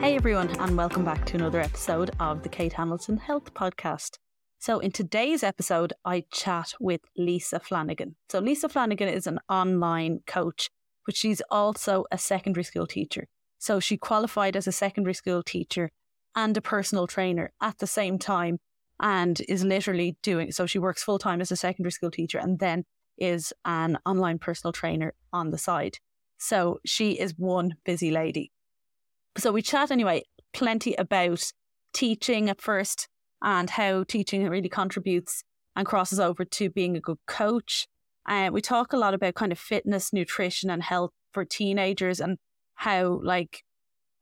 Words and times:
Hey 0.00 0.14
everyone, 0.14 0.48
and 0.60 0.76
welcome 0.76 1.04
back 1.04 1.26
to 1.26 1.36
another 1.36 1.60
episode 1.60 2.12
of 2.20 2.44
the 2.44 2.48
Kate 2.48 2.72
Hamilton 2.74 3.16
Health 3.16 3.52
Podcast. 3.52 4.18
So, 4.60 4.78
in 4.78 4.92
today's 4.92 5.42
episode, 5.42 5.92
I 6.04 6.22
chat 6.30 6.72
with 6.78 7.00
Lisa 7.16 7.58
Flanagan. 7.58 8.14
So, 8.28 8.38
Lisa 8.38 8.68
Flanagan 8.68 9.08
is 9.08 9.26
an 9.26 9.40
online 9.48 10.20
coach, 10.24 10.70
but 11.04 11.16
she's 11.16 11.42
also 11.50 12.04
a 12.12 12.16
secondary 12.16 12.62
school 12.62 12.86
teacher. 12.86 13.26
So, 13.58 13.80
she 13.80 13.96
qualified 13.96 14.54
as 14.54 14.68
a 14.68 14.72
secondary 14.72 15.14
school 15.14 15.42
teacher 15.42 15.90
and 16.36 16.56
a 16.56 16.60
personal 16.60 17.08
trainer 17.08 17.50
at 17.60 17.78
the 17.78 17.88
same 17.88 18.20
time 18.20 18.58
and 19.00 19.42
is 19.48 19.64
literally 19.64 20.16
doing 20.22 20.52
so. 20.52 20.64
She 20.64 20.78
works 20.78 21.02
full 21.02 21.18
time 21.18 21.40
as 21.40 21.50
a 21.50 21.56
secondary 21.56 21.92
school 21.92 22.12
teacher 22.12 22.38
and 22.38 22.60
then 22.60 22.84
is 23.18 23.52
an 23.64 23.98
online 24.06 24.38
personal 24.38 24.72
trainer 24.72 25.14
on 25.32 25.50
the 25.50 25.58
side. 25.58 25.98
So, 26.38 26.78
she 26.86 27.18
is 27.18 27.34
one 27.36 27.74
busy 27.84 28.12
lady. 28.12 28.52
So 29.38 29.52
we 29.52 29.62
chat 29.62 29.92
anyway, 29.92 30.24
plenty 30.52 30.94
about 30.94 31.52
teaching 31.92 32.50
at 32.50 32.60
first 32.60 33.08
and 33.40 33.70
how 33.70 34.02
teaching 34.02 34.48
really 34.48 34.68
contributes 34.68 35.44
and 35.76 35.86
crosses 35.86 36.18
over 36.18 36.44
to 36.44 36.70
being 36.70 36.96
a 36.96 37.00
good 37.00 37.18
coach. 37.28 37.86
Uh, 38.26 38.50
we 38.52 38.60
talk 38.60 38.92
a 38.92 38.96
lot 38.96 39.14
about 39.14 39.34
kind 39.34 39.52
of 39.52 39.58
fitness, 39.58 40.12
nutrition, 40.12 40.70
and 40.70 40.82
health 40.82 41.12
for 41.32 41.44
teenagers 41.44 42.18
and 42.18 42.38
how 42.74 43.20
like 43.22 43.62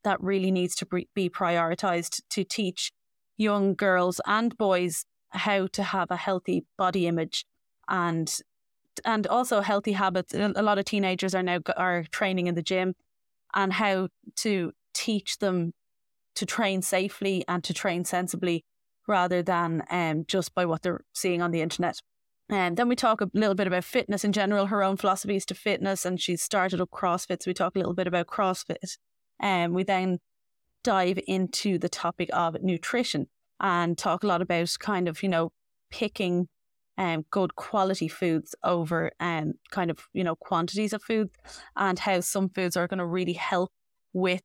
that 0.03 0.21
really 0.21 0.51
needs 0.51 0.75
to 0.75 0.85
be 1.15 1.29
prioritized 1.29 2.21
to 2.29 2.43
teach 2.43 2.91
young 3.37 3.73
girls 3.73 4.21
and 4.27 4.55
boys 4.55 5.03
how 5.29 5.65
to 5.67 5.81
have 5.81 6.11
a 6.11 6.15
healthy 6.15 6.63
body 6.77 7.07
image 7.07 7.45
and 7.89 8.39
and 9.03 9.25
also 9.27 9.61
healthy 9.61 9.93
habits. 9.93 10.33
A 10.33 10.61
lot 10.61 10.77
of 10.77 10.85
teenagers 10.85 11.33
are 11.33 11.43
now 11.43 11.59
are 11.75 12.03
training 12.11 12.45
in 12.45 12.55
the 12.55 12.61
gym 12.61 12.93
and 13.53 13.73
how 13.73 14.09
to 14.37 14.73
teach 14.97 15.37
them 15.37 15.73
to 16.35 16.45
train 16.45 16.81
safely 16.81 17.43
and 17.47 17.63
to 17.63 17.73
train 17.73 18.05
sensibly 18.05 18.65
rather 19.07 19.41
than 19.41 19.83
um, 19.89 20.25
just 20.27 20.53
by 20.53 20.65
what 20.65 20.81
they're 20.81 21.05
seeing 21.13 21.41
on 21.41 21.51
the 21.51 21.61
internet. 21.61 22.01
And 22.49 22.77
then 22.77 22.87
we 22.87 22.95
talk 22.95 23.21
a 23.21 23.29
little 23.33 23.55
bit 23.55 23.67
about 23.67 23.83
fitness 23.83 24.23
in 24.23 24.31
general, 24.31 24.67
her 24.67 24.83
own 24.83 24.97
philosophies 24.97 25.45
to 25.47 25.55
fitness, 25.55 26.05
and 26.05 26.19
she's 26.19 26.41
started 26.41 26.79
up 26.81 26.91
CrossFit. 26.91 27.43
So 27.43 27.49
we 27.49 27.53
talk 27.53 27.75
a 27.75 27.79
little 27.79 27.93
bit 27.93 28.07
about 28.07 28.27
CrossFit. 28.27 28.97
And 29.39 29.71
um, 29.71 29.75
we 29.75 29.83
then 29.83 30.19
dive 30.83 31.19
into 31.27 31.77
the 31.77 31.89
topic 31.89 32.29
of 32.33 32.61
nutrition 32.61 33.27
and 33.59 33.97
talk 33.97 34.23
a 34.23 34.27
lot 34.27 34.41
about 34.41 34.75
kind 34.79 35.07
of, 35.07 35.21
you 35.21 35.29
know, 35.29 35.51
picking 35.91 36.47
um, 36.97 37.25
good 37.29 37.55
quality 37.55 38.07
foods 38.07 38.55
over 38.63 39.11
um, 39.19 39.53
kind 39.71 39.91
of, 39.91 40.07
you 40.13 40.23
know, 40.23 40.35
quantities 40.35 40.93
of 40.93 41.03
food 41.03 41.29
and 41.75 41.99
how 41.99 42.21
some 42.21 42.49
foods 42.49 42.77
are 42.77 42.87
going 42.87 42.99
to 42.99 43.05
really 43.05 43.33
help 43.33 43.71
with 44.13 44.41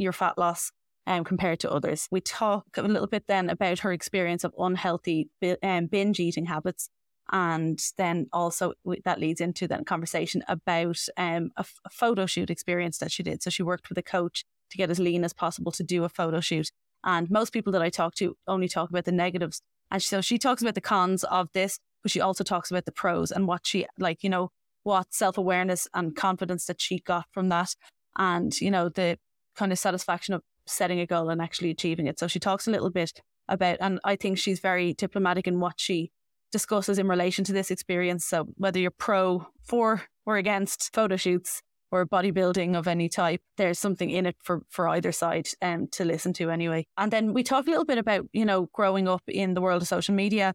your 0.00 0.12
fat 0.12 0.38
loss 0.38 0.72
um, 1.06 1.24
compared 1.24 1.60
to 1.60 1.70
others. 1.70 2.08
We 2.10 2.20
talk 2.20 2.66
a 2.76 2.82
little 2.82 3.06
bit 3.06 3.24
then 3.26 3.50
about 3.50 3.80
her 3.80 3.92
experience 3.92 4.44
of 4.44 4.54
unhealthy 4.58 5.28
um, 5.62 5.86
binge 5.86 6.20
eating 6.20 6.46
habits. 6.46 6.88
And 7.32 7.78
then 7.96 8.26
also 8.32 8.72
that 9.04 9.20
leads 9.20 9.40
into 9.40 9.68
that 9.68 9.86
conversation 9.86 10.42
about 10.48 10.98
um, 11.16 11.50
a, 11.56 11.60
f- 11.60 11.78
a 11.86 11.90
photo 11.90 12.26
shoot 12.26 12.50
experience 12.50 12.98
that 12.98 13.12
she 13.12 13.22
did. 13.22 13.42
So 13.42 13.50
she 13.50 13.62
worked 13.62 13.88
with 13.88 13.98
a 13.98 14.02
coach 14.02 14.44
to 14.70 14.76
get 14.76 14.90
as 14.90 14.98
lean 14.98 15.24
as 15.24 15.32
possible 15.32 15.70
to 15.72 15.84
do 15.84 16.04
a 16.04 16.08
photo 16.08 16.40
shoot. 16.40 16.70
And 17.04 17.30
most 17.30 17.52
people 17.52 17.72
that 17.72 17.82
I 17.82 17.90
talk 17.90 18.14
to 18.16 18.36
only 18.48 18.68
talk 18.68 18.90
about 18.90 19.04
the 19.04 19.12
negatives. 19.12 19.62
And 19.90 20.02
so 20.02 20.20
she 20.20 20.38
talks 20.38 20.60
about 20.62 20.74
the 20.74 20.80
cons 20.80 21.24
of 21.24 21.48
this, 21.52 21.78
but 22.02 22.10
she 22.10 22.20
also 22.20 22.44
talks 22.44 22.70
about 22.70 22.84
the 22.84 22.92
pros 22.92 23.30
and 23.30 23.46
what 23.46 23.66
she 23.66 23.86
like, 23.98 24.22
you 24.22 24.30
know, 24.30 24.50
what 24.82 25.12
self 25.12 25.38
awareness 25.38 25.88
and 25.94 26.16
confidence 26.16 26.66
that 26.66 26.80
she 26.80 27.00
got 27.00 27.26
from 27.32 27.48
that. 27.48 27.74
And, 28.16 28.58
you 28.60 28.70
know, 28.70 28.88
the 28.88 29.18
kind 29.60 29.72
of 29.72 29.78
satisfaction 29.78 30.32
of 30.32 30.42
setting 30.64 31.00
a 31.00 31.06
goal 31.06 31.28
and 31.28 31.42
actually 31.42 31.70
achieving 31.70 32.06
it. 32.06 32.18
So 32.18 32.26
she 32.26 32.40
talks 32.40 32.66
a 32.66 32.70
little 32.70 32.88
bit 32.88 33.20
about, 33.46 33.76
and 33.80 34.00
I 34.04 34.16
think 34.16 34.38
she's 34.38 34.58
very 34.58 34.94
diplomatic 34.94 35.46
in 35.46 35.60
what 35.60 35.74
she 35.76 36.10
discusses 36.50 36.98
in 36.98 37.06
relation 37.06 37.44
to 37.44 37.52
this 37.52 37.70
experience. 37.70 38.24
So 38.24 38.46
whether 38.56 38.80
you're 38.80 38.90
pro, 38.90 39.46
for, 39.62 40.02
or 40.24 40.38
against 40.38 40.94
photo 40.94 41.16
shoots 41.16 41.60
or 41.92 42.06
bodybuilding 42.06 42.74
of 42.74 42.88
any 42.88 43.10
type, 43.10 43.42
there's 43.58 43.78
something 43.78 44.08
in 44.08 44.24
it 44.24 44.36
for, 44.42 44.62
for 44.70 44.88
either 44.88 45.12
side 45.12 45.48
um, 45.60 45.88
to 45.88 46.06
listen 46.06 46.32
to 46.34 46.48
anyway. 46.48 46.86
And 46.96 47.12
then 47.12 47.34
we 47.34 47.42
talk 47.42 47.66
a 47.66 47.70
little 47.70 47.84
bit 47.84 47.98
about, 47.98 48.24
you 48.32 48.46
know, 48.46 48.70
growing 48.72 49.08
up 49.08 49.22
in 49.28 49.52
the 49.52 49.60
world 49.60 49.82
of 49.82 49.88
social 49.88 50.14
media 50.14 50.54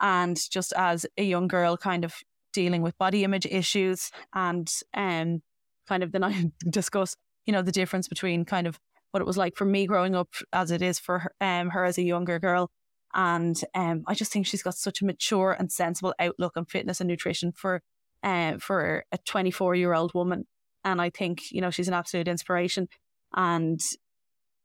and 0.00 0.40
just 0.50 0.72
as 0.78 1.04
a 1.18 1.24
young 1.24 1.46
girl 1.46 1.76
kind 1.76 2.06
of 2.06 2.14
dealing 2.54 2.80
with 2.80 2.96
body 2.96 3.22
image 3.22 3.44
issues 3.44 4.10
and 4.34 4.72
um, 4.94 5.42
kind 5.86 6.02
of 6.02 6.12
then 6.12 6.24
I 6.24 6.46
discuss 6.70 7.16
you 7.46 7.52
know, 7.52 7.62
the 7.62 7.72
difference 7.72 8.08
between 8.08 8.44
kind 8.44 8.66
of 8.66 8.78
what 9.12 9.20
it 9.20 9.26
was 9.26 9.36
like 9.36 9.56
for 9.56 9.64
me 9.64 9.86
growing 9.86 10.14
up 10.14 10.28
as 10.52 10.70
it 10.70 10.82
is 10.82 10.98
for 10.98 11.20
her, 11.20 11.32
um, 11.40 11.70
her 11.70 11.84
as 11.84 11.96
a 11.96 12.02
younger 12.02 12.38
girl. 12.38 12.70
And 13.14 13.58
um, 13.74 14.02
I 14.06 14.14
just 14.14 14.30
think 14.30 14.46
she's 14.46 14.62
got 14.62 14.74
such 14.74 15.00
a 15.00 15.06
mature 15.06 15.56
and 15.58 15.72
sensible 15.72 16.14
outlook 16.18 16.52
on 16.56 16.66
fitness 16.66 17.00
and 17.00 17.08
nutrition 17.08 17.52
for 17.52 17.80
uh, 18.22 18.58
for 18.58 19.04
a 19.12 19.18
24 19.18 19.74
year 19.76 19.94
old 19.94 20.12
woman. 20.14 20.46
And 20.84 21.00
I 21.00 21.10
think, 21.10 21.50
you 21.50 21.60
know, 21.60 21.70
she's 21.70 21.88
an 21.88 21.94
absolute 21.94 22.28
inspiration. 22.28 22.88
And 23.34 23.80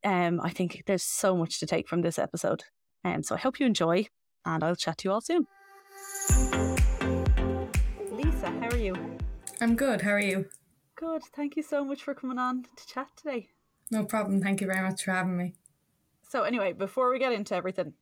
um, 0.04 0.42
I 0.42 0.50
think 0.50 0.84
there's 0.86 1.04
so 1.04 1.36
much 1.36 1.60
to 1.60 1.66
take 1.66 1.88
from 1.88 2.02
this 2.02 2.20
episode. 2.20 2.64
And 3.04 3.18
um, 3.18 3.24
so 3.24 3.36
I 3.36 3.40
hope 3.40 3.60
you 3.60 3.66
enjoy, 3.66 4.08
and 4.46 4.64
I'll 4.64 4.76
chat 4.76 5.00
to 5.00 5.08
you 5.08 5.12
all 5.12 5.22
soon. 5.22 5.48
Lisa, 8.12 8.50
how 8.60 8.70
are 8.70 8.78
you? 8.78 8.96
I'm 9.60 9.76
good. 9.76 10.02
How 10.02 10.12
are 10.12 10.20
you? 10.20 10.48
Good. 11.02 11.24
Thank 11.36 11.56
you 11.56 11.64
so 11.64 11.84
much 11.84 12.04
for 12.04 12.14
coming 12.14 12.38
on 12.38 12.68
to 12.76 12.88
chat 12.88 13.08
today. 13.18 13.50
No 13.90 14.06
problem. 14.06 14.40
Thank 14.40 14.62
you 14.62 14.68
very 14.68 14.84
much 14.84 15.04
for 15.04 15.10
having 15.10 15.36
me. 15.36 15.56
So, 16.30 16.44
anyway, 16.44 16.74
before 16.74 17.12
we 17.12 17.18
get 17.18 17.34
into 17.34 17.56
everything, 17.56 17.94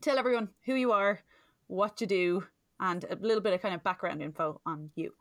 tell 0.00 0.18
everyone 0.18 0.48
who 0.64 0.74
you 0.74 0.92
are, 0.92 1.20
what 1.66 2.00
you 2.00 2.06
do, 2.06 2.44
and 2.80 3.04
a 3.04 3.16
little 3.16 3.42
bit 3.42 3.52
of 3.52 3.60
kind 3.60 3.74
of 3.74 3.84
background 3.84 4.22
info 4.22 4.62
on 4.64 4.90
you. 4.94 5.12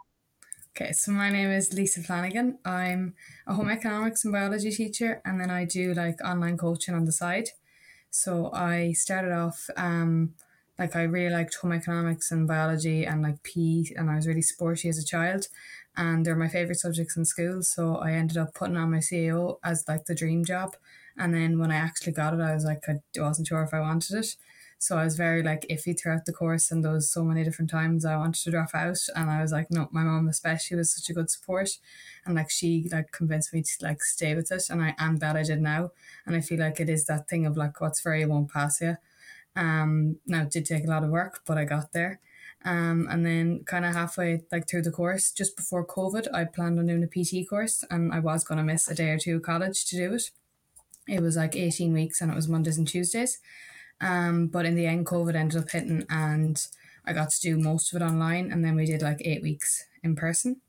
Okay, 0.70 0.94
so 0.94 1.12
my 1.12 1.30
name 1.30 1.52
is 1.52 1.74
Lisa 1.74 2.02
Flanagan. 2.02 2.58
I'm 2.64 3.16
a 3.48 3.54
home 3.54 3.70
economics 3.70 4.24
and 4.24 4.32
biology 4.32 4.72
teacher, 4.72 5.22
and 5.26 5.42
then 5.42 5.50
I 5.50 5.66
do 5.66 5.94
like 5.94 6.24
online 6.24 6.58
coaching 6.58 6.96
on 6.96 7.04
the 7.04 7.12
side. 7.12 7.50
So 8.12 8.50
I 8.54 8.94
started 8.94 9.34
off 9.34 9.70
um, 9.76 10.36
like 10.80 10.96
I 10.96 11.04
really 11.04 11.34
liked 11.34 11.56
home 11.56 11.74
economics 11.74 12.32
and 12.32 12.48
biology 12.48 13.06
and 13.06 13.22
like 13.22 13.44
PE, 13.44 13.94
and 13.98 14.10
I 14.10 14.16
was 14.16 14.26
really 14.26 14.42
sporty 14.42 14.88
as 14.88 14.98
a 14.98 15.06
child 15.06 15.48
and 15.96 16.26
they're 16.26 16.36
my 16.36 16.48
favorite 16.48 16.80
subjects 16.80 17.18
in 17.18 17.26
school. 17.26 17.62
So 17.62 17.98
I 17.98 18.12
ended 18.12 18.38
up 18.38 18.54
putting 18.54 18.78
on 18.78 18.92
my 18.92 19.00
CAO 19.00 19.60
as 19.64 19.88
like 19.88 20.06
the 20.06 20.16
dream 20.16 20.44
job. 20.46 20.76
And 21.18 21.34
then 21.34 21.60
when 21.60 21.72
I 21.72 21.76
actually 21.76 22.14
got 22.14 22.34
it, 22.34 22.40
I 22.40 22.54
was 22.54 22.66
like, 22.66 22.84
I 22.90 23.00
wasn't 23.18 23.48
sure 23.48 23.62
if 23.64 23.74
I 23.74 23.80
wanted 23.80 24.18
it. 24.18 24.36
So 24.80 24.98
I 24.98 25.06
was 25.06 25.16
very 25.16 25.44
like 25.44 25.66
iffy 25.70 25.98
throughout 25.98 26.26
the 26.26 26.34
course, 26.34 26.70
and 26.70 26.84
there 26.84 26.92
was 26.92 27.10
so 27.10 27.24
many 27.24 27.46
different 27.46 27.72
times 27.72 28.04
I 28.04 28.18
wanted 28.18 28.44
to 28.44 28.52
drop 28.52 28.72
out, 28.74 28.98
and 29.16 29.30
I 29.30 29.42
was 29.42 29.54
like, 29.54 29.72
no, 29.72 29.88
my 29.94 30.04
mom 30.04 30.28
especially 30.28 30.76
was 30.76 30.94
such 30.94 31.10
a 31.10 31.14
good 31.14 31.30
support, 31.30 31.70
and 32.26 32.36
like 32.36 32.50
she 32.50 32.90
like 32.92 33.14
convinced 33.14 33.54
me 33.54 33.62
to 33.62 33.74
like 33.82 34.04
stay 34.04 34.36
with 34.36 34.52
it, 34.52 34.64
and 34.70 34.84
I 34.84 34.94
am 35.00 35.18
glad 35.18 35.38
I 35.38 35.44
did 35.44 35.62
now, 35.62 35.92
and 36.26 36.36
I 36.36 36.42
feel 36.42 36.60
like 36.60 36.82
it 36.82 36.90
is 36.90 37.06
that 37.06 37.30
thing 37.30 37.46
of 37.46 37.56
like 37.56 37.80
what's 37.80 38.02
for 38.02 38.14
you 38.14 38.28
won't 38.28 38.52
pass 38.52 38.82
you. 38.82 38.98
Um, 39.56 40.18
now 40.26 40.42
it 40.44 40.52
did 40.52 40.66
take 40.66 40.86
a 40.86 40.90
lot 40.90 41.04
of 41.04 41.12
work, 41.12 41.42
but 41.46 41.58
I 41.58 41.66
got 41.66 41.94
there. 41.94 42.20
Um, 42.66 43.08
and 43.10 43.26
then 43.26 43.64
kind 43.66 43.86
of 43.86 43.94
halfway 43.94 44.44
like 44.52 44.70
through 44.70 44.84
the 44.84 44.92
course, 44.92 45.32
just 45.32 45.58
before 45.58 45.86
COVID, 45.86 46.34
I 46.34 46.46
planned 46.46 46.80
on 46.80 46.88
doing 46.88 47.04
a 47.04 47.08
PT 47.08 47.48
course 47.48 47.84
and 47.90 48.14
I 48.14 48.20
was 48.20 48.44
going 48.44 48.58
to 48.58 48.64
miss 48.64 48.88
a 48.88 48.96
day 48.96 49.10
or 49.10 49.20
two 49.20 49.38
of 49.38 49.42
college 49.42 49.86
to 49.86 49.98
do 49.98 50.14
it. 50.14 50.24
It 51.08 51.22
was 51.22 51.36
like 51.36 51.56
18 51.56 51.92
weeks 51.94 52.22
and 52.22 52.32
it 52.32 52.36
was 52.36 52.48
Mondays 52.48 52.78
and 52.78 52.88
Tuesdays. 52.88 53.40
Um, 54.00 54.48
but 54.48 54.66
in 54.66 54.76
the 54.76 54.86
end, 54.86 55.06
COVID 55.06 55.36
ended 55.36 55.62
up 55.62 55.70
hitting 55.72 56.06
and 56.10 56.66
I 57.06 57.12
got 57.12 57.32
to 57.32 57.42
do 57.42 57.58
most 57.58 57.94
of 57.94 58.02
it 58.02 58.06
online. 58.06 58.52
And 58.52 58.64
then 58.64 58.76
we 58.76 58.86
did 58.86 59.02
like 59.02 59.22
eight 59.26 59.44
weeks 59.44 59.84
in 60.02 60.16
person. 60.16 60.62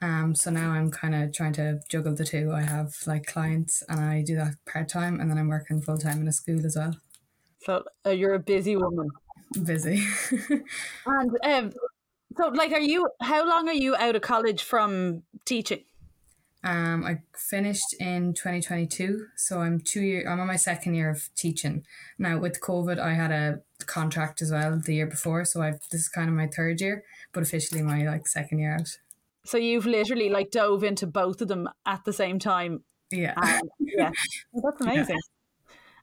Um, 0.00 0.34
so 0.34 0.50
now 0.50 0.70
I'm 0.70 0.90
kind 0.90 1.14
of 1.14 1.34
trying 1.34 1.52
to 1.54 1.80
juggle 1.88 2.14
the 2.14 2.24
two. 2.24 2.52
I 2.54 2.62
have 2.62 2.94
like 3.06 3.26
clients 3.26 3.82
and 3.88 4.00
I 4.00 4.22
do 4.22 4.36
that 4.36 4.54
part 4.64 4.88
time 4.88 5.20
and 5.20 5.30
then 5.30 5.36
I'm 5.36 5.48
working 5.48 5.82
full 5.82 5.98
time 5.98 6.22
in 6.22 6.28
a 6.28 6.32
school 6.32 6.64
as 6.64 6.76
well. 6.76 6.96
So 7.64 7.84
uh, 8.06 8.10
you're 8.10 8.34
a 8.34 8.38
busy 8.38 8.76
woman 8.76 9.10
busy. 9.64 10.04
and 11.06 11.36
um, 11.44 11.72
so, 12.36 12.48
like, 12.48 12.72
are 12.72 12.80
you? 12.80 13.08
How 13.20 13.48
long 13.48 13.68
are 13.68 13.74
you 13.74 13.96
out 13.96 14.16
of 14.16 14.22
college 14.22 14.62
from 14.62 15.22
teaching? 15.44 15.84
Um, 16.64 17.04
I 17.04 17.20
finished 17.36 17.94
in 18.00 18.34
2022, 18.34 19.26
so 19.36 19.60
I'm 19.60 19.80
two 19.80 20.00
year. 20.00 20.28
I'm 20.28 20.40
on 20.40 20.46
my 20.46 20.56
second 20.56 20.94
year 20.94 21.08
of 21.08 21.30
teaching 21.36 21.84
now. 22.18 22.38
With 22.38 22.60
COVID, 22.60 22.98
I 22.98 23.14
had 23.14 23.30
a 23.30 23.60
contract 23.86 24.42
as 24.42 24.50
well 24.50 24.80
the 24.84 24.94
year 24.94 25.06
before, 25.06 25.44
so 25.44 25.62
I've 25.62 25.80
this 25.90 26.02
is 26.02 26.08
kind 26.08 26.28
of 26.28 26.34
my 26.34 26.48
third 26.48 26.80
year, 26.80 27.04
but 27.32 27.42
officially 27.42 27.82
my 27.82 28.04
like 28.04 28.26
second 28.26 28.58
year 28.58 28.74
out. 28.74 28.98
So 29.44 29.56
you've 29.56 29.86
literally 29.86 30.30
like 30.30 30.50
dove 30.50 30.82
into 30.82 31.06
both 31.06 31.40
of 31.40 31.48
them 31.48 31.68
at 31.86 32.04
the 32.04 32.12
same 32.12 32.38
time. 32.38 32.82
Yeah, 33.10 33.34
yeah, 33.78 34.10
well, 34.52 34.62
that's 34.70 34.80
amazing. 34.80 35.16
Yeah. 35.16 35.37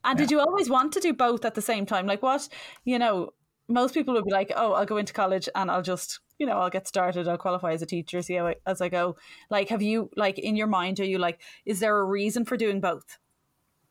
And 0.06 0.18
yeah. 0.18 0.25
did 0.25 0.31
you 0.31 0.40
always 0.40 0.69
want 0.69 0.94
to 0.94 1.00
do 1.00 1.13
both 1.13 1.44
at 1.44 1.56
the 1.56 1.62
same 1.62 1.86
time? 1.86 2.06
Like 2.06 2.24
what, 2.24 2.48
you 2.86 2.98
know, 2.98 3.31
most 3.68 3.94
people 3.94 4.13
would 4.13 4.25
be 4.25 4.31
like, 4.31 4.52
oh, 4.56 4.74
I'll 4.74 4.86
go 4.86 4.98
into 4.98 5.12
college 5.12 5.50
and 5.56 5.69
I'll 5.69 5.81
just, 5.81 6.19
you 6.40 6.46
know, 6.46 6.60
I'll 6.60 6.69
get 6.69 6.88
started, 6.88 7.28
I'll 7.28 7.38
qualify 7.38 7.74
as 7.74 7.81
a 7.81 7.86
teacher, 7.86 8.22
see 8.22 8.36
how 8.36 8.48
I, 8.48 8.56
as 8.66 8.80
I 8.80 8.90
go. 8.90 9.18
Like, 9.50 9.69
have 9.69 9.81
you, 9.81 10.10
like, 10.16 10.38
in 10.38 10.56
your 10.56 10.68
mind, 10.68 11.00
are 11.00 11.06
you 11.06 11.18
like, 11.18 11.42
is 11.66 11.80
there 11.80 11.98
a 11.98 12.06
reason 12.06 12.46
for 12.46 12.56
doing 12.56 12.80
both? 12.80 13.18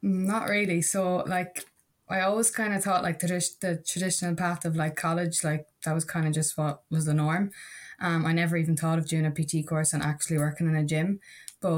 Not 0.04 0.48
really. 0.48 0.82
So 0.82 1.24
like 1.26 1.64
I 2.10 2.20
always 2.20 2.50
kind 2.50 2.74
of 2.74 2.84
thought 2.84 3.02
like 3.02 3.20
the, 3.20 3.26
the 3.60 3.82
traditional 3.86 4.34
path 4.34 4.66
of 4.66 4.76
like 4.76 4.96
college, 4.96 5.42
like 5.42 5.66
that 5.84 5.94
was 5.94 6.04
kind 6.04 6.26
of 6.26 6.34
just 6.34 6.58
what 6.58 6.82
was 6.90 7.06
the 7.06 7.14
norm. 7.14 7.50
Um, 8.00 8.26
I 8.26 8.32
never 8.32 8.58
even 8.58 8.76
thought 8.76 8.98
of 8.98 9.08
doing 9.08 9.24
a 9.24 9.30
PT 9.30 9.66
course 9.66 9.94
and 9.94 10.02
actually 10.02 10.36
working 10.36 10.68
in 10.68 10.76
a 10.76 10.84
gym, 10.84 11.20
but 11.62 11.70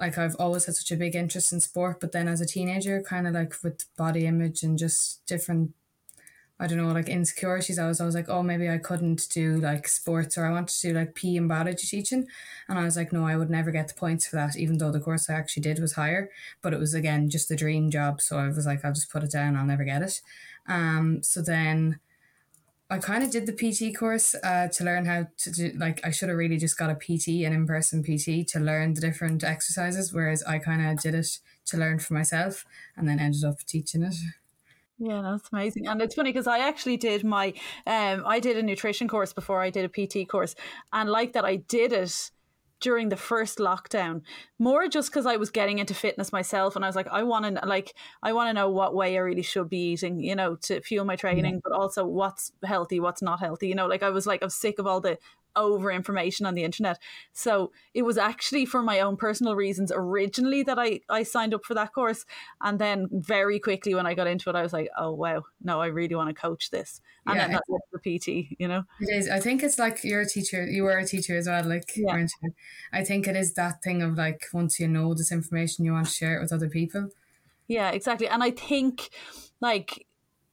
like 0.00 0.18
I've 0.18 0.36
always 0.38 0.66
had 0.66 0.76
such 0.76 0.92
a 0.92 0.96
big 0.96 1.14
interest 1.14 1.52
in 1.52 1.60
sport. 1.60 2.00
But 2.00 2.12
then 2.12 2.28
as 2.28 2.40
a 2.40 2.46
teenager, 2.46 3.02
kind 3.02 3.26
of 3.26 3.34
like 3.34 3.54
with 3.62 3.84
body 3.96 4.26
image 4.26 4.62
and 4.62 4.78
just 4.78 5.24
different 5.26 5.72
I 6.60 6.66
don't 6.66 6.78
know, 6.78 6.88
like 6.88 7.08
insecurities. 7.08 7.78
I 7.78 7.86
was 7.86 8.00
always 8.00 8.16
like, 8.16 8.28
oh, 8.28 8.42
maybe 8.42 8.68
I 8.68 8.78
couldn't 8.78 9.28
do 9.30 9.58
like 9.58 9.86
sports 9.86 10.36
or 10.36 10.44
I 10.44 10.50
wanted 10.50 10.68
to 10.68 10.88
do 10.88 10.94
like 10.94 11.14
PE 11.14 11.36
and 11.36 11.48
biology 11.48 11.86
teaching. 11.86 12.26
And 12.68 12.78
I 12.78 12.82
was 12.82 12.96
like, 12.96 13.12
no, 13.12 13.24
I 13.24 13.36
would 13.36 13.48
never 13.48 13.70
get 13.70 13.86
the 13.86 13.94
points 13.94 14.26
for 14.26 14.36
that, 14.36 14.56
even 14.56 14.78
though 14.78 14.90
the 14.90 14.98
course 14.98 15.30
I 15.30 15.34
actually 15.34 15.62
did 15.62 15.78
was 15.78 15.92
higher. 15.92 16.30
But 16.60 16.74
it 16.74 16.80
was 16.80 16.94
again 16.94 17.30
just 17.30 17.48
the 17.48 17.54
dream 17.54 17.90
job. 17.90 18.20
So 18.20 18.38
I 18.38 18.48
was 18.48 18.66
like, 18.66 18.84
I'll 18.84 18.92
just 18.92 19.12
put 19.12 19.22
it 19.22 19.30
down, 19.30 19.56
I'll 19.56 19.66
never 19.66 19.84
get 19.84 20.02
it. 20.02 20.20
Um, 20.66 21.22
so 21.22 21.42
then 21.42 22.00
I 22.90 22.98
kind 22.98 23.22
of 23.22 23.30
did 23.30 23.46
the 23.46 23.52
PT 23.52 23.94
course 23.94 24.34
uh, 24.42 24.68
to 24.68 24.84
learn 24.84 25.04
how 25.04 25.26
to 25.38 25.50
do, 25.50 25.72
like, 25.76 26.00
I 26.04 26.10
should 26.10 26.30
have 26.30 26.38
really 26.38 26.56
just 26.56 26.78
got 26.78 26.88
a 26.88 26.94
PT, 26.94 27.44
an 27.44 27.52
in 27.52 27.66
person 27.66 28.02
PT, 28.02 28.48
to 28.48 28.60
learn 28.60 28.94
the 28.94 29.00
different 29.02 29.44
exercises, 29.44 30.12
whereas 30.12 30.42
I 30.44 30.58
kind 30.58 30.86
of 30.86 31.02
did 31.02 31.14
it 31.14 31.38
to 31.66 31.76
learn 31.76 31.98
for 31.98 32.14
myself 32.14 32.64
and 32.96 33.06
then 33.06 33.20
ended 33.20 33.44
up 33.44 33.58
teaching 33.66 34.02
it. 34.04 34.14
Yeah, 34.98 35.22
that's 35.22 35.48
amazing. 35.52 35.86
And 35.86 36.02
it's 36.02 36.14
funny 36.14 36.32
because 36.32 36.48
I 36.48 36.58
actually 36.58 36.96
did 36.96 37.22
my 37.22 37.54
um 37.86 38.24
I 38.26 38.40
did 38.40 38.56
a 38.56 38.62
nutrition 38.62 39.06
course 39.06 39.32
before 39.32 39.60
I 39.60 39.70
did 39.70 39.84
a 39.84 39.88
PT 39.88 40.28
course. 40.28 40.56
And 40.92 41.08
like 41.08 41.34
that 41.34 41.44
I 41.44 41.56
did 41.56 41.92
it 41.92 42.30
during 42.80 43.08
the 43.08 43.16
first 43.16 43.58
lockdown 43.58 44.22
more 44.58 44.88
just 44.88 45.10
because 45.10 45.26
i 45.26 45.36
was 45.36 45.50
getting 45.50 45.78
into 45.78 45.94
fitness 45.94 46.32
myself 46.32 46.76
and 46.76 46.84
i 46.84 46.88
was 46.88 46.96
like 46.96 47.08
i 47.08 47.22
want 47.22 47.44
to 47.44 47.66
like 47.66 47.94
i 48.22 48.32
want 48.32 48.48
to 48.48 48.52
know 48.52 48.70
what 48.70 48.94
way 48.94 49.16
i 49.16 49.20
really 49.20 49.42
should 49.42 49.68
be 49.68 49.92
eating 49.92 50.20
you 50.20 50.34
know 50.34 50.56
to 50.56 50.80
fuel 50.80 51.04
my 51.04 51.16
training 51.16 51.54
yeah. 51.54 51.60
but 51.64 51.72
also 51.72 52.04
what's 52.04 52.52
healthy 52.64 53.00
what's 53.00 53.22
not 53.22 53.40
healthy 53.40 53.68
you 53.68 53.74
know 53.74 53.86
like 53.86 54.02
i 54.02 54.10
was 54.10 54.26
like 54.26 54.42
i'm 54.42 54.50
sick 54.50 54.78
of 54.78 54.86
all 54.86 55.00
the 55.00 55.18
over 55.58 55.90
information 55.90 56.46
on 56.46 56.54
the 56.54 56.64
internet. 56.64 56.98
So 57.32 57.72
it 57.92 58.02
was 58.02 58.16
actually 58.16 58.64
for 58.64 58.82
my 58.82 59.00
own 59.00 59.16
personal 59.16 59.54
reasons 59.54 59.92
originally 59.94 60.62
that 60.62 60.78
I, 60.78 61.00
I 61.08 61.24
signed 61.24 61.52
up 61.52 61.64
for 61.64 61.74
that 61.74 61.92
course. 61.92 62.24
And 62.62 62.78
then 62.78 63.08
very 63.10 63.58
quickly 63.58 63.94
when 63.94 64.06
I 64.06 64.14
got 64.14 64.26
into 64.26 64.48
it, 64.48 64.56
I 64.56 64.62
was 64.62 64.72
like, 64.72 64.88
oh, 64.98 65.12
wow, 65.12 65.42
no, 65.62 65.80
I 65.80 65.86
really 65.86 66.14
want 66.14 66.28
to 66.28 66.40
coach 66.40 66.70
this. 66.70 67.00
And 67.26 67.36
yeah, 67.36 67.48
then 67.48 67.52
that's 67.52 67.68
the 67.92 68.18
PT, 68.18 68.56
you 68.58 68.68
know? 68.68 68.84
It 69.00 69.14
is. 69.14 69.28
I 69.28 69.40
think 69.40 69.62
it's 69.62 69.78
like 69.78 70.02
you're 70.04 70.22
a 70.22 70.28
teacher, 70.28 70.64
you 70.64 70.84
were 70.84 70.96
a 70.96 71.06
teacher 71.06 71.36
as 71.36 71.46
well, 71.46 71.64
like, 71.64 71.90
yeah. 71.96 72.26
I 72.92 73.04
think 73.04 73.26
it 73.26 73.36
is 73.36 73.52
that 73.54 73.82
thing 73.82 74.02
of 74.02 74.16
like, 74.16 74.46
once 74.54 74.80
you 74.80 74.88
know 74.88 75.12
this 75.12 75.30
information, 75.30 75.84
you 75.84 75.92
want 75.92 76.06
to 76.06 76.12
share 76.12 76.38
it 76.38 76.42
with 76.42 76.52
other 76.52 76.70
people. 76.70 77.10
Yeah, 77.66 77.90
exactly. 77.90 78.28
And 78.28 78.42
I 78.42 78.50
think 78.50 79.10
like 79.60 80.06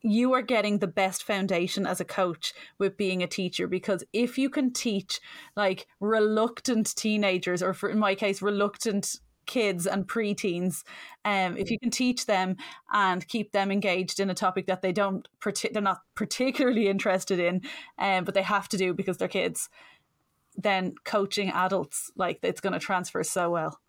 you 0.05 0.33
are 0.33 0.43
getting 0.43 0.77
the 0.77 0.87
best 0.87 1.23
foundation 1.23 1.87
as 1.87 1.99
a 1.99 2.05
coach 2.05 2.53
with 2.77 2.95
being 2.95 3.23
a 3.23 3.27
teacher 3.27 3.67
because 3.67 4.03
if 4.13 4.37
you 4.37 4.51
can 4.51 4.71
teach 4.71 5.19
like 5.55 5.87
reluctant 5.99 6.95
teenagers 6.95 7.63
or 7.63 7.73
for 7.73 7.89
in 7.89 7.97
my 7.97 8.13
case 8.13 8.39
reluctant 8.41 9.19
kids 9.47 9.87
and 9.87 10.07
preteens 10.07 10.83
um 11.23 11.57
if 11.57 11.71
you 11.71 11.79
can 11.79 11.89
teach 11.89 12.27
them 12.27 12.55
and 12.93 13.27
keep 13.27 13.51
them 13.51 13.71
engaged 13.71 14.19
in 14.19 14.29
a 14.29 14.35
topic 14.35 14.67
that 14.67 14.83
they 14.83 14.91
don't 14.91 15.27
they're 15.73 15.81
not 15.81 16.01
particularly 16.13 16.87
interested 16.95 17.39
in 17.39 17.61
um 17.97 18.23
but 18.23 18.35
they 18.35 18.43
have 18.43 18.69
to 18.69 18.77
do 18.77 18.93
because 18.93 19.17
they're 19.17 19.27
kids 19.27 19.69
then 20.55 20.93
coaching 21.03 21.49
adults 21.49 22.11
like 22.15 22.39
it's 22.43 22.61
going 22.61 22.73
to 22.73 22.79
transfer 22.79 23.23
so 23.23 23.49
well 23.49 23.79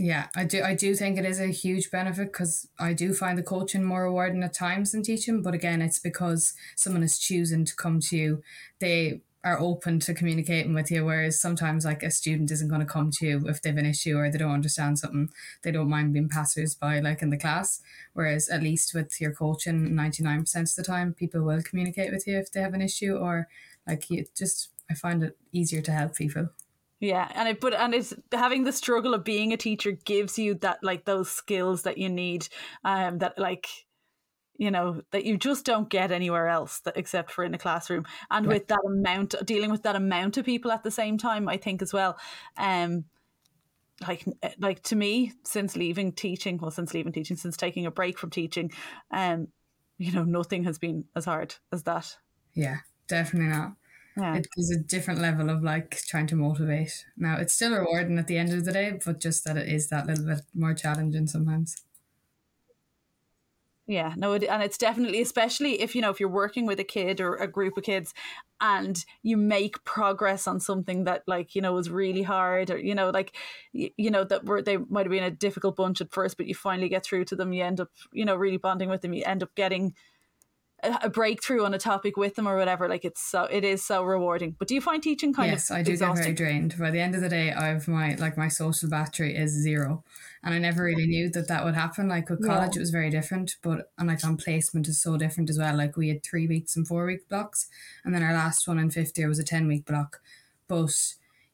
yeah, 0.00 0.28
I 0.36 0.44
do. 0.44 0.62
I 0.62 0.74
do 0.76 0.94
think 0.94 1.18
it 1.18 1.24
is 1.24 1.40
a 1.40 1.48
huge 1.48 1.90
benefit 1.90 2.28
because 2.32 2.68
I 2.78 2.92
do 2.92 3.12
find 3.12 3.36
the 3.36 3.42
coaching 3.42 3.82
more 3.82 4.04
rewarding 4.04 4.44
at 4.44 4.54
times 4.54 4.92
than 4.92 5.02
teaching. 5.02 5.42
But 5.42 5.54
again, 5.54 5.82
it's 5.82 5.98
because 5.98 6.54
someone 6.76 7.02
is 7.02 7.18
choosing 7.18 7.64
to 7.64 7.74
come 7.74 7.98
to 8.02 8.16
you. 8.16 8.42
They 8.78 9.22
are 9.42 9.58
open 9.58 9.98
to 10.00 10.14
communicating 10.14 10.72
with 10.72 10.92
you, 10.92 11.04
whereas 11.04 11.40
sometimes 11.40 11.84
like 11.84 12.04
a 12.04 12.12
student 12.12 12.52
isn't 12.52 12.68
going 12.68 12.80
to 12.80 12.86
come 12.86 13.10
to 13.10 13.26
you 13.26 13.48
if 13.48 13.60
they 13.60 13.70
have 13.70 13.78
an 13.78 13.86
issue 13.86 14.16
or 14.16 14.30
they 14.30 14.38
don't 14.38 14.52
understand 14.52 15.00
something. 15.00 15.30
They 15.64 15.72
don't 15.72 15.90
mind 15.90 16.12
being 16.12 16.28
passers 16.28 16.76
by 16.76 17.00
like 17.00 17.20
in 17.20 17.30
the 17.30 17.36
class. 17.36 17.80
Whereas 18.14 18.48
at 18.48 18.62
least 18.62 18.94
with 18.94 19.20
your 19.20 19.32
coaching, 19.32 19.96
ninety 19.96 20.22
nine 20.22 20.42
percent 20.42 20.70
of 20.70 20.76
the 20.76 20.84
time, 20.84 21.12
people 21.12 21.42
will 21.42 21.62
communicate 21.62 22.12
with 22.12 22.24
you 22.24 22.38
if 22.38 22.52
they 22.52 22.60
have 22.60 22.74
an 22.74 22.82
issue 22.82 23.16
or 23.16 23.48
like 23.86 24.08
you 24.10 24.26
just. 24.36 24.68
I 24.90 24.94
find 24.94 25.22
it 25.22 25.36
easier 25.52 25.82
to 25.82 25.92
help 25.92 26.14
people. 26.14 26.48
Yeah, 27.00 27.30
and 27.34 27.48
it 27.48 27.60
but 27.60 27.74
and 27.74 27.94
it's 27.94 28.12
having 28.32 28.64
the 28.64 28.72
struggle 28.72 29.14
of 29.14 29.22
being 29.24 29.52
a 29.52 29.56
teacher 29.56 29.92
gives 29.92 30.38
you 30.38 30.54
that 30.56 30.82
like 30.82 31.04
those 31.04 31.30
skills 31.30 31.82
that 31.82 31.98
you 31.98 32.08
need, 32.08 32.48
um, 32.84 33.18
that 33.18 33.38
like 33.38 33.68
you 34.56 34.72
know 34.72 35.00
that 35.12 35.24
you 35.24 35.36
just 35.36 35.64
don't 35.64 35.88
get 35.88 36.10
anywhere 36.10 36.48
else 36.48 36.80
that, 36.80 36.96
except 36.96 37.30
for 37.30 37.44
in 37.44 37.54
a 37.54 37.58
classroom. 37.58 38.04
And 38.30 38.46
with 38.46 38.66
that 38.68 38.80
amount 38.84 39.34
dealing 39.44 39.70
with 39.70 39.84
that 39.84 39.94
amount 39.94 40.36
of 40.36 40.44
people 40.44 40.72
at 40.72 40.82
the 40.82 40.90
same 40.90 41.16
time 41.18 41.48
i 41.48 41.56
think 41.56 41.80
as 41.82 41.92
well 41.92 42.18
um 42.56 43.04
like 44.06 44.24
eh, 44.42 44.50
like 44.58 44.82
to 44.84 44.96
me 44.96 45.32
since 45.44 45.76
leaving 45.76 46.12
teaching 46.12 46.58
well 46.58 46.70
since 46.70 46.94
leaving 46.94 47.12
teaching 47.12 47.36
since 47.36 47.56
taking 47.56 47.86
a 47.86 47.90
break 47.90 48.18
from 48.18 48.30
teaching 48.30 48.70
um 49.10 49.48
you 49.98 50.12
know 50.12 50.24
nothing 50.24 50.64
has 50.64 50.78
been 50.78 51.04
as 51.16 51.24
hard 51.24 51.54
as 51.72 51.82
that. 51.84 52.16
Yeah 52.54 52.78
definitely 53.08 53.48
not 53.50 53.72
yeah. 54.18 54.36
it 54.36 54.48
is 54.56 54.70
a 54.70 54.78
different 54.78 55.20
level 55.20 55.48
of 55.48 55.62
like 55.62 56.00
trying 56.08 56.26
to 56.28 56.36
motivate. 56.36 57.06
Now 57.16 57.36
it's 57.36 57.54
still 57.54 57.72
rewarding 57.72 58.18
at 58.18 58.26
the 58.26 58.38
end 58.38 58.52
of 58.52 58.64
the 58.64 58.72
day, 58.72 58.98
but 59.04 59.20
just 59.20 59.44
that 59.44 59.56
it 59.56 59.68
is 59.68 59.88
that 59.88 60.06
little 60.06 60.26
bit 60.26 60.40
more 60.54 60.74
challenging 60.74 61.26
sometimes. 61.26 61.76
Yeah, 63.88 64.12
no, 64.18 64.34
it, 64.34 64.44
and 64.44 64.62
it's 64.62 64.76
definitely, 64.76 65.22
especially 65.22 65.80
if 65.80 65.94
you 65.94 66.02
know 66.02 66.10
if 66.10 66.20
you're 66.20 66.28
working 66.28 66.66
with 66.66 66.78
a 66.78 66.84
kid 66.84 67.22
or 67.22 67.36
a 67.36 67.48
group 67.48 67.78
of 67.78 67.84
kids, 67.84 68.12
and 68.60 69.02
you 69.22 69.38
make 69.38 69.82
progress 69.84 70.46
on 70.46 70.60
something 70.60 71.04
that 71.04 71.22
like 71.26 71.54
you 71.54 71.62
know 71.62 71.72
was 71.72 71.88
really 71.88 72.22
hard, 72.22 72.70
or 72.70 72.76
you 72.78 72.94
know 72.94 73.08
like 73.08 73.34
you, 73.72 73.88
you 73.96 74.10
know 74.10 74.24
that 74.24 74.44
were 74.44 74.60
they 74.60 74.76
might 74.76 75.06
have 75.06 75.10
been 75.10 75.24
a 75.24 75.30
difficult 75.30 75.76
bunch 75.76 76.02
at 76.02 76.12
first, 76.12 76.36
but 76.36 76.46
you 76.46 76.54
finally 76.54 76.90
get 76.90 77.02
through 77.02 77.24
to 77.26 77.36
them. 77.36 77.54
You 77.54 77.64
end 77.64 77.80
up 77.80 77.88
you 78.12 78.26
know 78.26 78.36
really 78.36 78.58
bonding 78.58 78.90
with 78.90 79.00
them. 79.00 79.14
You 79.14 79.24
end 79.24 79.42
up 79.42 79.54
getting 79.54 79.94
a 80.82 81.10
breakthrough 81.10 81.64
on 81.64 81.74
a 81.74 81.78
topic 81.78 82.16
with 82.16 82.36
them 82.36 82.46
or 82.46 82.56
whatever 82.56 82.88
like 82.88 83.04
it's 83.04 83.20
so 83.20 83.44
it 83.44 83.64
is 83.64 83.84
so 83.84 84.04
rewarding. 84.04 84.54
But 84.58 84.68
do 84.68 84.74
you 84.76 84.80
find 84.80 85.02
teaching 85.02 85.34
kind 85.34 85.50
yes, 85.50 85.70
of 85.70 85.76
i 85.76 85.82
do 85.82 85.92
exhausting? 85.92 86.16
get 86.16 86.22
very 86.22 86.34
drained. 86.34 86.78
By 86.78 86.92
the 86.92 87.00
end 87.00 87.16
of 87.16 87.20
the 87.20 87.28
day 87.28 87.52
i've 87.52 87.88
my 87.88 88.14
like 88.14 88.36
my 88.36 88.48
social 88.48 88.88
battery 88.88 89.36
is 89.36 89.50
zero. 89.50 90.04
And 90.44 90.54
i 90.54 90.58
never 90.58 90.84
really 90.84 91.06
knew 91.06 91.30
that 91.30 91.48
that 91.48 91.64
would 91.64 91.74
happen. 91.74 92.08
Like 92.08 92.30
with 92.30 92.46
college 92.46 92.76
yeah. 92.76 92.78
it 92.78 92.80
was 92.80 92.90
very 92.90 93.10
different 93.10 93.56
but 93.60 93.90
and 93.98 94.06
like 94.06 94.24
on 94.24 94.36
placement 94.36 94.86
is 94.86 95.02
so 95.02 95.16
different 95.16 95.50
as 95.50 95.58
well. 95.58 95.76
Like 95.76 95.96
we 95.96 96.10
had 96.10 96.22
three 96.22 96.46
weeks 96.46 96.76
and 96.76 96.86
four 96.86 97.06
week 97.06 97.28
blocks 97.28 97.66
and 98.04 98.14
then 98.14 98.22
our 98.22 98.32
last 98.32 98.68
one 98.68 98.78
in 98.78 98.90
fifth 98.90 99.18
year 99.18 99.28
was 99.28 99.40
a 99.40 99.44
10 99.44 99.66
week 99.66 99.84
block. 99.84 100.20
But 100.68 100.94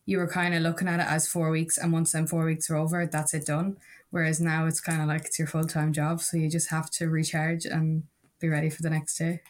you 0.04 0.19
were 0.19 0.28
kind 0.28 0.54
of 0.54 0.61
looking 0.61 0.87
at 0.87 1.00
it 1.00 1.07
as 1.07 1.26
four 1.26 1.49
weeks 1.49 1.78
and 1.78 1.95
once 1.95 2.12
then 2.12 2.26
four 2.26 2.45
weeks 2.45 2.69
are 2.69 2.76
over 2.76 3.07
that's 3.07 3.33
it 3.33 3.47
done. 3.47 3.78
Whereas 4.11 4.38
now 4.38 4.66
it's 4.66 4.83
kind 4.83 5.00
of 5.00 5.09
like 5.09 5.25
it's 5.25 5.38
your 5.38 5.49
full-time 5.49 5.95
job 5.95 6.21
so 6.21 6.37
you 6.37 6.50
just 6.50 6.69
have 6.69 6.90
to 6.90 7.09
recharge 7.09 7.64
and 7.64 8.04
be 8.44 8.50
ready 8.50 8.70
for 8.70 8.82
the 8.82 8.90
next 8.90 9.16
day. 9.18 9.40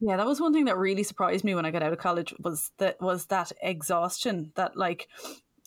Yeah, 0.00 0.16
that 0.16 0.26
was 0.26 0.40
one 0.40 0.52
thing 0.52 0.64
that 0.64 0.78
really 0.78 1.02
surprised 1.02 1.44
me 1.44 1.54
when 1.54 1.66
I 1.66 1.70
got 1.70 1.82
out 1.82 1.92
of 1.92 1.98
college 1.98 2.34
was 2.38 2.70
that 2.78 3.00
was 3.00 3.26
that 3.26 3.52
exhaustion 3.62 4.52
that 4.56 4.76
like 4.76 5.08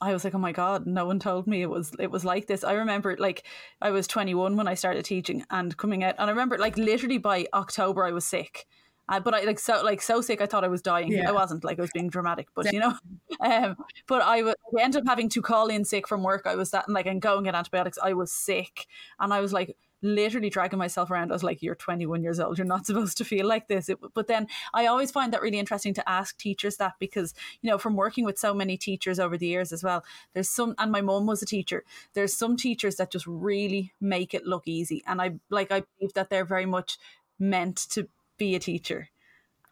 I 0.01 0.11
was 0.11 0.23
like, 0.23 0.33
oh 0.33 0.39
my 0.39 0.51
god, 0.51 0.85
no 0.87 1.05
one 1.05 1.19
told 1.19 1.47
me 1.47 1.61
it 1.61 1.69
was 1.69 1.93
it 1.99 2.11
was 2.11 2.25
like 2.25 2.47
this. 2.47 2.63
I 2.63 2.73
remember 2.73 3.15
like 3.17 3.43
I 3.81 3.91
was 3.91 4.07
21 4.07 4.57
when 4.57 4.67
I 4.67 4.73
started 4.73 5.05
teaching 5.05 5.45
and 5.51 5.77
coming 5.77 6.03
out, 6.03 6.15
and 6.17 6.27
I 6.27 6.31
remember 6.31 6.57
like 6.57 6.77
literally 6.77 7.19
by 7.19 7.45
October 7.53 8.05
I 8.05 8.11
was 8.11 8.25
sick. 8.25 8.65
Uh, 9.09 9.19
but 9.19 9.33
I 9.33 9.41
like 9.43 9.59
so 9.59 9.83
like 9.83 10.01
so 10.01 10.21
sick 10.21 10.41
I 10.41 10.45
thought 10.45 10.63
I 10.63 10.69
was 10.69 10.81
dying. 10.81 11.11
Yeah. 11.11 11.29
I 11.29 11.33
wasn't 11.33 11.63
like 11.63 11.77
I 11.77 11.81
was 11.81 11.91
being 11.93 12.09
dramatic, 12.09 12.47
but 12.55 12.71
you 12.71 12.79
know, 12.79 12.93
um, 13.45 13.75
but 14.07 14.21
I, 14.21 14.37
w- 14.37 14.55
I 14.77 14.81
ended 14.81 15.01
up 15.01 15.07
having 15.07 15.29
to 15.29 15.41
call 15.41 15.67
in 15.67 15.83
sick 15.83 16.07
from 16.07 16.23
work. 16.23 16.43
I 16.45 16.55
was 16.55 16.71
that 16.71 16.87
and 16.87 16.95
like 16.95 17.05
and 17.05 17.21
go 17.21 17.35
and 17.35 17.45
get 17.45 17.53
antibiotics. 17.53 17.99
I 18.01 18.13
was 18.13 18.31
sick, 18.31 18.87
and 19.19 19.33
I 19.33 19.41
was 19.41 19.53
like 19.53 19.75
literally 20.03 20.49
dragging 20.49 20.77
myself 20.77 21.09
around. 21.09 21.31
I 21.31 21.33
was 21.33 21.43
like, 21.43 21.63
"You're 21.63 21.75
21 21.75 22.21
years 22.21 22.39
old. 22.39 22.57
You're 22.57 22.67
not 22.67 22.85
supposed 22.87 23.17
to 23.17 23.25
feel 23.25 23.47
like 23.47 23.67
this." 23.67 23.89
It, 23.89 23.97
but 24.13 24.27
then 24.27 24.47
I 24.73 24.85
always 24.85 25.09
find 25.09 25.33
that 25.33 25.41
really 25.41 25.57
interesting 25.57 25.93
to 25.95 26.09
ask 26.09 26.37
teachers 26.37 26.77
that 26.77 26.93
because 26.99 27.33
you 27.61 27.69
know 27.69 27.77
from 27.77 27.95
working 27.95 28.25
with 28.25 28.37
so 28.37 28.53
many 28.53 28.77
teachers 28.77 29.19
over 29.19 29.37
the 29.37 29.47
years 29.47 29.71
as 29.71 29.83
well. 29.83 30.03
There's 30.33 30.49
some, 30.49 30.75
and 30.77 30.91
my 30.91 31.01
mom 31.01 31.25
was 31.25 31.41
a 31.41 31.45
teacher. 31.45 31.83
There's 32.13 32.33
some 32.35 32.57
teachers 32.57 32.97
that 32.97 33.11
just 33.11 33.25
really 33.25 33.93
make 33.99 34.33
it 34.33 34.45
look 34.45 34.67
easy, 34.67 35.01
and 35.07 35.21
I 35.21 35.35
like 35.49 35.71
I 35.71 35.83
believe 35.97 36.13
that 36.13 36.29
they're 36.29 36.45
very 36.45 36.65
much 36.65 36.97
meant 37.39 37.77
to 37.91 38.07
be 38.37 38.55
a 38.55 38.59
teacher. 38.59 39.09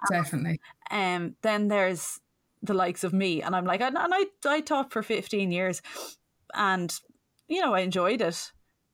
Definitely. 0.09 0.59
Um. 0.89 1.35
Then 1.41 1.67
there's 1.67 2.19
the 2.63 2.73
likes 2.73 3.03
of 3.03 3.13
me, 3.13 3.41
and 3.41 3.55
I'm 3.55 3.65
like, 3.65 3.81
and 3.81 3.97
I 3.97 4.25
I 4.45 4.61
taught 4.61 4.91
for 4.91 5.03
15 5.03 5.51
years, 5.51 5.81
and 6.53 6.97
you 7.47 7.61
know 7.61 7.73
I 7.73 7.81
enjoyed 7.81 8.21
it 8.21 8.51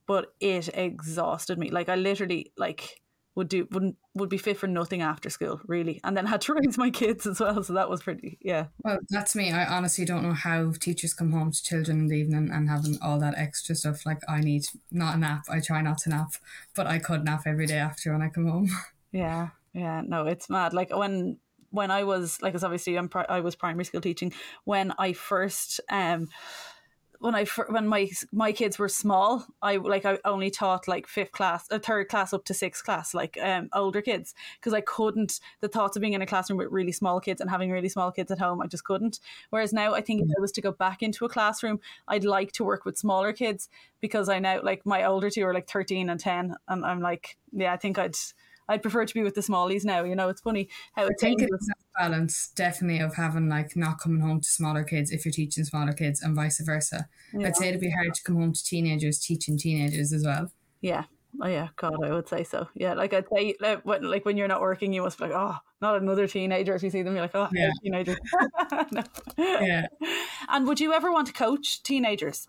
but 0.08 0.34
it 0.40 0.70
exhausted 0.74 1.58
me. 1.58 1.70
Like 1.70 1.88
I 1.88 1.94
literally 1.94 2.50
like 2.56 3.02
would 3.36 3.48
do 3.48 3.68
wouldn't 3.70 3.96
would 4.14 4.30
be 4.30 4.38
fit 4.38 4.56
for 4.56 4.66
nothing 4.66 5.02
after 5.02 5.30
school 5.30 5.60
really. 5.68 6.00
And 6.02 6.16
then 6.16 6.26
had 6.26 6.40
to 6.40 6.54
raise 6.60 6.76
my 6.76 6.90
kids 6.90 7.24
as 7.26 7.38
well 7.38 7.62
so 7.62 7.74
that 7.74 7.90
was 7.90 8.02
pretty 8.02 8.38
yeah. 8.40 8.66
Well 8.82 8.98
that's 9.10 9.36
me. 9.36 9.52
I 9.52 9.66
honestly 9.66 10.06
don't 10.06 10.24
know 10.24 10.32
how 10.32 10.72
teachers 10.72 11.14
come 11.14 11.30
home 11.30 11.52
to 11.52 11.62
children 11.62 12.00
in 12.00 12.06
the 12.08 12.16
evening 12.16 12.50
and 12.50 12.68
having 12.68 12.98
all 13.00 13.20
that 13.20 13.34
extra 13.36 13.76
stuff. 13.76 14.04
Like 14.06 14.22
i 14.28 14.40
need 14.40 14.64
not 14.90 15.14
a 15.14 15.18
nap. 15.18 15.44
I 15.48 15.60
try 15.60 15.82
not 15.82 15.98
to 15.98 16.08
nap 16.08 16.32
but 16.74 16.88
i 16.88 16.98
could 16.98 17.24
nap 17.24 17.42
every 17.46 17.66
day 17.66 17.78
after 17.78 18.10
when 18.12 18.22
i 18.22 18.28
come 18.28 18.46
home. 18.46 18.70
Yeah 19.12 19.48
yeah 19.74 20.02
no 20.04 20.26
it's 20.26 20.50
mad. 20.50 20.72
Like 20.72 20.94
when 20.96 21.38
when 21.70 21.90
i 21.90 22.02
was 22.02 22.40
like 22.40 22.54
it's 22.54 22.64
obviously 22.64 22.96
I'm, 22.96 23.10
i 23.28 23.40
was 23.40 23.54
primary 23.54 23.84
school 23.84 24.00
teaching. 24.00 24.32
When 24.64 24.92
i 24.98 25.12
first 25.12 25.80
um 25.90 26.28
when 27.20 27.34
I 27.34 27.44
when 27.68 27.88
my 27.88 28.08
my 28.32 28.52
kids 28.52 28.78
were 28.78 28.88
small, 28.88 29.44
I 29.60 29.76
like 29.76 30.04
I 30.04 30.18
only 30.24 30.50
taught 30.50 30.86
like 30.86 31.06
fifth 31.06 31.32
class, 31.32 31.66
a 31.70 31.76
uh, 31.76 31.78
third 31.78 32.08
class 32.08 32.32
up 32.32 32.44
to 32.44 32.54
sixth 32.54 32.84
class, 32.84 33.12
like 33.12 33.36
um 33.42 33.68
older 33.72 34.00
kids, 34.00 34.34
because 34.60 34.72
I 34.72 34.80
couldn't. 34.82 35.40
The 35.60 35.68
thoughts 35.68 35.96
of 35.96 36.00
being 36.00 36.12
in 36.12 36.22
a 36.22 36.26
classroom 36.26 36.58
with 36.58 36.70
really 36.70 36.92
small 36.92 37.20
kids 37.20 37.40
and 37.40 37.50
having 37.50 37.70
really 37.70 37.88
small 37.88 38.12
kids 38.12 38.30
at 38.30 38.38
home, 38.38 38.60
I 38.60 38.66
just 38.66 38.84
couldn't. 38.84 39.18
Whereas 39.50 39.72
now, 39.72 39.94
I 39.94 40.00
think 40.00 40.22
if 40.22 40.28
I 40.36 40.40
was 40.40 40.52
to 40.52 40.60
go 40.60 40.70
back 40.72 41.02
into 41.02 41.24
a 41.24 41.28
classroom, 41.28 41.80
I'd 42.06 42.24
like 42.24 42.52
to 42.52 42.64
work 42.64 42.84
with 42.84 42.96
smaller 42.96 43.32
kids 43.32 43.68
because 44.00 44.28
I 44.28 44.38
know 44.38 44.60
like 44.62 44.86
my 44.86 45.04
older 45.04 45.30
two 45.30 45.44
are 45.44 45.54
like 45.54 45.68
thirteen 45.68 46.10
and 46.10 46.20
ten, 46.20 46.54
and 46.68 46.84
I'm 46.84 47.00
like, 47.00 47.36
yeah, 47.52 47.72
I 47.72 47.76
think 47.78 47.98
I'd 47.98 48.16
I'd 48.68 48.82
prefer 48.82 49.04
to 49.04 49.14
be 49.14 49.22
with 49.22 49.34
the 49.34 49.40
smallies 49.40 49.84
now. 49.84 50.04
You 50.04 50.14
know, 50.14 50.28
it's 50.28 50.40
funny 50.40 50.68
how 50.94 51.06
I 51.06 51.10
think 51.18 51.42
it's 51.42 51.68
a 51.68 52.00
balance 52.00 52.50
definitely 52.54 53.00
of 53.00 53.14
having 53.14 53.48
like 53.48 53.76
not 53.76 53.98
coming 54.00 54.20
home 54.20 54.40
to 54.40 54.48
smaller 54.48 54.84
kids 54.84 55.10
if 55.10 55.24
you're 55.24 55.32
teaching 55.32 55.64
smaller 55.64 55.92
kids 55.92 56.22
and 56.22 56.34
vice 56.34 56.60
versa. 56.60 57.08
Yeah. 57.32 57.48
I'd 57.48 57.56
say 57.56 57.68
it'd 57.68 57.80
be 57.80 57.90
hard 57.90 58.14
to 58.14 58.22
come 58.22 58.36
home 58.36 58.52
to 58.52 58.64
teenagers 58.64 59.18
teaching 59.18 59.58
teenagers 59.58 60.12
as 60.12 60.24
well. 60.24 60.52
Yeah. 60.80 61.04
Oh 61.42 61.46
yeah, 61.46 61.68
God, 61.76 62.02
I 62.02 62.12
would 62.12 62.28
say 62.28 62.42
so. 62.42 62.68
Yeah, 62.74 62.94
like 62.94 63.12
I'd 63.12 63.26
say, 63.32 63.54
like 63.60 63.84
when, 63.84 64.02
like 64.02 64.24
when 64.24 64.36
you're 64.36 64.48
not 64.48 64.60
working, 64.60 64.92
you 64.92 65.02
must 65.02 65.18
be 65.18 65.24
like, 65.24 65.34
oh, 65.34 65.56
not 65.80 66.00
another 66.00 66.26
teenager. 66.26 66.74
If 66.74 66.82
you 66.82 66.90
see 66.90 67.02
them, 67.02 67.14
you're 67.14 67.22
like, 67.22 67.34
oh, 67.34 67.48
yeah. 67.52 67.70
teenager. 67.82 68.16
no. 68.90 69.04
Yeah. 69.36 69.86
And 70.48 70.66
would 70.66 70.80
you 70.80 70.92
ever 70.94 71.12
want 71.12 71.26
to 71.26 71.32
coach 71.32 71.82
teenagers? 71.82 72.46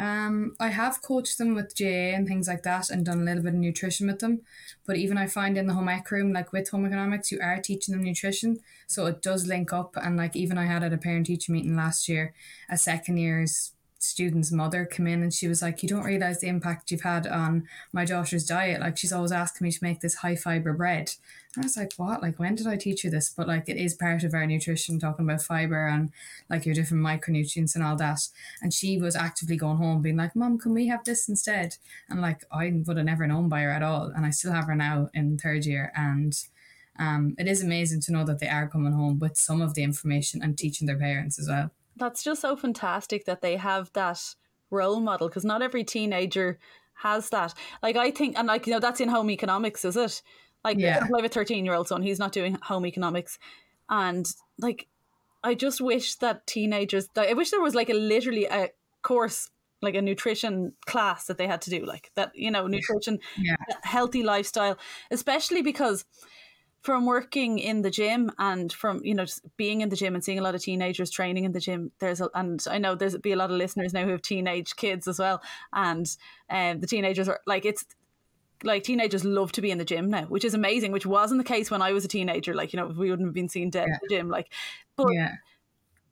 Um, 0.00 0.56
I 0.58 0.68
have 0.68 1.02
coached 1.02 1.36
them 1.38 1.54
with 1.54 1.76
GAA 1.78 2.14
and 2.16 2.26
things 2.26 2.48
like 2.48 2.62
that 2.62 2.88
and 2.88 3.04
done 3.04 3.20
a 3.20 3.24
little 3.24 3.42
bit 3.42 3.52
of 3.52 3.58
nutrition 3.58 4.06
with 4.06 4.20
them. 4.20 4.40
But 4.86 4.96
even 4.96 5.18
I 5.18 5.26
find 5.26 5.58
in 5.58 5.66
the 5.66 5.74
home 5.74 5.88
ec 5.88 6.10
room, 6.10 6.32
like 6.32 6.52
with 6.52 6.70
home 6.70 6.86
economics, 6.86 7.30
you 7.30 7.38
are 7.42 7.60
teaching 7.60 7.94
them 7.94 8.04
nutrition. 8.04 8.58
So 8.86 9.06
it 9.06 9.20
does 9.20 9.46
link 9.46 9.72
up. 9.72 9.96
And 9.96 10.16
like 10.16 10.34
even 10.34 10.56
I 10.56 10.64
had 10.64 10.82
at 10.82 10.92
a 10.92 10.98
parent 10.98 11.26
teacher 11.26 11.52
meeting 11.52 11.76
last 11.76 12.08
year, 12.08 12.34
a 12.70 12.78
second 12.78 13.18
year's 13.18 13.72
student's 14.02 14.50
mother 14.50 14.84
come 14.84 15.06
in 15.06 15.22
and 15.22 15.32
she 15.32 15.46
was 15.46 15.62
like, 15.62 15.82
You 15.82 15.88
don't 15.88 16.04
realize 16.04 16.40
the 16.40 16.48
impact 16.48 16.90
you've 16.90 17.02
had 17.02 17.26
on 17.26 17.68
my 17.92 18.04
daughter's 18.04 18.44
diet. 18.44 18.80
Like 18.80 18.98
she's 18.98 19.12
always 19.12 19.32
asking 19.32 19.64
me 19.64 19.70
to 19.70 19.78
make 19.82 20.00
this 20.00 20.16
high 20.16 20.36
fiber 20.36 20.72
bread. 20.72 21.12
And 21.54 21.64
I 21.64 21.66
was 21.66 21.76
like, 21.76 21.92
What? 21.96 22.20
Like 22.20 22.38
when 22.38 22.54
did 22.54 22.66
I 22.66 22.76
teach 22.76 23.04
you 23.04 23.10
this? 23.10 23.30
But 23.30 23.46
like 23.46 23.68
it 23.68 23.76
is 23.76 23.94
part 23.94 24.24
of 24.24 24.34
our 24.34 24.46
nutrition, 24.46 24.98
talking 24.98 25.24
about 25.24 25.42
fiber 25.42 25.86
and 25.86 26.10
like 26.50 26.66
your 26.66 26.74
different 26.74 27.04
micronutrients 27.04 27.74
and 27.74 27.84
all 27.84 27.96
that. 27.96 28.20
And 28.60 28.74
she 28.74 28.98
was 28.98 29.16
actively 29.16 29.56
going 29.56 29.76
home 29.76 30.02
being 30.02 30.16
like, 30.16 30.34
Mom, 30.34 30.58
can 30.58 30.74
we 30.74 30.88
have 30.88 31.04
this 31.04 31.28
instead? 31.28 31.76
And 32.08 32.20
like 32.20 32.44
I 32.50 32.72
would 32.86 32.96
have 32.96 33.06
never 33.06 33.26
known 33.26 33.48
by 33.48 33.60
her 33.60 33.70
at 33.70 33.82
all. 33.82 34.06
And 34.14 34.26
I 34.26 34.30
still 34.30 34.52
have 34.52 34.66
her 34.66 34.74
now 34.74 35.10
in 35.14 35.38
third 35.38 35.64
year 35.64 35.92
and 35.94 36.34
um, 36.98 37.34
it 37.38 37.48
is 37.48 37.62
amazing 37.62 38.02
to 38.02 38.12
know 38.12 38.24
that 38.24 38.38
they 38.38 38.48
are 38.48 38.68
coming 38.68 38.92
home 38.92 39.18
with 39.18 39.38
some 39.38 39.62
of 39.62 39.72
the 39.72 39.82
information 39.82 40.42
and 40.42 40.58
teaching 40.58 40.86
their 40.86 40.98
parents 40.98 41.38
as 41.38 41.48
well 41.48 41.70
that's 41.96 42.22
just 42.22 42.40
so 42.40 42.56
fantastic 42.56 43.24
that 43.26 43.42
they 43.42 43.56
have 43.56 43.92
that 43.92 44.34
role 44.70 45.00
model 45.00 45.28
because 45.28 45.44
not 45.44 45.62
every 45.62 45.84
teenager 45.84 46.58
has 46.94 47.30
that. 47.30 47.54
Like 47.82 47.96
I 47.96 48.10
think, 48.10 48.38
and 48.38 48.48
like 48.48 48.66
you 48.66 48.72
know, 48.72 48.80
that's 48.80 49.00
in 49.00 49.08
home 49.08 49.30
economics, 49.30 49.84
is 49.84 49.96
it? 49.96 50.22
Like 50.64 50.78
yeah. 50.78 51.00
I 51.02 51.16
have 51.16 51.24
a 51.24 51.28
thirteen-year-old 51.28 51.88
son; 51.88 52.02
he's 52.02 52.18
not 52.18 52.32
doing 52.32 52.58
home 52.62 52.86
economics, 52.86 53.38
and 53.88 54.26
like 54.58 54.86
I 55.42 55.54
just 55.54 55.80
wish 55.80 56.16
that 56.16 56.46
teenagers. 56.46 57.08
I 57.16 57.34
wish 57.34 57.50
there 57.50 57.60
was 57.60 57.74
like 57.74 57.90
a 57.90 57.94
literally 57.94 58.46
a 58.46 58.70
course 59.02 59.50
like 59.82 59.96
a 59.96 60.02
nutrition 60.02 60.72
class 60.86 61.26
that 61.26 61.38
they 61.38 61.46
had 61.48 61.60
to 61.60 61.70
do 61.70 61.84
like 61.84 62.12
that 62.14 62.30
you 62.36 62.52
know 62.52 62.68
nutrition 62.68 63.18
yeah. 63.36 63.56
healthy 63.82 64.22
lifestyle 64.22 64.78
especially 65.10 65.60
because 65.60 66.04
from 66.82 67.06
working 67.06 67.58
in 67.58 67.82
the 67.82 67.90
gym 67.90 68.30
and 68.38 68.72
from 68.72 69.00
you 69.04 69.14
know 69.14 69.24
just 69.24 69.44
being 69.56 69.80
in 69.80 69.88
the 69.88 69.96
gym 69.96 70.14
and 70.14 70.24
seeing 70.24 70.38
a 70.38 70.42
lot 70.42 70.54
of 70.54 70.60
teenagers 70.60 71.10
training 71.10 71.44
in 71.44 71.52
the 71.52 71.60
gym 71.60 71.92
there's 72.00 72.20
a, 72.20 72.28
and 72.34 72.62
I 72.68 72.78
know 72.78 72.94
there's 72.94 73.16
be 73.18 73.32
a 73.32 73.36
lot 73.36 73.50
of 73.50 73.56
listeners 73.56 73.92
now 73.92 74.04
who 74.04 74.10
have 74.10 74.22
teenage 74.22 74.76
kids 74.76 75.06
as 75.06 75.18
well 75.18 75.40
and 75.72 76.06
um, 76.50 76.80
the 76.80 76.86
teenagers 76.86 77.28
are 77.28 77.40
like 77.46 77.64
it's 77.64 77.86
like 78.64 78.82
teenagers 78.82 79.24
love 79.24 79.52
to 79.52 79.60
be 79.60 79.70
in 79.70 79.78
the 79.78 79.84
gym 79.84 80.10
now 80.10 80.24
which 80.24 80.44
is 80.44 80.54
amazing 80.54 80.92
which 80.92 81.06
wasn't 81.06 81.38
the 81.38 81.44
case 81.44 81.70
when 81.70 81.82
I 81.82 81.92
was 81.92 82.04
a 82.04 82.08
teenager 82.08 82.52
like 82.52 82.72
you 82.72 82.78
know 82.78 82.86
we 82.86 83.10
wouldn't 83.10 83.28
have 83.28 83.34
been 83.34 83.48
seen 83.48 83.70
dead 83.70 83.88
yeah. 83.88 83.94
in 83.94 83.98
the 84.02 84.14
gym 84.16 84.28
like 84.28 84.52
but 84.96 85.12
yeah. 85.12 85.36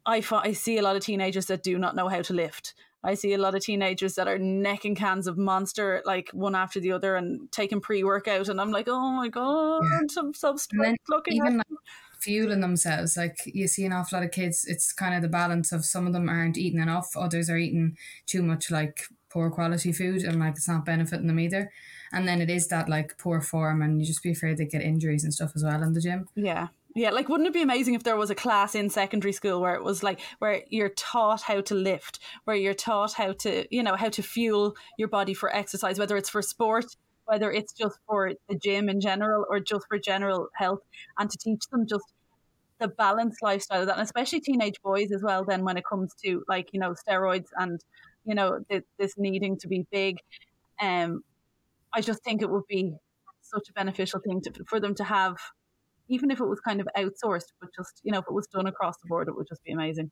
I, 0.07 0.23
I 0.33 0.53
see 0.53 0.79
a 0.79 0.83
lot 0.83 0.97
of 0.97 1.03
teenagers 1.03 1.47
that 1.47 1.63
do 1.63 1.79
not 1.79 1.95
know 1.95 2.09
how 2.09 2.23
to 2.23 2.33
lift 2.33 2.75
I 3.03 3.15
see 3.15 3.33
a 3.33 3.39
lot 3.39 3.55
of 3.55 3.63
teenagers 3.63 4.15
that 4.17 4.29
are 4.29 4.39
necking 4.39 4.95
cans 4.95 5.27
of 5.27 5.39
Monster 5.39 6.03
like 6.05 6.31
one 6.33 6.55
after 6.55 6.81
the 6.81 6.93
other 6.93 7.17
and 7.17 7.51
taking 7.51 7.81
pre 7.81 8.05
workout, 8.05 8.49
and 8.49 8.61
I'm 8.61 8.73
like, 8.73 8.89
oh 8.89 9.11
my 9.11 9.29
god, 9.29 9.85
yeah. 9.85 9.99
I'm 10.87 10.97
looking 11.09 11.37
even 11.37 11.57
like 11.59 11.67
fueling 12.21 12.61
themselves. 12.61 13.17
Like 13.17 13.39
you 13.47 13.67
see 13.69 13.87
an 13.87 13.93
awful 13.93 14.19
lot 14.19 14.25
of 14.25 14.31
kids, 14.31 14.65
it's 14.67 14.93
kind 14.93 15.15
of 15.15 15.23
the 15.23 15.29
balance 15.29 15.73
of 15.73 15.85
some 15.85 16.07
of 16.07 16.13
them 16.13 16.29
aren't 16.29 16.59
eating 16.59 16.81
enough, 16.81 17.17
others 17.17 17.49
are 17.49 17.57
eating 17.57 17.97
too 18.27 18.43
much 18.43 18.71
like 18.71 19.05
poor 19.31 19.51
quality 19.51 19.93
food, 19.93 20.23
and 20.23 20.39
like 20.39 20.57
it's 20.57 20.69
not 20.69 20.85
benefiting 20.85 21.27
them 21.27 21.41
either. 21.41 21.71
And 22.13 22.27
then 22.27 22.41
it 22.41 22.51
is 22.51 22.69
that 22.69 22.89
like 22.89 23.17
poor 23.19 23.41
form, 23.41 23.81
and 23.83 24.01
you 24.01 24.07
just 24.07 24.23
be 24.23 24.33
afraid 24.33 24.59
they 24.59 24.67
get 24.67 24.83
injuries 24.83 25.25
and 25.25 25.33
stuff 25.33 25.53
as 25.55 25.65
well 25.65 25.83
in 25.83 25.95
the 25.95 26.01
gym. 26.01 26.29
Yeah, 26.35 26.69
yeah, 26.95 27.11
like 27.11 27.29
wouldn't 27.29 27.49
it 27.49 27.53
be 27.53 27.63
amazing 27.63 27.95
if 27.95 28.03
there 28.03 28.17
was 28.17 28.31
a 28.31 28.35
class 28.35 28.75
in 28.75 28.91
secondary 28.91 29.33
school 29.33 29.61
where 29.61 29.75
it 29.75 29.85
was 29.85 30.03
like 30.03 30.21
where 30.39 30.63
you're 30.69 30.89
taught 30.89 31.43
how 31.43 31.61
to 31.61 31.75
lift, 31.75 32.19
where 32.45 32.57
you're 32.57 32.75
taught 32.75 33.13
how 33.13 33.33
to, 33.33 33.67
you 33.75 33.83
know, 33.83 33.97
how 33.97 34.09
to 34.09 34.23
fuel 34.23 34.75
your 34.99 35.09
body 35.09 35.35
for 35.35 35.55
exercise, 35.55 35.99
whether 35.99 36.17
it's 36.17 36.29
for 36.29 36.43
sport, 36.43 36.87
whether 37.27 37.53
it's 37.53 37.73
just 37.73 37.99
for 38.07 38.33
the 38.49 38.57
gym 38.57 38.89
in 38.89 39.01
general 39.01 39.47
or 39.49 39.61
just 39.61 39.87
for 39.89 39.99
general 39.99 40.49
health, 40.57 40.81
and 41.19 41.31
to 41.31 41.39
teach 41.39 41.63
them 41.71 41.87
just 41.87 42.05
the 42.81 42.89
balanced 42.89 43.43
lifestyle 43.43 43.83
of 43.83 43.87
that, 43.87 43.97
and 43.97 44.03
especially 44.03 44.41
teenage 44.41 44.81
boys 44.83 45.13
as 45.13 45.23
well. 45.23 45.45
Then 45.45 45.65
when 45.65 45.77
it 45.77 45.85
comes 45.89 46.13
to 46.25 46.43
like 46.49 46.71
you 46.73 46.81
know 46.81 46.95
steroids 46.95 47.49
and 47.57 47.81
you 48.25 48.35
know 48.35 48.65
this, 48.69 48.83
this 48.99 49.15
needing 49.17 49.59
to 49.59 49.69
be 49.69 49.87
big, 49.93 50.19
um, 50.81 51.23
I 51.95 52.01
just 52.01 52.25
think 52.25 52.43
it 52.43 52.51
would 52.51 52.67
be 52.69 52.95
such 53.43 53.69
a 53.69 53.73
beneficial 53.73 54.21
thing 54.21 54.41
to, 54.43 54.53
for 54.67 54.81
them 54.81 54.95
to 54.97 55.05
have 55.05 55.37
even 56.11 56.31
if 56.31 56.41
it 56.41 56.45
was 56.45 56.61
kind 56.61 56.81
of 56.81 56.89
outsourced, 56.97 57.53
but 57.61 57.71
just, 57.75 58.01
you 58.03 58.13
know, 58.13 58.19
if 58.19 58.27
it 58.29 58.35
was 58.35 58.47
done 58.49 58.67
across 58.67 58.97
the 58.99 59.09
board, 59.09 59.29
it 59.29 59.37
would 59.37 59.47
just 59.49 59.63
be 59.65 59.73
amazing. 59.73 60.11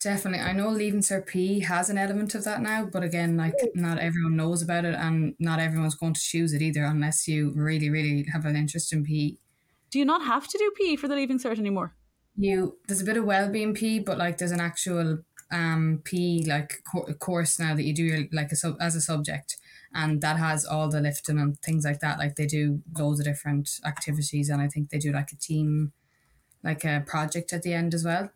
Definitely. 0.00 0.40
I 0.40 0.52
know 0.52 0.68
Leaving 0.68 1.00
Cert 1.00 1.26
PE 1.26 1.60
has 1.60 1.88
an 1.88 1.98
element 1.98 2.34
of 2.34 2.44
that 2.44 2.60
now, 2.60 2.88
but 2.90 3.02
again, 3.02 3.36
like 3.36 3.54
not 3.74 3.98
everyone 3.98 4.36
knows 4.36 4.62
about 4.62 4.84
it 4.84 4.94
and 4.94 5.34
not 5.38 5.58
everyone's 5.58 5.94
going 5.94 6.14
to 6.14 6.20
choose 6.20 6.52
it 6.52 6.62
either 6.62 6.84
unless 6.84 7.26
you 7.28 7.52
really, 7.54 7.88
really 7.90 8.26
have 8.32 8.44
an 8.44 8.56
interest 8.56 8.92
in 8.92 9.04
PE. 9.04 9.36
Do 9.90 9.98
you 9.98 10.04
not 10.04 10.24
have 10.24 10.48
to 10.48 10.58
do 10.58 10.72
PE 10.78 10.96
for 10.96 11.08
the 11.08 11.14
Leaving 11.14 11.38
Cert 11.38 11.58
anymore? 11.58 11.94
You 12.36 12.76
there's 12.86 13.00
a 13.00 13.04
bit 13.04 13.16
of 13.16 13.24
well-being 13.24 13.74
PE, 13.74 14.00
but 14.00 14.18
like 14.18 14.36
there's 14.38 14.50
an 14.50 14.60
actual 14.60 15.18
um 15.50 16.02
PE 16.04 16.44
like 16.46 16.82
co- 16.90 17.12
course 17.14 17.58
now 17.58 17.74
that 17.74 17.84
you 17.84 17.94
do 17.94 18.28
like 18.32 18.52
a 18.52 18.56
sub 18.56 18.76
as 18.80 18.96
a 18.96 19.00
subject 19.00 19.56
and 19.96 20.20
that 20.20 20.36
has 20.36 20.66
all 20.66 20.88
the 20.88 21.00
lifting 21.00 21.38
and 21.38 21.58
things 21.62 21.84
like 21.84 22.00
that. 22.00 22.18
Like 22.18 22.36
they 22.36 22.46
do 22.46 22.82
loads 22.98 23.18
of 23.18 23.24
different 23.24 23.80
activities, 23.84 24.50
and 24.50 24.60
I 24.60 24.68
think 24.68 24.90
they 24.90 24.98
do 24.98 25.10
like 25.10 25.32
a 25.32 25.36
team, 25.36 25.92
like 26.62 26.84
a 26.84 27.02
project 27.06 27.52
at 27.54 27.62
the 27.62 27.72
end 27.72 27.94
as 27.94 28.04
well. 28.04 28.30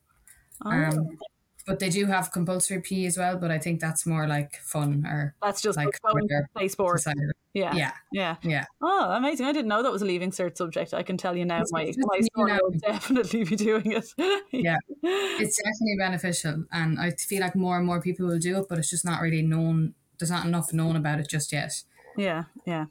Oh. 0.64 0.71
Um, 0.71 1.19
but 1.67 1.79
they 1.79 1.90
do 1.90 2.07
have 2.07 2.33
compulsory 2.33 2.81
PE 2.81 3.05
as 3.05 3.19
well. 3.19 3.37
But 3.37 3.50
I 3.50 3.59
think 3.59 3.81
that's 3.81 4.07
more 4.07 4.26
like 4.26 4.57
fun 4.57 5.05
or 5.07 5.35
that's 5.43 5.61
just 5.61 5.76
like 5.76 6.00
play 6.57 6.69
sport. 6.69 7.02
Yeah, 7.52 7.75
yeah, 7.75 7.93
yeah, 8.11 8.37
yeah. 8.43 8.64
Oh, 8.81 9.11
amazing! 9.12 9.45
I 9.45 9.52
didn't 9.52 9.69
know 9.69 9.83
that 9.83 9.93
was 9.93 10.02
a 10.02 10.07
leaving 10.07 10.31
cert 10.31 10.57
subject. 10.57 10.95
I 10.95 11.02
can 11.02 11.19
tell 11.19 11.37
you 11.37 11.45
now, 11.45 11.61
it's 11.61 11.73
my 11.73 11.93
my 11.99 12.21
son 12.37 12.59
will 12.62 12.79
definitely 12.79 13.45
be 13.45 13.57
doing 13.57 13.93
it. 13.93 14.07
yeah, 14.50 14.79
it's 15.02 15.59
definitely 15.59 15.97
beneficial, 15.99 16.64
and 16.73 16.99
I 16.99 17.11
feel 17.11 17.40
like 17.40 17.55
more 17.55 17.76
and 17.76 17.87
more 17.87 18.00
people 18.00 18.26
will 18.26 18.38
do 18.38 18.59
it, 18.59 18.67
but 18.69 18.79
it's 18.79 18.88
just 18.88 19.05
not 19.05 19.21
really 19.21 19.43
known 19.43 19.95
there's 20.21 20.31
not 20.31 20.47
enough 20.47 20.73
known 20.73 20.95
about 20.95 21.19
it 21.19 21.29
just 21.29 21.53
yet. 21.53 21.83
Yeah, 22.17 22.45
yeah. 22.67 22.87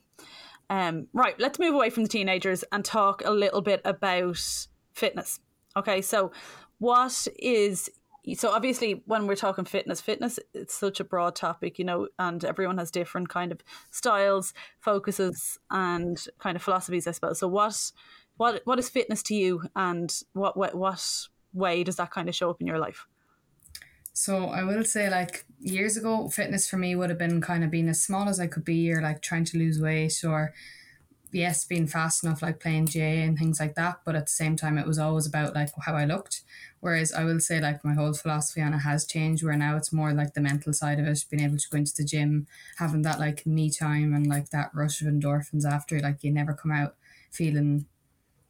Um, 0.69 1.07
right, 1.13 1.39
let's 1.39 1.59
move 1.59 1.73
away 1.73 1.89
from 1.89 2.03
the 2.03 2.09
teenagers 2.09 2.63
and 2.71 2.83
talk 2.83 3.23
a 3.25 3.31
little 3.31 3.61
bit 3.61 3.81
about 3.85 4.67
fitness. 4.93 5.39
Okay, 5.75 6.01
so 6.01 6.31
what 6.79 7.27
is 7.37 7.89
so 8.35 8.51
obviously 8.51 9.01
when 9.05 9.27
we're 9.27 9.35
talking 9.35 9.65
fitness 9.65 10.01
fitness 10.01 10.39
it's 10.53 10.73
such 10.73 10.99
a 10.99 11.03
broad 11.03 11.35
topic 11.35 11.79
you 11.79 11.85
know 11.85 12.07
and 12.19 12.43
everyone 12.43 12.77
has 12.77 12.91
different 12.91 13.29
kind 13.29 13.51
of 13.51 13.61
styles 13.91 14.53
focuses 14.79 15.57
and 15.71 16.27
kind 16.37 16.55
of 16.55 16.61
philosophies 16.61 17.07
i 17.07 17.11
suppose 17.11 17.39
so 17.39 17.47
what 17.47 17.91
what 18.37 18.61
what 18.65 18.77
is 18.77 18.89
fitness 18.89 19.23
to 19.23 19.35
you 19.35 19.63
and 19.75 20.21
what 20.33 20.57
what, 20.57 20.75
what 20.75 21.27
way 21.53 21.83
does 21.83 21.95
that 21.95 22.11
kind 22.11 22.29
of 22.29 22.35
show 22.35 22.49
up 22.49 22.59
in 22.59 22.67
your 22.67 22.77
life 22.77 23.07
so 24.19 24.47
I 24.49 24.63
will 24.63 24.83
say, 24.83 25.09
like 25.09 25.45
years 25.61 25.95
ago, 25.95 26.27
fitness 26.27 26.69
for 26.69 26.75
me 26.75 26.93
would 26.93 27.09
have 27.09 27.17
been 27.17 27.39
kind 27.39 27.63
of 27.63 27.71
being 27.71 27.87
as 27.87 28.03
small 28.03 28.27
as 28.27 28.37
I 28.37 28.47
could 28.47 28.65
be, 28.65 28.91
or 28.91 29.01
like 29.01 29.21
trying 29.21 29.45
to 29.45 29.57
lose 29.57 29.79
weight, 29.79 30.25
or 30.25 30.53
yes, 31.31 31.63
being 31.63 31.87
fast 31.87 32.21
enough, 32.21 32.41
like 32.41 32.59
playing 32.59 32.87
GAA 32.87 33.23
and 33.23 33.39
things 33.39 33.61
like 33.61 33.75
that. 33.75 34.01
But 34.03 34.17
at 34.17 34.25
the 34.25 34.31
same 34.31 34.57
time, 34.57 34.77
it 34.77 34.85
was 34.85 34.99
always 34.99 35.25
about 35.25 35.55
like 35.55 35.69
how 35.85 35.93
I 35.95 36.03
looked. 36.03 36.41
Whereas 36.81 37.13
I 37.13 37.23
will 37.23 37.39
say 37.39 37.61
like 37.61 37.85
my 37.85 37.93
whole 37.93 38.11
philosophy 38.11 38.61
on 38.61 38.73
it 38.73 38.79
has 38.79 39.05
changed 39.05 39.41
where 39.41 39.55
now 39.55 39.77
it's 39.77 39.93
more 39.93 40.11
like 40.11 40.33
the 40.33 40.41
mental 40.41 40.73
side 40.73 40.99
of 40.99 41.07
it, 41.07 41.23
being 41.31 41.43
able 41.43 41.57
to 41.57 41.69
go 41.69 41.77
into 41.77 41.93
the 41.95 42.03
gym, 42.03 42.45
having 42.75 43.03
that 43.03 43.21
like 43.21 43.45
me 43.45 43.69
time 43.71 44.13
and 44.13 44.27
like 44.27 44.49
that 44.49 44.71
rush 44.73 44.99
of 44.99 45.07
endorphins 45.07 45.63
after, 45.63 45.97
like 46.01 46.25
you 46.25 46.31
never 46.33 46.53
come 46.53 46.71
out 46.71 46.95
feeling 47.31 47.85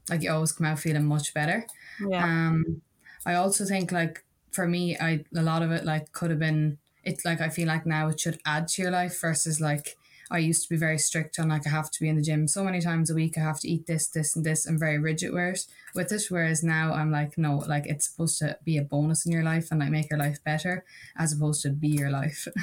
like 0.09 0.23
you 0.23 0.31
always 0.31 0.51
come 0.51 0.65
out 0.65 0.79
feeling 0.79 1.05
much 1.05 1.31
better. 1.35 1.67
Yeah. 2.09 2.23
Um 2.25 2.81
I 3.23 3.35
also 3.35 3.65
think 3.65 3.91
like 3.91 4.23
for 4.51 4.67
me 4.67 4.97
I 4.97 5.23
a 5.35 5.41
lot 5.41 5.61
of 5.61 5.71
it 5.71 5.85
like 5.85 6.11
could 6.11 6.29
have 6.29 6.39
been 6.39 6.77
it's 7.03 7.25
like 7.25 7.41
I 7.41 7.49
feel 7.49 7.67
like 7.67 7.85
now 7.85 8.09
it 8.09 8.19
should 8.19 8.39
add 8.45 8.67
to 8.69 8.81
your 8.81 8.91
life 8.91 9.19
versus 9.19 9.59
like 9.61 9.95
I 10.31 10.37
used 10.37 10.63
to 10.63 10.69
be 10.69 10.77
very 10.77 10.99
strict 10.99 11.39
on 11.39 11.49
like 11.49 11.65
I 11.65 11.71
have 11.71 11.89
to 11.89 11.99
be 11.99 12.07
in 12.07 12.15
the 12.15 12.21
gym 12.21 12.47
so 12.47 12.63
many 12.63 12.81
times 12.81 13.09
a 13.09 13.15
week. 13.15 13.35
I 13.35 13.41
have 13.41 13.59
to 13.61 13.67
eat 13.67 13.87
this, 13.87 14.07
this, 14.07 14.35
and 14.35 14.45
this. 14.45 14.67
I'm 14.67 14.77
very 14.77 14.99
rigid 14.99 15.33
with 15.33 15.65
with 15.95 16.11
it. 16.11 16.25
Whereas 16.29 16.61
now 16.61 16.93
I'm 16.93 17.09
like, 17.09 17.35
no, 17.37 17.57
like 17.57 17.87
it's 17.87 18.07
supposed 18.07 18.37
to 18.39 18.57
be 18.63 18.77
a 18.77 18.83
bonus 18.83 19.25
in 19.25 19.31
your 19.31 19.43
life 19.43 19.69
and 19.71 19.79
like 19.79 19.89
make 19.89 20.09
your 20.11 20.19
life 20.19 20.37
better, 20.43 20.85
as 21.17 21.33
opposed 21.33 21.63
to 21.63 21.69
be 21.69 21.89
your 21.89 22.11
life. 22.11 22.47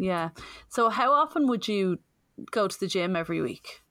Yeah. 0.00 0.30
So 0.70 0.88
how 0.88 1.12
often 1.12 1.46
would 1.46 1.68
you 1.68 1.98
go 2.50 2.66
to 2.66 2.80
the 2.80 2.86
gym 2.86 3.14
every 3.14 3.42
week? 3.42 3.82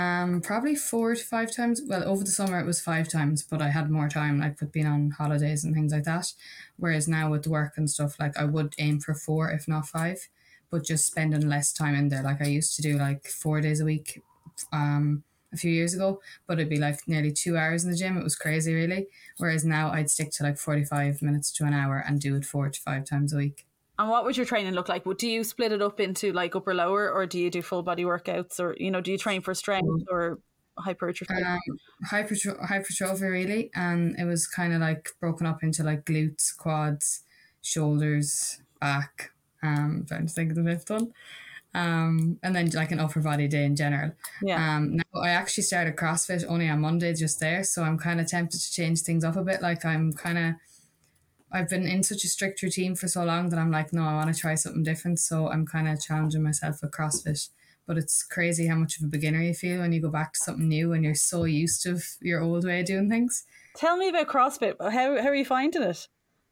Um, 0.00 0.40
probably 0.40 0.74
four 0.74 1.14
to 1.14 1.22
five 1.22 1.54
times. 1.54 1.82
Well, 1.86 2.04
over 2.04 2.24
the 2.24 2.30
summer 2.30 2.58
it 2.58 2.66
was 2.66 2.80
five 2.80 3.08
times, 3.08 3.42
but 3.42 3.60
I 3.60 3.70
had 3.70 3.90
more 3.90 4.08
time, 4.08 4.38
like 4.40 4.60
with 4.60 4.72
being 4.72 4.86
on 4.86 5.10
holidays 5.10 5.64
and 5.64 5.74
things 5.74 5.92
like 5.92 6.04
that. 6.04 6.32
Whereas 6.76 7.06
now 7.08 7.30
with 7.30 7.46
work 7.46 7.74
and 7.76 7.90
stuff, 7.90 8.18
like 8.18 8.36
I 8.38 8.44
would 8.44 8.74
aim 8.78 9.00
for 9.00 9.14
four, 9.14 9.50
if 9.50 9.68
not 9.68 9.86
five 9.86 10.28
but 10.70 10.84
just 10.84 11.06
spending 11.06 11.48
less 11.48 11.72
time 11.72 11.94
in 11.94 12.08
there. 12.08 12.22
Like 12.22 12.40
I 12.40 12.46
used 12.46 12.76
to 12.76 12.82
do 12.82 12.96
like 12.96 13.26
four 13.26 13.60
days 13.60 13.80
a 13.80 13.84
week 13.84 14.22
um, 14.72 15.24
a 15.52 15.56
few 15.56 15.70
years 15.70 15.94
ago, 15.94 16.20
but 16.46 16.58
it'd 16.58 16.70
be 16.70 16.78
like 16.78 17.00
nearly 17.06 17.32
two 17.32 17.56
hours 17.56 17.84
in 17.84 17.90
the 17.90 17.96
gym. 17.96 18.16
It 18.16 18.24
was 18.24 18.36
crazy, 18.36 18.72
really. 18.72 19.08
Whereas 19.38 19.64
now 19.64 19.90
I'd 19.90 20.10
stick 20.10 20.30
to 20.32 20.44
like 20.44 20.58
45 20.58 21.22
minutes 21.22 21.50
to 21.52 21.64
an 21.64 21.74
hour 21.74 22.02
and 22.06 22.20
do 22.20 22.36
it 22.36 22.44
four 22.44 22.70
to 22.70 22.80
five 22.80 23.04
times 23.04 23.32
a 23.32 23.38
week. 23.38 23.66
And 24.00 24.08
what 24.08 24.24
would 24.24 24.34
your 24.34 24.46
training 24.46 24.72
look 24.72 24.88
like? 24.88 25.04
Would 25.04 25.18
do 25.18 25.28
you 25.28 25.44
split 25.44 25.72
it 25.72 25.82
up 25.82 26.00
into 26.00 26.32
like 26.32 26.56
upper 26.56 26.72
lower 26.72 27.12
or 27.12 27.26
do 27.26 27.38
you 27.38 27.50
do 27.50 27.60
full 27.60 27.82
body 27.82 28.04
workouts 28.04 28.58
or, 28.58 28.74
you 28.78 28.90
know, 28.90 29.02
do 29.02 29.12
you 29.12 29.18
train 29.18 29.42
for 29.42 29.54
strength 29.54 30.06
or 30.10 30.38
hypertrophy? 30.78 31.34
Um, 31.34 31.58
hypertro- 32.10 32.66
hypertrophy, 32.66 33.26
really. 33.26 33.70
And 33.74 34.18
it 34.18 34.24
was 34.24 34.46
kind 34.46 34.72
of 34.72 34.80
like 34.80 35.10
broken 35.20 35.46
up 35.46 35.62
into 35.62 35.82
like 35.82 36.06
glutes, 36.06 36.56
quads, 36.56 37.24
shoulders, 37.60 38.62
back, 38.80 39.32
um, 39.62 40.06
trying 40.08 40.26
to 40.26 40.32
think 40.32 40.52
of 40.52 40.56
the 40.56 40.64
fifth 40.64 40.88
one. 40.88 41.12
Um, 41.74 42.38
and 42.42 42.56
then 42.56 42.70
like 42.70 42.92
an 42.92 43.00
upper 43.00 43.20
body 43.20 43.48
day 43.48 43.66
in 43.66 43.76
general. 43.76 44.12
Yeah. 44.42 44.76
Um, 44.76 44.96
now 44.96 45.20
I 45.20 45.28
actually 45.28 45.64
started 45.64 45.96
CrossFit 45.96 46.46
only 46.48 46.70
on 46.70 46.80
Monday 46.80 47.12
just 47.12 47.38
there, 47.38 47.64
so 47.64 47.82
I'm 47.82 47.98
kind 47.98 48.18
of 48.18 48.28
tempted 48.28 48.62
to 48.62 48.72
change 48.72 49.02
things 49.02 49.24
up 49.24 49.36
a 49.36 49.44
bit. 49.44 49.60
Like 49.60 49.84
I'm 49.84 50.14
kind 50.14 50.38
of, 50.38 50.54
I've 51.52 51.68
been 51.68 51.86
in 51.86 52.02
such 52.02 52.24
a 52.24 52.28
strict 52.28 52.62
routine 52.62 52.94
for 52.94 53.08
so 53.08 53.24
long 53.24 53.48
that 53.50 53.58
I'm 53.58 53.70
like, 53.70 53.92
no, 53.92 54.02
I 54.02 54.14
want 54.14 54.32
to 54.34 54.40
try 54.40 54.54
something 54.54 54.82
different. 54.82 55.18
So 55.18 55.48
I'm 55.48 55.66
kind 55.66 55.88
of 55.88 56.00
challenging 56.00 56.42
myself 56.42 56.80
with 56.82 56.92
CrossFit. 56.92 57.48
But 57.86 57.98
it's 57.98 58.22
crazy 58.22 58.68
how 58.68 58.76
much 58.76 58.98
of 58.98 59.04
a 59.04 59.08
beginner 59.08 59.42
you 59.42 59.54
feel 59.54 59.80
when 59.80 59.92
you 59.92 60.00
go 60.00 60.10
back 60.10 60.34
to 60.34 60.38
something 60.38 60.68
new 60.68 60.92
and 60.92 61.02
you're 61.02 61.14
so 61.14 61.44
used 61.44 61.82
to 61.82 61.98
your 62.20 62.40
old 62.40 62.64
way 62.64 62.80
of 62.80 62.86
doing 62.86 63.08
things. 63.08 63.44
Tell 63.74 63.96
me 63.96 64.08
about 64.08 64.28
CrossFit. 64.28 64.76
How 64.80 65.20
how 65.20 65.28
are 65.28 65.34
you 65.34 65.44
finding 65.44 65.82
it? 65.82 66.06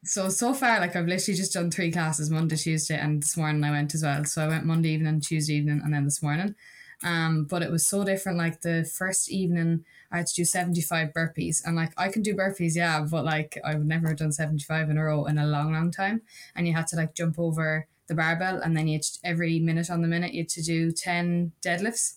So 0.04 0.28
so 0.30 0.52
far, 0.52 0.80
like 0.80 0.96
I've 0.96 1.06
literally 1.06 1.36
just 1.36 1.52
done 1.52 1.70
three 1.70 1.92
classes: 1.92 2.30
Monday, 2.30 2.56
Tuesday, 2.56 2.96
and 2.96 3.22
this 3.22 3.36
morning 3.36 3.62
I 3.62 3.70
went 3.70 3.94
as 3.94 4.02
well. 4.02 4.24
So 4.24 4.44
I 4.44 4.48
went 4.48 4.64
Monday 4.64 4.90
evening, 4.90 5.20
Tuesday 5.20 5.54
evening, 5.54 5.80
and 5.84 5.94
then 5.94 6.04
this 6.04 6.22
morning. 6.22 6.56
Um, 7.04 7.44
but 7.44 7.62
it 7.62 7.70
was 7.70 7.86
so 7.86 8.04
different. 8.04 8.38
Like 8.38 8.60
the 8.62 8.84
first 8.84 9.30
evening, 9.30 9.84
I 10.10 10.18
had 10.18 10.26
to 10.26 10.34
do 10.34 10.44
seventy 10.44 10.80
five 10.80 11.12
burpees, 11.12 11.62
and 11.64 11.76
like 11.76 11.92
I 11.96 12.08
can 12.08 12.22
do 12.22 12.34
burpees, 12.34 12.74
yeah, 12.74 13.00
but 13.08 13.24
like 13.24 13.58
I've 13.64 13.84
never 13.84 14.14
done 14.14 14.32
seventy 14.32 14.64
five 14.64 14.90
in 14.90 14.98
a 14.98 15.04
row 15.04 15.24
in 15.26 15.38
a 15.38 15.46
long, 15.46 15.72
long 15.72 15.90
time. 15.90 16.22
And 16.56 16.66
you 16.66 16.74
had 16.74 16.88
to 16.88 16.96
like 16.96 17.14
jump 17.14 17.38
over 17.38 17.86
the 18.08 18.14
barbell, 18.14 18.60
and 18.60 18.76
then 18.76 18.88
you 18.88 18.98
to, 18.98 19.18
every 19.24 19.60
minute 19.60 19.90
on 19.90 20.02
the 20.02 20.08
minute 20.08 20.34
you 20.34 20.42
had 20.42 20.48
to 20.50 20.62
do 20.62 20.90
ten 20.90 21.52
deadlifts. 21.62 22.14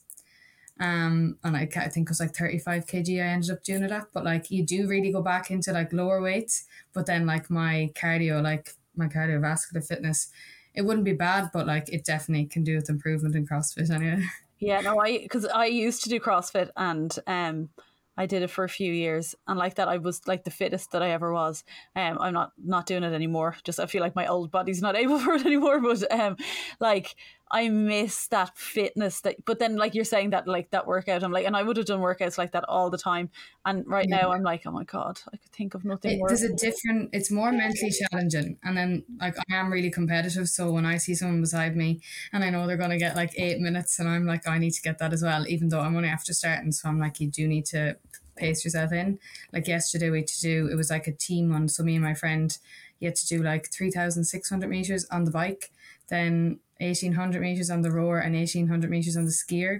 Um, 0.79 1.37
and 1.43 1.55
I, 1.55 1.69
I 1.75 1.89
think 1.89 2.07
it 2.07 2.09
was 2.09 2.19
like 2.19 2.33
35 2.33 2.87
kg 2.87 3.21
I 3.21 3.27
ended 3.27 3.51
up 3.51 3.63
doing 3.63 3.83
it 3.83 3.91
at. 3.91 4.07
But 4.13 4.25
like 4.25 4.49
you 4.49 4.65
do 4.65 4.87
really 4.87 5.11
go 5.11 5.21
back 5.21 5.51
into 5.51 5.71
like 5.71 5.93
lower 5.93 6.21
weights. 6.21 6.65
But 6.91 7.05
then 7.05 7.27
like 7.27 7.51
my 7.51 7.91
cardio, 7.93 8.41
like 8.41 8.73
my 8.95 9.07
cardiovascular 9.07 9.85
fitness, 9.85 10.31
it 10.73 10.81
wouldn't 10.81 11.05
be 11.05 11.13
bad, 11.13 11.51
but 11.53 11.67
like 11.67 11.89
it 11.93 12.03
definitely 12.03 12.45
can 12.45 12.63
do 12.63 12.75
with 12.75 12.89
improvement 12.89 13.35
in 13.35 13.45
CrossFit 13.45 13.91
anyway. 13.91 14.23
Yeah, 14.61 14.79
no, 14.81 14.99
I 14.99 15.17
because 15.17 15.45
I 15.45 15.65
used 15.65 16.03
to 16.03 16.09
do 16.09 16.19
CrossFit 16.19 16.69
and 16.77 17.13
um 17.27 17.69
I 18.17 18.25
did 18.25 18.43
it 18.43 18.49
for 18.49 18.63
a 18.63 18.69
few 18.69 18.91
years, 18.93 19.35
and 19.47 19.57
like 19.57 19.75
that, 19.75 19.87
I 19.87 19.97
was 19.97 20.21
like 20.27 20.43
the 20.43 20.51
fittest 20.51 20.91
that 20.91 21.01
I 21.01 21.09
ever 21.11 21.33
was. 21.33 21.63
Um, 21.95 22.17
I'm 22.19 22.33
not 22.33 22.51
not 22.63 22.85
doing 22.85 23.03
it 23.03 23.13
anymore. 23.13 23.55
Just 23.63 23.79
I 23.79 23.87
feel 23.87 24.01
like 24.01 24.15
my 24.15 24.27
old 24.27 24.51
body's 24.51 24.81
not 24.81 24.95
able 25.03 25.17
for 25.19 25.33
it 25.33 25.45
anymore. 25.45 25.79
But 25.81 26.11
um, 26.11 26.35
like 26.79 27.15
I 27.51 27.69
miss 27.69 28.27
that 28.27 28.57
fitness. 28.57 29.21
That 29.21 29.43
but 29.45 29.59
then 29.59 29.75
like 29.75 29.93
you're 29.93 30.05
saying 30.05 30.31
that 30.31 30.47
like 30.47 30.71
that 30.71 30.87
workout, 30.87 31.23
I'm 31.23 31.31
like, 31.31 31.45
and 31.45 31.55
I 31.55 31.63
would 31.63 31.77
have 31.77 31.85
done 31.85 31.99
workouts 31.99 32.37
like 32.37 32.53
that 32.53 32.63
all 32.67 32.89
the 32.89 32.97
time. 32.97 33.29
And 33.65 33.85
right 33.87 34.07
yeah. 34.09 34.21
now, 34.21 34.31
I'm 34.31 34.43
like, 34.43 34.63
oh 34.65 34.71
my 34.71 34.83
god, 34.83 35.19
I 35.27 35.37
could 35.37 35.51
think 35.51 35.75
of 35.75 35.85
nothing. 35.85 36.19
It, 36.19 36.21
there's 36.27 36.43
a 36.43 36.53
different. 36.53 37.09
It's 37.13 37.29
more 37.29 37.51
mentally 37.51 37.91
challenging, 37.91 38.57
and 38.63 38.75
then 38.75 39.03
like 39.19 39.35
I 39.37 39.55
am 39.55 39.71
really 39.71 39.91
competitive. 39.91 40.49
So 40.49 40.71
when 40.71 40.85
I 40.85 40.97
see 40.97 41.13
someone 41.13 41.41
beside 41.41 41.75
me, 41.75 42.01
and 42.33 42.43
I 42.43 42.49
know 42.49 42.65
they're 42.65 42.77
going 42.77 42.89
to 42.89 42.97
get 42.97 43.15
like 43.15 43.37
eight 43.37 43.59
minutes, 43.59 43.99
and 43.99 44.07
I'm 44.07 44.25
like, 44.25 44.47
I 44.47 44.57
need 44.57 44.71
to 44.71 44.81
get 44.81 44.97
that 44.99 45.13
as 45.13 45.21
well, 45.21 45.47
even 45.47 45.69
though 45.69 45.81
I'm 45.81 45.95
only 45.95 46.09
after 46.09 46.33
starting. 46.33 46.71
So 46.71 46.89
I'm 46.89 46.99
like, 46.99 47.19
you 47.19 47.27
do 47.27 47.47
need 47.47 47.65
to 47.67 47.97
pace 48.35 48.63
yourself 48.65 48.91
in. 48.91 49.19
Like 49.53 49.67
yesterday, 49.67 50.09
we 50.09 50.19
had 50.19 50.27
to 50.27 50.41
do 50.41 50.69
it 50.71 50.75
was 50.75 50.89
like 50.89 51.07
a 51.07 51.11
team 51.11 51.51
one. 51.51 51.67
So 51.67 51.83
me 51.83 51.95
and 51.95 52.03
my 52.03 52.13
friend, 52.13 52.57
you 52.99 53.07
had 53.07 53.15
to 53.15 53.27
do 53.27 53.43
like 53.43 53.71
three 53.71 53.91
thousand 53.91 54.23
six 54.25 54.49
hundred 54.49 54.69
meters 54.69 55.05
on 55.11 55.25
the 55.25 55.31
bike, 55.31 55.71
then 56.11 56.59
eighteen 56.79 57.13
hundred 57.13 57.41
meters 57.41 57.71
on 57.71 57.81
the 57.81 57.91
rower, 57.91 58.19
and 58.19 58.35
eighteen 58.35 58.67
hundred 58.67 58.91
meters 58.91 59.17
on 59.17 59.25
the 59.25 59.31
skier. 59.31 59.79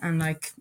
And 0.00 0.18
like, 0.18 0.52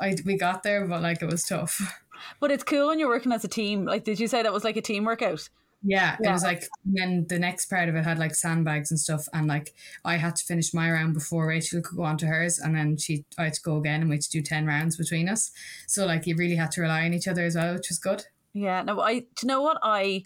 I 0.00 0.16
we 0.24 0.38
got 0.38 0.62
there, 0.62 0.86
but 0.86 1.02
like 1.02 1.20
it 1.20 1.26
was 1.26 1.44
tough. 1.44 2.02
But 2.40 2.50
it's 2.50 2.64
cool 2.64 2.88
when 2.88 2.98
you're 2.98 3.08
working 3.08 3.32
as 3.32 3.44
a 3.44 3.48
team. 3.48 3.84
Like, 3.84 4.04
did 4.04 4.18
you 4.18 4.26
say 4.26 4.42
that 4.42 4.52
was 4.52 4.64
like 4.64 4.76
a 4.76 4.82
team 4.82 5.04
workout? 5.04 5.48
Yeah, 5.82 6.16
yeah, 6.20 6.30
it 6.30 6.32
was 6.32 6.42
like 6.42 6.64
then 6.84 7.26
the 7.28 7.38
next 7.38 7.66
part 7.66 7.88
of 7.88 7.94
it 7.94 8.04
had 8.04 8.18
like 8.18 8.34
sandbags 8.34 8.90
and 8.90 8.98
stuff, 8.98 9.28
and 9.32 9.46
like 9.46 9.74
I 10.04 10.16
had 10.16 10.34
to 10.34 10.44
finish 10.44 10.74
my 10.74 10.90
round 10.90 11.14
before 11.14 11.46
Rachel 11.46 11.80
could 11.80 11.96
go 11.96 12.02
on 12.02 12.16
to 12.18 12.26
hers, 12.26 12.58
and 12.58 12.74
then 12.74 12.96
she 12.96 13.24
I 13.38 13.44
had 13.44 13.54
to 13.54 13.62
go 13.62 13.76
again, 13.76 14.00
and 14.00 14.10
we 14.10 14.16
had 14.16 14.22
to 14.22 14.30
do 14.30 14.42
ten 14.42 14.66
rounds 14.66 14.96
between 14.96 15.28
us. 15.28 15.52
So 15.86 16.04
like 16.04 16.26
you 16.26 16.34
really 16.34 16.56
had 16.56 16.72
to 16.72 16.80
rely 16.80 17.04
on 17.04 17.14
each 17.14 17.28
other 17.28 17.44
as 17.44 17.54
well, 17.54 17.74
which 17.74 17.90
was 17.90 17.98
good. 17.98 18.24
Yeah, 18.54 18.82
no, 18.82 19.00
I 19.00 19.20
do 19.20 19.26
you 19.42 19.48
know 19.48 19.62
what 19.62 19.78
I 19.84 20.24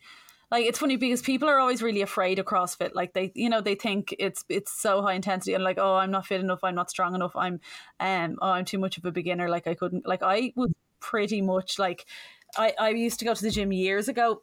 like 0.52 0.66
it's 0.66 0.78
funny 0.78 0.96
because 0.96 1.22
people 1.22 1.48
are 1.48 1.58
always 1.58 1.82
really 1.82 2.02
afraid 2.02 2.38
of 2.38 2.44
CrossFit. 2.44 2.90
Like 2.94 3.14
they, 3.14 3.32
you 3.34 3.48
know, 3.48 3.62
they 3.62 3.74
think 3.74 4.14
it's 4.18 4.44
it's 4.50 4.70
so 4.70 5.00
high 5.00 5.14
intensity 5.14 5.54
and 5.54 5.64
like, 5.64 5.78
oh, 5.78 5.94
I'm 5.96 6.10
not 6.10 6.26
fit 6.26 6.42
enough, 6.42 6.62
I'm 6.62 6.74
not 6.74 6.90
strong 6.90 7.14
enough, 7.14 7.34
I'm 7.34 7.58
um, 7.98 8.36
oh, 8.42 8.50
I'm 8.50 8.66
too 8.66 8.78
much 8.78 8.98
of 8.98 9.06
a 9.06 9.10
beginner. 9.10 9.48
Like 9.48 9.66
I 9.66 9.74
couldn't. 9.74 10.06
Like 10.06 10.22
I 10.22 10.52
was 10.54 10.70
pretty 11.00 11.40
much 11.40 11.78
like, 11.78 12.04
I 12.54 12.74
I 12.78 12.90
used 12.90 13.18
to 13.20 13.24
go 13.24 13.32
to 13.32 13.42
the 13.42 13.50
gym 13.50 13.72
years 13.72 14.08
ago 14.08 14.42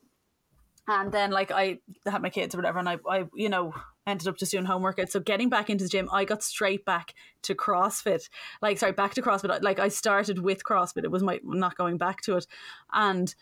and 0.88 1.12
then 1.12 1.30
like 1.30 1.52
I 1.52 1.78
had 2.08 2.24
my 2.24 2.32
kids 2.32 2.56
or 2.56 2.58
whatever, 2.58 2.80
and 2.80 2.90
I, 2.90 2.98
I 3.08 3.26
you 3.36 3.50
know 3.50 3.76
ended 4.08 4.28
up 4.28 4.38
just 4.38 4.52
doing 4.52 4.66
home 4.66 4.82
workouts. 4.82 5.12
So 5.12 5.20
getting 5.20 5.50
back 5.50 5.70
into 5.70 5.84
the 5.84 5.90
gym, 5.92 6.10
I 6.12 6.26
got 6.26 6.42
straight 6.42 6.86
back 6.86 7.14
to 7.44 7.54
CrossFit. 7.54 8.30
Like 8.64 8.80
sorry, 8.80 8.94
back 8.94 9.14
to 9.14 9.22
CrossFit. 9.22 9.62
Like 9.62 9.78
I 9.78 9.90
started 9.90 10.40
with 10.40 10.64
CrossFit. 10.64 11.04
It 11.04 11.12
was 11.12 11.22
my 11.22 11.40
not 11.44 11.78
going 11.78 11.98
back 11.98 12.22
to 12.22 12.38
it, 12.38 12.48
and. 12.92 13.36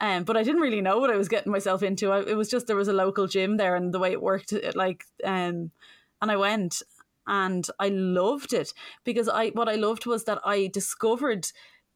Um, 0.00 0.24
but 0.24 0.36
I 0.36 0.42
didn't 0.42 0.60
really 0.60 0.80
know 0.80 0.98
what 0.98 1.10
I 1.10 1.16
was 1.16 1.28
getting 1.28 1.52
myself 1.52 1.82
into. 1.82 2.10
I, 2.10 2.20
it 2.22 2.36
was 2.36 2.50
just 2.50 2.66
there 2.66 2.76
was 2.76 2.88
a 2.88 2.92
local 2.92 3.26
gym 3.26 3.56
there, 3.56 3.76
and 3.76 3.94
the 3.94 3.98
way 3.98 4.12
it 4.12 4.22
worked, 4.22 4.52
it, 4.52 4.74
like, 4.74 5.04
um, 5.24 5.70
and 6.20 6.30
I 6.30 6.36
went, 6.36 6.82
and 7.26 7.66
I 7.78 7.88
loved 7.88 8.52
it 8.52 8.72
because 9.04 9.28
I 9.28 9.48
what 9.50 9.68
I 9.68 9.76
loved 9.76 10.06
was 10.06 10.24
that 10.24 10.40
I 10.44 10.68
discovered 10.72 11.46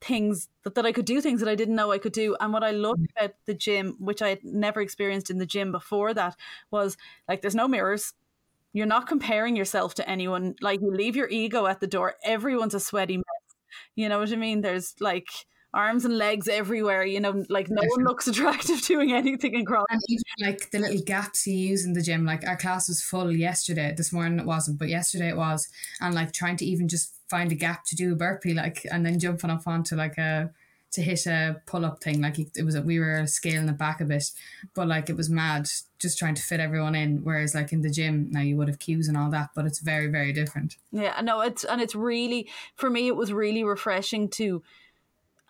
things 0.00 0.48
that, 0.62 0.74
that 0.76 0.86
I 0.86 0.92
could 0.92 1.04
do 1.04 1.20
things 1.20 1.40
that 1.40 1.48
I 1.48 1.54
didn't 1.54 1.74
know 1.74 1.90
I 1.90 1.98
could 1.98 2.12
do. 2.12 2.36
And 2.40 2.52
what 2.52 2.62
I 2.64 2.70
loved 2.70 3.00
mm. 3.00 3.06
about 3.16 3.34
the 3.46 3.54
gym, 3.54 3.96
which 3.98 4.22
I 4.22 4.28
had 4.28 4.44
never 4.44 4.80
experienced 4.80 5.30
in 5.30 5.38
the 5.38 5.46
gym 5.46 5.72
before 5.72 6.14
that, 6.14 6.36
was 6.70 6.96
like 7.28 7.42
there's 7.42 7.54
no 7.54 7.68
mirrors. 7.68 8.14
You're 8.72 8.86
not 8.86 9.08
comparing 9.08 9.56
yourself 9.56 9.94
to 9.94 10.08
anyone. 10.08 10.54
Like 10.60 10.80
you 10.80 10.90
leave 10.90 11.16
your 11.16 11.28
ego 11.28 11.66
at 11.66 11.80
the 11.80 11.86
door. 11.86 12.14
Everyone's 12.22 12.74
a 12.74 12.80
sweaty 12.80 13.16
mess. 13.16 13.24
You 13.96 14.08
know 14.08 14.18
what 14.20 14.32
I 14.32 14.36
mean? 14.36 14.60
There's 14.60 14.94
like 15.00 15.28
arms 15.74 16.04
and 16.04 16.16
legs 16.16 16.48
everywhere. 16.48 17.04
You 17.04 17.20
know, 17.20 17.44
like 17.48 17.68
no 17.70 17.82
one 17.82 18.04
looks 18.04 18.26
attractive 18.26 18.80
doing 18.86 19.12
anything 19.12 19.54
in 19.54 19.64
cross. 19.64 19.86
And 19.90 20.00
even 20.08 20.24
like 20.40 20.70
the 20.70 20.78
little 20.80 21.02
gaps 21.02 21.46
you 21.46 21.54
use 21.54 21.84
in 21.84 21.92
the 21.92 22.02
gym. 22.02 22.24
Like 22.24 22.46
our 22.46 22.56
class 22.56 22.88
was 22.88 23.02
full 23.02 23.32
yesterday. 23.32 23.94
This 23.96 24.12
morning 24.12 24.38
it 24.38 24.46
wasn't, 24.46 24.78
but 24.78 24.88
yesterday 24.88 25.28
it 25.28 25.36
was. 25.36 25.68
And 26.00 26.14
like 26.14 26.32
trying 26.32 26.56
to 26.58 26.64
even 26.64 26.88
just 26.88 27.14
find 27.28 27.52
a 27.52 27.56
gap 27.56 27.84
to 27.86 27.96
do 27.96 28.12
a 28.12 28.16
burpee, 28.16 28.54
like, 28.54 28.86
and 28.90 29.04
then 29.04 29.18
jumping 29.18 29.50
up 29.50 29.66
onto 29.66 29.94
like 29.94 30.18
a 30.18 30.50
to 30.90 31.02
hit 31.02 31.26
a 31.26 31.60
pull 31.66 31.84
up 31.84 32.02
thing. 32.02 32.20
Like 32.20 32.38
it 32.38 32.64
was, 32.64 32.78
we 32.80 32.98
were 32.98 33.26
scaling 33.26 33.68
it 33.68 33.78
back 33.78 34.00
a 34.00 34.04
bit, 34.04 34.30
but 34.74 34.88
like 34.88 35.10
it 35.10 35.16
was 35.16 35.28
mad 35.28 35.68
just 35.98 36.18
trying 36.18 36.34
to 36.34 36.42
fit 36.42 36.60
everyone 36.60 36.94
in. 36.94 37.18
Whereas 37.24 37.54
like 37.54 37.72
in 37.72 37.82
the 37.82 37.90
gym 37.90 38.28
now 38.30 38.40
you 38.40 38.56
would 38.56 38.68
have 38.68 38.78
queues 38.78 39.08
and 39.08 39.16
all 39.16 39.30
that, 39.30 39.50
but 39.54 39.66
it's 39.66 39.80
very 39.80 40.06
very 40.06 40.32
different. 40.32 40.76
Yeah, 40.90 41.20
no, 41.20 41.40
it's 41.40 41.64
and 41.64 41.80
it's 41.80 41.94
really 41.94 42.48
for 42.74 42.88
me 42.88 43.06
it 43.08 43.16
was 43.16 43.32
really 43.32 43.64
refreshing 43.64 44.28
to 44.30 44.62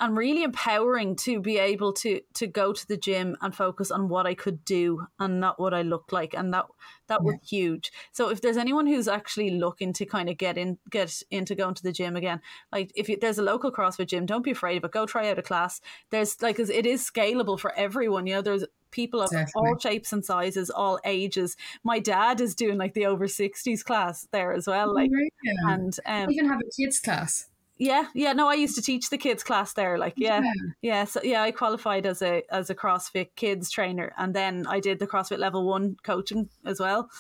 and 0.01 0.17
really 0.17 0.43
empowering 0.43 1.17
to 1.17 1.41
be 1.41 1.59
able 1.59 1.93
to 1.93 2.21
to 2.35 2.47
go 2.47 2.73
to 2.73 2.87
the 2.87 2.97
gym 2.97 3.37
and 3.41 3.55
focus 3.55 3.91
on 3.91 4.09
what 4.09 4.27
I 4.27 4.35
could 4.35 4.65
do 4.65 5.07
and 5.19 5.41
not 5.41 5.59
what 5.59 5.75
I 5.75 5.83
looked 5.83 6.13
like 6.13 6.35
and 6.35 6.53
that 6.55 6.67
that 7.09 7.23
was 7.23 7.37
huge. 7.43 7.91
So 8.13 8.29
if 8.29 8.41
there's 8.41 8.59
anyone 8.59 8.87
who's 8.87 9.09
actually 9.09 9.51
looking 9.51 9.95
to 9.95 10.05
kind 10.05 10.29
of 10.29 10.37
get 10.37 10.59
in 10.59 10.79
get 10.91 11.23
into 11.31 11.55
going 11.55 11.75
to 11.75 11.83
the 11.83 11.93
gym 11.93 12.17
again 12.17 12.41
like 12.73 12.93
if 12.95 13.09
you, 13.09 13.17
there's 13.21 13.39
a 13.39 13.43
local 13.43 13.73
CrossFit 13.73 14.09
gym 14.09 14.27
don't 14.27 14.45
be 14.45 14.51
afraid 14.51 14.83
but 14.83 14.93
go 14.93 15.07
try 15.07 15.31
out 15.31 15.39
a 15.39 15.43
class. 15.43 15.81
There's 16.11 16.41
like 16.43 16.59
it 16.59 16.87
is 16.87 17.09
scalable 17.09 17.59
for 17.59 17.75
everyone 17.75 18.27
you 18.27 18.35
know 18.35 18.43
there's 18.43 18.65
people 18.91 19.21
of 19.21 19.31
Definitely. 19.31 19.53
all 19.55 19.79
shapes 19.79 20.13
and 20.13 20.25
sizes 20.25 20.71
all 20.71 20.99
ages. 21.05 21.57
My 21.85 21.99
dad 21.99 22.41
is 22.41 22.55
doing 22.55 22.79
like 22.79 22.95
the 22.95 23.07
over 23.07 23.27
60s 23.27 23.85
class 23.85 24.27
there 24.33 24.53
as 24.53 24.67
well 24.67 24.95
like 24.95 25.11
yeah. 25.43 25.75
and 25.75 25.99
um, 26.07 26.31
even 26.31 26.49
have 26.49 26.61
a 26.61 26.71
kids 26.77 27.01
class 27.01 27.49
yeah, 27.79 28.05
yeah. 28.15 28.33
No, 28.33 28.49
I 28.49 28.55
used 28.55 28.75
to 28.75 28.83
teach 28.83 29.11
the 29.11 29.19
kids 29.19 29.43
class 29.43 29.73
there. 29.73 29.99
Like, 29.99 30.15
yeah, 30.17 30.41
yeah. 30.41 30.53
yeah 30.83 31.05
so 31.05 31.21
yeah, 31.23 31.43
I 31.43 31.51
qualified 31.51 32.07
as 32.07 32.23
a 32.23 32.43
as 32.51 32.71
a 32.71 32.75
CrossFit 32.75 33.29
kids 33.37 33.71
trainer, 33.71 34.13
and 34.19 34.35
then 34.35 34.67
I 34.67 34.81
did 34.81 34.99
the 34.99 35.07
CrossFit 35.07 35.39
level 35.39 35.65
one 35.65 35.97
coaching 36.03 36.49
as 36.67 36.81
well. 36.81 37.11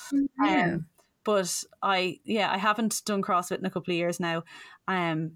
Yeah. 0.42 0.64
Um, 0.64 0.86
but 1.24 1.64
I 1.82 2.18
yeah, 2.24 2.50
I 2.50 2.58
haven't 2.58 3.02
done 3.04 3.22
CrossFit 3.22 3.58
in 3.58 3.66
a 3.66 3.70
couple 3.70 3.92
of 3.92 3.98
years 3.98 4.18
now. 4.18 4.44
Um, 4.86 5.32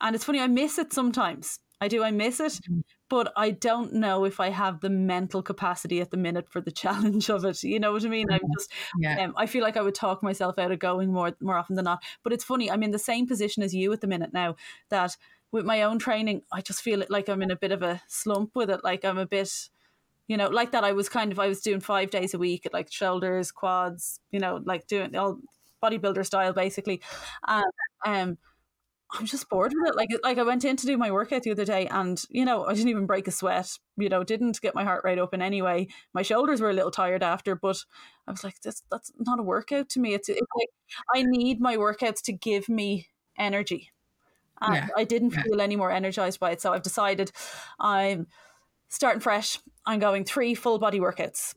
and 0.00 0.14
it's 0.14 0.24
funny, 0.24 0.40
I 0.40 0.46
miss 0.48 0.78
it 0.78 0.92
sometimes. 0.92 1.58
I 1.80 1.88
do. 1.88 2.02
I 2.02 2.10
miss 2.10 2.40
it, 2.40 2.52
mm-hmm. 2.52 2.80
But 3.14 3.32
I 3.36 3.52
don't 3.52 3.92
know 3.92 4.24
if 4.24 4.40
I 4.40 4.48
have 4.48 4.80
the 4.80 4.90
mental 4.90 5.40
capacity 5.40 6.00
at 6.00 6.10
the 6.10 6.16
minute 6.16 6.50
for 6.50 6.60
the 6.60 6.72
challenge 6.82 7.30
of 7.30 7.44
it. 7.44 7.62
You 7.62 7.78
know 7.78 7.92
what 7.92 8.04
I 8.04 8.08
mean? 8.08 8.26
I'm 8.28 8.40
mm-hmm. 8.40 8.52
just. 8.58 8.72
Yeah. 8.98 9.22
Um, 9.22 9.34
I 9.36 9.46
feel 9.46 9.62
like 9.62 9.76
I 9.76 9.82
would 9.82 9.94
talk 9.94 10.20
myself 10.20 10.58
out 10.58 10.72
of 10.72 10.80
going 10.80 11.12
more 11.12 11.32
more 11.40 11.56
often 11.56 11.76
than 11.76 11.84
not. 11.84 12.02
But 12.24 12.32
it's 12.32 12.42
funny. 12.42 12.68
I'm 12.68 12.82
in 12.82 12.90
the 12.90 12.98
same 12.98 13.28
position 13.28 13.62
as 13.62 13.72
you 13.72 13.92
at 13.92 14.00
the 14.00 14.08
minute 14.08 14.32
now. 14.32 14.56
That 14.90 15.16
with 15.52 15.64
my 15.64 15.82
own 15.82 16.00
training, 16.00 16.42
I 16.52 16.60
just 16.60 16.82
feel 16.82 17.02
it 17.02 17.10
like 17.10 17.28
I'm 17.28 17.40
in 17.40 17.52
a 17.52 17.56
bit 17.56 17.70
of 17.70 17.82
a 17.82 18.02
slump 18.08 18.50
with 18.56 18.68
it. 18.68 18.82
Like 18.82 19.04
I'm 19.04 19.18
a 19.18 19.26
bit 19.26 19.68
you 20.26 20.36
know, 20.36 20.48
like 20.48 20.72
that. 20.72 20.82
I 20.82 20.90
was 20.90 21.08
kind 21.08 21.30
of 21.30 21.38
I 21.38 21.46
was 21.46 21.60
doing 21.60 21.78
five 21.78 22.10
days 22.10 22.34
a 22.34 22.38
week 22.38 22.66
at 22.66 22.72
like 22.72 22.90
shoulders, 22.90 23.52
quads, 23.52 24.18
you 24.32 24.40
know, 24.40 24.60
like 24.64 24.88
doing 24.88 25.14
all 25.14 25.38
bodybuilder 25.80 26.26
style 26.26 26.52
basically, 26.52 27.00
and 27.46 27.64
um, 28.04 28.38
I'm 29.16 29.26
just 29.26 29.48
bored 29.48 29.72
with 29.74 29.90
it. 29.90 29.96
Like 29.96 30.10
like 30.22 30.38
I 30.38 30.42
went 30.42 30.64
in 30.64 30.76
to 30.76 30.86
do 30.86 30.96
my 30.96 31.10
workout 31.10 31.42
the 31.42 31.52
other 31.52 31.64
day 31.64 31.86
and, 31.86 32.22
you 32.30 32.44
know, 32.44 32.64
I 32.64 32.74
didn't 32.74 32.88
even 32.88 33.06
break 33.06 33.28
a 33.28 33.30
sweat, 33.30 33.78
you 33.96 34.08
know, 34.08 34.24
didn't 34.24 34.60
get 34.60 34.74
my 34.74 34.84
heart 34.84 35.04
rate 35.04 35.18
up 35.18 35.34
in 35.34 35.42
any 35.42 35.62
way. 35.62 35.88
My 36.12 36.22
shoulders 36.22 36.60
were 36.60 36.70
a 36.70 36.74
little 36.74 36.90
tired 36.90 37.22
after, 37.22 37.54
but 37.54 37.78
I 38.26 38.32
was 38.32 38.42
like, 38.42 38.60
this 38.62 38.82
that's 38.90 39.12
not 39.18 39.38
a 39.38 39.42
workout 39.42 39.88
to 39.90 40.00
me. 40.00 40.14
It's, 40.14 40.28
it's 40.28 40.40
like 40.56 40.68
I 41.14 41.22
need 41.22 41.60
my 41.60 41.76
workouts 41.76 42.22
to 42.22 42.32
give 42.32 42.68
me 42.68 43.08
energy. 43.38 43.92
And 44.60 44.74
yeah. 44.74 44.88
I 44.96 45.04
didn't 45.04 45.34
yeah. 45.34 45.42
feel 45.42 45.60
any 45.60 45.76
more 45.76 45.90
energized 45.90 46.40
by 46.40 46.52
it. 46.52 46.60
So 46.60 46.72
I've 46.72 46.82
decided 46.82 47.30
I'm 47.78 48.26
starting 48.88 49.20
fresh. 49.20 49.58
I'm 49.86 50.00
going 50.00 50.24
three 50.24 50.54
full 50.54 50.78
body 50.78 51.00
workouts 51.00 51.54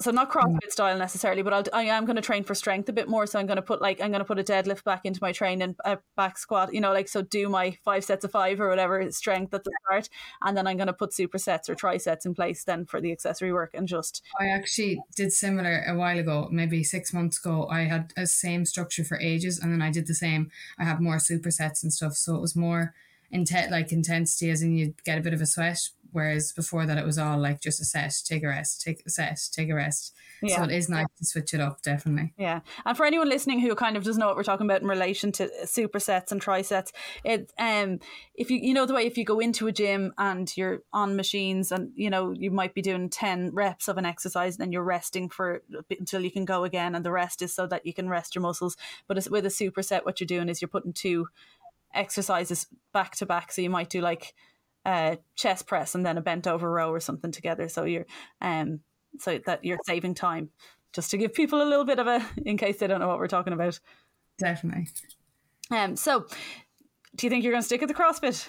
so 0.00 0.10
not 0.10 0.30
CrossFit 0.30 0.58
mm. 0.64 0.70
style 0.70 0.98
necessarily, 0.98 1.42
but 1.42 1.52
I'll, 1.52 1.64
I 1.72 1.84
am 1.84 2.06
going 2.06 2.16
to 2.16 2.22
train 2.22 2.42
for 2.44 2.54
strength 2.54 2.88
a 2.88 2.92
bit 2.92 3.08
more. 3.08 3.26
So 3.26 3.38
I'm 3.38 3.46
going 3.46 3.56
to 3.56 3.62
put 3.62 3.80
like 3.80 4.00
I'm 4.00 4.10
going 4.10 4.20
to 4.20 4.24
put 4.24 4.38
a 4.38 4.42
deadlift 4.42 4.84
back 4.84 5.02
into 5.04 5.18
my 5.22 5.32
training, 5.32 5.76
a 5.84 5.98
back 6.16 6.38
squat. 6.38 6.72
You 6.72 6.80
know, 6.80 6.92
like 6.92 7.08
so 7.08 7.22
do 7.22 7.48
my 7.48 7.76
five 7.84 8.04
sets 8.04 8.24
of 8.24 8.30
five 8.30 8.60
or 8.60 8.68
whatever 8.68 9.10
strength 9.12 9.52
at 9.54 9.64
the 9.64 9.72
start, 9.84 10.08
and 10.42 10.56
then 10.56 10.66
I'm 10.66 10.76
going 10.76 10.86
to 10.86 10.92
put 10.92 11.10
supersets 11.10 11.68
or 11.68 11.74
trisets 11.74 12.24
in 12.24 12.34
place 12.34 12.64
then 12.64 12.86
for 12.86 13.00
the 13.00 13.12
accessory 13.12 13.52
work 13.52 13.70
and 13.74 13.86
just. 13.86 14.22
I 14.40 14.48
actually 14.48 15.00
did 15.16 15.32
similar 15.32 15.84
a 15.86 15.94
while 15.94 16.18
ago, 16.18 16.48
maybe 16.50 16.82
six 16.82 17.12
months 17.12 17.38
ago. 17.38 17.68
I 17.68 17.82
had 17.82 18.12
a 18.16 18.26
same 18.26 18.64
structure 18.64 19.04
for 19.04 19.18
ages, 19.20 19.58
and 19.58 19.72
then 19.72 19.82
I 19.82 19.90
did 19.90 20.06
the 20.06 20.14
same. 20.14 20.50
I 20.78 20.84
have 20.84 21.00
more 21.00 21.16
supersets 21.16 21.82
and 21.82 21.92
stuff, 21.92 22.14
so 22.14 22.34
it 22.36 22.40
was 22.40 22.56
more 22.56 22.94
intent 23.30 23.70
like 23.70 23.92
intensity, 23.92 24.50
as 24.50 24.62
in 24.62 24.76
you 24.76 24.94
get 25.04 25.18
a 25.18 25.22
bit 25.22 25.34
of 25.34 25.40
a 25.40 25.46
sweat 25.46 25.78
Whereas 26.12 26.52
before 26.52 26.86
that, 26.86 26.98
it 26.98 27.04
was 27.04 27.18
all 27.18 27.38
like 27.38 27.60
just 27.60 27.80
a 27.80 27.84
set, 27.84 28.14
take 28.24 28.42
a 28.42 28.48
rest, 28.48 28.82
take 28.82 29.02
a 29.06 29.10
set, 29.10 29.38
take 29.52 29.70
a 29.70 29.74
rest. 29.74 30.14
Yeah. 30.42 30.56
So 30.56 30.62
it 30.64 30.70
is 30.70 30.88
nice 30.88 31.06
to 31.18 31.24
switch 31.24 31.52
it 31.52 31.60
up, 31.60 31.82
definitely. 31.82 32.32
Yeah, 32.38 32.60
and 32.86 32.96
for 32.96 33.04
anyone 33.04 33.28
listening 33.28 33.60
who 33.60 33.74
kind 33.74 33.96
of 33.96 34.04
doesn't 34.04 34.20
know 34.20 34.26
what 34.26 34.36
we're 34.36 34.42
talking 34.42 34.66
about 34.66 34.80
in 34.80 34.88
relation 34.88 35.32
to 35.32 35.50
supersets 35.64 36.32
and 36.32 36.40
trisets, 36.40 36.92
it 37.24 37.52
um 37.58 37.98
if 38.34 38.50
you 38.50 38.58
you 38.58 38.72
know 38.72 38.86
the 38.86 38.94
way 38.94 39.06
if 39.06 39.18
you 39.18 39.24
go 39.24 39.38
into 39.38 39.66
a 39.66 39.72
gym 39.72 40.14
and 40.16 40.56
you're 40.56 40.82
on 40.92 41.16
machines 41.16 41.70
and 41.72 41.92
you 41.94 42.08
know 42.08 42.32
you 42.32 42.50
might 42.50 42.74
be 42.74 42.82
doing 42.82 43.10
ten 43.10 43.50
reps 43.52 43.88
of 43.88 43.98
an 43.98 44.06
exercise 44.06 44.54
and 44.54 44.62
then 44.62 44.72
you're 44.72 44.82
resting 44.82 45.28
for 45.28 45.62
until 45.90 46.22
you 46.22 46.30
can 46.30 46.44
go 46.46 46.64
again, 46.64 46.94
and 46.94 47.04
the 47.04 47.12
rest 47.12 47.42
is 47.42 47.52
so 47.54 47.66
that 47.66 47.84
you 47.84 47.92
can 47.92 48.08
rest 48.08 48.34
your 48.34 48.42
muscles. 48.42 48.76
But 49.06 49.28
with 49.30 49.44
a 49.44 49.50
superset, 49.50 50.04
what 50.04 50.20
you're 50.20 50.26
doing 50.26 50.48
is 50.48 50.62
you're 50.62 50.68
putting 50.68 50.92
two 50.92 51.28
exercises 51.92 52.66
back 52.92 53.16
to 53.16 53.26
back. 53.26 53.52
So 53.52 53.62
you 53.62 53.70
might 53.70 53.90
do 53.90 54.00
like 54.00 54.34
uh, 54.84 55.16
chest 55.34 55.66
press 55.66 55.94
and 55.94 56.04
then 56.04 56.18
a 56.18 56.22
bent 56.22 56.46
over 56.46 56.70
row 56.70 56.90
or 56.90 57.00
something 57.00 57.32
together. 57.32 57.68
So 57.68 57.84
you're 57.84 58.06
um 58.40 58.80
so 59.18 59.38
that 59.46 59.64
you're 59.64 59.78
saving 59.84 60.14
time. 60.14 60.50
Just 60.92 61.10
to 61.12 61.18
give 61.18 61.34
people 61.34 61.62
a 61.62 61.68
little 61.68 61.84
bit 61.84 61.98
of 61.98 62.06
a 62.06 62.26
in 62.44 62.56
case 62.56 62.78
they 62.78 62.86
don't 62.86 63.00
know 63.00 63.08
what 63.08 63.18
we're 63.18 63.28
talking 63.28 63.52
about. 63.52 63.78
Definitely. 64.38 64.88
Um 65.70 65.96
so 65.96 66.26
do 67.16 67.26
you 67.26 67.30
think 67.30 67.44
you're 67.44 67.52
gonna 67.52 67.62
stick 67.62 67.82
at 67.82 67.88
the 67.88 67.94
CrossFit? 67.94 68.48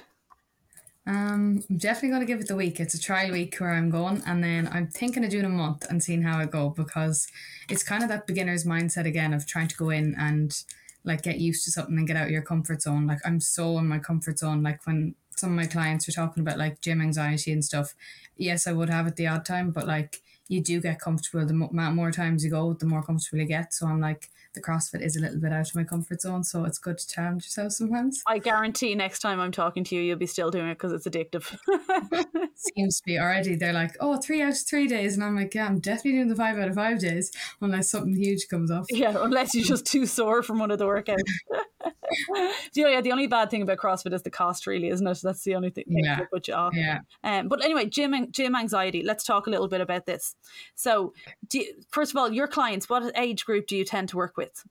Um, 1.07 1.63
I'm 1.67 1.77
definitely 1.77 2.09
going 2.09 2.21
to 2.21 2.27
give 2.27 2.39
it 2.41 2.47
the 2.47 2.55
week. 2.55 2.79
It's 2.79 2.93
a 2.93 3.01
trial 3.01 3.31
week 3.31 3.55
where 3.57 3.71
I'm 3.71 3.89
going, 3.89 4.21
and 4.27 4.43
then 4.43 4.69
I'm 4.71 4.87
thinking 4.87 5.23
of 5.23 5.31
doing 5.31 5.45
a 5.45 5.49
month 5.49 5.83
and 5.89 6.01
seeing 6.03 6.21
how 6.21 6.37
I 6.37 6.45
go 6.45 6.69
because 6.69 7.27
it's 7.69 7.81
kind 7.81 8.03
of 8.03 8.09
that 8.09 8.27
beginner's 8.27 8.65
mindset 8.65 9.05
again 9.05 9.33
of 9.33 9.47
trying 9.47 9.67
to 9.69 9.75
go 9.75 9.89
in 9.89 10.15
and 10.19 10.55
like 11.03 11.23
get 11.23 11.39
used 11.39 11.65
to 11.65 11.71
something 11.71 11.97
and 11.97 12.07
get 12.07 12.17
out 12.17 12.25
of 12.25 12.31
your 12.31 12.43
comfort 12.43 12.83
zone. 12.83 13.07
Like 13.07 13.19
I'm 13.25 13.39
so 13.39 13.79
in 13.79 13.87
my 13.87 13.97
comfort 13.97 14.37
zone. 14.37 14.61
Like 14.61 14.85
when 14.85 15.15
some 15.41 15.49
of 15.49 15.55
my 15.55 15.65
clients 15.65 16.07
were 16.07 16.13
talking 16.13 16.41
about 16.41 16.57
like 16.57 16.79
gym 16.81 17.01
anxiety 17.01 17.51
and 17.51 17.65
stuff. 17.65 17.95
Yes, 18.37 18.67
I 18.67 18.71
would 18.71 18.89
have 18.89 19.07
it 19.07 19.15
the 19.17 19.27
odd 19.27 19.45
time, 19.45 19.71
but 19.71 19.87
like 19.87 20.21
you 20.47 20.61
do 20.61 20.79
get 20.79 20.99
comfortable. 20.99 21.45
The 21.45 21.53
more 21.53 22.11
times 22.11 22.43
you 22.43 22.51
go, 22.51 22.73
the 22.73 22.85
more 22.85 23.01
comfortable 23.01 23.39
you 23.39 23.47
get. 23.47 23.73
So 23.73 23.87
I'm 23.87 23.99
like, 23.99 24.29
the 24.53 24.61
CrossFit 24.61 25.01
is 25.01 25.15
a 25.15 25.21
little 25.21 25.39
bit 25.39 25.53
out 25.53 25.69
of 25.69 25.75
my 25.75 25.83
comfort 25.83 26.21
zone, 26.21 26.43
so 26.43 26.65
it's 26.65 26.77
good 26.77 26.97
to 26.97 27.07
challenge 27.07 27.45
yourself 27.45 27.71
sometimes. 27.71 28.21
I 28.27 28.37
guarantee 28.37 28.93
next 28.95 29.19
time 29.19 29.39
I'm 29.39 29.51
talking 29.51 29.85
to 29.85 29.95
you, 29.95 30.01
you'll 30.01 30.17
be 30.17 30.25
still 30.25 30.51
doing 30.51 30.67
it 30.67 30.75
because 30.75 30.91
it's 30.91 31.07
addictive. 31.07 31.55
Seems 32.75 32.97
to 32.97 33.03
be 33.05 33.17
already. 33.17 33.55
They're 33.55 33.71
like, 33.71 33.95
oh, 34.01 34.17
three 34.17 34.41
out 34.41 34.51
of 34.51 34.57
three 34.57 34.87
days. 34.87 35.15
And 35.15 35.23
I'm 35.23 35.37
like, 35.37 35.55
yeah, 35.55 35.67
I'm 35.67 35.79
definitely 35.79 36.13
doing 36.13 36.27
the 36.27 36.35
five 36.35 36.57
out 36.57 36.67
of 36.67 36.75
five 36.75 36.99
days 36.99 37.31
unless 37.61 37.89
something 37.89 38.13
huge 38.13 38.49
comes 38.49 38.71
off. 38.71 38.85
Yeah, 38.89 39.15
unless 39.17 39.55
you're 39.55 39.63
just 39.63 39.85
too 39.85 40.05
sore 40.05 40.43
from 40.43 40.59
one 40.59 40.69
of 40.69 40.79
the 40.79 40.85
workouts. 40.85 41.21
so, 42.71 42.87
yeah, 42.87 43.01
the 43.01 43.11
only 43.11 43.27
bad 43.27 43.49
thing 43.49 43.61
about 43.61 43.77
CrossFit 43.77 44.13
is 44.13 44.23
the 44.23 44.29
cost, 44.29 44.67
really, 44.67 44.89
isn't 44.89 45.05
it? 45.05 45.19
That's 45.23 45.43
the 45.43 45.55
only 45.55 45.69
thing 45.69 45.85
yeah. 45.87 46.17
that 46.17 46.31
put 46.31 46.47
you 46.47 46.53
off. 46.53 46.75
Yeah. 46.75 46.99
Um, 47.23 47.47
but 47.47 47.63
anyway, 47.63 47.85
gym, 47.85 48.31
gym 48.31 48.55
anxiety. 48.55 49.03
Let's 49.03 49.23
talk 49.23 49.47
a 49.47 49.49
little 49.49 49.67
bit 49.67 49.81
about 49.81 50.05
this. 50.05 50.35
So, 50.75 51.13
you, 51.51 51.65
first 51.89 52.11
of 52.11 52.17
all, 52.17 52.31
your 52.31 52.47
clients, 52.47 52.89
what 52.89 53.11
age 53.15 53.45
group 53.45 53.67
do 53.67 53.75
you 53.75 53.85
tend 53.85 54.09
to 54.09 54.17
work 54.17 54.37
with? 54.37 54.63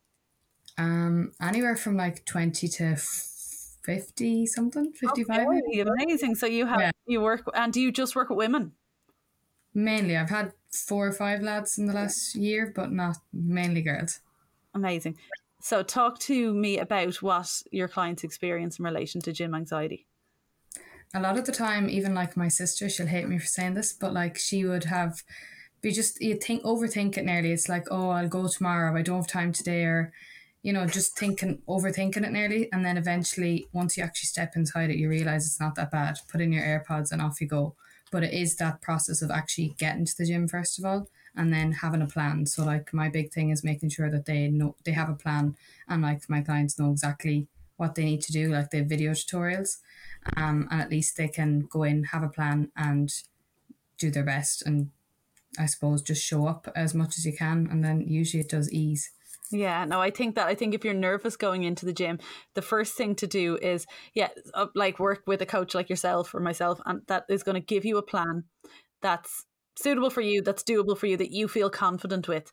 Um, 0.79 1.33
anywhere 1.43 1.77
from 1.77 1.97
like 1.97 2.25
20 2.25 2.69
to 2.69 2.97
50 2.97 4.47
something, 4.47 4.93
55. 4.93 5.47
Okay, 5.47 5.81
amazing. 5.81 6.35
So 6.35 6.47
you 6.47 6.67
have, 6.67 6.81
yeah. 6.81 6.91
you 7.07 7.21
work, 7.21 7.43
and 7.55 7.73
do 7.73 7.81
you 7.81 7.93
just 7.93 8.15
work 8.15 8.31
with 8.31 8.39
women? 8.39 8.73
Mainly. 9.75 10.17
I've 10.17 10.31
had 10.31 10.53
four 10.71 11.09
or 11.09 11.13
five 11.13 11.43
lads 11.43 11.79
in 11.79 11.87
the 11.87 11.93
last 11.93 12.35
year, 12.35 12.73
but 12.75 12.93
not 12.93 13.19
mainly 13.33 13.83
girls. 13.83 14.21
Amazing. 14.75 15.17
So 15.61 15.83
talk 15.83 16.19
to 16.21 16.55
me 16.55 16.79
about 16.79 17.23
what 17.23 17.63
your 17.71 17.89
clients 17.89 18.25
experience 18.25 18.79
in 18.79 18.85
relation 18.85 19.21
to 19.23 19.33
gym 19.33 19.55
anxiety. 19.55 20.07
A 21.13 21.21
lot 21.21 21.39
of 21.39 21.45
the 21.45 21.53
time, 21.53 21.91
even 21.91 22.15
like 22.15 22.37
my 22.37 22.49
sister, 22.49 22.89
she'll 22.89 23.07
hate 23.07 23.29
me 23.29 23.39
for 23.39 23.47
saying 23.47 23.75
this, 23.75 23.93
but 23.93 24.13
like 24.13 24.39
she 24.39 24.65
would 24.65 24.85
have 24.85 25.23
be 25.83 25.93
just 25.93 26.21
you 26.21 26.35
think 26.35 26.63
overthink 26.63 27.17
it 27.17 27.25
nearly. 27.25 27.53
It's 27.53 27.69
like, 27.69 27.87
oh, 27.91 28.11
I'll 28.11 28.29
go 28.29 28.49
tomorrow. 28.49 28.97
I 28.97 29.03
don't 29.03 29.17
have 29.17 29.27
time 29.27 29.53
today, 29.53 29.85
or 29.85 30.13
you 30.63 30.73
know, 30.73 30.87
just 30.87 31.19
thinking, 31.19 31.63
overthinking 31.69 32.25
it 32.25 32.33
nearly. 32.33 32.71
And 32.73 32.85
then 32.85 32.97
eventually, 32.97 33.67
once 33.73 33.97
you 33.97 34.05
actually 34.05 34.27
step 34.27 34.53
inside 34.57 34.91
it, 34.91 34.97
you 34.97 35.09
realize 35.09 35.47
it's 35.47 35.61
not 35.61 35.75
that 35.77 35.91
bad. 35.91 36.19
Put 36.29 36.41
in 36.41 36.53
your 36.53 36.63
AirPods 36.63 37.13
and 37.13 37.21
off 37.21 37.41
you 37.41 37.47
go. 37.47 37.75
But 38.11 38.25
it 38.25 38.35
is 38.35 38.57
that 38.57 38.83
process 38.83 39.23
of 39.23 39.31
actually 39.31 39.75
getting 39.79 40.05
to 40.05 40.17
the 40.17 40.27
gym, 40.27 40.49
first 40.49 40.79
of 40.79 40.85
all, 40.85 41.09
and 41.37 41.53
then 41.53 41.73
having 41.73 42.03
a 42.03 42.07
plan. 42.07 42.47
So, 42.47 42.65
like, 42.65 42.93
my 42.93 43.09
big 43.09 43.33
thing 43.33 43.51
is 43.51 43.65
making 43.65 43.91
sure 43.91 44.11
that 44.11 44.27
they 44.27 44.49
know 44.49 44.77
they 44.85 44.93
have 44.93 45.09
a 45.09 45.15
plan 45.15 45.57
and, 45.89 46.03
like, 46.03 46.29
my 46.29 46.41
clients 46.41 46.79
know 46.79 46.91
exactly 46.91 47.49
what 47.77 47.95
they 47.95 48.05
need 48.05 48.21
to 48.21 48.33
do, 48.33 48.51
like 48.51 48.71
the 48.71 48.83
video 48.83 49.13
tutorials. 49.13 49.79
Um, 50.37 50.69
and 50.71 50.83
at 50.83 50.91
least 50.91 51.17
they 51.17 51.29
can 51.29 51.61
go 51.61 51.83
in, 51.83 52.05
have 52.05 52.23
a 52.23 52.29
plan, 52.29 52.71
and 52.77 53.11
do 53.97 54.11
their 54.11 54.25
best. 54.25 54.63
And 54.67 54.91
I 55.59 55.65
suppose 55.65 56.03
just 56.03 56.23
show 56.23 56.47
up 56.47 56.71
as 56.77 56.95
much 56.95 57.17
as 57.17 57.25
you 57.25 57.33
can. 57.33 57.69
And 57.71 57.83
then 57.83 58.03
usually 58.03 58.43
it 58.43 58.51
does 58.51 58.71
ease. 58.71 59.11
Yeah, 59.51 59.85
no, 59.85 60.01
I 60.01 60.11
think 60.11 60.37
that 60.37 60.47
I 60.47 60.55
think 60.55 60.75
if 60.75 60.85
you're 60.85 60.95
nervous 60.95 61.37
going 61.37 61.65
into 61.65 61.85
the 61.85 61.93
gym, 61.93 62.21
the 62.55 62.63
first 62.63 62.95
thing 62.95 63.17
to 63.17 63.27
do 63.27 63.57
is 63.57 63.85
yeah, 64.15 64.29
uh, 64.55 64.67
like 64.77 65.01
work 65.01 65.23
with 65.27 65.43
a 65.43 65.47
coach 65.47 65.75
like 65.75 65.91
yourself 65.91 66.35
or 66.35 66.41
myself, 66.41 66.81
and 66.87 67.03
that 67.09 67.25
is 67.29 67.43
going 67.43 67.57
to 67.57 67.61
give 67.61 67.85
you 67.85 67.99
a 67.99 68.03
plan 68.03 68.45
that's 69.03 69.47
suitable 69.77 70.11
for 70.11 70.21
you, 70.21 70.43
that's 70.43 70.63
doable 70.63 70.97
for 70.97 71.07
you, 71.07 71.17
that 71.17 71.33
you 71.33 71.49
feel 71.49 71.71
confident 71.71 72.29
with, 72.29 72.53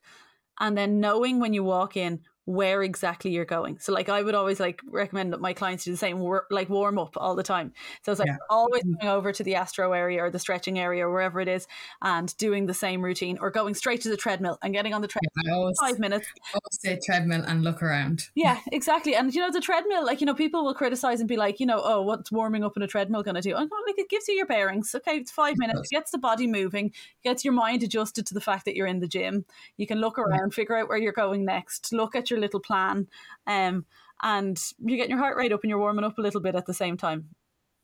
and 0.59 0.77
then 0.77 0.99
knowing 0.99 1.39
when 1.39 1.53
you 1.53 1.63
walk 1.63 1.97
in 1.97 2.21
where 2.47 2.81
exactly 2.81 3.29
you're 3.29 3.43
going. 3.43 3.77
So 3.77 3.91
like 3.91 4.07
I 4.07 4.21
would 4.21 4.33
always 4.33 4.57
like 4.57 4.81
recommend 4.89 5.33
that 5.33 5.41
my 5.41 5.51
clients 5.51 5.83
do 5.83 5.91
the 5.91 5.97
same 5.97 6.19
wor- 6.19 6.47
like 6.49 6.69
warm 6.69 6.97
up 6.97 7.17
all 7.17 7.35
the 7.35 7.43
time. 7.43 7.73
So 8.03 8.13
it's 8.13 8.19
like 8.19 8.29
yeah. 8.29 8.37
always 8.49 8.83
mm-hmm. 8.83 8.93
going 9.01 9.09
over 9.09 9.33
to 9.33 9.43
the 9.43 9.55
astro 9.55 9.91
area 9.91 10.23
or 10.23 10.29
the 10.29 10.39
stretching 10.39 10.79
area 10.79 11.05
or 11.05 11.11
wherever 11.11 11.41
it 11.41 11.49
is 11.49 11.67
and 12.01 12.35
doing 12.37 12.65
the 12.65 12.73
same 12.73 13.03
routine 13.03 13.37
or 13.41 13.51
going 13.51 13.73
straight 13.73 13.99
to 14.03 14.09
the 14.09 14.15
treadmill 14.15 14.57
and 14.63 14.73
getting 14.73 14.93
on 14.93 15.01
the 15.01 15.09
treadmill 15.09 15.29
yeah, 15.43 15.53
always, 15.55 15.77
five 15.77 15.99
minutes. 15.99 16.25
Always 16.53 16.79
say 16.79 16.97
treadmill 17.05 17.43
and 17.45 17.65
look 17.65 17.83
around. 17.83 18.29
Yeah, 18.33 18.61
exactly. 18.71 19.13
And 19.13 19.35
you 19.35 19.41
know 19.41 19.51
the 19.51 19.59
treadmill, 19.59 20.05
like 20.05 20.21
you 20.21 20.25
know, 20.25 20.33
people 20.33 20.63
will 20.63 20.73
criticize 20.73 21.19
and 21.19 21.27
be 21.27 21.35
like, 21.35 21.59
you 21.59 21.65
know, 21.65 21.81
oh, 21.83 22.01
what's 22.01 22.31
warming 22.31 22.63
up 22.63 22.77
in 22.77 22.81
a 22.81 22.87
treadmill 22.87 23.23
going 23.23 23.35
to 23.35 23.41
do? 23.41 23.57
And 23.57 23.69
like 23.87 23.99
it 23.99 24.09
gives 24.09 24.29
you 24.29 24.35
your 24.35 24.45
bearings. 24.45 24.95
Okay, 24.95 25.17
it's 25.17 25.31
five 25.31 25.57
minutes. 25.57 25.81
It 25.91 25.95
gets 25.95 26.11
the 26.11 26.17
body 26.17 26.47
moving, 26.47 26.93
gets 27.25 27.43
your 27.43 27.53
mind 27.53 27.83
adjusted 27.83 28.25
to 28.27 28.33
the 28.33 28.39
fact 28.39 28.63
that 28.63 28.75
you're 28.77 28.87
in 28.87 29.01
the 29.01 29.07
gym. 29.07 29.43
You 29.75 29.85
can 29.85 29.99
look 29.99 30.17
around, 30.17 30.51
yeah. 30.51 30.55
figure 30.55 30.77
out 30.77 30.87
where 30.87 30.97
you're 30.97 31.11
going 31.11 31.43
next, 31.43 31.91
look 31.91 32.15
at 32.15 32.29
your 32.29 32.36
your 32.37 32.41
little 32.41 32.59
plan. 32.59 33.07
Um, 33.45 33.85
and 34.21 34.59
you're 34.79 34.97
getting 34.97 35.11
your 35.11 35.19
heart 35.19 35.37
rate 35.37 35.51
up 35.51 35.61
and 35.63 35.69
you're 35.69 35.79
warming 35.79 36.05
up 36.05 36.17
a 36.17 36.21
little 36.21 36.41
bit 36.41 36.55
at 36.55 36.65
the 36.65 36.73
same 36.73 36.97
time. 36.97 37.29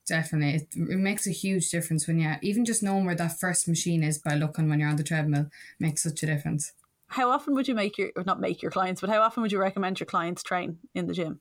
Definitely. 0.07 0.55
It, 0.55 0.67
it 0.75 0.97
makes 0.97 1.27
a 1.27 1.31
huge 1.31 1.69
difference 1.69 2.07
when 2.07 2.19
you 2.19 2.33
even 2.41 2.65
just 2.65 2.83
knowing 2.83 3.05
where 3.05 3.15
that 3.15 3.39
first 3.39 3.67
machine 3.67 4.03
is 4.03 4.17
by 4.17 4.35
looking 4.35 4.69
when 4.69 4.79
you're 4.79 4.89
on 4.89 4.97
the 4.97 5.03
treadmill 5.03 5.49
makes 5.79 6.03
such 6.03 6.23
a 6.23 6.25
difference. 6.25 6.73
How 7.07 7.29
often 7.29 7.53
would 7.53 7.67
you 7.67 7.75
make 7.75 7.97
your, 7.97 8.11
or 8.15 8.23
not 8.23 8.39
make 8.39 8.61
your 8.61 8.71
clients, 8.71 8.99
but 8.99 9.09
how 9.09 9.21
often 9.21 9.43
would 9.43 9.51
you 9.51 9.59
recommend 9.59 9.99
your 9.99 10.07
clients 10.07 10.43
train 10.43 10.79
in 10.95 11.07
the 11.07 11.13
gym? 11.13 11.39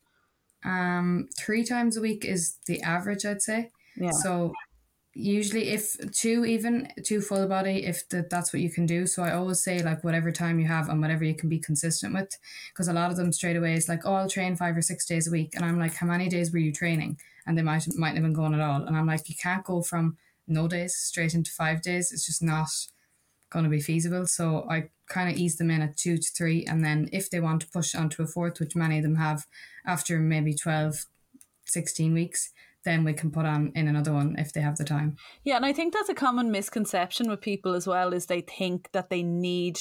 Um, 0.64 1.28
three 1.36 1.64
times 1.64 1.96
a 1.96 2.00
week 2.00 2.24
is 2.24 2.58
the 2.66 2.82
average, 2.82 3.24
I'd 3.24 3.42
say. 3.42 3.70
Yeah. 3.96 4.10
So 4.10 4.52
usually 5.14 5.68
if 5.68 5.94
two 6.12 6.44
even 6.44 6.88
two 7.04 7.20
full 7.20 7.46
body 7.46 7.84
if 7.84 8.08
the, 8.08 8.26
that's 8.30 8.52
what 8.52 8.62
you 8.62 8.70
can 8.70 8.86
do. 8.86 9.06
So 9.06 9.22
i 9.22 9.32
always 9.32 9.62
say 9.62 9.82
like 9.82 10.02
whatever 10.04 10.32
time 10.32 10.58
you 10.58 10.66
have 10.66 10.88
and 10.88 11.00
whatever 11.00 11.24
you 11.24 11.34
can 11.34 11.48
be 11.48 11.58
consistent 11.58 12.14
with 12.14 12.38
because 12.72 12.88
a 12.88 12.92
lot 12.92 13.10
of 13.10 13.16
them 13.16 13.32
straight 13.32 13.56
away 13.56 13.74
is 13.74 13.88
like 13.88 14.06
oh 14.06 14.14
i'll 14.14 14.28
train 14.28 14.56
five 14.56 14.76
or 14.76 14.82
six 14.82 15.06
days 15.06 15.28
a 15.28 15.30
week. 15.30 15.52
And 15.54 15.64
i'm 15.64 15.78
like 15.78 15.94
how 15.94 16.06
many 16.06 16.28
days 16.28 16.52
were 16.52 16.58
you 16.58 16.72
training? 16.72 17.18
And 17.46 17.58
they 17.58 17.62
might 17.62 17.86
mightn't 17.96 18.18
have 18.18 18.24
been 18.24 18.32
going 18.32 18.54
at 18.54 18.60
all. 18.60 18.82
And 18.82 18.96
i'm 18.96 19.06
like 19.06 19.28
you 19.28 19.34
can't 19.34 19.64
go 19.64 19.82
from 19.82 20.16
no 20.48 20.66
days 20.66 20.96
straight 20.96 21.34
into 21.34 21.50
five 21.50 21.82
days. 21.82 22.10
It's 22.12 22.26
just 22.26 22.42
not 22.42 22.68
going 23.50 23.64
to 23.64 23.70
be 23.70 23.80
feasible. 23.80 24.26
So 24.26 24.66
i 24.70 24.88
kind 25.08 25.30
of 25.30 25.36
ease 25.36 25.56
them 25.56 25.70
in 25.70 25.82
at 25.82 25.98
two 25.98 26.16
to 26.16 26.28
three. 26.34 26.64
And 26.64 26.82
then 26.82 27.10
if 27.12 27.28
they 27.28 27.40
want 27.40 27.60
to 27.60 27.68
push 27.68 27.94
onto 27.94 28.22
a 28.22 28.26
fourth 28.26 28.60
which 28.60 28.74
many 28.74 28.96
of 28.96 29.02
them 29.02 29.16
have 29.16 29.46
after 29.84 30.18
maybe 30.18 30.54
12 30.54 31.04
16 31.66 32.12
weeks 32.14 32.50
then 32.84 33.04
we 33.04 33.12
can 33.12 33.30
put 33.30 33.46
on 33.46 33.72
in 33.74 33.88
another 33.88 34.12
one 34.12 34.36
if 34.38 34.52
they 34.52 34.60
have 34.60 34.76
the 34.76 34.84
time. 34.84 35.16
Yeah, 35.44 35.56
and 35.56 35.66
I 35.66 35.72
think 35.72 35.92
that's 35.92 36.08
a 36.08 36.14
common 36.14 36.50
misconception 36.50 37.28
with 37.28 37.40
people 37.40 37.74
as 37.74 37.86
well 37.86 38.12
is 38.12 38.26
they 38.26 38.40
think 38.40 38.90
that 38.92 39.10
they 39.10 39.22
need 39.22 39.78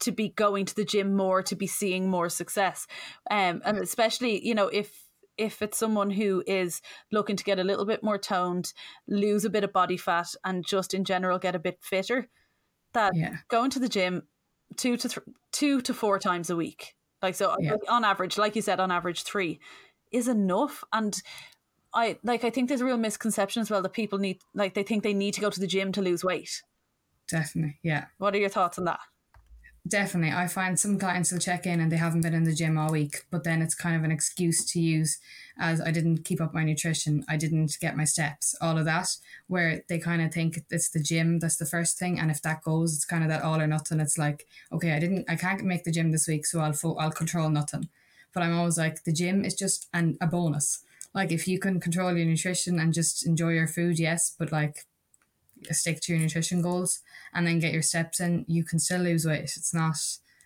to 0.00 0.12
be 0.12 0.30
going 0.30 0.66
to 0.66 0.74
the 0.74 0.84
gym 0.84 1.16
more 1.16 1.42
to 1.42 1.56
be 1.56 1.66
seeing 1.66 2.08
more 2.08 2.28
success. 2.28 2.86
Um, 3.30 3.62
and 3.64 3.78
especially, 3.78 4.46
you 4.46 4.54
know, 4.54 4.68
if 4.68 5.04
if 5.36 5.62
it's 5.62 5.78
someone 5.78 6.10
who 6.10 6.44
is 6.46 6.80
looking 7.10 7.36
to 7.36 7.44
get 7.44 7.58
a 7.58 7.64
little 7.64 7.84
bit 7.84 8.04
more 8.04 8.18
toned, 8.18 8.72
lose 9.08 9.44
a 9.44 9.50
bit 9.50 9.64
of 9.64 9.72
body 9.72 9.96
fat, 9.96 10.28
and 10.44 10.64
just 10.66 10.94
in 10.94 11.04
general 11.04 11.38
get 11.38 11.56
a 11.56 11.60
bit 11.60 11.78
fitter, 11.80 12.28
that 12.92 13.12
yeah. 13.16 13.36
going 13.48 13.70
to 13.70 13.78
the 13.78 13.88
gym 13.88 14.22
two 14.76 14.96
to 14.96 15.08
th- 15.08 15.26
two 15.52 15.80
to 15.82 15.94
four 15.94 16.18
times 16.18 16.50
a 16.50 16.56
week, 16.56 16.94
like 17.22 17.34
so 17.34 17.56
yeah. 17.60 17.76
on 17.88 18.04
average, 18.04 18.38
like 18.38 18.56
you 18.56 18.62
said, 18.62 18.80
on 18.80 18.90
average 18.90 19.22
three, 19.22 19.60
is 20.12 20.28
enough. 20.28 20.84
And 20.92 21.20
I 21.94 22.18
like 22.22 22.44
I 22.44 22.50
think 22.50 22.68
there's 22.68 22.80
a 22.80 22.84
real 22.84 22.96
misconception 22.96 23.62
as 23.62 23.70
well 23.70 23.82
that 23.82 23.92
people 23.92 24.18
need 24.18 24.40
like 24.54 24.74
they 24.74 24.82
think 24.82 25.02
they 25.02 25.14
need 25.14 25.34
to 25.34 25.40
go 25.40 25.50
to 25.50 25.60
the 25.60 25.66
gym 25.66 25.92
to 25.92 26.02
lose 26.02 26.24
weight. 26.24 26.62
Definitely, 27.28 27.78
yeah. 27.82 28.06
What 28.18 28.34
are 28.34 28.38
your 28.38 28.48
thoughts 28.48 28.78
on 28.78 28.84
that? 28.84 29.00
Definitely. 29.86 30.34
I 30.34 30.46
find 30.46 30.80
some 30.80 30.98
clients 30.98 31.30
will 31.30 31.38
check 31.38 31.66
in 31.66 31.78
and 31.78 31.92
they 31.92 31.98
haven't 31.98 32.22
been 32.22 32.32
in 32.32 32.44
the 32.44 32.54
gym 32.54 32.78
all 32.78 32.90
week, 32.90 33.24
but 33.30 33.44
then 33.44 33.60
it's 33.60 33.74
kind 33.74 33.94
of 33.94 34.02
an 34.02 34.10
excuse 34.10 34.64
to 34.72 34.80
use 34.80 35.18
as 35.58 35.78
I 35.78 35.90
didn't 35.90 36.24
keep 36.24 36.40
up 36.40 36.54
my 36.54 36.64
nutrition, 36.64 37.22
I 37.28 37.36
didn't 37.36 37.76
get 37.82 37.96
my 37.96 38.04
steps, 38.04 38.54
all 38.62 38.78
of 38.78 38.86
that, 38.86 39.08
where 39.46 39.84
they 39.90 39.98
kind 39.98 40.22
of 40.22 40.32
think 40.32 40.58
it's 40.70 40.88
the 40.88 41.02
gym 41.02 41.38
that's 41.38 41.58
the 41.58 41.66
first 41.66 41.98
thing, 41.98 42.18
and 42.18 42.30
if 42.30 42.40
that 42.42 42.62
goes, 42.62 42.94
it's 42.94 43.04
kind 43.04 43.22
of 43.22 43.28
that 43.28 43.42
all 43.42 43.60
or 43.60 43.66
nothing. 43.66 44.00
It's 44.00 44.16
like, 44.16 44.46
okay, 44.72 44.92
I 44.92 44.98
didn't, 44.98 45.26
I 45.28 45.36
can't 45.36 45.62
make 45.64 45.84
the 45.84 45.92
gym 45.92 46.12
this 46.12 46.26
week, 46.26 46.46
so 46.46 46.60
I'll 46.60 46.72
fo- 46.72 46.96
I'll 46.96 47.12
control 47.12 47.50
nothing. 47.50 47.88
But 48.32 48.42
I'm 48.42 48.56
always 48.56 48.78
like, 48.78 49.04
the 49.04 49.12
gym 49.12 49.44
is 49.44 49.54
just 49.54 49.88
an 49.92 50.16
a 50.20 50.26
bonus 50.26 50.80
like 51.14 51.30
if 51.30 51.46
you 51.46 51.58
can 51.58 51.80
control 51.80 52.16
your 52.16 52.26
nutrition 52.26 52.78
and 52.78 52.92
just 52.92 53.26
enjoy 53.26 53.50
your 53.50 53.68
food, 53.68 53.98
yes, 53.98 54.34
but 54.38 54.50
like 54.52 54.84
stick 55.70 56.00
to 56.00 56.12
your 56.12 56.20
nutrition 56.20 56.60
goals 56.60 57.00
and 57.32 57.46
then 57.46 57.60
get 57.60 57.72
your 57.72 57.82
steps 57.82 58.20
in, 58.20 58.44
you 58.48 58.64
can 58.64 58.78
still 58.78 59.00
lose 59.00 59.24
weight. 59.24 59.52
It's 59.56 59.72
not 59.72 59.96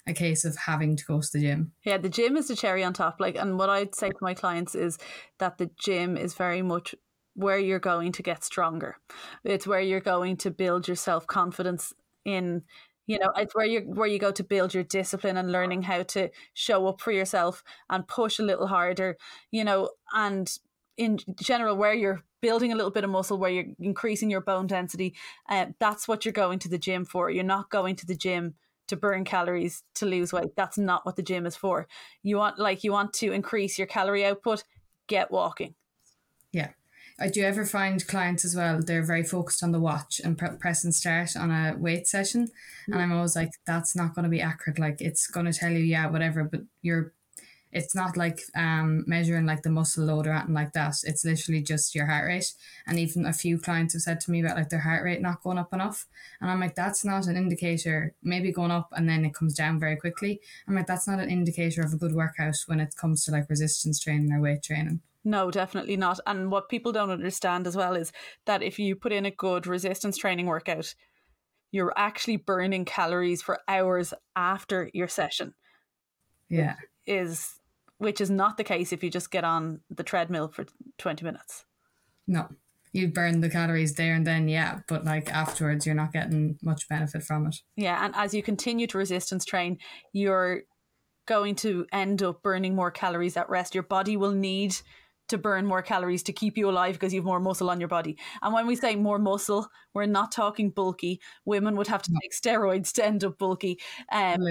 a 0.06 0.12
case 0.12 0.44
of 0.44 0.56
having 0.56 0.96
to 0.96 1.04
go 1.04 1.20
to 1.20 1.28
the 1.32 1.40
gym. 1.40 1.72
Yeah, 1.84 1.98
the 1.98 2.08
gym 2.08 2.36
is 2.36 2.48
the 2.48 2.56
cherry 2.56 2.84
on 2.84 2.92
top. 2.92 3.16
Like, 3.18 3.36
and 3.36 3.58
what 3.58 3.70
I'd 3.70 3.94
say 3.94 4.10
to 4.10 4.18
my 4.20 4.34
clients 4.34 4.74
is 4.74 4.98
that 5.38 5.58
the 5.58 5.70
gym 5.78 6.16
is 6.16 6.34
very 6.34 6.62
much 6.62 6.94
where 7.34 7.58
you're 7.58 7.78
going 7.78 8.12
to 8.12 8.22
get 8.22 8.44
stronger. 8.44 8.96
It's 9.44 9.66
where 9.66 9.80
you're 9.80 10.00
going 10.00 10.36
to 10.38 10.50
build 10.50 10.88
your 10.88 10.96
self 10.96 11.26
confidence 11.26 11.92
in 12.24 12.62
you 13.08 13.18
know 13.18 13.32
it's 13.36 13.54
where 13.56 13.66
you 13.66 13.80
where 13.80 14.06
you 14.06 14.20
go 14.20 14.30
to 14.30 14.44
build 14.44 14.72
your 14.72 14.84
discipline 14.84 15.36
and 15.36 15.50
learning 15.50 15.82
how 15.82 16.04
to 16.04 16.30
show 16.54 16.86
up 16.86 17.00
for 17.00 17.10
yourself 17.10 17.64
and 17.90 18.06
push 18.06 18.38
a 18.38 18.44
little 18.44 18.68
harder 18.68 19.16
you 19.50 19.64
know 19.64 19.90
and 20.12 20.58
in 20.96 21.18
general 21.40 21.76
where 21.76 21.94
you're 21.94 22.22
building 22.40 22.72
a 22.72 22.76
little 22.76 22.90
bit 22.90 23.04
of 23.04 23.10
muscle 23.10 23.38
where 23.38 23.50
you're 23.50 23.74
increasing 23.80 24.30
your 24.30 24.40
bone 24.40 24.66
density 24.66 25.14
uh, 25.48 25.66
that's 25.80 26.06
what 26.06 26.24
you're 26.24 26.32
going 26.32 26.58
to 26.60 26.68
the 26.68 26.78
gym 26.78 27.04
for. 27.04 27.30
You're 27.30 27.44
not 27.44 27.70
going 27.70 27.96
to 27.96 28.06
the 28.06 28.14
gym 28.14 28.54
to 28.88 28.96
burn 28.96 29.24
calories 29.24 29.82
to 29.94 30.06
lose 30.06 30.32
weight. 30.32 30.56
That's 30.56 30.78
not 30.78 31.04
what 31.04 31.16
the 31.16 31.22
gym 31.22 31.46
is 31.46 31.56
for. 31.56 31.86
You 32.22 32.36
want 32.36 32.58
like 32.58 32.84
you 32.84 32.92
want 32.92 33.12
to 33.14 33.32
increase 33.32 33.78
your 33.78 33.86
calorie 33.86 34.24
output 34.24 34.64
get 35.06 35.30
walking 35.30 35.74
I 37.20 37.28
do 37.28 37.42
ever 37.42 37.64
find 37.64 38.06
clients 38.06 38.44
as 38.44 38.54
well, 38.54 38.80
they're 38.80 39.04
very 39.04 39.24
focused 39.24 39.62
on 39.62 39.72
the 39.72 39.80
watch 39.80 40.20
and 40.22 40.38
pre- 40.38 40.56
press 40.58 40.84
and 40.84 40.94
start 40.94 41.36
on 41.36 41.50
a 41.50 41.76
weight 41.76 42.06
session. 42.06 42.46
Mm-hmm. 42.46 42.92
And 42.92 43.02
I'm 43.02 43.12
always 43.12 43.34
like, 43.34 43.50
that's 43.66 43.96
not 43.96 44.14
going 44.14 44.24
to 44.24 44.30
be 44.30 44.40
accurate. 44.40 44.78
Like, 44.78 45.00
it's 45.00 45.26
going 45.26 45.46
to 45.46 45.52
tell 45.52 45.72
you, 45.72 45.80
yeah, 45.80 46.08
whatever, 46.08 46.44
but 46.44 46.60
you're, 46.82 47.12
it's 47.72 47.94
not 47.94 48.16
like 48.16 48.40
um, 48.56 49.04
measuring 49.06 49.46
like 49.46 49.62
the 49.62 49.70
muscle 49.70 50.04
load 50.04 50.26
or 50.26 50.32
anything 50.32 50.54
like 50.54 50.72
that. 50.72 50.94
It's 51.04 51.24
literally 51.24 51.60
just 51.60 51.94
your 51.94 52.06
heart 52.06 52.26
rate. 52.26 52.54
And 52.86 52.98
even 52.98 53.26
a 53.26 53.32
few 53.32 53.58
clients 53.58 53.94
have 53.94 54.02
said 54.02 54.20
to 54.20 54.30
me 54.30 54.40
about 54.40 54.56
like 54.56 54.70
their 54.70 54.80
heart 54.80 55.04
rate 55.04 55.20
not 55.20 55.42
going 55.42 55.58
up 55.58 55.74
enough. 55.74 56.06
And 56.40 56.50
I'm 56.50 56.60
like, 56.60 56.76
that's 56.76 57.04
not 57.04 57.26
an 57.26 57.36
indicator, 57.36 58.14
maybe 58.22 58.52
going 58.52 58.70
up 58.70 58.88
and 58.92 59.08
then 59.08 59.24
it 59.24 59.34
comes 59.34 59.54
down 59.54 59.78
very 59.78 59.96
quickly. 59.96 60.40
I'm 60.66 60.76
like, 60.76 60.86
that's 60.86 61.06
not 61.06 61.20
an 61.20 61.30
indicator 61.30 61.82
of 61.82 61.92
a 61.92 61.98
good 61.98 62.14
workout 62.14 62.56
when 62.66 62.80
it 62.80 62.96
comes 62.96 63.24
to 63.24 63.32
like 63.32 63.50
resistance 63.50 64.00
training 64.00 64.32
or 64.32 64.40
weight 64.40 64.62
training. 64.62 65.00
No, 65.24 65.50
definitely 65.50 65.96
not. 65.96 66.20
And 66.26 66.50
what 66.50 66.68
people 66.68 66.92
don't 66.92 67.10
understand 67.10 67.66
as 67.66 67.76
well 67.76 67.96
is 67.96 68.12
that 68.46 68.62
if 68.62 68.78
you 68.78 68.96
put 68.96 69.12
in 69.12 69.26
a 69.26 69.30
good 69.30 69.66
resistance 69.66 70.16
training 70.16 70.46
workout, 70.46 70.94
you're 71.70 71.92
actually 71.96 72.36
burning 72.36 72.84
calories 72.84 73.42
for 73.42 73.58
hours 73.68 74.14
after 74.36 74.90
your 74.94 75.08
session. 75.08 75.54
Yeah. 76.48 76.76
Is 77.06 77.58
which 77.98 78.20
is 78.20 78.30
not 78.30 78.56
the 78.56 78.64
case 78.64 78.92
if 78.92 79.02
you 79.02 79.10
just 79.10 79.30
get 79.30 79.44
on 79.44 79.80
the 79.90 80.04
treadmill 80.04 80.48
for 80.48 80.64
20 80.98 81.24
minutes. 81.24 81.64
No. 82.26 82.48
You 82.92 83.08
burn 83.08 83.40
the 83.40 83.50
calories 83.50 83.94
there 83.94 84.14
and 84.14 84.26
then, 84.26 84.48
yeah, 84.48 84.80
but 84.88 85.04
like 85.04 85.30
afterwards 85.30 85.84
you're 85.84 85.94
not 85.94 86.12
getting 86.12 86.58
much 86.62 86.88
benefit 86.88 87.22
from 87.22 87.46
it. 87.48 87.56
Yeah, 87.76 88.02
and 88.02 88.14
as 88.16 88.32
you 88.32 88.42
continue 88.42 88.86
to 88.86 88.98
resistance 88.98 89.44
train, 89.44 89.78
you're 90.12 90.62
going 91.26 91.54
to 91.56 91.86
end 91.92 92.22
up 92.22 92.42
burning 92.42 92.74
more 92.74 92.90
calories 92.90 93.36
at 93.36 93.50
rest. 93.50 93.74
Your 93.74 93.82
body 93.82 94.16
will 94.16 94.32
need 94.32 94.76
to 95.28 95.38
burn 95.38 95.66
more 95.66 95.82
calories 95.82 96.22
to 96.24 96.32
keep 96.32 96.56
you 96.56 96.68
alive 96.68 96.94
because 96.94 97.12
you 97.12 97.20
have 97.20 97.26
more 97.26 97.40
muscle 97.40 97.70
on 97.70 97.80
your 97.80 97.88
body. 97.88 98.16
And 98.42 98.52
when 98.52 98.66
we 98.66 98.76
say 98.76 98.96
more 98.96 99.18
muscle, 99.18 99.68
we're 99.94 100.06
not 100.06 100.32
talking 100.32 100.70
bulky. 100.70 101.20
Women 101.44 101.76
would 101.76 101.86
have 101.86 102.02
to 102.02 102.12
take 102.20 102.32
steroids 102.32 102.92
to 102.94 103.04
end 103.04 103.24
up 103.24 103.38
bulky. 103.38 103.78
Um, 104.10 104.42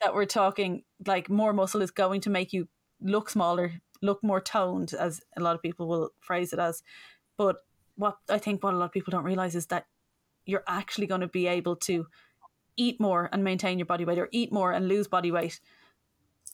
that 0.00 0.14
we're 0.14 0.26
talking 0.26 0.84
like 1.06 1.28
more 1.28 1.52
muscle 1.52 1.82
is 1.82 1.90
going 1.90 2.20
to 2.22 2.30
make 2.30 2.52
you 2.52 2.68
look 3.00 3.30
smaller, 3.30 3.72
look 4.02 4.22
more 4.22 4.40
toned, 4.40 4.94
as 4.94 5.20
a 5.36 5.40
lot 5.40 5.54
of 5.54 5.62
people 5.62 5.88
will 5.88 6.10
phrase 6.20 6.52
it 6.52 6.58
as. 6.58 6.82
But 7.36 7.56
what 7.96 8.18
I 8.28 8.38
think 8.38 8.62
what 8.62 8.74
a 8.74 8.76
lot 8.76 8.86
of 8.86 8.92
people 8.92 9.10
don't 9.10 9.24
realize 9.24 9.54
is 9.54 9.66
that 9.66 9.86
you're 10.44 10.64
actually 10.68 11.06
going 11.06 11.22
to 11.22 11.28
be 11.28 11.46
able 11.46 11.76
to 11.76 12.06
eat 12.76 13.00
more 13.00 13.28
and 13.32 13.42
maintain 13.42 13.78
your 13.78 13.86
body 13.86 14.04
weight, 14.04 14.18
or 14.18 14.28
eat 14.32 14.52
more 14.52 14.70
and 14.72 14.86
lose 14.86 15.08
body 15.08 15.32
weight 15.32 15.60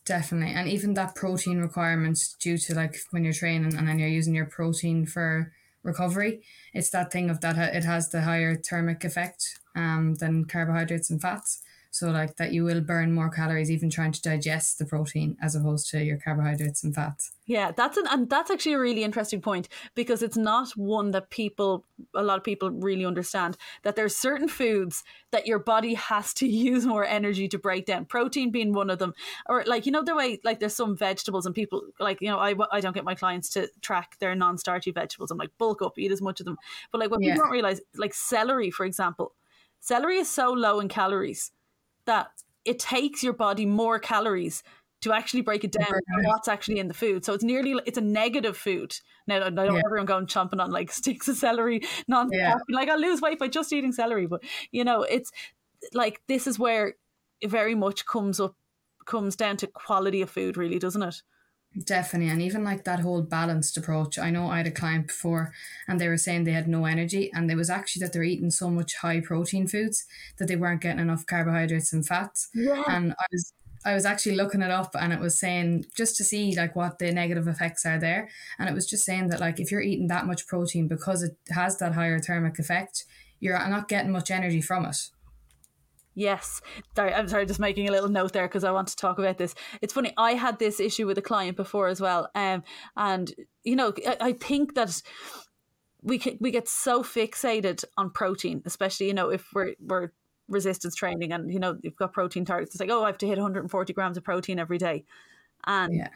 Definitely. 0.05 0.55
And 0.55 0.69
even 0.69 0.95
that 0.95 1.15
protein 1.15 1.61
requirement 1.61 2.19
due 2.41 2.59
to 2.59 2.75
like 2.75 2.97
when 3.11 3.23
you're 3.23 3.33
training 3.33 3.77
and 3.77 3.87
then 3.87 3.99
you're 3.99 4.09
using 4.09 4.35
your 4.35 4.47
protein 4.47 5.07
for 5.07 5.53
recovery, 5.85 6.43
it's 6.75 6.91
that 6.91 7.13
thing 7.13 7.31
of 7.31 7.41
that 7.41 7.57
it 7.75 7.85
has 7.85 8.11
the 8.11 8.23
higher 8.23 8.57
thermic 8.57 9.05
effect 9.05 9.45
um, 9.77 10.17
than 10.17 10.45
carbohydrates 10.45 11.11
and 11.11 11.21
fats. 11.21 11.63
So 11.93 12.11
like 12.11 12.37
that 12.37 12.55
you 12.55 12.65
will 12.65 12.81
burn 12.81 13.15
more 13.15 13.29
calories 13.29 13.71
even 13.71 13.91
trying 13.91 14.13
to 14.13 14.23
digest 14.23 14.79
the 14.79 14.87
protein 14.87 15.37
as 15.43 15.55
opposed 15.55 15.91
to 15.91 16.03
your 16.03 16.17
carbohydrates 16.17 16.83
and 16.83 16.95
fats. 16.95 17.33
Yeah, 17.45 17.71
that's 17.71 17.99
an 17.99 18.07
and 18.09 18.31
that's 18.31 18.51
actually 18.51 18.73
a 18.73 18.79
really 18.79 19.05
interesting 19.05 19.43
point 19.43 19.69
because 19.95 20.23
it's 20.23 20.39
not 20.39 20.71
one 20.71 21.11
that 21.11 21.29
people 21.29 21.85
a 22.15 22.23
lot 22.23 22.39
of 22.39 22.45
people 22.45 22.71
really 22.71 23.05
understand 23.05 23.59
that 23.83 23.95
there's 23.95 24.17
certain 24.17 24.49
foods 24.49 25.05
that 25.33 25.47
your 25.47 25.59
body 25.59 25.93
has 25.93 26.33
to 26.35 26.47
use 26.73 26.87
more 26.87 27.05
energy 27.05 27.47
to 27.49 27.59
break 27.59 27.85
down. 27.85 28.07
Protein 28.07 28.51
being 28.51 28.73
one 28.73 28.89
of 28.89 28.99
them, 28.99 29.13
or 29.47 29.63
like 29.67 29.85
you 29.85 29.93
know 29.93 30.03
the 30.03 30.17
way 30.17 30.41
like 30.45 30.61
there's 30.61 30.75
some 30.75 30.97
vegetables 30.97 31.45
and 31.45 31.55
people 31.55 31.83
like 32.01 32.23
you 32.23 32.29
know 32.29 32.39
I 32.39 32.55
I 32.73 32.81
don't 32.81 32.95
get 32.95 33.05
my 33.05 33.15
clients 33.15 33.51
to 33.51 33.69
track 33.83 34.17
their 34.19 34.35
non-starchy 34.35 34.93
vegetables. 34.93 35.31
I'm 35.31 35.37
like 35.37 35.51
bulk 35.59 35.83
up, 35.83 35.99
eat 35.99 36.11
as 36.11 36.23
much 36.23 36.41
of 36.41 36.47
them. 36.47 36.57
But 36.91 37.03
like 37.03 37.11
what 37.11 37.23
yeah. 37.23 37.33
people 37.35 37.45
don't 37.45 37.53
realize, 37.53 37.83
like 37.97 38.15
celery 38.15 38.71
for 38.71 38.87
example, 38.87 39.35
celery 39.79 40.17
is 40.17 40.31
so 40.31 40.53
low 40.53 40.81
in 40.81 40.89
calories 40.89 41.53
that 42.07 42.29
it 42.65 42.79
takes 42.79 43.23
your 43.23 43.33
body 43.33 43.67
more 43.67 43.99
calories 43.99 44.63
to 45.03 45.13
actually 45.13 45.41
break 45.41 45.65
it 45.65 45.73
down 45.73 45.89
what's 46.25 46.49
actually 46.49 46.79
in 46.79 46.87
the 46.87 46.95
food. 46.95 47.25
So 47.25 47.35
it's 47.35 47.43
nearly 47.43 47.75
it's 47.87 47.99
a 47.99 48.03
negative 48.03 48.57
food. 48.57 48.95
Now 49.27 49.45
I 49.45 49.51
don't 49.51 49.75
yeah. 49.75 49.83
everyone 49.85 50.07
going 50.07 50.27
chomping 50.27 50.61
on 50.63 50.71
like 50.71 50.93
sticks 51.01 51.29
of 51.29 51.37
celery, 51.37 51.83
non 52.09 52.29
yeah. 52.33 52.57
like 52.71 52.89
I'll 52.89 53.01
lose 53.01 53.21
weight 53.21 53.39
by 53.39 53.49
just 53.49 53.73
eating 53.73 53.93
celery. 53.93 54.27
But 54.27 54.43
you 54.71 54.85
know, 54.85 55.03
it's 55.03 55.31
like 55.93 56.23
this 56.29 56.47
is 56.47 56.59
where 56.59 56.95
it 57.41 57.51
very 57.51 57.75
much 57.75 58.07
comes 58.07 58.41
up 58.41 58.55
comes 59.05 59.35
down 59.35 59.57
to 59.59 59.67
quality 59.67 60.23
of 60.23 60.31
food, 60.31 60.57
really, 60.57 60.79
doesn't 60.79 61.03
it? 61.03 61.23
Definitely. 61.79 62.31
And 62.31 62.43
even 62.43 62.65
like 62.65 62.85
that 62.85 63.01
whole 63.01 63.23
balanced 63.23 63.77
approach. 63.79 64.19
I 64.19 64.31
know 64.31 64.49
I 64.49 64.59
had 64.59 64.67
a 64.67 64.71
client 64.71 65.07
before 65.07 65.53
and 65.89 65.99
they 65.99 66.09
were 66.09 66.19
saying 66.19 66.45
they 66.45 66.53
had 66.53 66.69
no 66.69 66.85
energy 66.85 67.31
and 67.33 67.51
it 67.51 67.57
was 67.57 67.71
actually 67.71 68.01
that 68.01 68.13
they're 68.13 68.23
eating 68.23 68.51
so 68.51 68.69
much 68.69 68.97
high 68.97 69.21
protein 69.21 69.67
foods 69.67 70.05
that 70.39 70.49
they 70.49 70.57
weren't 70.57 70.83
getting 70.83 71.01
enough 71.01 71.25
carbohydrates 71.27 71.93
and 71.93 72.07
fats. 72.07 72.51
Yeah. 72.55 72.83
And 72.89 73.13
I 73.13 73.25
was 73.33 73.55
I 73.85 73.95
was 73.95 74.05
actually 74.05 74.37
looking 74.37 74.63
it 74.63 74.71
up 74.71 74.95
and 74.99 75.13
it 75.13 75.19
was 75.19 75.39
saying 75.39 75.87
just 75.97 76.17
to 76.17 76.25
see 76.25 76.55
like 76.55 76.77
what 76.77 76.99
the 76.99 77.11
negative 77.11 77.49
effects 77.49 77.85
are 77.85 77.99
there. 77.99 78.29
And 78.59 78.69
it 78.69 78.75
was 78.75 78.87
just 78.87 79.05
saying 79.05 79.29
that 79.29 79.41
like 79.41 79.59
if 79.59 79.73
you're 79.73 79.81
eating 79.81 80.09
that 80.09 80.27
much 80.27 80.47
protein 80.47 80.89
because 80.89 81.23
it 81.23 81.37
has 81.51 81.79
that 81.79 81.95
higher 81.95 82.21
thermic 82.21 82.59
effect, 82.59 83.05
you're 83.41 83.59
not 83.69 83.89
getting 83.89 84.13
much 84.13 84.31
energy 84.31 84.61
from 84.61 84.85
it. 84.85 84.97
Yes. 86.15 86.61
Sorry, 86.95 87.13
I'm 87.13 87.29
sorry, 87.29 87.47
just 87.47 87.61
making 87.61 87.89
a 87.89 87.93
little 87.93 88.09
note 88.09 88.33
there 88.33 88.47
because 88.47 88.65
I 88.65 88.71
want 88.71 88.89
to 88.89 88.97
talk 88.97 89.19
about 89.19 89.39
this. 89.39 89.55
It's 89.81 89.93
funny, 89.93 90.13
I 90.17 90.33
had 90.33 90.59
this 90.59 90.81
issue 90.81 91.07
with 91.07 91.19
a 91.19 91.23
client 91.23 91.57
before 91.57 91.89
as 91.89 92.01
well. 92.01 92.31
Um, 92.35 92.63
and, 92.97 93.33
you 93.65 93.77
know, 93.77 93.95
I, 94.07 94.17
I 94.21 94.33
think 94.33 94.75
that 94.75 95.03
we 96.03 96.19
can, 96.19 96.37
we 96.41 96.51
get 96.51 96.69
so 96.69 97.03
fixated 97.03 97.85
on 97.97 98.11
protein, 98.11 98.63
especially, 98.67 99.07
you 99.07 99.15
know, 99.15 99.31
if 99.31 99.47
we're, 99.55 99.75
we're 99.81 100.11
resistance 100.49 100.95
training 100.95 101.33
and, 101.33 101.51
you 101.51 101.59
know, 101.59 101.79
you've 101.83 101.97
got 101.97 102.13
protein 102.13 102.45
targets. 102.45 102.75
It's 102.75 102.81
like, 102.81 102.91
oh, 102.91 103.05
I 103.05 103.07
have 103.07 103.19
to 103.19 103.27
hit 103.27 103.39
140 103.39 103.93
grams 103.93 104.17
of 104.17 104.25
protein 104.25 104.59
every 104.59 104.79
day. 104.79 105.05
And 105.67 105.95
yeah 105.95 106.09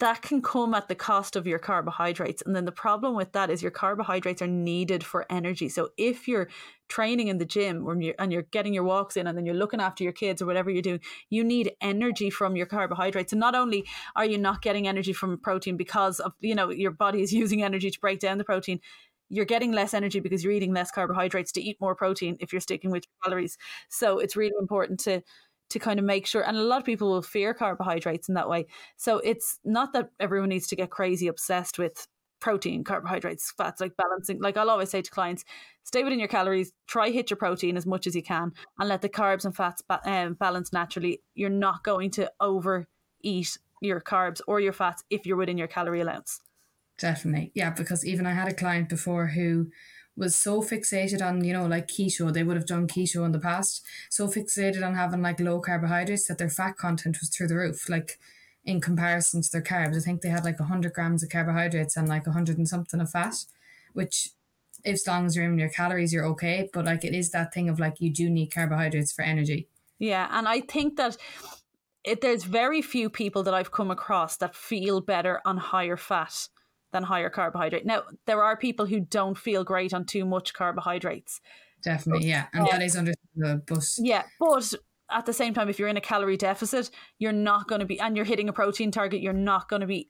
that 0.00 0.22
can 0.22 0.42
come 0.42 0.74
at 0.74 0.88
the 0.88 0.94
cost 0.94 1.36
of 1.36 1.46
your 1.46 1.58
carbohydrates. 1.58 2.42
And 2.44 2.54
then 2.54 2.64
the 2.64 2.72
problem 2.72 3.14
with 3.14 3.32
that 3.32 3.48
is 3.48 3.62
your 3.62 3.70
carbohydrates 3.70 4.42
are 4.42 4.48
needed 4.48 5.04
for 5.04 5.24
energy. 5.30 5.68
So 5.68 5.90
if 5.96 6.26
you're 6.26 6.48
training 6.88 7.28
in 7.28 7.38
the 7.38 7.44
gym 7.44 7.86
or 7.86 8.00
you're, 8.00 8.14
and 8.18 8.32
you're 8.32 8.42
getting 8.42 8.74
your 8.74 8.82
walks 8.82 9.16
in 9.16 9.26
and 9.26 9.38
then 9.38 9.46
you're 9.46 9.54
looking 9.54 9.80
after 9.80 10.02
your 10.02 10.12
kids 10.12 10.42
or 10.42 10.46
whatever 10.46 10.70
you're 10.70 10.82
doing, 10.82 11.00
you 11.30 11.44
need 11.44 11.72
energy 11.80 12.28
from 12.28 12.56
your 12.56 12.66
carbohydrates. 12.66 13.32
And 13.32 13.40
not 13.40 13.54
only 13.54 13.86
are 14.16 14.26
you 14.26 14.36
not 14.36 14.62
getting 14.62 14.88
energy 14.88 15.12
from 15.12 15.38
protein 15.38 15.76
because 15.76 16.18
of, 16.18 16.32
you 16.40 16.54
know, 16.54 16.70
your 16.70 16.90
body 16.90 17.22
is 17.22 17.32
using 17.44 17.62
energy 17.62 17.90
to 17.90 18.00
break 18.00 18.18
down 18.18 18.38
the 18.38 18.44
protein, 18.44 18.80
you're 19.30 19.44
getting 19.44 19.72
less 19.72 19.94
energy 19.94 20.20
because 20.20 20.44
you're 20.44 20.52
eating 20.52 20.72
less 20.72 20.90
carbohydrates 20.90 21.52
to 21.52 21.62
eat 21.62 21.80
more 21.80 21.94
protein 21.94 22.36
if 22.40 22.52
you're 22.52 22.60
sticking 22.60 22.90
with 22.90 23.04
your 23.04 23.30
calories. 23.30 23.56
So 23.88 24.18
it's 24.18 24.36
really 24.36 24.54
important 24.60 25.00
to 25.00 25.22
to 25.74 25.78
kind 25.78 25.98
of 25.98 26.04
make 26.04 26.26
sure 26.26 26.42
and 26.42 26.56
a 26.56 26.62
lot 26.62 26.80
of 26.80 26.86
people 26.86 27.10
will 27.10 27.22
fear 27.22 27.52
carbohydrates 27.52 28.28
in 28.28 28.34
that 28.34 28.48
way. 28.48 28.66
So 28.96 29.18
it's 29.18 29.60
not 29.64 29.92
that 29.92 30.10
everyone 30.18 30.48
needs 30.48 30.66
to 30.68 30.76
get 30.76 30.90
crazy 30.90 31.26
obsessed 31.26 31.78
with 31.78 32.06
protein 32.40 32.84
carbohydrates 32.84 33.54
fats 33.56 33.80
like 33.80 33.96
balancing 33.96 34.38
like 34.38 34.58
i'll 34.58 34.68
always 34.68 34.90
say 34.90 35.00
to 35.00 35.10
clients 35.10 35.46
stay 35.82 36.04
within 36.04 36.18
your 36.18 36.28
calories 36.28 36.74
try 36.86 37.08
hit 37.08 37.30
your 37.30 37.38
protein 37.38 37.74
as 37.74 37.86
much 37.86 38.06
as 38.06 38.14
you 38.14 38.22
can 38.22 38.52
and 38.78 38.88
let 38.88 39.00
the 39.00 39.08
carbs 39.08 39.46
and 39.46 39.56
fats 39.56 39.80
ba- 39.80 40.00
um, 40.04 40.34
balance 40.34 40.70
naturally. 40.70 41.22
You're 41.34 41.48
not 41.48 41.82
going 41.84 42.10
to 42.12 42.30
overeat 42.40 43.58
your 43.80 44.00
carbs 44.00 44.42
or 44.46 44.60
your 44.60 44.74
fats 44.74 45.04
if 45.08 45.24
you're 45.24 45.38
within 45.38 45.56
your 45.56 45.68
calorie 45.68 46.02
allowance. 46.02 46.42
Definitely. 46.98 47.50
Yeah 47.54 47.70
because 47.70 48.04
even 48.04 48.26
i 48.26 48.32
had 48.32 48.48
a 48.48 48.54
client 48.54 48.90
before 48.90 49.28
who 49.28 49.70
was 50.16 50.34
so 50.34 50.62
fixated 50.62 51.20
on, 51.20 51.44
you 51.44 51.52
know, 51.52 51.66
like 51.66 51.88
keto, 51.88 52.32
they 52.32 52.42
would 52.42 52.56
have 52.56 52.66
done 52.66 52.86
keto 52.86 53.24
in 53.24 53.32
the 53.32 53.38
past, 53.38 53.84
so 54.10 54.28
fixated 54.28 54.84
on 54.84 54.94
having 54.94 55.22
like 55.22 55.40
low 55.40 55.60
carbohydrates 55.60 56.28
that 56.28 56.38
their 56.38 56.48
fat 56.48 56.76
content 56.76 57.18
was 57.20 57.28
through 57.28 57.48
the 57.48 57.56
roof. 57.56 57.88
Like 57.88 58.18
in 58.64 58.80
comparison 58.80 59.42
to 59.42 59.50
their 59.50 59.62
carbs, 59.62 59.96
I 59.96 60.00
think 60.00 60.22
they 60.22 60.28
had 60.28 60.44
like 60.44 60.60
100 60.60 60.92
grams 60.92 61.22
of 61.22 61.30
carbohydrates 61.30 61.96
and 61.96 62.08
like 62.08 62.26
100 62.26 62.58
and 62.58 62.68
something 62.68 63.00
of 63.00 63.10
fat, 63.10 63.44
which 63.92 64.30
if 64.84 64.94
as 64.94 65.06
long 65.06 65.26
as 65.26 65.34
you're 65.34 65.46
in 65.46 65.58
your 65.58 65.68
calories, 65.68 66.12
you're 66.12 66.26
okay. 66.26 66.68
But 66.72 66.84
like 66.84 67.04
it 67.04 67.14
is 67.14 67.30
that 67.30 67.52
thing 67.52 67.68
of 67.68 67.80
like 67.80 68.00
you 68.00 68.10
do 68.10 68.30
need 68.30 68.52
carbohydrates 68.52 69.12
for 69.12 69.22
energy. 69.22 69.68
Yeah. 69.98 70.28
And 70.30 70.46
I 70.46 70.60
think 70.60 70.96
that 70.96 71.16
it, 72.04 72.20
there's 72.20 72.44
very 72.44 72.82
few 72.82 73.08
people 73.08 73.42
that 73.44 73.54
I've 73.54 73.72
come 73.72 73.90
across 73.90 74.36
that 74.36 74.54
feel 74.54 75.00
better 75.00 75.40
on 75.44 75.56
higher 75.56 75.96
fat 75.96 76.48
than 76.94 77.02
higher 77.02 77.28
carbohydrate. 77.28 77.84
Now, 77.84 78.04
there 78.24 78.42
are 78.42 78.56
people 78.56 78.86
who 78.86 79.00
don't 79.00 79.36
feel 79.36 79.64
great 79.64 79.92
on 79.92 80.06
too 80.06 80.24
much 80.24 80.54
carbohydrates. 80.54 81.40
Definitely, 81.82 82.28
yeah. 82.28 82.46
And 82.54 82.62
uh, 82.62 82.70
that 82.70 82.82
is 82.82 82.96
understandable. 82.96 83.62
But 83.66 83.84
yeah, 83.98 84.22
but 84.40 84.72
at 85.10 85.26
the 85.26 85.32
same 85.32 85.52
time, 85.52 85.68
if 85.68 85.78
you're 85.78 85.88
in 85.88 85.96
a 85.96 86.00
calorie 86.00 86.36
deficit, 86.36 86.90
you're 87.18 87.32
not 87.32 87.68
going 87.68 87.80
to 87.80 87.86
be, 87.86 88.00
and 88.00 88.16
you're 88.16 88.24
hitting 88.24 88.48
a 88.48 88.52
protein 88.52 88.92
target, 88.92 89.20
you're 89.20 89.32
not 89.32 89.68
going 89.68 89.80
to 89.80 89.86
be 89.86 90.08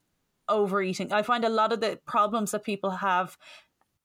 overeating. 0.49 1.11
I 1.11 1.23
find 1.23 1.44
a 1.44 1.49
lot 1.49 1.73
of 1.73 1.81
the 1.81 1.99
problems 2.07 2.51
that 2.51 2.64
people 2.64 2.90
have 2.90 3.38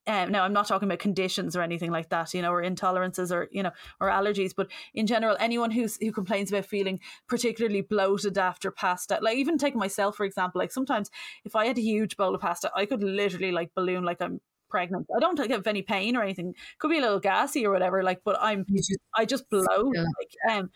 um, 0.10 0.32
now 0.32 0.44
I'm 0.44 0.54
not 0.54 0.68
talking 0.68 0.88
about 0.88 0.98
conditions 0.98 1.56
or 1.56 1.62
anything 1.62 1.92
like 1.92 2.10
that, 2.10 2.34
you 2.34 2.42
know, 2.42 2.52
or 2.52 2.64
intolerances 2.64 3.32
or 3.32 3.48
you 3.52 3.62
know, 3.62 3.72
or 4.02 4.10
allergies, 4.10 4.54
but 4.56 4.68
in 4.96 5.06
general, 5.06 5.38
anyone 5.40 5.70
who's 5.70 5.98
who 5.98 6.12
complains 6.12 6.52
about 6.52 6.66
feeling 6.66 7.00
particularly 7.28 7.82
bloated 7.82 8.38
after 8.38 8.72
pasta, 8.72 9.20
like 9.22 9.38
even 9.38 9.60
taking 9.60 9.80
myself 9.80 10.16
for 10.16 10.26
example, 10.26 10.60
like 10.60 10.72
sometimes 10.72 11.12
if 11.46 11.56
I 11.56 11.68
had 11.68 11.78
a 11.78 11.82
huge 11.82 12.18
bowl 12.18 12.34
of 12.34 12.42
pasta, 12.42 12.72
I 12.76 12.88
could 12.88 13.04
literally 13.04 13.52
like 13.52 13.76
balloon 13.76 14.04
like 14.04 14.20
I'm 14.20 14.42
pregnant. 14.70 15.08
I 15.16 15.20
don't 15.20 15.36
get 15.48 15.68
any 15.68 15.84
pain 15.84 16.16
or 16.16 16.24
anything. 16.24 16.56
Could 16.80 16.90
be 16.90 16.98
a 16.98 17.02
little 17.02 17.20
gassy 17.20 17.66
or 17.66 17.72
whatever, 17.72 18.02
like, 18.04 18.22
but 18.26 18.38
I'm 18.42 18.66
just, 18.76 18.98
I 19.16 19.26
just 19.26 19.50
blow. 19.50 19.92
Yeah. 19.94 20.02
Like, 20.02 20.58
um, 20.58 20.70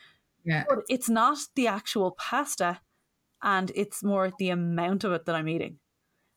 yeah. 0.46 0.64
But 0.68 0.80
it's 0.90 1.10
not 1.10 1.38
the 1.56 1.68
actual 1.68 2.12
pasta, 2.12 2.82
and 3.42 3.72
it's 3.76 4.04
more 4.04 4.32
the 4.38 4.50
amount 4.50 5.04
of 5.04 5.14
it 5.14 5.26
that 5.26 5.36
I'm 5.36 5.48
eating. 5.48 5.80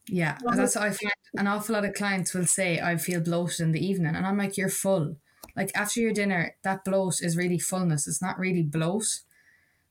Yeah, 0.08 0.38
and 0.44 0.58
that's 0.58 0.76
what 0.76 0.84
I 0.84 0.90
find. 0.90 1.12
An 1.36 1.46
awful 1.46 1.74
lot 1.74 1.84
of 1.84 1.94
clients 1.94 2.32
will 2.32 2.46
say, 2.46 2.80
"I 2.80 2.96
feel 2.96 3.20
bloated 3.20 3.60
in 3.60 3.72
the 3.72 3.84
evening," 3.84 4.14
and 4.14 4.26
I'm 4.26 4.38
like, 4.38 4.56
"You're 4.56 4.68
full." 4.68 5.16
Like 5.56 5.70
after 5.74 6.00
your 6.00 6.12
dinner, 6.12 6.54
that 6.62 6.84
bloat 6.84 7.20
is 7.22 7.36
really 7.36 7.58
fullness. 7.58 8.06
It's 8.06 8.22
not 8.22 8.38
really 8.38 8.62
bloat. 8.62 9.20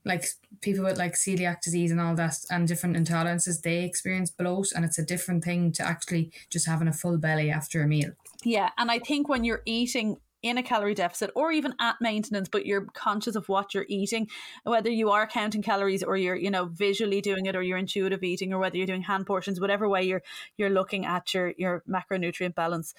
Like 0.04 0.24
people 0.60 0.84
with 0.84 0.98
like 0.98 1.14
celiac 1.14 1.60
disease 1.60 1.90
and 1.90 2.00
all 2.00 2.14
that, 2.14 2.38
and 2.50 2.66
different 2.66 2.96
intolerances, 2.96 3.62
they 3.62 3.84
experience 3.84 4.30
bloat, 4.30 4.68
and 4.74 4.84
it's 4.84 4.98
a 4.98 5.04
different 5.04 5.44
thing 5.44 5.72
to 5.72 5.86
actually 5.86 6.30
just 6.48 6.66
having 6.66 6.88
a 6.88 6.92
full 6.92 7.18
belly 7.18 7.50
after 7.50 7.82
a 7.82 7.86
meal. 7.86 8.12
Yeah, 8.44 8.70
and 8.78 8.90
I 8.90 9.00
think 9.00 9.28
when 9.28 9.44
you're 9.44 9.62
eating 9.66 10.18
in 10.42 10.58
a 10.58 10.62
calorie 10.62 10.94
deficit 10.94 11.30
or 11.34 11.50
even 11.50 11.74
at 11.80 11.96
maintenance 12.00 12.48
but 12.48 12.66
you're 12.66 12.86
conscious 12.94 13.36
of 13.36 13.48
what 13.48 13.74
you're 13.74 13.86
eating 13.88 14.28
whether 14.64 14.90
you 14.90 15.10
are 15.10 15.26
counting 15.26 15.62
calories 15.62 16.02
or 16.02 16.16
you're 16.16 16.36
you 16.36 16.50
know 16.50 16.66
visually 16.66 17.20
doing 17.20 17.46
it 17.46 17.56
or 17.56 17.62
you're 17.62 17.78
intuitive 17.78 18.22
eating 18.22 18.52
or 18.52 18.58
whether 18.58 18.76
you're 18.76 18.86
doing 18.86 19.02
hand 19.02 19.26
portions 19.26 19.60
whatever 19.60 19.88
way 19.88 20.02
you're 20.02 20.22
you're 20.56 20.70
looking 20.70 21.06
at 21.06 21.32
your 21.34 21.52
your 21.56 21.82
macronutrient 21.88 22.54
balance 22.54 22.94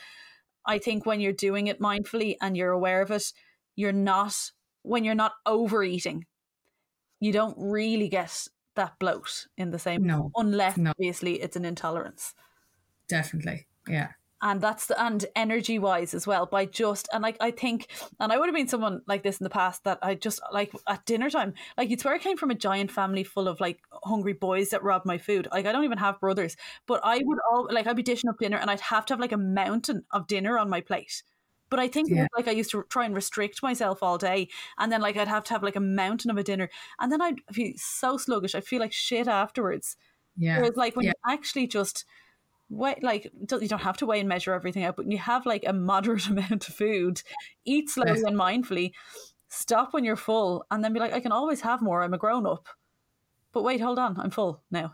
i 0.65 0.78
think 0.78 1.06
when 1.06 1.19
you're 1.19 1.34
doing 1.34 1.67
it 1.67 1.80
mindfully 1.80 2.36
and 2.41 2.58
you're 2.58 2.71
aware 2.71 3.02
of 3.02 3.12
it 3.12 3.32
you're 3.76 3.93
not 3.93 4.52
when 4.82 5.04
you're 5.04 5.15
not 5.15 5.34
overeating 5.45 6.26
you 7.19 7.32
don't 7.32 7.56
really 7.58 8.10
get 8.10 8.47
that 8.76 9.00
bloat 9.00 9.47
in 9.58 9.71
the 9.71 9.80
same 9.80 10.04
no. 10.04 10.32
unless 10.36 10.78
no. 10.78 10.91
obviously 10.91 11.41
it's 11.41 11.56
an 11.56 11.65
intolerance. 11.65 12.36
Definitely. 13.10 13.65
Yeah 13.88 14.10
and 14.41 14.62
that's 14.62 14.86
the 14.88 15.02
and 15.02 15.26
energy 15.36 15.80
wise 15.80 16.13
as 16.13 16.28
well 16.28 16.45
by 16.45 16.65
just 16.65 17.08
and 17.12 17.23
like 17.23 17.38
I 17.39 17.52
think 17.52 17.88
and 18.19 18.32
I 18.32 18.38
would 18.38 18.47
have 18.47 18.56
been 18.56 18.67
someone 18.67 19.02
like 19.08 19.23
this 19.23 19.39
in 19.39 19.43
the 19.43 19.50
past 19.50 19.84
that 19.86 20.00
I 20.02 20.15
just 20.15 20.39
like 20.52 20.71
at 20.88 21.06
dinner 21.06 21.30
time 21.30 21.54
like 21.78 21.89
it's 21.89 22.06
where 22.06 22.13
I 22.13 22.19
came 22.19 22.38
from 22.38 22.52
a 22.52 22.56
giant 22.56 22.91
family 22.91 23.23
full 23.23 23.47
of 23.47 23.60
like 23.60 23.80
hungry 24.04 24.34
boys 24.34 24.69
that 24.69 24.84
robbed 24.84 25.06
my 25.06 25.17
food 25.17 25.47
like 25.52 25.65
I 25.65 25.71
don't 25.71 25.86
even 25.86 25.97
have 25.97 26.19
brothers 26.19 26.56
but 26.86 27.02
I 27.04 27.21
would 27.23 27.39
all 27.52 27.68
like 27.72 27.88
I'd 27.88 27.95
be 27.95 28.03
dishing 28.03 28.30
up 28.30 28.38
dinner 28.39 28.57
and 28.57 28.70
I'd 28.70 28.82
have 28.82 29.05
to 29.07 29.14
have 29.14 29.20
like 29.20 29.32
a 29.32 29.38
mountain 29.38 30.03
of 30.12 30.28
dinner 30.28 30.57
on 30.57 30.70
my 30.70 30.82
plate 30.82 31.24
but 31.70 31.80
I 31.80 31.88
think 31.88 32.09
yeah. 32.09 32.28
like 32.36 32.47
I 32.47 32.51
used 32.51 32.72
to 32.72 32.86
try 32.89 33.05
and 33.05 33.16
restrict 33.16 33.62
myself 33.62 34.01
all 34.01 34.18
day, 34.18 34.47
and 34.78 34.91
then 34.91 35.01
like 35.01 35.18
I'd 35.18 35.28
have 35.28 35.43
to 35.45 35.53
have 35.53 35.64
like 35.64 35.76
a 35.76 35.82
mountain 35.82 36.32
of 36.32 36.38
a 36.38 36.43
dinner, 36.43 36.70
and 36.99 37.12
then 37.12 37.22
I'd 37.22 37.41
feel 37.51 37.74
so 37.76 38.18
sluggish. 38.18 38.55
I 38.55 38.62
feel 38.62 38.80
like 38.80 38.93
shit 38.93 39.28
afterwards. 39.28 39.97
Yeah. 40.38 40.57
Whereas 40.57 40.78
like 40.78 40.95
when 40.95 41.05
yeah. 41.05 41.12
you 41.12 41.34
actually 41.34 41.68
just 41.68 42.05
weigh 42.70 42.99
like 43.01 43.26
you 43.26 43.68
don't 43.68 43.82
have 43.82 43.97
to 43.97 44.05
weigh 44.05 44.20
and 44.20 44.30
measure 44.30 44.53
everything 44.53 44.84
out, 44.84 44.95
but 44.97 45.09
you 45.09 45.18
have 45.18 45.45
like 45.45 45.63
a 45.65 45.74
moderate 45.74 46.28
amount 46.30 46.68
of 46.68 46.74
food, 46.74 47.22
eat 47.65 47.89
slowly 47.89 48.20
yes. 48.20 48.24
and 48.24 48.38
mindfully, 48.38 48.91
stop 49.49 49.93
when 49.93 50.03
you're 50.03 50.15
full 50.15 50.65
and 50.72 50.84
then 50.84 50.93
be 50.93 50.99
like, 50.99 51.13
I 51.13 51.20
can 51.20 51.32
always 51.32 51.61
have 51.61 51.82
more. 51.82 52.03
I'm 52.03 52.13
a 52.13 52.18
grown 52.18 52.45
up. 52.45 52.68
But 53.53 53.63
wait, 53.63 53.82
hold 53.82 53.99
on, 53.99 54.20
I'm 54.20 54.32
full 54.32 54.63
now. 54.70 54.93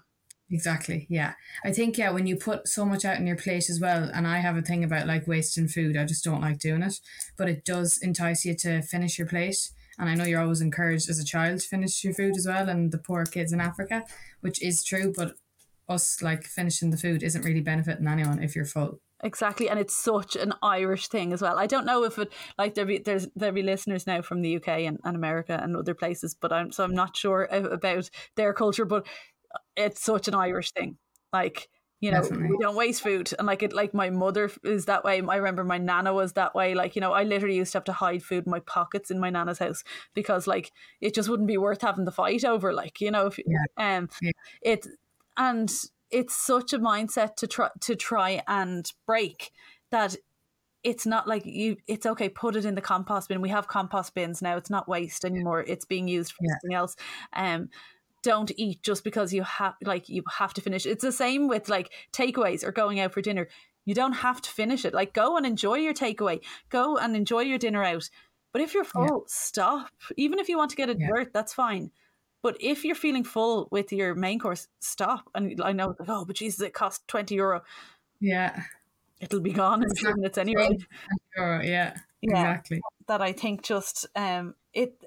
Exactly. 0.49 1.07
Yeah. 1.09 1.33
I 1.65 1.71
think, 1.71 1.97
yeah, 1.97 2.11
when 2.11 2.27
you 2.27 2.35
put 2.35 2.67
so 2.67 2.85
much 2.85 3.05
out 3.05 3.17
in 3.17 3.25
your 3.25 3.35
plate 3.35 3.69
as 3.69 3.79
well, 3.79 4.09
and 4.13 4.27
I 4.27 4.37
have 4.37 4.55
a 4.55 4.61
thing 4.61 4.83
about 4.83 5.07
like 5.07 5.27
wasting 5.27 5.67
food, 5.67 5.97
I 5.97 6.05
just 6.05 6.23
don't 6.23 6.41
like 6.41 6.59
doing 6.59 6.83
it, 6.83 6.99
but 7.37 7.49
it 7.49 7.65
does 7.65 7.97
entice 8.01 8.45
you 8.45 8.55
to 8.57 8.83
finish 8.83 9.17
your 9.17 9.27
plate. 9.27 9.57
And 9.97 10.09
I 10.09 10.15
know 10.15 10.25
you're 10.25 10.41
always 10.41 10.61
encouraged 10.61 11.09
as 11.09 11.19
a 11.19 11.25
child 11.25 11.61
to 11.61 11.67
finish 11.67 12.03
your 12.03 12.13
food 12.13 12.35
as 12.37 12.47
well, 12.47 12.69
and 12.69 12.91
the 12.91 12.97
poor 12.97 13.25
kids 13.25 13.51
in 13.51 13.61
Africa, 13.61 14.03
which 14.41 14.61
is 14.61 14.83
true, 14.83 15.13
but 15.15 15.35
us 15.89 16.21
like 16.21 16.43
finishing 16.45 16.89
the 16.89 16.97
food 16.97 17.23
isn't 17.23 17.43
really 17.43 17.61
benefiting 17.61 18.07
anyone 18.07 18.41
if 18.41 18.55
you're 18.55 18.65
full. 18.65 18.99
Exactly, 19.23 19.69
and 19.69 19.79
it's 19.79 19.95
such 19.95 20.35
an 20.35 20.53
Irish 20.61 21.07
thing 21.07 21.31
as 21.31 21.41
well. 21.41 21.57
I 21.57 21.65
don't 21.65 21.85
know 21.85 22.03
if 22.03 22.19
it 22.19 22.31
like 22.57 22.73
there 22.73 22.85
be 22.85 22.97
there's 22.97 23.27
there 23.35 23.53
be 23.53 23.61
listeners 23.61 24.05
now 24.05 24.21
from 24.21 24.41
the 24.41 24.57
UK 24.57 24.67
and, 24.67 24.99
and 25.05 25.15
America 25.15 25.57
and 25.61 25.77
other 25.77 25.93
places, 25.93 26.35
but 26.39 26.51
I'm 26.51 26.71
so 26.73 26.83
I'm 26.83 26.93
not 26.93 27.15
sure 27.15 27.47
about 27.51 28.09
their 28.35 28.53
culture. 28.53 28.85
But 28.85 29.07
it's 29.77 30.03
such 30.03 30.27
an 30.27 30.35
Irish 30.35 30.71
thing. 30.71 30.97
Like 31.31 31.69
you 32.03 32.11
know, 32.11 32.21
Definitely. 32.21 32.49
we 32.49 32.57
don't 32.59 32.75
waste 32.75 33.01
food, 33.01 33.31
and 33.39 33.47
like 33.47 33.63
it, 33.63 33.71
like 33.71 33.93
my 33.93 34.09
mother 34.09 34.51
is 34.65 34.87
that 34.87 35.05
way. 35.05 35.21
I 35.21 35.37
remember 35.37 35.63
my 35.63 35.77
nana 35.77 36.13
was 36.13 36.33
that 36.33 36.53
way. 36.53 36.75
Like 36.75 36.97
you 36.97 36.99
know, 36.99 37.13
I 37.13 37.23
literally 37.23 37.55
used 37.55 37.71
to 37.71 37.77
have 37.77 37.85
to 37.85 37.93
hide 37.93 38.23
food 38.23 38.45
in 38.45 38.51
my 38.51 38.59
pockets 38.59 39.09
in 39.09 39.21
my 39.21 39.29
nana's 39.29 39.59
house 39.59 39.85
because 40.13 40.45
like 40.45 40.73
it 40.99 41.15
just 41.15 41.29
wouldn't 41.29 41.47
be 41.47 41.57
worth 41.57 41.81
having 41.81 42.03
the 42.03 42.11
fight 42.11 42.43
over. 42.43 42.73
Like 42.73 42.99
you 42.99 43.09
know, 43.09 43.27
if 43.27 43.39
yeah. 43.39 43.97
um, 43.97 44.09
yeah. 44.21 44.31
it 44.61 44.85
and 45.37 45.71
it's 46.11 46.35
such 46.35 46.73
a 46.73 46.79
mindset 46.79 47.35
to 47.37 47.47
try 47.47 47.69
to 47.81 47.95
try 47.95 48.41
and 48.47 48.91
break 49.05 49.51
that 49.91 50.15
it's 50.83 51.05
not 51.05 51.27
like 51.27 51.45
you 51.45 51.77
it's 51.87 52.05
okay 52.05 52.29
put 52.29 52.55
it 52.55 52.65
in 52.65 52.75
the 52.75 52.81
compost 52.81 53.29
bin. 53.29 53.41
We 53.41 53.49
have 53.49 53.67
compost 53.67 54.13
bins 54.13 54.41
now. 54.41 54.57
It's 54.57 54.69
not 54.69 54.87
waste 54.87 55.25
anymore. 55.25 55.61
It's 55.61 55.85
being 55.85 56.07
used 56.07 56.33
for 56.33 56.43
yeah. 56.43 56.53
something 56.53 56.75
else. 56.75 56.95
Um 57.33 57.69
don't 58.21 58.51
eat 58.55 58.81
just 58.83 59.03
because 59.03 59.33
you 59.33 59.43
have 59.43 59.75
like 59.83 60.07
you 60.09 60.23
have 60.37 60.53
to 60.53 60.61
finish. 60.61 60.85
It's 60.85 61.03
the 61.03 61.11
same 61.11 61.47
with 61.47 61.69
like 61.69 61.91
takeaways 62.11 62.63
or 62.63 62.71
going 62.71 62.99
out 62.99 63.13
for 63.13 63.21
dinner. 63.21 63.47
You 63.85 63.95
don't 63.95 64.13
have 64.13 64.41
to 64.41 64.49
finish 64.49 64.85
it. 64.85 64.93
Like 64.93 65.13
go 65.13 65.37
and 65.37 65.45
enjoy 65.45 65.75
your 65.75 65.93
takeaway. 65.93 66.41
Go 66.69 66.97
and 66.97 67.15
enjoy 67.15 67.41
your 67.41 67.57
dinner 67.57 67.83
out. 67.83 68.09
But 68.51 68.61
if 68.61 68.73
you're 68.73 68.83
full 68.83 69.03
yeah. 69.03 69.27
stop. 69.27 69.89
Even 70.15 70.39
if 70.39 70.47
you 70.47 70.57
want 70.57 70.69
to 70.71 70.77
get 70.77 70.89
a 70.89 70.97
yeah. 70.97 71.07
dessert 71.07 71.33
that's 71.33 71.53
fine 71.53 71.91
but 72.43 72.57
if 72.59 72.85
you're 72.85 72.93
feeling 72.93 73.23
full 73.23 73.69
with 73.71 73.91
your 73.91 74.13
main 74.13 74.37
course, 74.37 74.67
stop. 74.79 75.29
And 75.33 75.59
I 75.63 75.71
know, 75.71 75.95
like, 75.97 76.09
oh, 76.09 76.25
but 76.25 76.35
Jesus, 76.35 76.61
it 76.61 76.73
costs 76.73 77.03
20 77.07 77.33
euro. 77.35 77.63
Yeah. 78.19 78.63
It'll 79.21 79.39
be 79.39 79.53
gone 79.53 79.81
in 79.81 79.89
a 79.89 79.95
few 79.95 80.13
minutes 80.15 80.37
anyway. 80.37 80.77
Euro, 81.37 81.63
yeah, 81.63 81.95
yeah, 82.21 82.51
exactly. 82.51 82.81
That 83.07 83.21
I 83.21 83.31
think 83.31 83.63
just 83.63 84.05
um 84.17 84.53
it 84.73 85.01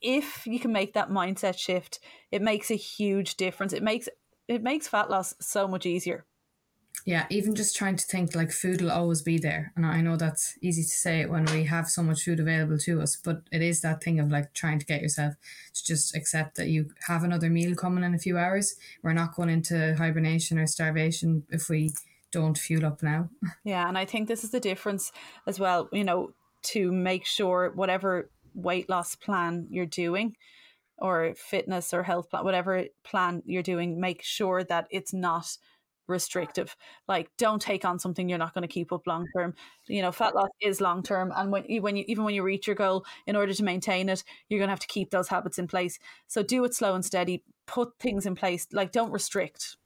if 0.00 0.46
you 0.48 0.58
can 0.58 0.72
make 0.72 0.94
that 0.94 1.10
mindset 1.10 1.56
shift, 1.56 2.00
it 2.32 2.42
makes 2.42 2.72
a 2.72 2.74
huge 2.74 3.36
difference. 3.36 3.72
It 3.72 3.84
makes 3.84 4.08
it 4.48 4.64
makes 4.64 4.88
fat 4.88 5.10
loss 5.10 5.34
so 5.40 5.68
much 5.68 5.86
easier 5.86 6.26
yeah, 7.04 7.26
even 7.30 7.54
just 7.54 7.74
trying 7.74 7.96
to 7.96 8.04
think 8.04 8.34
like 8.34 8.52
food 8.52 8.80
will 8.80 8.90
always 8.90 9.22
be 9.22 9.38
there. 9.38 9.72
And 9.76 9.84
I 9.84 10.00
know 10.00 10.16
that's 10.16 10.56
easy 10.62 10.82
to 10.82 10.88
say 10.88 11.26
when 11.26 11.44
we 11.46 11.64
have 11.64 11.88
so 11.88 12.02
much 12.02 12.22
food 12.22 12.38
available 12.38 12.78
to 12.78 13.00
us, 13.00 13.16
but 13.16 13.42
it 13.50 13.60
is 13.60 13.80
that 13.80 14.02
thing 14.02 14.20
of 14.20 14.30
like 14.30 14.54
trying 14.54 14.78
to 14.78 14.86
get 14.86 15.02
yourself 15.02 15.34
to 15.74 15.84
just 15.84 16.14
accept 16.14 16.56
that 16.56 16.68
you 16.68 16.90
have 17.08 17.24
another 17.24 17.50
meal 17.50 17.74
coming 17.74 18.04
in 18.04 18.14
a 18.14 18.18
few 18.18 18.38
hours. 18.38 18.76
We're 19.02 19.14
not 19.14 19.34
going 19.34 19.48
into 19.48 19.96
hibernation 19.96 20.58
or 20.58 20.66
starvation 20.66 21.44
if 21.50 21.68
we 21.68 21.92
don't 22.30 22.56
fuel 22.56 22.86
up 22.86 23.02
now. 23.02 23.30
Yeah, 23.64 23.88
and 23.88 23.98
I 23.98 24.04
think 24.04 24.28
this 24.28 24.44
is 24.44 24.50
the 24.50 24.60
difference 24.60 25.12
as 25.46 25.58
well, 25.58 25.88
you 25.92 26.04
know, 26.04 26.32
to 26.62 26.92
make 26.92 27.26
sure 27.26 27.72
whatever 27.74 28.30
weight 28.54 28.88
loss 28.88 29.16
plan 29.16 29.66
you're 29.70 29.86
doing 29.86 30.36
or 30.98 31.34
fitness 31.36 31.92
or 31.92 32.04
health 32.04 32.30
plan, 32.30 32.44
whatever 32.44 32.84
plan 33.02 33.42
you're 33.44 33.62
doing, 33.62 34.00
make 34.00 34.22
sure 34.22 34.62
that 34.64 34.86
it's 34.90 35.12
not 35.12 35.56
restrictive. 36.12 36.76
Like, 37.08 37.28
don't 37.38 37.60
take 37.60 37.84
on 37.84 37.98
something 37.98 38.28
you're 38.28 38.38
not 38.38 38.54
going 38.54 38.62
to 38.62 38.68
keep 38.68 38.92
up 38.92 39.06
long 39.06 39.26
term. 39.36 39.54
You 39.88 40.02
know, 40.02 40.12
fat 40.12 40.34
loss 40.34 40.50
is 40.60 40.80
long 40.80 41.02
term, 41.02 41.32
and 41.34 41.50
when 41.50 41.64
you, 41.64 41.82
when 41.82 41.96
you 41.96 42.04
even 42.06 42.24
when 42.24 42.34
you 42.34 42.42
reach 42.42 42.66
your 42.66 42.76
goal, 42.76 43.04
in 43.26 43.34
order 43.34 43.52
to 43.52 43.64
maintain 43.64 44.08
it, 44.08 44.22
you're 44.48 44.60
going 44.60 44.68
to 44.68 44.72
have 44.72 44.80
to 44.80 44.86
keep 44.86 45.10
those 45.10 45.28
habits 45.28 45.58
in 45.58 45.66
place. 45.66 45.98
So 46.28 46.42
do 46.42 46.64
it 46.64 46.74
slow 46.74 46.94
and 46.94 47.04
steady. 47.04 47.42
Put 47.66 47.98
things 47.98 48.26
in 48.26 48.34
place. 48.34 48.68
Like, 48.72 48.92
don't 48.92 49.10
restrict. 49.10 49.76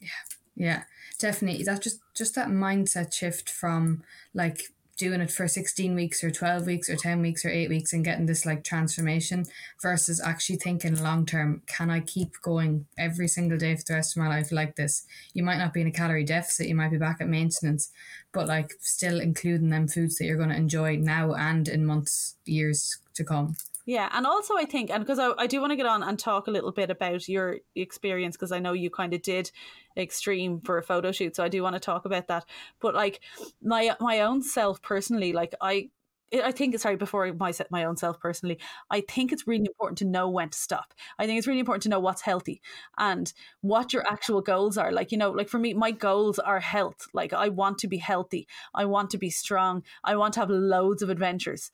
Yeah, 0.00 0.08
yeah, 0.56 0.82
definitely. 1.18 1.62
That 1.64 1.82
just 1.82 2.00
just 2.14 2.34
that 2.34 2.48
mindset 2.48 3.12
shift 3.12 3.48
from 3.48 4.02
like 4.34 4.64
doing 5.00 5.22
it 5.22 5.30
for 5.30 5.48
16 5.48 5.94
weeks 5.94 6.22
or 6.22 6.30
12 6.30 6.66
weeks 6.66 6.90
or 6.90 6.94
10 6.94 7.22
weeks 7.22 7.42
or 7.42 7.48
8 7.48 7.70
weeks 7.70 7.94
and 7.94 8.04
getting 8.04 8.26
this 8.26 8.44
like 8.44 8.62
transformation 8.62 9.46
versus 9.80 10.20
actually 10.20 10.56
thinking 10.56 11.02
long 11.02 11.24
term 11.24 11.62
can 11.66 11.88
I 11.88 12.00
keep 12.00 12.34
going 12.42 12.86
every 12.98 13.26
single 13.26 13.56
day 13.56 13.74
for 13.76 13.82
the 13.86 13.94
rest 13.94 14.14
of 14.14 14.22
my 14.22 14.28
life 14.28 14.52
like 14.52 14.76
this? 14.76 15.06
You 15.32 15.42
might 15.42 15.56
not 15.56 15.72
be 15.72 15.80
in 15.80 15.86
a 15.86 15.90
calorie 15.90 16.24
deficit 16.24 16.68
you 16.68 16.74
might 16.74 16.90
be 16.90 16.98
back 16.98 17.16
at 17.20 17.28
maintenance 17.28 17.90
but 18.32 18.46
like 18.46 18.74
still 18.80 19.20
including 19.20 19.70
them 19.70 19.88
foods 19.88 20.18
that 20.18 20.26
you're 20.26 20.36
going 20.36 20.50
to 20.50 20.56
enjoy 20.56 20.96
now 20.96 21.32
and 21.32 21.66
in 21.66 21.86
months 21.86 22.36
years 22.44 22.98
to 23.14 23.24
come 23.24 23.56
yeah, 23.90 24.08
and 24.12 24.24
also 24.24 24.56
I 24.56 24.66
think, 24.66 24.88
and 24.88 25.02
because 25.02 25.18
I, 25.18 25.32
I 25.36 25.48
do 25.48 25.60
want 25.60 25.72
to 25.72 25.76
get 25.76 25.84
on 25.84 26.04
and 26.04 26.16
talk 26.16 26.46
a 26.46 26.52
little 26.52 26.70
bit 26.70 26.90
about 26.90 27.28
your 27.28 27.58
experience, 27.74 28.36
because 28.36 28.52
I 28.52 28.60
know 28.60 28.72
you 28.72 28.88
kind 28.88 29.12
of 29.12 29.20
did 29.20 29.50
extreme 29.96 30.60
for 30.60 30.78
a 30.78 30.82
photo 30.82 31.10
shoot, 31.10 31.34
so 31.34 31.42
I 31.42 31.48
do 31.48 31.64
want 31.64 31.74
to 31.74 31.80
talk 31.80 32.04
about 32.04 32.28
that. 32.28 32.44
But 32.80 32.94
like 32.94 33.18
my 33.60 33.96
my 33.98 34.20
own 34.20 34.42
self 34.44 34.80
personally, 34.80 35.32
like 35.32 35.56
I 35.60 35.90
I 36.32 36.52
think 36.52 36.78
sorry 36.78 36.94
before 36.94 37.32
my 37.32 37.50
set 37.50 37.72
my 37.72 37.82
own 37.82 37.96
self 37.96 38.20
personally, 38.20 38.60
I 38.90 39.00
think 39.00 39.32
it's 39.32 39.48
really 39.48 39.66
important 39.66 39.98
to 39.98 40.04
know 40.04 40.28
when 40.28 40.50
to 40.50 40.56
stop. 40.56 40.94
I 41.18 41.26
think 41.26 41.38
it's 41.38 41.48
really 41.48 41.58
important 41.58 41.82
to 41.82 41.88
know 41.88 41.98
what's 41.98 42.22
healthy 42.22 42.62
and 42.96 43.32
what 43.60 43.92
your 43.92 44.06
actual 44.06 44.40
goals 44.40 44.78
are. 44.78 44.92
Like 44.92 45.10
you 45.10 45.18
know, 45.18 45.32
like 45.32 45.48
for 45.48 45.58
me, 45.58 45.74
my 45.74 45.90
goals 45.90 46.38
are 46.38 46.60
health. 46.60 47.08
Like 47.12 47.32
I 47.32 47.48
want 47.48 47.78
to 47.78 47.88
be 47.88 47.98
healthy. 47.98 48.46
I 48.72 48.84
want 48.84 49.10
to 49.10 49.18
be 49.18 49.30
strong. 49.30 49.82
I 50.04 50.14
want 50.14 50.34
to 50.34 50.40
have 50.40 50.50
loads 50.50 51.02
of 51.02 51.10
adventures 51.10 51.72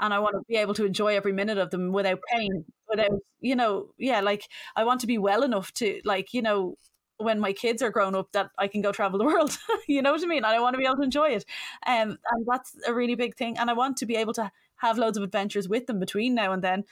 and 0.00 0.12
I 0.12 0.18
want 0.18 0.34
to 0.34 0.42
be 0.48 0.56
able 0.56 0.74
to 0.74 0.84
enjoy 0.84 1.16
every 1.16 1.32
minute 1.32 1.58
of 1.58 1.70
them 1.70 1.92
without 1.92 2.20
pain, 2.32 2.64
without, 2.88 3.20
you 3.40 3.56
know, 3.56 3.90
yeah, 3.98 4.20
like 4.20 4.48
I 4.76 4.84
want 4.84 5.00
to 5.02 5.06
be 5.06 5.18
well 5.18 5.42
enough 5.42 5.72
to, 5.74 6.00
like, 6.04 6.34
you 6.34 6.42
know, 6.42 6.76
when 7.18 7.38
my 7.38 7.52
kids 7.52 7.82
are 7.82 7.90
grown 7.90 8.14
up 8.14 8.32
that 8.32 8.50
I 8.58 8.68
can 8.68 8.82
go 8.82 8.92
travel 8.92 9.18
the 9.18 9.24
world. 9.32 9.56
you 9.88 10.02
know 10.02 10.12
what 10.12 10.22
I 10.22 10.26
mean? 10.26 10.44
I 10.44 10.58
want 10.60 10.74
to 10.74 10.78
be 10.78 10.86
able 10.86 10.96
to 10.96 11.02
enjoy 11.02 11.30
it. 11.30 11.44
Um, 11.86 12.18
and 12.30 12.46
that's 12.46 12.76
a 12.86 12.92
really 12.92 13.14
big 13.14 13.36
thing. 13.36 13.58
And 13.58 13.70
I 13.70 13.74
want 13.74 13.96
to 13.98 14.06
be 14.06 14.16
able 14.16 14.32
to 14.34 14.50
have 14.76 14.98
loads 14.98 15.16
of 15.16 15.22
adventures 15.22 15.68
with 15.68 15.86
them 15.86 16.00
between 16.00 16.34
now 16.34 16.52
and 16.52 16.62
then. 16.62 16.84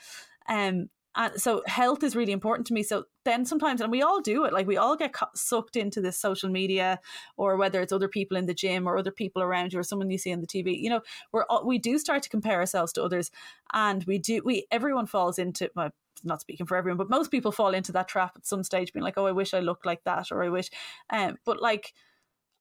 Um, 0.48 0.88
and 1.17 1.41
so 1.41 1.63
health 1.67 2.03
is 2.05 2.15
really 2.15 2.33
important 2.33 2.67
to 2.69 2.75
me. 2.75 2.83
So 2.83 3.05
then 3.25 3.45
sometimes 3.45 3.81
and 3.81 3.91
we 3.91 4.03
all 4.03 4.21
do 4.21 4.45
it 4.45 4.53
like 4.53 4.67
we 4.67 4.77
all 4.77 4.97
get 4.97 5.15
sucked 5.35 5.77
into 5.77 6.01
this 6.01 6.17
social 6.19 6.49
media 6.49 7.01
or 7.37 7.57
whether 7.57 7.81
it's 7.81 7.93
other 7.93 8.09
people 8.09 8.37
in 8.37 8.47
the 8.47 8.55
gym 8.55 8.87
or 8.87 8.97
other 8.97 9.11
people 9.11 9.43
around 9.43 9.73
you 9.73 9.79
or 9.79 9.83
someone 9.83 10.11
you 10.11 10.19
see 10.19 10.33
on 10.33 10.41
the 10.41 10.47
tv 10.47 10.81
you 10.81 10.89
know 10.89 11.01
we're 11.33 11.45
all, 11.51 11.67
we 11.67 11.79
do 11.79 11.99
start 11.99 12.23
to 12.23 12.29
compare 12.29 12.59
ourselves 12.59 12.93
to 12.93 13.03
others 13.03 13.31
and 13.73 14.05
we 14.05 14.19
do 14.19 14.41
we 14.45 14.67
everyone 14.71 15.07
falls 15.07 15.39
into 15.39 15.71
well, 15.77 15.91
not 16.25 16.41
speaking 16.41 16.67
for 16.67 16.77
everyone 16.77 16.97
but 16.97 17.11
most 17.11 17.31
people 17.31 17.53
fall 17.53 17.75
into 17.75 17.93
that 17.93 18.09
trap 18.09 18.33
at 18.37 18.47
some 18.47 18.63
stage 18.63 18.93
being 18.93 19.05
like 19.05 19.19
oh 19.19 19.27
i 19.27 19.33
wish 19.33 19.53
i 19.53 19.61
looked 19.61 19.85
like 19.87 20.03
that 20.05 20.33
or 20.33 20.43
i 20.43 20.49
wish 20.49 20.71
um 21.11 21.37
but 21.45 21.61
like 21.61 21.93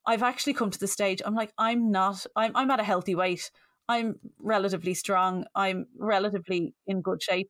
i've 0.05 0.23
actually 0.23 0.53
come 0.53 0.69
to 0.69 0.79
the 0.79 0.87
stage 0.87 1.21
i'm 1.25 1.35
like 1.35 1.53
i'm 1.57 1.89
not 1.91 2.25
i'm, 2.35 2.51
I'm 2.55 2.71
at 2.71 2.79
a 2.79 2.83
healthy 2.83 3.15
weight. 3.15 3.51
I'm 3.91 4.19
relatively 4.37 4.93
strong. 4.93 5.45
I'm 5.55 5.87
relatively 5.97 6.75
in 6.85 7.01
good 7.01 7.23
shape 7.23 7.49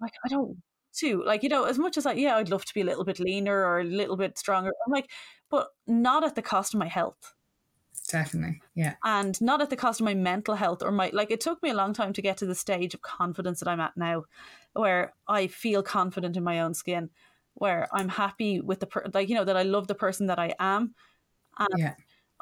like, 0.00 0.12
I 0.24 0.28
don't 0.28 0.56
to 0.96 1.22
like 1.24 1.42
you 1.42 1.48
know 1.48 1.64
as 1.64 1.78
much 1.78 1.96
as 1.96 2.06
i 2.06 2.12
yeah 2.12 2.36
I'd 2.36 2.48
love 2.48 2.64
to 2.64 2.74
be 2.74 2.80
a 2.80 2.84
little 2.84 3.04
bit 3.04 3.20
leaner 3.20 3.64
or 3.64 3.80
a 3.80 3.84
little 3.84 4.16
bit 4.16 4.38
stronger 4.38 4.72
I'm 4.86 4.92
like 4.92 5.10
but 5.50 5.68
not 5.86 6.24
at 6.24 6.34
the 6.34 6.42
cost 6.42 6.74
of 6.74 6.80
my 6.80 6.88
health. 6.88 7.34
Definitely 8.08 8.60
yeah. 8.74 8.94
And 9.04 9.40
not 9.40 9.60
at 9.60 9.70
the 9.70 9.76
cost 9.76 10.00
of 10.00 10.04
my 10.04 10.14
mental 10.14 10.54
health 10.54 10.82
or 10.82 10.90
my 10.90 11.10
like 11.12 11.30
it 11.30 11.40
took 11.40 11.62
me 11.62 11.70
a 11.70 11.74
long 11.74 11.92
time 11.92 12.12
to 12.14 12.22
get 12.22 12.36
to 12.38 12.46
the 12.46 12.54
stage 12.54 12.94
of 12.94 13.02
confidence 13.02 13.60
that 13.60 13.68
I'm 13.68 13.80
at 13.80 13.96
now 13.96 14.24
where 14.72 15.12
I 15.28 15.48
feel 15.48 15.82
confident 15.82 16.36
in 16.36 16.44
my 16.44 16.60
own 16.60 16.74
skin 16.74 17.10
where 17.54 17.88
I'm 17.92 18.08
happy 18.08 18.60
with 18.60 18.80
the 18.80 18.86
per- 18.86 19.10
like 19.12 19.28
you 19.28 19.34
know 19.34 19.44
that 19.44 19.56
I 19.56 19.62
love 19.62 19.86
the 19.86 19.94
person 19.94 20.26
that 20.26 20.38
I 20.38 20.54
am 20.58 20.94
and 21.58 21.68
yeah 21.76 21.94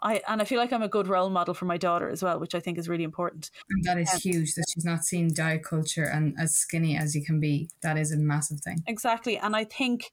I 0.04 0.20
and 0.28 0.42
I 0.42 0.44
feel 0.44 0.58
like 0.58 0.72
I'm 0.72 0.82
a 0.82 0.88
good 0.88 1.08
role 1.08 1.30
model 1.30 1.54
for 1.54 1.64
my 1.64 1.78
daughter 1.78 2.10
as 2.10 2.22
well, 2.22 2.38
which 2.38 2.54
I 2.54 2.60
think 2.60 2.78
is 2.78 2.88
really 2.88 3.04
important. 3.04 3.50
And 3.70 3.82
that 3.84 3.98
is 3.98 4.12
um, 4.12 4.20
huge 4.20 4.54
that 4.54 4.66
she's 4.72 4.84
not 4.84 5.04
seeing 5.04 5.28
diet 5.28 5.64
culture 5.64 6.04
and 6.04 6.36
as 6.38 6.54
skinny 6.54 6.96
as 6.96 7.16
you 7.16 7.24
can 7.24 7.40
be. 7.40 7.70
That 7.82 7.96
is 7.96 8.12
a 8.12 8.18
massive 8.18 8.60
thing. 8.60 8.82
Exactly, 8.86 9.38
and 9.38 9.56
I 9.56 9.64
think 9.64 10.12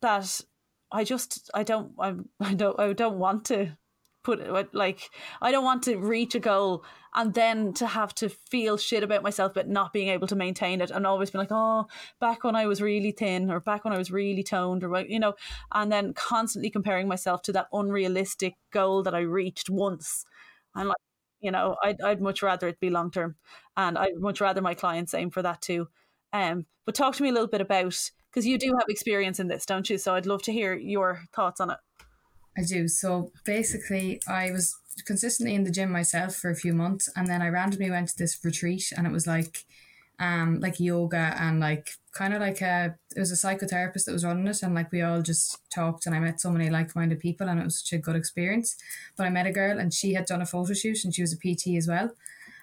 that 0.00 0.40
I 0.92 1.02
just 1.02 1.50
I 1.52 1.64
don't 1.64 1.92
I'm, 1.98 2.28
I 2.40 2.54
don't 2.54 2.78
I 2.78 2.92
don't 2.92 3.18
want 3.18 3.46
to 3.46 3.76
put 4.22 4.74
like 4.74 5.10
I 5.40 5.50
don't 5.50 5.64
want 5.64 5.82
to 5.84 5.96
reach 5.96 6.34
a 6.34 6.40
goal 6.40 6.84
and 7.14 7.34
then 7.34 7.72
to 7.74 7.86
have 7.86 8.14
to 8.16 8.28
feel 8.28 8.76
shit 8.76 9.02
about 9.02 9.22
myself 9.22 9.52
but 9.54 9.68
not 9.68 9.92
being 9.92 10.08
able 10.08 10.26
to 10.28 10.36
maintain 10.36 10.80
it 10.80 10.90
and 10.90 11.06
always 11.06 11.30
be 11.30 11.38
like 11.38 11.48
oh 11.50 11.86
back 12.20 12.44
when 12.44 12.54
I 12.54 12.66
was 12.66 12.82
really 12.82 13.12
thin 13.12 13.50
or 13.50 13.60
back 13.60 13.84
when 13.84 13.94
I 13.94 13.98
was 13.98 14.10
really 14.10 14.42
toned 14.42 14.84
or 14.84 15.00
you 15.00 15.18
know 15.18 15.34
and 15.72 15.90
then 15.90 16.12
constantly 16.12 16.70
comparing 16.70 17.08
myself 17.08 17.42
to 17.42 17.52
that 17.52 17.68
unrealistic 17.72 18.54
goal 18.72 19.02
that 19.04 19.14
I 19.14 19.20
reached 19.20 19.70
once 19.70 20.24
and 20.74 20.88
like 20.88 20.96
You 21.40 21.50
know, 21.50 21.76
I'd, 21.82 22.00
I'd 22.02 22.20
much 22.20 22.42
rather 22.42 22.68
it 22.68 22.80
be 22.80 22.90
long 22.90 23.10
term, 23.10 23.36
and 23.74 23.96
I'd 23.96 24.18
much 24.18 24.40
rather 24.42 24.60
my 24.60 24.74
clients 24.74 25.14
aim 25.14 25.30
for 25.30 25.42
that 25.42 25.62
too. 25.62 25.88
Um, 26.34 26.66
but 26.84 26.94
talk 26.94 27.16
to 27.16 27.22
me 27.22 27.30
a 27.30 27.32
little 27.32 27.48
bit 27.48 27.62
about 27.62 28.10
because 28.30 28.46
you 28.46 28.58
do 28.58 28.68
have 28.78 28.88
experience 28.88 29.40
in 29.40 29.48
this, 29.48 29.64
don't 29.66 29.88
you? 29.88 29.96
So 29.98 30.14
I'd 30.14 30.26
love 30.26 30.42
to 30.42 30.52
hear 30.52 30.74
your 30.74 31.22
thoughts 31.32 31.60
on 31.60 31.70
it. 31.70 31.78
I 32.56 32.62
do. 32.62 32.88
So 32.88 33.32
basically, 33.44 34.20
I 34.26 34.50
was 34.50 34.76
consistently 35.06 35.54
in 35.54 35.64
the 35.64 35.70
gym 35.70 35.90
myself 35.90 36.34
for 36.34 36.50
a 36.50 36.56
few 36.56 36.72
months, 36.72 37.08
and 37.16 37.26
then 37.26 37.42
I 37.42 37.48
randomly 37.48 37.90
went 37.90 38.08
to 38.08 38.18
this 38.18 38.38
retreat, 38.44 38.92
and 38.96 39.06
it 39.06 39.12
was 39.12 39.26
like, 39.26 39.64
um, 40.18 40.60
like 40.60 40.78
yoga 40.78 41.34
and 41.38 41.60
like 41.60 41.92
kind 42.12 42.34
of 42.34 42.40
like 42.40 42.60
a 42.60 42.94
it 43.16 43.18
was 43.18 43.32
a 43.32 43.46
psychotherapist 43.46 44.04
that 44.04 44.12
was 44.12 44.24
running 44.24 44.46
it, 44.46 44.62
and 44.62 44.74
like 44.74 44.92
we 44.92 45.02
all 45.02 45.22
just 45.22 45.58
talked, 45.70 46.06
and 46.06 46.14
I 46.14 46.20
met 46.20 46.40
so 46.40 46.50
many 46.50 46.70
like 46.70 46.94
minded 46.96 47.20
people, 47.20 47.48
and 47.48 47.60
it 47.60 47.64
was 47.64 47.80
such 47.80 47.92
a 47.92 48.02
good 48.02 48.16
experience. 48.16 48.76
But 49.16 49.26
I 49.26 49.30
met 49.30 49.46
a 49.46 49.52
girl, 49.52 49.78
and 49.78 49.94
she 49.94 50.14
had 50.14 50.26
done 50.26 50.42
a 50.42 50.46
photo 50.46 50.74
shoot, 50.74 51.04
and 51.04 51.14
she 51.14 51.22
was 51.22 51.32
a 51.32 51.36
PT 51.36 51.76
as 51.76 51.88
well, 51.88 52.10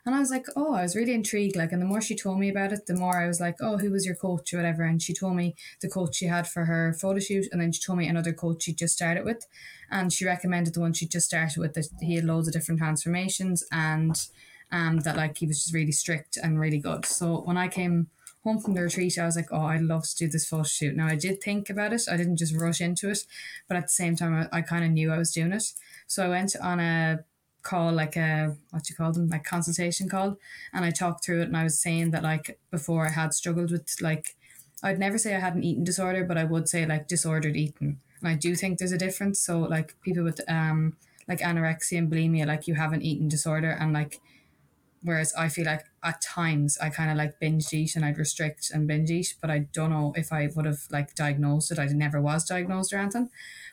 and 0.08 0.16
I 0.16 0.20
was 0.20 0.32
like, 0.32 0.46
oh, 0.56 0.74
I 0.74 0.84
was 0.84 0.96
really 0.96 1.14
intrigued. 1.14 1.58
Like, 1.58 1.74
and 1.74 1.82
the 1.82 1.86
more 1.86 2.00
she 2.00 2.16
told 2.16 2.40
me 2.40 2.48
about 2.48 2.72
it, 2.72 2.86
the 2.86 2.96
more 2.96 3.22
I 3.22 3.28
was 3.28 3.42
like, 3.42 3.58
oh, 3.60 3.78
who 3.78 3.92
was 3.92 4.06
your 4.06 4.16
coach 4.16 4.54
or 4.54 4.58
whatever. 4.58 4.84
And 4.84 5.02
she 5.02 5.14
told 5.14 5.36
me 5.36 5.54
the 5.82 5.90
coach 5.90 6.16
she 6.16 6.28
had 6.28 6.48
for 6.48 6.64
her 6.64 6.94
photo 6.94 7.20
shoot. 7.20 7.48
And 7.52 7.60
then 7.60 7.74
she 7.74 7.82
told 7.84 8.00
me 8.00 8.08
another 8.08 8.32
coach 8.32 8.64
she 8.64 8.74
just 8.74 8.96
started 8.96 9.26
with. 9.26 9.46
And 9.92 10.14
she 10.14 10.26
recommended 10.26 10.74
the 10.74 10.80
one 10.80 10.94
she 10.94 11.08
just 11.08 11.26
started 11.26 11.60
with 11.60 11.74
that 11.74 11.90
he 12.02 12.16
had 12.16 12.24
loads 12.24 12.48
of 12.48 12.54
different 12.54 12.80
transformations 12.80 13.66
and 13.70 14.18
um, 14.72 15.00
that 15.00 15.18
like 15.18 15.38
he 15.40 15.46
was 15.46 15.62
just 15.62 15.74
really 15.74 15.92
strict 15.92 16.38
and 16.42 16.58
really 16.58 16.80
good. 16.80 17.06
So 17.06 17.42
when 17.42 17.58
I 17.58 17.68
came 17.68 18.08
home 18.46 18.60
from 18.60 18.76
the 18.76 18.84
retreat, 18.84 19.18
I 19.20 19.26
was 19.26 19.36
like, 19.36 19.52
oh, 19.52 19.66
I'd 19.66 19.82
love 19.82 20.08
to 20.08 20.16
do 20.16 20.30
this 20.30 20.48
photo 20.48 20.64
shoot. 20.64 20.96
Now, 20.96 21.08
I 21.08 21.16
did 21.16 21.44
think 21.44 21.70
about 21.70 21.92
it. 21.92 22.04
I 22.10 22.16
didn't 22.16 22.38
just 22.38 22.56
rush 22.56 22.80
into 22.80 23.10
it. 23.10 23.26
But 23.68 23.76
at 23.76 23.84
the 23.84 23.90
same 23.90 24.16
time, 24.16 24.48
I, 24.54 24.60
I 24.60 24.62
kind 24.62 24.86
of 24.86 24.92
knew 24.92 25.12
I 25.12 25.18
was 25.18 25.34
doing 25.34 25.52
it. 25.52 25.66
So 26.08 26.24
I 26.26 26.30
went 26.30 26.56
on 26.62 26.80
a 26.80 27.26
call 27.68 27.92
like 27.92 28.16
a 28.16 28.56
what 28.72 28.84
do 28.84 28.92
you 28.92 28.96
call 28.96 29.12
them 29.12 29.30
like 29.30 29.44
consultation 29.44 30.08
call. 30.08 30.38
And 30.74 30.86
I 30.86 30.92
talked 30.92 31.24
through 31.24 31.42
it 31.42 31.50
and 31.50 31.58
I 31.58 31.64
was 31.64 31.80
saying 31.80 32.12
that 32.12 32.24
like 32.24 32.60
before 32.72 33.06
I 33.06 33.12
had 33.12 33.34
struggled 33.34 33.72
with 33.72 33.88
like 34.02 34.36
I'd 34.84 35.00
never 35.00 35.18
say 35.18 35.36
I 35.36 35.40
had 35.40 35.56
an 35.56 35.64
eating 35.64 35.84
disorder 35.84 36.24
but 36.24 36.38
I 36.38 36.46
would 36.46 36.70
say 36.70 36.86
like 36.86 37.08
disordered 37.08 37.58
eating. 37.58 38.00
And 38.20 38.30
I 38.30 38.36
do 38.36 38.56
think 38.56 38.78
there's 38.80 38.98
a 39.00 39.06
difference. 39.08 39.40
So 39.40 39.60
like 39.60 39.96
people 40.02 40.24
with 40.24 40.40
um 40.48 40.96
like 41.28 41.40
anorexia 41.40 41.98
and 41.98 42.12
bulimia 42.12 42.48
like 42.48 42.68
you 42.68 42.76
have 42.76 42.94
an 42.94 43.02
eating 43.02 43.28
disorder 43.28 43.72
and 43.72 43.92
like 43.94 44.22
whereas 45.04 45.34
I 45.34 45.50
feel 45.50 45.66
like 45.66 45.84
at 46.08 46.22
times 46.22 46.78
I 46.80 46.90
kind 46.90 47.12
of 47.12 47.18
like 47.18 47.40
binge 47.40 47.74
eat 47.74 47.96
and 47.96 48.06
I'd 48.06 48.18
restrict 48.18 48.72
and 48.74 48.88
binge 48.88 49.12
eat 49.12 49.36
but 49.42 49.52
I 49.52 49.60
don't 49.74 49.92
know 49.92 50.14
if 50.16 50.32
I 50.32 50.50
would 50.56 50.66
have 50.66 50.82
like 50.90 51.16
diagnosed 51.16 51.72
it 51.72 51.80
I 51.80 51.86
never 51.88 52.22
was 52.22 52.46
diagnosed 52.46 52.94
or 52.94 52.98
anything 52.98 53.30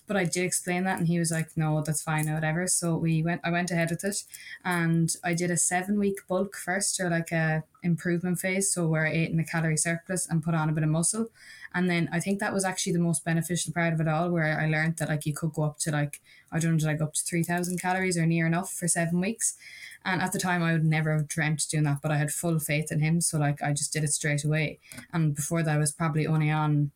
but 0.07 0.17
I 0.17 0.25
did 0.25 0.45
explain 0.45 0.85
that, 0.85 0.99
and 0.99 1.09
he 1.09 1.19
was 1.19 1.31
like, 1.31 1.57
"No, 1.57 1.83
that's 1.83 2.03
fine, 2.03 2.29
or 2.29 2.35
whatever." 2.35 2.67
So 2.67 2.97
we 2.97 3.23
went. 3.23 3.41
I 3.45 3.51
went 3.51 3.71
ahead 3.71 3.91
with 3.91 4.05
it, 4.05 4.23
and 4.65 5.11
I 5.25 5.35
did 5.35 5.51
a 5.51 5.57
seven 5.57 5.99
week 5.99 6.19
bulk 6.29 6.57
first, 6.57 7.01
or 7.01 7.09
like 7.09 7.33
a 7.33 7.65
improvement 7.83 8.39
phase. 8.39 8.73
So 8.73 8.87
where 8.87 9.07
I 9.07 9.13
ate 9.13 9.31
in 9.31 9.41
a 9.41 9.45
calorie 9.45 9.77
surplus 9.77 10.29
and 10.29 10.43
put 10.43 10.55
on 10.55 10.69
a 10.69 10.73
bit 10.73 10.85
of 10.85 10.91
muscle, 10.91 11.31
and 11.75 11.91
then 11.91 12.09
I 12.13 12.21
think 12.21 12.39
that 12.39 12.55
was 12.55 12.65
actually 12.65 12.93
the 12.93 13.01
most 13.01 13.25
beneficial 13.25 13.73
part 13.73 13.93
of 13.93 14.01
it 14.01 14.07
all, 14.07 14.31
where 14.31 14.61
I 14.61 14.69
learned 14.69 14.99
that 14.99 15.09
like 15.09 15.27
you 15.27 15.35
could 15.35 15.53
go 15.53 15.65
up 15.65 15.79
to 15.81 15.91
like 15.91 16.21
I 16.53 16.61
don't 16.61 16.81
know, 16.81 16.97
go 16.97 17.07
up 17.07 17.15
to 17.15 17.23
three 17.25 17.43
thousand 17.43 17.81
calories 17.81 18.17
or 18.17 18.27
near 18.27 18.47
enough 18.47 18.73
for 18.73 18.87
seven 18.87 19.21
weeks. 19.21 19.57
And 20.05 20.23
at 20.23 20.33
the 20.33 20.39
time, 20.39 20.63
I 20.63 20.73
would 20.73 20.85
never 20.85 21.13
have 21.13 21.27
dreamt 21.27 21.67
doing 21.69 21.85
that, 21.85 22.01
but 22.03 22.13
I 22.13 22.19
had 22.19 22.31
full 22.31 22.61
faith 22.61 22.93
in 22.93 23.01
him. 23.01 23.21
So, 23.21 23.39
like, 23.39 23.63
I 23.63 23.73
just 23.73 23.93
did 23.93 24.05
it 24.05 24.13
straight 24.13 24.45
away. 24.45 24.79
And 25.13 25.35
before 25.35 25.63
that, 25.63 25.75
I 25.75 25.79
was 25.79 25.93
probably 25.93 26.27
only 26.27 26.51
on 26.51 26.93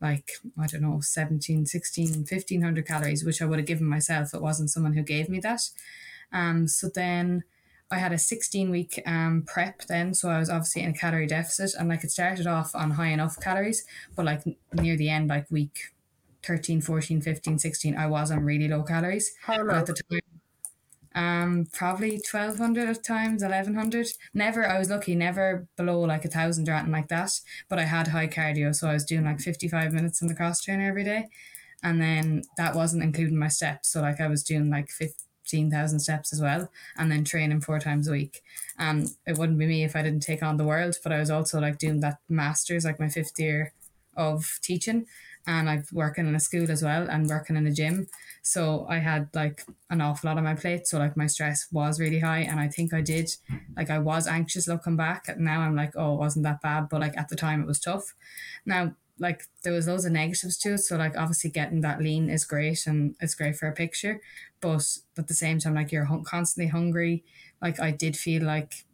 like 0.00 0.32
I 0.58 0.66
don't 0.66 0.82
know 0.82 1.00
17 1.00 1.64
16 1.64 2.14
1500 2.28 2.86
calories 2.86 3.24
which 3.24 3.40
I 3.40 3.44
would 3.44 3.60
have 3.60 3.68
given 3.68 3.86
myself 3.86 4.34
it 4.34 4.42
wasn't 4.42 4.70
someone 4.70 4.94
who 4.94 5.02
gave 5.02 5.28
me 5.28 5.38
that 5.38 5.62
um 6.32 6.66
so 6.66 6.90
then 6.92 7.44
I 7.92 7.98
had 7.98 8.12
a 8.12 8.18
16 8.18 8.70
week 8.70 9.00
um 9.06 9.44
prep 9.46 9.82
then 9.86 10.14
so 10.14 10.30
I 10.30 10.38
was 10.38 10.50
obviously 10.50 10.82
in 10.82 10.90
a 10.90 10.94
calorie 10.94 11.26
deficit 11.26 11.74
and 11.78 11.88
like 11.88 12.04
it 12.04 12.10
started 12.10 12.46
off 12.46 12.74
on 12.74 12.92
high 12.92 13.08
enough 13.08 13.38
calories 13.40 13.84
but 14.16 14.24
like 14.24 14.42
near 14.72 14.96
the 14.96 15.10
end 15.10 15.28
like 15.28 15.50
week 15.50 15.92
13 16.44 16.80
14 16.80 17.20
15 17.20 17.58
16 17.58 17.96
I 17.96 18.06
was 18.06 18.30
on 18.30 18.44
really 18.44 18.68
low 18.68 18.82
calories 18.82 19.32
How 19.42 19.62
low? 19.62 19.74
at 19.74 19.86
the 19.86 19.94
time 19.94 20.20
um, 21.14 21.66
probably 21.72 22.18
twelve 22.18 22.56
hundred 22.58 22.88
at 22.88 23.04
times, 23.04 23.42
eleven 23.42 23.74
hundred. 23.74 24.08
Never, 24.32 24.66
I 24.66 24.78
was 24.78 24.90
lucky, 24.90 25.14
never 25.14 25.66
below 25.76 26.00
like 26.00 26.24
a 26.24 26.28
thousand 26.28 26.68
or 26.68 26.72
anything 26.72 26.92
like 26.92 27.08
that. 27.08 27.32
But 27.68 27.78
I 27.78 27.82
had 27.84 28.08
high 28.08 28.28
cardio, 28.28 28.74
so 28.74 28.88
I 28.88 28.94
was 28.94 29.04
doing 29.04 29.24
like 29.24 29.40
fifty 29.40 29.68
five 29.68 29.92
minutes 29.92 30.22
in 30.22 30.28
the 30.28 30.34
cross 30.34 30.62
trainer 30.62 30.88
every 30.88 31.04
day, 31.04 31.28
and 31.82 32.00
then 32.00 32.42
that 32.56 32.74
wasn't 32.74 33.02
including 33.02 33.38
my 33.38 33.48
steps. 33.48 33.90
So 33.90 34.00
like 34.00 34.20
I 34.20 34.28
was 34.28 34.42
doing 34.42 34.70
like 34.70 34.88
fifteen 34.88 35.26
thousand 35.70 36.00
steps 36.00 36.32
as 36.32 36.40
well, 36.40 36.70
and 36.96 37.10
then 37.10 37.24
training 37.24 37.60
four 37.60 37.78
times 37.78 38.08
a 38.08 38.12
week. 38.12 38.42
And 38.78 39.10
it 39.26 39.38
wouldn't 39.38 39.58
be 39.58 39.66
me 39.66 39.84
if 39.84 39.94
I 39.94 40.02
didn't 40.02 40.22
take 40.22 40.42
on 40.42 40.56
the 40.56 40.64
world. 40.64 40.96
But 41.02 41.12
I 41.12 41.18
was 41.18 41.30
also 41.30 41.60
like 41.60 41.78
doing 41.78 42.00
that 42.00 42.18
masters, 42.28 42.84
like 42.84 43.00
my 43.00 43.08
fifth 43.08 43.38
year 43.38 43.72
of 44.16 44.58
teaching 44.62 45.06
and 45.46 45.68
I'm 45.68 45.84
working 45.92 46.26
in 46.26 46.34
a 46.34 46.40
school 46.40 46.70
as 46.70 46.82
well 46.82 47.08
and 47.08 47.28
working 47.28 47.56
in 47.56 47.66
a 47.66 47.72
gym. 47.72 48.08
So 48.42 48.86
I 48.88 48.98
had 48.98 49.28
like 49.34 49.64
an 49.90 50.00
awful 50.00 50.28
lot 50.28 50.38
on 50.38 50.44
my 50.44 50.54
plate. 50.54 50.86
So 50.86 50.98
like 50.98 51.16
my 51.16 51.26
stress 51.26 51.66
was 51.72 52.00
really 52.00 52.20
high. 52.20 52.40
And 52.40 52.60
I 52.60 52.68
think 52.68 52.94
I 52.94 53.00
did, 53.00 53.34
like 53.76 53.90
I 53.90 53.98
was 53.98 54.26
anxious 54.26 54.68
looking 54.68 54.96
back. 54.96 55.28
Now 55.38 55.60
I'm 55.60 55.74
like, 55.74 55.92
oh, 55.96 56.14
it 56.14 56.18
wasn't 56.18 56.44
that 56.44 56.62
bad. 56.62 56.88
But 56.88 57.00
like 57.00 57.16
at 57.16 57.28
the 57.28 57.36
time 57.36 57.62
it 57.62 57.66
was 57.66 57.80
tough. 57.80 58.14
Now, 58.64 58.94
like 59.22 59.44
there 59.62 59.72
was 59.72 59.86
loads 59.86 60.04
of 60.04 60.12
negatives 60.12 60.58
to 60.58 60.74
it. 60.74 60.78
So 60.78 60.96
like 60.96 61.16
obviously 61.16 61.50
getting 61.50 61.80
that 61.82 62.02
lean 62.02 62.28
is 62.28 62.44
great 62.44 62.86
and 62.86 63.14
it's 63.20 63.36
great 63.36 63.56
for 63.56 63.68
a 63.68 63.72
picture. 63.72 64.20
But 64.60 64.84
at 65.16 65.28
the 65.28 65.34
same 65.34 65.60
time, 65.60 65.74
like 65.74 65.92
you're 65.92 66.08
constantly 66.24 66.68
hungry. 66.70 67.24
Like 67.62 67.80
I 67.80 67.92
did 67.92 68.16
feel 68.16 68.42
like 68.42 68.84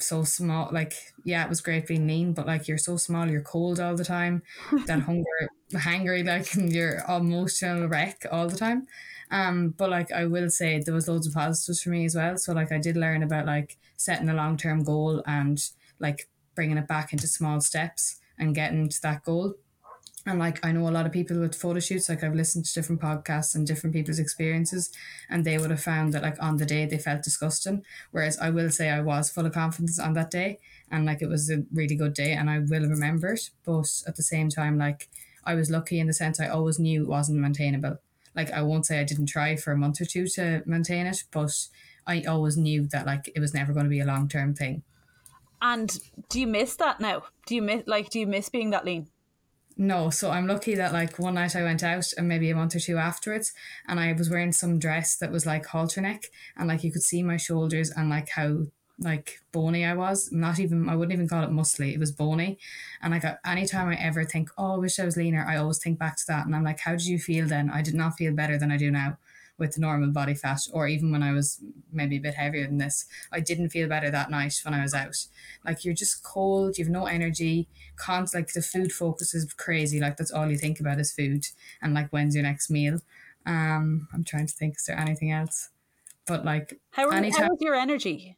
so 0.00 0.24
small 0.24 0.68
like 0.72 0.92
yeah 1.24 1.44
it 1.44 1.48
was 1.48 1.60
great 1.60 1.86
being 1.86 2.06
lean 2.08 2.32
but 2.32 2.48
like 2.48 2.66
you're 2.66 2.76
so 2.76 2.96
small 2.96 3.30
you're 3.30 3.40
cold 3.40 3.78
all 3.78 3.94
the 3.94 4.04
time 4.04 4.42
that 4.86 5.02
hunger 5.02 5.48
hangry 5.72 6.26
like 6.26 6.52
and 6.54 6.72
you're 6.74 6.98
emotional 7.08 7.86
wreck 7.86 8.26
all 8.32 8.48
the 8.48 8.56
time 8.56 8.88
um 9.30 9.70
but 9.70 9.90
like 9.90 10.10
I 10.10 10.26
will 10.26 10.50
say 10.50 10.80
there 10.80 10.94
was 10.94 11.06
loads 11.06 11.28
of 11.28 11.34
positives 11.34 11.80
for 11.80 11.90
me 11.90 12.04
as 12.06 12.16
well 12.16 12.36
so 12.38 12.52
like 12.52 12.72
I 12.72 12.78
did 12.78 12.96
learn 12.96 13.22
about 13.22 13.46
like 13.46 13.78
setting 13.96 14.28
a 14.28 14.34
long-term 14.34 14.82
goal 14.82 15.22
and 15.26 15.60
like 16.00 16.28
bringing 16.56 16.76
it 16.76 16.88
back 16.88 17.12
into 17.12 17.28
small 17.28 17.60
steps 17.60 18.20
and 18.36 18.52
getting 18.54 18.88
to 18.88 19.02
that 19.02 19.22
goal 19.22 19.54
and 20.26 20.38
like 20.38 20.64
I 20.64 20.72
know 20.72 20.88
a 20.88 20.90
lot 20.90 21.04
of 21.04 21.12
people 21.12 21.38
with 21.38 21.54
photo 21.54 21.80
shoots, 21.80 22.08
like 22.08 22.24
I've 22.24 22.34
listened 22.34 22.64
to 22.64 22.74
different 22.74 23.02
podcasts 23.02 23.54
and 23.54 23.66
different 23.66 23.94
people's 23.94 24.18
experiences, 24.18 24.90
and 25.28 25.44
they 25.44 25.58
would 25.58 25.70
have 25.70 25.82
found 25.82 26.14
that 26.14 26.22
like 26.22 26.42
on 26.42 26.56
the 26.56 26.64
day 26.64 26.86
they 26.86 26.98
felt 26.98 27.22
disgusting. 27.22 27.84
Whereas 28.10 28.38
I 28.38 28.50
will 28.50 28.70
say 28.70 28.88
I 28.88 29.00
was 29.00 29.30
full 29.30 29.44
of 29.44 29.52
confidence 29.52 29.98
on 29.98 30.14
that 30.14 30.30
day 30.30 30.60
and 30.90 31.04
like 31.04 31.20
it 31.20 31.28
was 31.28 31.50
a 31.50 31.64
really 31.72 31.96
good 31.96 32.14
day 32.14 32.32
and 32.32 32.48
I 32.48 32.60
will 32.60 32.88
remember 32.88 33.34
it. 33.34 33.50
But 33.64 34.02
at 34.06 34.16
the 34.16 34.22
same 34.22 34.48
time, 34.48 34.78
like 34.78 35.08
I 35.44 35.54
was 35.54 35.70
lucky 35.70 36.00
in 36.00 36.06
the 36.06 36.14
sense 36.14 36.40
I 36.40 36.48
always 36.48 36.78
knew 36.78 37.02
it 37.02 37.08
wasn't 37.08 37.40
maintainable. 37.40 37.98
Like 38.34 38.50
I 38.50 38.62
won't 38.62 38.86
say 38.86 39.00
I 39.00 39.04
didn't 39.04 39.26
try 39.26 39.56
for 39.56 39.72
a 39.72 39.76
month 39.76 40.00
or 40.00 40.06
two 40.06 40.26
to 40.28 40.62
maintain 40.64 41.06
it, 41.06 41.24
but 41.32 41.52
I 42.06 42.22
always 42.22 42.56
knew 42.56 42.86
that 42.88 43.06
like 43.06 43.30
it 43.34 43.40
was 43.40 43.52
never 43.52 43.74
going 43.74 43.84
to 43.84 43.90
be 43.90 44.00
a 44.00 44.06
long 44.06 44.28
term 44.28 44.54
thing. 44.54 44.82
And 45.60 45.98
do 46.30 46.40
you 46.40 46.46
miss 46.46 46.76
that 46.76 47.00
now? 47.00 47.24
Do 47.46 47.54
you 47.54 47.62
miss 47.62 47.84
like 47.86 48.08
do 48.08 48.18
you 48.18 48.26
miss 48.26 48.48
being 48.48 48.70
that 48.70 48.86
lean? 48.86 49.08
No, 49.76 50.08
so 50.10 50.30
I'm 50.30 50.46
lucky 50.46 50.76
that 50.76 50.92
like 50.92 51.18
one 51.18 51.34
night 51.34 51.56
I 51.56 51.64
went 51.64 51.82
out 51.82 52.12
and 52.16 52.28
maybe 52.28 52.50
a 52.50 52.54
month 52.54 52.76
or 52.76 52.80
two 52.80 52.96
afterwards 52.96 53.52
and 53.88 53.98
I 53.98 54.12
was 54.12 54.30
wearing 54.30 54.52
some 54.52 54.78
dress 54.78 55.16
that 55.16 55.32
was 55.32 55.46
like 55.46 55.66
halter 55.66 56.00
neck 56.00 56.26
and 56.56 56.68
like 56.68 56.84
you 56.84 56.92
could 56.92 57.02
see 57.02 57.24
my 57.24 57.36
shoulders 57.36 57.90
and 57.90 58.08
like 58.08 58.28
how 58.28 58.66
like 59.00 59.40
bony 59.50 59.84
I 59.84 59.94
was. 59.94 60.30
Not 60.30 60.60
even 60.60 60.88
I 60.88 60.94
wouldn't 60.94 61.12
even 61.12 61.28
call 61.28 61.42
it 61.42 61.50
muscly. 61.50 61.92
It 61.92 61.98
was 61.98 62.12
bony. 62.12 62.58
And 63.02 63.12
like 63.12 63.24
anytime 63.44 63.88
I 63.88 63.96
ever 63.96 64.24
think, 64.24 64.50
oh, 64.56 64.74
I 64.74 64.78
wish 64.78 65.00
I 65.00 65.04
was 65.04 65.16
leaner, 65.16 65.44
I 65.44 65.56
always 65.56 65.78
think 65.78 65.98
back 65.98 66.16
to 66.18 66.26
that. 66.28 66.46
And 66.46 66.54
I'm 66.54 66.62
like, 66.62 66.78
how 66.78 66.92
did 66.92 67.06
you 67.06 67.18
feel 67.18 67.48
then? 67.48 67.68
I 67.68 67.82
did 67.82 67.94
not 67.94 68.16
feel 68.16 68.32
better 68.32 68.56
than 68.56 68.70
I 68.70 68.76
do 68.76 68.92
now 68.92 69.18
with 69.58 69.78
normal 69.78 70.10
body 70.10 70.34
fat, 70.34 70.60
or 70.72 70.88
even 70.88 71.12
when 71.12 71.22
I 71.22 71.32
was 71.32 71.60
maybe 71.92 72.16
a 72.16 72.20
bit 72.20 72.34
heavier 72.34 72.66
than 72.66 72.78
this, 72.78 73.06
I 73.32 73.40
didn't 73.40 73.70
feel 73.70 73.88
better 73.88 74.10
that 74.10 74.30
night 74.30 74.60
when 74.64 74.74
I 74.74 74.82
was 74.82 74.94
out. 74.94 75.16
Like 75.64 75.84
you're 75.84 75.94
just 75.94 76.22
cold, 76.22 76.76
you 76.76 76.84
have 76.84 76.92
no 76.92 77.06
energy. 77.06 77.68
Cons 77.96 78.34
like 78.34 78.52
the 78.52 78.62
food 78.62 78.92
focus 78.92 79.34
is 79.34 79.52
crazy. 79.52 80.00
Like 80.00 80.16
that's 80.16 80.32
all 80.32 80.50
you 80.50 80.58
think 80.58 80.80
about 80.80 80.98
is 80.98 81.12
food 81.12 81.46
and 81.80 81.94
like 81.94 82.10
when's 82.10 82.34
your 82.34 82.44
next 82.44 82.70
meal. 82.70 83.00
Um, 83.46 84.08
I'm 84.12 84.24
trying 84.24 84.46
to 84.46 84.54
think. 84.54 84.76
Is 84.76 84.86
there 84.86 84.98
anything 84.98 85.30
else? 85.30 85.70
But 86.26 86.44
like, 86.44 86.80
how, 86.90 87.10
anytime, 87.10 87.44
how 87.44 87.48
was 87.50 87.58
your 87.60 87.74
energy? 87.74 88.36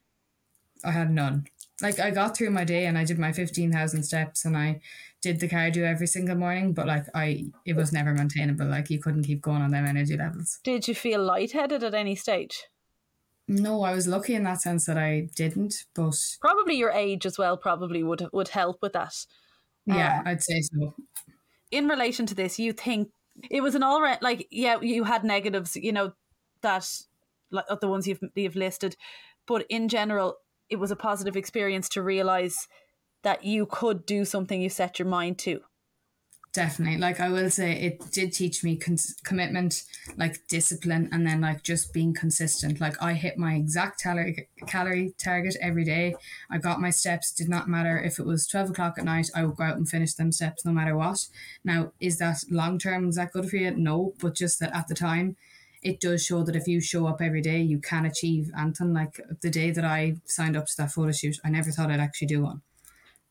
I 0.84 0.90
had 0.90 1.10
none. 1.10 1.46
Like 1.80 2.00
I 2.00 2.10
got 2.10 2.36
through 2.36 2.50
my 2.50 2.64
day 2.64 2.86
and 2.86 2.96
I 2.96 3.04
did 3.04 3.18
my 3.18 3.32
fifteen 3.32 3.70
thousand 3.70 4.02
steps 4.02 4.44
and 4.44 4.56
I 4.56 4.80
did 5.26 5.40
the 5.40 5.48
cardio 5.48 5.82
every 5.82 6.06
single 6.06 6.36
morning, 6.36 6.72
but 6.72 6.86
like 6.86 7.04
I, 7.12 7.46
it 7.64 7.74
was 7.74 7.92
never 7.92 8.14
maintainable. 8.14 8.66
Like 8.66 8.90
you 8.90 9.00
couldn't 9.00 9.24
keep 9.24 9.42
going 9.42 9.60
on 9.60 9.72
them 9.72 9.84
energy 9.84 10.16
levels. 10.16 10.60
Did 10.62 10.86
you 10.86 10.94
feel 10.94 11.20
lightheaded 11.20 11.82
at 11.82 11.94
any 11.94 12.14
stage? 12.14 12.62
No, 13.48 13.82
I 13.82 13.92
was 13.92 14.06
lucky 14.06 14.34
in 14.34 14.44
that 14.44 14.62
sense 14.62 14.86
that 14.86 14.96
I 14.96 15.28
didn't, 15.34 15.74
but 15.94 16.16
probably 16.40 16.76
your 16.76 16.90
age 16.90 17.26
as 17.26 17.38
well 17.38 17.56
probably 17.56 18.04
would 18.04 18.28
would 18.32 18.48
help 18.48 18.78
with 18.82 18.92
that. 18.92 19.14
Yeah, 19.84 20.22
uh, 20.24 20.30
I'd 20.30 20.42
say 20.42 20.60
so. 20.62 20.94
In 21.72 21.88
relation 21.88 22.26
to 22.26 22.34
this, 22.34 22.58
you 22.58 22.72
think 22.72 23.08
it 23.50 23.62
was 23.62 23.74
an 23.74 23.82
all 23.82 24.00
right 24.00 24.22
like 24.22 24.46
yeah, 24.50 24.80
you 24.80 25.04
had 25.04 25.24
negatives, 25.24 25.74
you 25.74 25.92
know, 25.92 26.12
that 26.62 26.88
like 27.50 27.66
the 27.80 27.88
ones 27.88 28.06
you've 28.06 28.20
you've 28.36 28.56
listed, 28.56 28.96
but 29.46 29.66
in 29.68 29.88
general, 29.88 30.36
it 30.68 30.76
was 30.76 30.92
a 30.92 30.96
positive 30.96 31.36
experience 31.36 31.88
to 31.90 32.02
realize 32.02 32.68
that 33.26 33.42
you 33.42 33.66
could 33.66 34.06
do 34.06 34.24
something 34.24 34.62
you 34.62 34.68
set 34.68 35.00
your 35.00 35.08
mind 35.08 35.36
to. 35.36 35.60
Definitely. 36.52 36.98
Like 36.98 37.18
I 37.18 37.28
will 37.28 37.50
say, 37.50 37.72
it 37.72 38.12
did 38.12 38.32
teach 38.32 38.62
me 38.62 38.76
cons- 38.76 39.16
commitment, 39.24 39.82
like 40.16 40.46
discipline, 40.46 41.08
and 41.10 41.26
then 41.26 41.40
like 41.40 41.64
just 41.64 41.92
being 41.92 42.14
consistent. 42.14 42.80
Like 42.80 43.02
I 43.02 43.14
hit 43.14 43.36
my 43.36 43.54
exact 43.54 44.00
calorie 44.00 44.48
calorie 44.68 45.12
target 45.18 45.56
every 45.60 45.82
day. 45.82 46.14
I 46.52 46.58
got 46.58 46.80
my 46.80 46.90
steps. 46.90 47.32
Did 47.32 47.48
not 47.48 47.68
matter 47.68 47.98
if 47.98 48.20
it 48.20 48.26
was 48.26 48.46
twelve 48.46 48.70
o'clock 48.70 48.94
at 48.96 49.04
night. 49.04 49.28
I 49.34 49.44
would 49.44 49.56
go 49.56 49.64
out 49.64 49.76
and 49.76 49.88
finish 49.88 50.14
them 50.14 50.30
steps 50.30 50.64
no 50.64 50.70
matter 50.70 50.96
what. 50.96 51.26
Now, 51.64 51.90
is 51.98 52.18
that 52.18 52.44
long 52.48 52.78
term? 52.78 53.08
Is 53.08 53.16
that 53.16 53.32
good 53.32 53.50
for 53.50 53.56
you? 53.56 53.72
No, 53.72 54.14
but 54.20 54.36
just 54.36 54.60
that 54.60 54.72
at 54.72 54.86
the 54.86 54.94
time, 54.94 55.34
it 55.82 55.98
does 56.00 56.24
show 56.24 56.44
that 56.44 56.54
if 56.54 56.68
you 56.68 56.80
show 56.80 57.08
up 57.08 57.20
every 57.20 57.42
day, 57.42 57.60
you 57.60 57.80
can 57.80 58.06
achieve 58.06 58.52
anything. 58.56 58.94
Like 58.94 59.20
the 59.42 59.50
day 59.50 59.72
that 59.72 59.84
I 59.84 60.18
signed 60.26 60.56
up 60.56 60.66
to 60.66 60.76
that 60.78 60.92
photo 60.92 61.10
shoot, 61.10 61.40
I 61.44 61.50
never 61.50 61.72
thought 61.72 61.90
I'd 61.90 61.98
actually 61.98 62.28
do 62.28 62.44
one. 62.44 62.62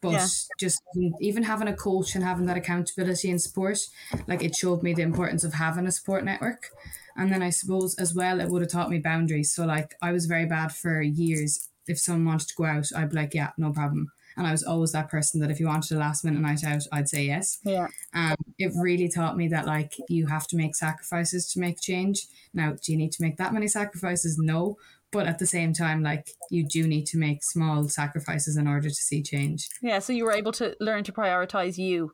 But 0.01 0.11
yeah. 0.11 0.27
just 0.59 0.81
even 1.19 1.43
having 1.43 1.67
a 1.67 1.75
coach 1.75 2.15
and 2.15 2.23
having 2.23 2.45
that 2.45 2.57
accountability 2.57 3.29
and 3.31 3.41
support, 3.41 3.79
like 4.27 4.43
it 4.43 4.55
showed 4.55 4.83
me 4.83 4.93
the 4.93 5.01
importance 5.01 5.43
of 5.43 5.53
having 5.53 5.87
a 5.87 5.91
support 5.91 6.23
network. 6.23 6.69
And 7.15 7.31
then 7.31 7.41
I 7.41 7.49
suppose 7.49 7.95
as 7.95 8.13
well, 8.13 8.39
it 8.39 8.49
would 8.49 8.61
have 8.61 8.71
taught 8.71 8.89
me 8.89 8.99
boundaries. 8.99 9.53
So 9.53 9.65
like 9.65 9.95
I 10.01 10.11
was 10.11 10.25
very 10.25 10.45
bad 10.45 10.73
for 10.73 11.01
years. 11.01 11.69
If 11.87 11.99
someone 11.99 12.25
wanted 12.25 12.49
to 12.49 12.55
go 12.55 12.65
out, 12.65 12.87
I'd 12.95 13.09
be 13.09 13.15
like, 13.15 13.33
yeah, 13.33 13.51
no 13.57 13.71
problem. 13.71 14.11
And 14.37 14.45
I 14.45 14.51
was 14.51 14.63
always 14.63 14.91
that 14.91 15.09
person 15.09 15.39
that 15.39 15.49
if 15.49 15.59
you 15.59 15.67
wanted 15.67 15.95
a 15.95 15.99
last 15.99 16.25
minute 16.25 16.41
night 16.41 16.63
out, 16.63 16.83
I'd 16.91 17.07
say 17.07 17.23
yes. 17.25 17.59
Yeah. 17.63 17.87
Um, 18.13 18.35
it 18.57 18.73
really 18.75 19.07
taught 19.07 19.37
me 19.37 19.47
that 19.47 19.65
like 19.65 19.93
you 20.09 20.27
have 20.27 20.47
to 20.47 20.57
make 20.57 20.75
sacrifices 20.75 21.49
to 21.53 21.59
make 21.59 21.79
change. 21.79 22.27
Now, 22.53 22.73
do 22.73 22.91
you 22.91 22.97
need 22.97 23.13
to 23.13 23.23
make 23.23 23.37
that 23.37 23.53
many 23.53 23.67
sacrifices? 23.67 24.37
No 24.37 24.77
but 25.16 25.28
at 25.28 25.39
the 25.39 25.45
same 25.47 25.74
time 25.74 26.03
like 26.03 26.30
you 26.49 26.66
do 26.66 26.88
need 26.88 27.05
to 27.05 27.18
make 27.18 27.43
small 27.43 27.88
sacrifices 27.88 28.57
in 28.57 28.68
order 28.68 28.89
to 28.89 28.95
see 28.95 29.22
change 29.22 29.70
yeah 29.82 29.99
so 29.99 30.13
you 30.13 30.26
were 30.26 30.32
able 30.32 30.51
to 30.51 30.76
learn 30.80 31.03
to 31.03 31.11
prioritize 31.11 31.78
you 31.78 32.11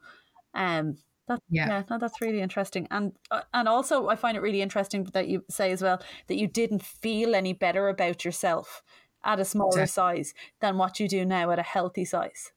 um 0.54 0.98
that, 1.28 1.40
yeah, 1.50 1.68
yeah 1.68 1.84
no, 1.90 1.98
that's 1.98 2.22
really 2.22 2.42
interesting, 2.42 2.88
and 2.92 3.14
uh, 3.30 3.42
and 3.54 3.68
also 3.68 4.08
I 4.08 4.16
find 4.16 4.36
it 4.36 4.42
really 4.42 4.62
interesting 4.62 5.06
that 5.14 5.28
you 5.28 5.44
say 5.50 5.72
as 5.72 5.82
well 5.82 6.02
that 6.28 6.38
you 6.38 6.48
didn't 6.48 6.84
feel 6.84 7.36
any 7.36 7.54
better 7.54 7.88
about 7.90 8.26
yourself 8.26 8.84
at 9.24 9.40
a 9.40 9.46
smaller 9.46 9.82
exactly. 9.82 10.24
size 10.24 10.34
than 10.60 10.78
what 10.78 11.00
you 11.00 11.08
do 11.08 11.26
now 11.26 11.52
at 11.52 11.60
a 11.60 11.64
healthy 11.64 12.06
size. 12.06 12.52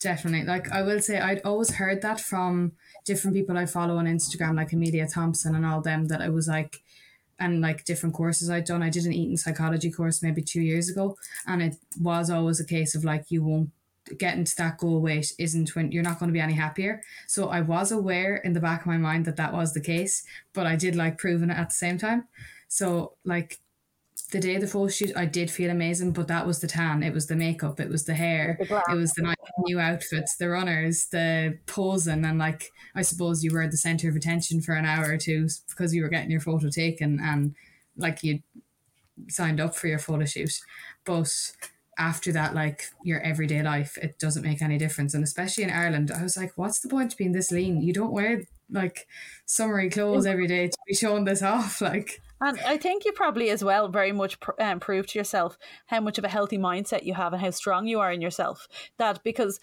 Definitely, 0.00 0.46
like 0.46 0.70
I 0.70 0.82
will 0.82 1.00
say, 1.00 1.18
I'd 1.18 1.42
always 1.44 1.74
heard 1.74 2.02
that 2.02 2.20
from 2.20 2.72
different 3.04 3.36
people 3.36 3.58
I 3.58 3.66
follow 3.66 3.96
on 3.96 4.06
Instagram, 4.06 4.54
like 4.54 4.72
Amelia 4.72 5.08
Thompson 5.08 5.56
and 5.56 5.66
all 5.66 5.80
them, 5.80 6.06
that 6.06 6.20
it 6.20 6.32
was 6.32 6.46
like 6.46 6.82
and 7.38 7.60
like 7.60 7.84
different 7.84 8.14
courses 8.14 8.50
I'd 8.50 8.64
done. 8.64 8.82
I 8.82 8.90
did 8.90 9.04
an 9.04 9.12
eating 9.12 9.36
psychology 9.36 9.90
course 9.90 10.22
maybe 10.22 10.42
two 10.42 10.60
years 10.60 10.88
ago, 10.88 11.16
and 11.46 11.62
it 11.62 11.76
was 12.00 12.30
always 12.30 12.60
a 12.60 12.64
case 12.64 12.94
of 12.94 13.04
like 13.04 13.30
you 13.30 13.44
won't 13.44 13.70
getting 14.16 14.44
to 14.44 14.56
that 14.56 14.78
goal 14.78 15.00
weight 15.00 15.32
isn't 15.38 15.74
when 15.74 15.92
you're 15.92 16.02
not 16.02 16.18
going 16.18 16.28
to 16.28 16.32
be 16.32 16.40
any 16.40 16.54
happier. 16.54 17.02
So 17.26 17.48
I 17.48 17.60
was 17.60 17.92
aware 17.92 18.36
in 18.36 18.52
the 18.54 18.60
back 18.60 18.80
of 18.80 18.86
my 18.86 18.96
mind 18.96 19.26
that 19.26 19.36
that 19.36 19.52
was 19.52 19.74
the 19.74 19.80
case, 19.80 20.24
but 20.54 20.66
I 20.66 20.76
did 20.76 20.96
like 20.96 21.18
proving 21.18 21.50
it 21.50 21.58
at 21.58 21.68
the 21.68 21.74
same 21.74 21.98
time. 21.98 22.26
So 22.68 23.14
like 23.24 23.58
the 24.30 24.40
day 24.40 24.56
of 24.56 24.60
the 24.60 24.66
photo 24.66 24.88
shoot, 24.88 25.16
I 25.16 25.24
did 25.24 25.50
feel 25.50 25.70
amazing, 25.70 26.12
but 26.12 26.28
that 26.28 26.46
was 26.46 26.60
the 26.60 26.66
tan. 26.66 27.02
It 27.02 27.14
was 27.14 27.26
the 27.26 27.36
makeup. 27.36 27.80
It 27.80 27.88
was 27.88 28.04
the 28.04 28.14
hair. 28.14 28.58
it 28.60 28.94
was 28.94 29.12
the 29.14 29.34
new 29.64 29.80
outfits, 29.80 30.36
the 30.36 30.50
runners, 30.50 31.06
the 31.06 31.58
posing, 31.66 32.24
and 32.24 32.38
like 32.38 32.70
I 32.94 33.02
suppose 33.02 33.42
you 33.42 33.52
were 33.52 33.66
the 33.66 33.76
center 33.76 34.08
of 34.08 34.16
attention 34.16 34.60
for 34.60 34.74
an 34.74 34.84
hour 34.84 35.10
or 35.12 35.16
two 35.16 35.48
because 35.68 35.94
you 35.94 36.02
were 36.02 36.08
getting 36.08 36.30
your 36.30 36.40
photo 36.40 36.68
taken 36.68 37.20
and 37.22 37.54
like 37.96 38.22
you 38.22 38.40
signed 39.28 39.60
up 39.60 39.74
for 39.74 39.86
your 39.88 39.98
photo 39.98 40.24
shoot. 40.24 40.60
But 41.04 41.32
after 41.98 42.30
that, 42.32 42.54
like 42.54 42.84
your 43.02 43.20
everyday 43.20 43.62
life, 43.62 43.98
it 43.98 44.18
doesn't 44.18 44.44
make 44.44 44.62
any 44.62 44.78
difference. 44.78 45.14
And 45.14 45.24
especially 45.24 45.64
in 45.64 45.70
Ireland, 45.70 46.10
I 46.10 46.22
was 46.22 46.36
like, 46.36 46.52
what's 46.56 46.80
the 46.80 46.88
point 46.88 47.12
of 47.12 47.18
being 47.18 47.32
this 47.32 47.50
lean? 47.50 47.80
You 47.82 47.92
don't 47.92 48.12
wear 48.12 48.42
like 48.70 49.06
summery 49.46 49.90
clothes 49.90 50.26
every 50.26 50.46
day 50.46 50.68
to 50.68 50.76
be 50.86 50.94
showing 50.94 51.24
this 51.24 51.42
off. 51.42 51.80
Like 51.88 52.20
and 52.40 52.58
I 52.60 52.76
think 52.76 53.04
you 53.04 53.12
probably 53.12 53.50
as 53.50 53.64
well 53.64 53.88
very 53.88 54.12
much 54.12 54.38
pr- 54.40 54.60
um, 54.60 54.80
prove 54.80 55.06
to 55.08 55.18
yourself 55.18 55.58
how 55.86 56.00
much 56.00 56.18
of 56.18 56.24
a 56.24 56.28
healthy 56.28 56.58
mindset 56.58 57.04
you 57.04 57.14
have 57.14 57.32
and 57.32 57.42
how 57.42 57.50
strong 57.50 57.86
you 57.86 58.00
are 58.00 58.12
in 58.12 58.20
yourself. 58.20 58.68
That 58.98 59.22
because 59.24 59.60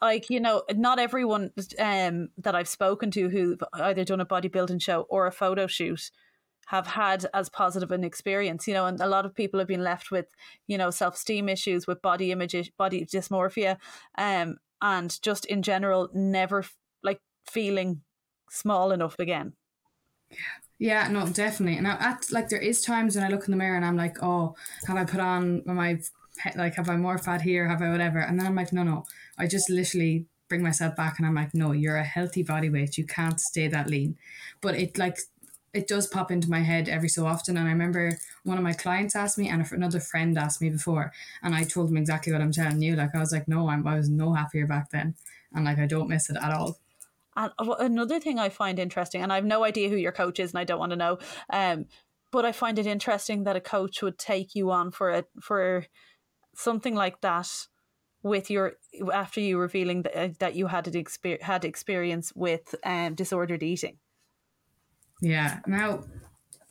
like 0.00 0.30
you 0.30 0.40
know 0.40 0.62
not 0.74 0.98
everyone 0.98 1.50
um, 1.78 2.28
that 2.38 2.54
i've 2.54 2.68
spoken 2.68 3.10
to 3.10 3.28
who've 3.28 3.62
either 3.74 4.04
done 4.04 4.20
a 4.20 4.26
bodybuilding 4.26 4.80
show 4.80 5.02
or 5.08 5.26
a 5.26 5.32
photo 5.32 5.66
shoot 5.66 6.10
have 6.66 6.86
had 6.86 7.26
as 7.32 7.48
positive 7.48 7.90
an 7.90 8.04
experience 8.04 8.68
you 8.68 8.74
know 8.74 8.86
and 8.86 9.00
a 9.00 9.06
lot 9.06 9.26
of 9.26 9.34
people 9.34 9.58
have 9.58 9.68
been 9.68 9.82
left 9.82 10.10
with 10.10 10.26
you 10.66 10.78
know 10.78 10.90
self-esteem 10.90 11.48
issues 11.48 11.86
with 11.86 12.02
body 12.02 12.30
image 12.30 12.72
body 12.76 13.04
dysmorphia 13.04 13.76
um 14.16 14.56
and 14.80 15.20
just 15.22 15.44
in 15.46 15.62
general 15.62 16.08
never 16.12 16.64
like 17.02 17.20
feeling 17.46 18.02
small 18.50 18.92
enough 18.92 19.18
again 19.18 19.52
yeah 20.78 21.08
no, 21.08 21.26
definitely. 21.26 21.78
And 21.78 21.86
I, 21.86 21.92
at 21.92 22.30
like 22.30 22.48
there 22.48 22.60
is 22.60 22.82
times 22.82 23.16
when 23.16 23.24
I 23.24 23.28
look 23.28 23.44
in 23.46 23.50
the 23.50 23.56
mirror 23.56 23.76
and 23.76 23.84
I'm 23.84 23.96
like, 23.96 24.22
oh, 24.22 24.54
have 24.86 24.96
I 24.96 25.04
put 25.04 25.20
on 25.20 25.62
my 25.64 25.98
like 26.56 26.74
have 26.76 26.88
I 26.88 26.96
more 26.96 27.18
fat 27.18 27.42
here? 27.42 27.68
Have 27.68 27.82
I 27.82 27.90
whatever? 27.90 28.20
And 28.20 28.38
then 28.38 28.46
I'm 28.46 28.54
like, 28.54 28.72
no, 28.72 28.82
no. 28.82 29.04
I 29.38 29.46
just 29.46 29.70
literally 29.70 30.26
bring 30.48 30.62
myself 30.62 30.96
back 30.96 31.18
and 31.18 31.26
I'm 31.26 31.34
like, 31.34 31.54
no, 31.54 31.72
you're 31.72 31.96
a 31.96 32.04
healthy 32.04 32.42
body 32.42 32.70
weight. 32.70 32.96
You 32.96 33.06
can't 33.06 33.40
stay 33.40 33.68
that 33.68 33.88
lean. 33.88 34.16
But 34.60 34.76
it 34.76 34.98
like 34.98 35.18
it 35.74 35.86
does 35.86 36.06
pop 36.06 36.30
into 36.30 36.50
my 36.50 36.60
head 36.60 36.88
every 36.88 37.08
so 37.08 37.26
often. 37.26 37.56
And 37.56 37.68
I 37.68 37.72
remember 37.72 38.18
one 38.44 38.56
of 38.56 38.64
my 38.64 38.72
clients 38.72 39.14
asked 39.14 39.38
me, 39.38 39.48
and 39.48 39.64
another 39.70 40.00
friend 40.00 40.38
asked 40.38 40.62
me 40.62 40.70
before, 40.70 41.12
and 41.42 41.54
I 41.54 41.64
told 41.64 41.88
them 41.88 41.96
exactly 41.96 42.32
what 42.32 42.40
I'm 42.40 42.52
telling 42.52 42.80
you. 42.80 42.96
Like 42.96 43.14
I 43.14 43.18
was 43.18 43.32
like, 43.32 43.48
no, 43.48 43.68
I'm, 43.68 43.86
I 43.86 43.96
was 43.96 44.08
no 44.08 44.32
happier 44.32 44.66
back 44.66 44.90
then, 44.90 45.14
and 45.54 45.64
like 45.64 45.78
I 45.78 45.86
don't 45.86 46.08
miss 46.08 46.30
it 46.30 46.36
at 46.36 46.52
all. 46.52 46.78
And 47.38 47.52
another 47.78 48.18
thing 48.18 48.38
I 48.38 48.48
find 48.48 48.78
interesting, 48.80 49.22
and 49.22 49.32
I 49.32 49.36
have 49.36 49.44
no 49.44 49.64
idea 49.64 49.88
who 49.88 49.96
your 49.96 50.12
coach 50.12 50.40
is, 50.40 50.50
and 50.50 50.58
I 50.58 50.64
don't 50.64 50.80
want 50.80 50.90
to 50.90 50.96
know, 50.96 51.18
um, 51.52 51.86
but 52.32 52.44
I 52.44 52.52
find 52.52 52.78
it 52.78 52.86
interesting 52.86 53.44
that 53.44 53.56
a 53.56 53.60
coach 53.60 54.02
would 54.02 54.18
take 54.18 54.56
you 54.56 54.72
on 54.72 54.90
for 54.90 55.10
a 55.10 55.24
for 55.40 55.86
something 56.54 56.96
like 56.96 57.20
that 57.20 57.48
with 58.24 58.50
your 58.50 58.72
after 59.14 59.40
you 59.40 59.58
revealing 59.58 60.02
that, 60.02 60.16
uh, 60.16 60.28
that 60.40 60.56
you 60.56 60.66
had 60.66 60.86
exper- 60.86 61.40
had 61.40 61.64
experience 61.64 62.32
with 62.34 62.74
um, 62.84 63.14
disordered 63.14 63.62
eating. 63.62 63.98
Yeah. 65.22 65.60
Now, 65.66 66.04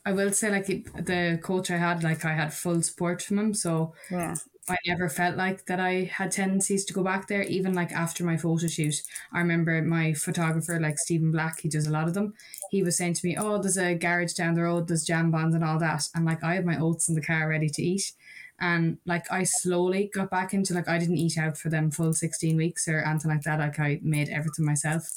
I 0.04 0.12
will 0.12 0.32
say, 0.32 0.50
like 0.50 0.66
the 0.66 1.40
coach 1.42 1.70
I 1.70 1.78
had, 1.78 2.02
like 2.02 2.24
I 2.24 2.34
had 2.34 2.52
full 2.52 2.82
support 2.82 3.22
from 3.22 3.38
him, 3.38 3.54
so 3.54 3.94
yeah. 4.10 4.34
I 4.70 4.76
never 4.86 5.08
felt 5.08 5.36
like 5.36 5.66
that 5.66 5.80
I 5.80 6.04
had 6.04 6.32
tendencies 6.32 6.84
to 6.86 6.92
go 6.92 7.02
back 7.02 7.28
there, 7.28 7.42
even 7.42 7.74
like 7.74 7.92
after 7.92 8.24
my 8.24 8.36
photo 8.36 8.66
shoot. 8.66 8.96
I 9.32 9.38
remember 9.40 9.80
my 9.82 10.12
photographer, 10.12 10.78
like 10.80 10.98
Stephen 10.98 11.30
Black, 11.30 11.60
he 11.60 11.68
does 11.68 11.86
a 11.86 11.90
lot 11.92 12.08
of 12.08 12.14
them. 12.14 12.34
He 12.70 12.82
was 12.82 12.96
saying 12.96 13.14
to 13.14 13.26
me, 13.26 13.36
Oh, 13.38 13.58
there's 13.60 13.78
a 13.78 13.94
garage 13.94 14.34
down 14.34 14.54
the 14.54 14.62
road, 14.62 14.88
there's 14.88 15.06
jambons 15.06 15.54
and 15.54 15.64
all 15.64 15.78
that. 15.78 16.08
And 16.14 16.24
like 16.24 16.42
I 16.44 16.54
had 16.54 16.66
my 16.66 16.78
oats 16.78 17.08
in 17.08 17.14
the 17.14 17.22
car 17.22 17.48
ready 17.48 17.68
to 17.68 17.82
eat. 17.82 18.12
And 18.60 18.98
like 19.06 19.30
I 19.30 19.44
slowly 19.44 20.10
got 20.12 20.30
back 20.30 20.52
into 20.52 20.74
like 20.74 20.88
I 20.88 20.98
didn't 20.98 21.18
eat 21.18 21.38
out 21.38 21.56
for 21.56 21.68
them 21.68 21.90
full 21.90 22.12
16 22.12 22.56
weeks 22.56 22.88
or 22.88 23.00
anything 23.00 23.30
like 23.30 23.42
that. 23.42 23.60
Like 23.60 23.78
I 23.78 24.00
made 24.02 24.28
everything 24.28 24.64
myself. 24.64 25.08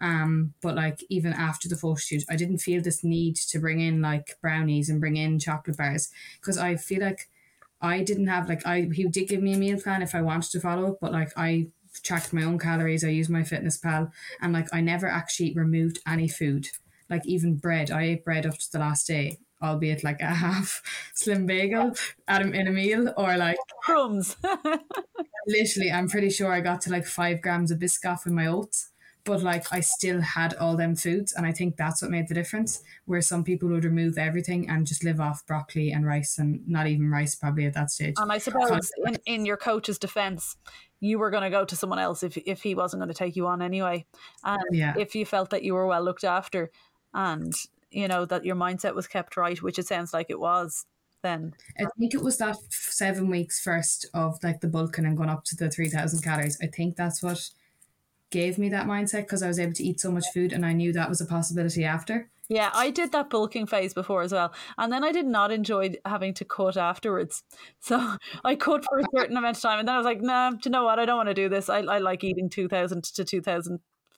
Um, 0.00 0.54
but 0.60 0.74
like 0.74 1.02
even 1.08 1.32
after 1.32 1.68
the 1.68 1.76
photo 1.76 1.96
shoot, 1.96 2.24
I 2.28 2.36
didn't 2.36 2.58
feel 2.58 2.82
this 2.82 3.04
need 3.04 3.36
to 3.36 3.58
bring 3.58 3.80
in 3.80 4.02
like 4.02 4.36
brownies 4.40 4.88
and 4.88 5.00
bring 5.00 5.16
in 5.16 5.38
chocolate 5.38 5.76
bars 5.76 6.10
because 6.40 6.58
I 6.58 6.76
feel 6.76 7.00
like 7.00 7.28
I 7.84 8.02
didn't 8.02 8.28
have 8.28 8.48
like 8.48 8.66
I 8.66 8.88
he 8.92 9.04
did 9.04 9.28
give 9.28 9.42
me 9.42 9.54
a 9.54 9.58
meal 9.58 9.80
plan 9.80 10.02
if 10.02 10.14
I 10.14 10.22
wanted 10.22 10.50
to 10.52 10.60
follow 10.60 10.92
it, 10.92 10.98
but 11.00 11.12
like 11.12 11.32
I 11.36 11.68
tracked 12.02 12.32
my 12.32 12.42
own 12.42 12.58
calories. 12.58 13.04
I 13.04 13.08
used 13.08 13.30
MyFitnessPal, 13.30 14.10
and 14.40 14.52
like 14.52 14.68
I 14.72 14.80
never 14.80 15.06
actually 15.06 15.52
removed 15.54 16.00
any 16.06 16.28
food. 16.28 16.68
Like 17.10 17.26
even 17.26 17.56
bread, 17.56 17.90
I 17.90 18.02
ate 18.04 18.24
bread 18.24 18.46
up 18.46 18.56
to 18.58 18.72
the 18.72 18.78
last 18.78 19.06
day, 19.06 19.38
albeit 19.62 20.02
like 20.02 20.20
a 20.20 20.26
half 20.46 20.82
slim 21.14 21.46
bagel 21.46 21.92
at 22.26 22.42
a, 22.42 22.50
in 22.50 22.66
a 22.66 22.72
meal, 22.72 23.12
or 23.16 23.36
like 23.36 23.58
crumbs. 23.82 24.36
literally, 25.46 25.90
I'm 25.90 26.08
pretty 26.08 26.30
sure 26.30 26.50
I 26.52 26.60
got 26.60 26.80
to 26.82 26.90
like 26.90 27.06
five 27.06 27.42
grams 27.42 27.70
of 27.70 27.78
Biscoff 27.78 28.26
in 28.26 28.34
my 28.34 28.46
oats 28.46 28.90
but 29.24 29.42
like 29.42 29.72
I 29.72 29.80
still 29.80 30.20
had 30.20 30.54
all 30.54 30.76
them 30.76 30.94
foods, 30.94 31.32
and 31.32 31.46
I 31.46 31.52
think 31.52 31.76
that's 31.76 32.02
what 32.02 32.10
made 32.10 32.28
the 32.28 32.34
difference. 32.34 32.82
Where 33.06 33.22
some 33.22 33.42
people 33.42 33.68
would 33.70 33.84
remove 33.84 34.18
everything 34.18 34.68
and 34.68 34.86
just 34.86 35.02
live 35.02 35.20
off 35.20 35.46
broccoli 35.46 35.90
and 35.90 36.06
rice, 36.06 36.38
and 36.38 36.66
not 36.68 36.86
even 36.86 37.10
rice 37.10 37.34
probably 37.34 37.64
at 37.66 37.74
that 37.74 37.90
stage. 37.90 38.14
And 38.18 38.30
I 38.30 38.38
suppose 38.38 38.90
in, 39.06 39.18
in 39.24 39.46
your 39.46 39.56
coach's 39.56 39.98
defense, 39.98 40.56
you 41.00 41.18
were 41.18 41.30
going 41.30 41.42
to 41.42 41.50
go 41.50 41.64
to 41.64 41.76
someone 41.76 41.98
else 41.98 42.22
if 42.22 42.36
if 42.36 42.62
he 42.62 42.74
wasn't 42.74 43.00
going 43.00 43.08
to 43.08 43.14
take 43.14 43.36
you 43.36 43.46
on 43.46 43.62
anyway, 43.62 44.04
and 44.44 44.62
yeah. 44.72 44.94
if 44.98 45.14
you 45.14 45.24
felt 45.24 45.50
that 45.50 45.62
you 45.62 45.74
were 45.74 45.86
well 45.86 46.02
looked 46.02 46.24
after, 46.24 46.70
and 47.14 47.54
you 47.90 48.08
know 48.08 48.26
that 48.26 48.44
your 48.44 48.56
mindset 48.56 48.94
was 48.94 49.06
kept 49.06 49.36
right, 49.36 49.62
which 49.62 49.78
it 49.78 49.86
sounds 49.86 50.12
like 50.12 50.26
it 50.28 50.40
was. 50.40 50.84
Then 51.22 51.54
I 51.80 51.86
think 51.98 52.12
it 52.12 52.22
was 52.22 52.36
that 52.36 52.58
seven 52.68 53.30
weeks 53.30 53.58
first 53.58 54.06
of 54.12 54.38
like 54.42 54.60
the 54.60 54.68
bulking 54.68 55.06
and 55.06 55.16
going 55.16 55.30
up 55.30 55.44
to 55.44 55.56
the 55.56 55.70
three 55.70 55.88
thousand 55.88 56.20
calories. 56.20 56.58
I 56.62 56.66
think 56.66 56.96
that's 56.96 57.22
what 57.22 57.50
gave 58.34 58.58
me 58.58 58.68
that 58.68 58.86
mindset 58.86 59.22
because 59.22 59.44
I 59.44 59.48
was 59.48 59.60
able 59.60 59.72
to 59.74 59.84
eat 59.84 60.00
so 60.00 60.10
much 60.10 60.24
food 60.34 60.52
and 60.52 60.66
I 60.66 60.72
knew 60.72 60.92
that 60.92 61.08
was 61.08 61.20
a 61.20 61.26
possibility 61.26 61.84
after. 61.84 62.28
Yeah, 62.48 62.70
I 62.74 62.90
did 62.90 63.12
that 63.12 63.30
bulking 63.30 63.66
phase 63.66 63.94
before 63.94 64.22
as 64.22 64.32
well. 64.32 64.52
And 64.76 64.92
then 64.92 65.04
I 65.04 65.12
did 65.12 65.24
not 65.24 65.52
enjoy 65.52 65.94
having 66.04 66.34
to 66.34 66.44
cut 66.44 66.76
afterwards. 66.76 67.42
So 67.80 68.16
I 68.44 68.56
cut 68.56 68.84
for 68.84 68.98
a 68.98 69.04
certain 69.16 69.36
amount 69.36 69.56
of 69.56 69.62
time. 69.62 69.78
And 69.78 69.86
then 69.86 69.94
I 69.94 69.98
was 69.98 70.06
like, 70.06 70.20
nah, 70.20 70.50
do 70.50 70.58
you 70.64 70.70
know 70.70 70.84
what? 70.84 70.98
I 70.98 71.04
don't 71.04 71.18
want 71.18 71.28
to 71.28 71.34
do 71.34 71.48
this. 71.48 71.68
I, 71.68 71.78
I 71.80 71.98
like 71.98 72.24
eating 72.24 72.48
2,000 72.48 73.04
to 73.04 73.24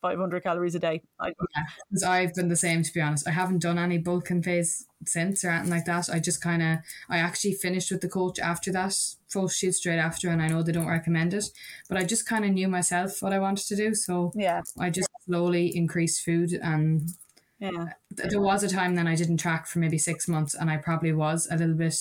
2,500 0.02 0.42
calories 0.42 0.74
a 0.74 0.78
day. 0.78 1.02
I, 1.18 1.28
yeah, 1.28 2.08
I've 2.08 2.34
been 2.34 2.48
the 2.48 2.56
same, 2.56 2.82
to 2.82 2.92
be 2.92 3.00
honest. 3.00 3.26
I 3.26 3.32
haven't 3.32 3.62
done 3.62 3.78
any 3.78 3.98
bulking 3.98 4.42
phase 4.42 4.86
since 5.04 5.44
or 5.44 5.50
anything 5.50 5.70
like 5.70 5.84
that. 5.86 6.08
I 6.10 6.18
just 6.18 6.42
kind 6.42 6.62
of, 6.62 6.78
I 7.08 7.18
actually 7.18 7.54
finished 7.54 7.90
with 7.90 8.00
the 8.00 8.08
coach 8.08 8.38
after 8.38 8.72
that, 8.72 8.96
full 9.28 9.48
shoot 9.48 9.72
straight 9.72 9.98
after. 9.98 10.30
And 10.30 10.42
I 10.42 10.48
know 10.48 10.62
they 10.62 10.72
don't 10.72 10.86
recommend 10.88 11.34
it. 11.34 11.46
But 11.88 11.98
I 11.98 12.04
just 12.04 12.26
kind 12.26 12.44
of 12.44 12.52
knew 12.52 12.68
myself 12.68 13.22
what 13.22 13.32
I 13.32 13.38
wanted 13.38 13.66
to 13.66 13.76
do. 13.76 13.94
So 13.94 14.32
yeah, 14.34 14.62
I 14.78 14.90
just 14.90 15.08
slowly 15.24 15.76
increased 15.76 16.24
food 16.24 16.52
and 16.62 17.10
yeah. 17.58 17.92
There 18.10 18.40
was 18.40 18.62
a 18.62 18.68
time 18.68 18.94
then 18.94 19.08
I 19.08 19.14
didn't 19.14 19.38
track 19.38 19.66
for 19.66 19.78
maybe 19.78 19.98
six 19.98 20.28
months 20.28 20.54
and 20.54 20.70
I 20.70 20.76
probably 20.76 21.12
was 21.12 21.48
a 21.50 21.56
little 21.56 21.74
bit 21.74 21.96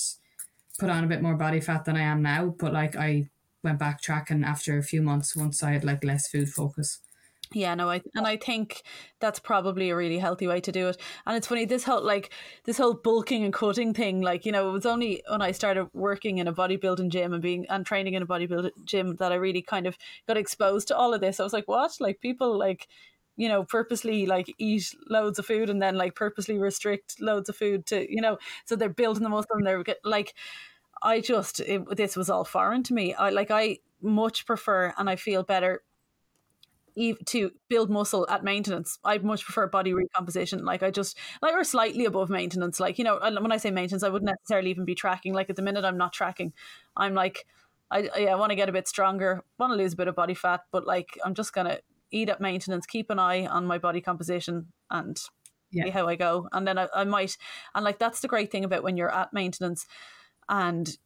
put 0.77 0.89
on 0.89 1.03
a 1.03 1.07
bit 1.07 1.21
more 1.21 1.35
body 1.35 1.61
fat 1.61 1.85
than 1.85 1.95
I 1.95 2.01
am 2.01 2.21
now. 2.21 2.53
But 2.57 2.73
like 2.73 2.95
I 2.95 3.29
went 3.63 3.79
back 3.79 4.01
tracking 4.01 4.43
after 4.43 4.77
a 4.77 4.83
few 4.83 5.01
months 5.01 5.35
once 5.35 5.63
I 5.63 5.71
had 5.71 5.83
like 5.83 6.03
less 6.03 6.27
food 6.27 6.49
focus. 6.49 6.99
Yeah, 7.53 7.75
no, 7.75 7.89
I 7.89 8.01
and 8.15 8.25
I 8.25 8.37
think 8.37 8.81
that's 9.19 9.39
probably 9.39 9.89
a 9.89 9.95
really 9.95 10.17
healthy 10.17 10.47
way 10.47 10.59
to 10.61 10.71
do 10.71 10.87
it. 10.89 10.97
And 11.25 11.37
it's 11.37 11.47
funny 11.47 11.65
this 11.65 11.83
whole 11.83 12.03
like 12.03 12.31
this 12.65 12.77
whole 12.77 12.93
bulking 12.95 13.43
and 13.43 13.53
cutting 13.53 13.93
thing. 13.93 14.21
Like 14.21 14.45
you 14.45 14.51
know, 14.51 14.69
it 14.69 14.71
was 14.71 14.85
only 14.85 15.21
when 15.29 15.41
I 15.41 15.51
started 15.51 15.87
working 15.93 16.39
in 16.39 16.47
a 16.47 16.53
bodybuilding 16.53 17.09
gym 17.09 17.33
and 17.33 17.41
being 17.43 17.65
and 17.69 17.85
training 17.85 18.15
in 18.15 18.23
a 18.23 18.27
bodybuilding 18.27 18.71
gym 18.85 19.15
that 19.17 19.31
I 19.31 19.35
really 19.35 19.61
kind 19.61 19.85
of 19.85 19.97
got 20.27 20.37
exposed 20.37 20.87
to 20.89 20.97
all 20.97 21.13
of 21.13 21.21
this. 21.21 21.39
I 21.39 21.43
was 21.43 21.53
like, 21.53 21.67
what? 21.67 21.91
Like 21.99 22.19
people 22.19 22.57
like 22.57 22.87
you 23.37 23.47
know 23.49 23.63
purposely 23.63 24.25
like 24.25 24.47
eat 24.57 24.93
loads 25.09 25.37
of 25.39 25.45
food 25.45 25.69
and 25.69 25.81
then 25.81 25.95
like 25.95 26.15
purposely 26.15 26.57
restrict 26.57 27.19
loads 27.21 27.49
of 27.49 27.55
food 27.55 27.85
to 27.85 28.09
you 28.11 28.21
know 28.21 28.37
so 28.63 28.75
they're 28.77 28.87
building 28.89 29.23
the 29.23 29.29
muscle 29.29 29.57
and 29.57 29.67
they're 29.67 29.83
like 30.05 30.33
i 31.01 31.19
just 31.19 31.59
it, 31.61 31.83
this 31.97 32.15
was 32.15 32.29
all 32.29 32.45
foreign 32.45 32.83
to 32.83 32.93
me 32.93 33.13
i 33.13 33.29
like 33.29 33.51
i 33.51 33.77
much 34.01 34.45
prefer 34.45 34.93
and 34.97 35.09
i 35.09 35.15
feel 35.15 35.43
better 35.43 35.81
to 37.25 37.51
build 37.69 37.89
muscle 37.89 38.25
at 38.29 38.43
maintenance. 38.43 38.99
I 39.03 39.17
much 39.17 39.43
prefer 39.43 39.67
body 39.67 39.93
recomposition. 39.93 40.63
Like 40.63 40.83
I 40.83 40.91
just 40.91 41.17
like 41.41 41.53
we're 41.53 41.63
slightly 41.63 42.05
above 42.05 42.29
maintenance. 42.29 42.79
Like 42.79 42.97
you 42.97 43.03
know, 43.03 43.19
when 43.21 43.51
I 43.51 43.57
say 43.57 43.71
maintenance, 43.71 44.03
I 44.03 44.09
wouldn't 44.09 44.29
necessarily 44.29 44.69
even 44.69 44.85
be 44.85 44.95
tracking. 44.95 45.33
Like 45.33 45.49
at 45.49 45.55
the 45.55 45.61
minute, 45.61 45.83
I'm 45.85 45.97
not 45.97 46.13
tracking. 46.13 46.53
I'm 46.95 47.13
like, 47.13 47.45
I 47.91 48.09
yeah, 48.17 48.31
I 48.31 48.35
want 48.35 48.51
to 48.51 48.55
get 48.55 48.69
a 48.69 48.73
bit 48.73 48.87
stronger, 48.87 49.43
want 49.59 49.71
to 49.71 49.77
lose 49.77 49.93
a 49.93 49.97
bit 49.97 50.07
of 50.07 50.15
body 50.15 50.33
fat, 50.33 50.61
but 50.71 50.87
like 50.87 51.19
I'm 51.23 51.33
just 51.33 51.53
gonna 51.53 51.79
eat 52.11 52.29
at 52.29 52.41
maintenance, 52.41 52.85
keep 52.85 53.09
an 53.09 53.19
eye 53.19 53.45
on 53.45 53.65
my 53.65 53.77
body 53.77 54.01
composition 54.01 54.67
and 54.89 55.19
yeah. 55.71 55.85
see 55.85 55.89
how 55.89 56.07
I 56.07 56.15
go. 56.15 56.47
And 56.51 56.67
then 56.67 56.77
I, 56.77 56.87
I 56.93 57.03
might, 57.03 57.37
and 57.73 57.83
like 57.83 57.99
that's 57.99 58.21
the 58.21 58.27
great 58.27 58.51
thing 58.51 58.63
about 58.63 58.83
when 58.83 58.97
you're 58.97 59.13
at 59.13 59.33
maintenance 59.33 59.85
and 60.47 60.97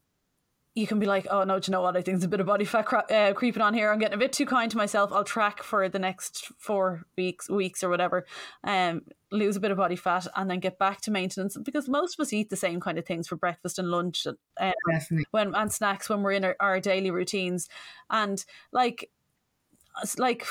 you 0.75 0.87
can 0.87 0.99
be 0.99 1.05
like, 1.05 1.27
oh 1.29 1.43
no, 1.43 1.59
do 1.59 1.69
you 1.69 1.71
know 1.71 1.81
what? 1.81 1.97
I 1.97 2.01
think 2.01 2.17
there's 2.17 2.25
a 2.25 2.29
bit 2.29 2.39
of 2.39 2.45
body 2.45 2.65
fat 2.65 3.11
uh, 3.11 3.33
creeping 3.33 3.61
on 3.61 3.73
here. 3.73 3.91
I'm 3.91 3.99
getting 3.99 4.13
a 4.13 4.19
bit 4.19 4.31
too 4.31 4.45
kind 4.45 4.69
to 4.71 4.77
myself. 4.77 5.11
I'll 5.11 5.23
track 5.23 5.63
for 5.63 5.89
the 5.89 5.99
next 5.99 6.51
four 6.57 7.03
weeks, 7.17 7.49
weeks 7.49 7.83
or 7.83 7.89
whatever, 7.89 8.25
um, 8.63 9.01
lose 9.31 9.55
a 9.55 9.59
bit 9.59 9.71
of 9.71 9.77
body 9.77 9.95
fat, 9.95 10.27
and 10.35 10.49
then 10.49 10.59
get 10.59 10.77
back 10.77 11.01
to 11.01 11.11
maintenance. 11.11 11.57
Because 11.57 11.89
most 11.89 12.19
of 12.19 12.23
us 12.23 12.33
eat 12.33 12.49
the 12.49 12.55
same 12.55 12.79
kind 12.79 12.97
of 12.97 13.05
things 13.05 13.27
for 13.27 13.35
breakfast 13.35 13.79
and 13.79 13.89
lunch, 13.89 14.25
and 14.25 14.37
um, 14.59 15.25
when 15.31 15.55
and 15.55 15.71
snacks 15.71 16.07
when 16.07 16.21
we're 16.21 16.33
in 16.33 16.45
our, 16.45 16.55
our 16.59 16.79
daily 16.79 17.11
routines, 17.11 17.67
and 18.09 18.45
like, 18.71 19.09
like 20.17 20.45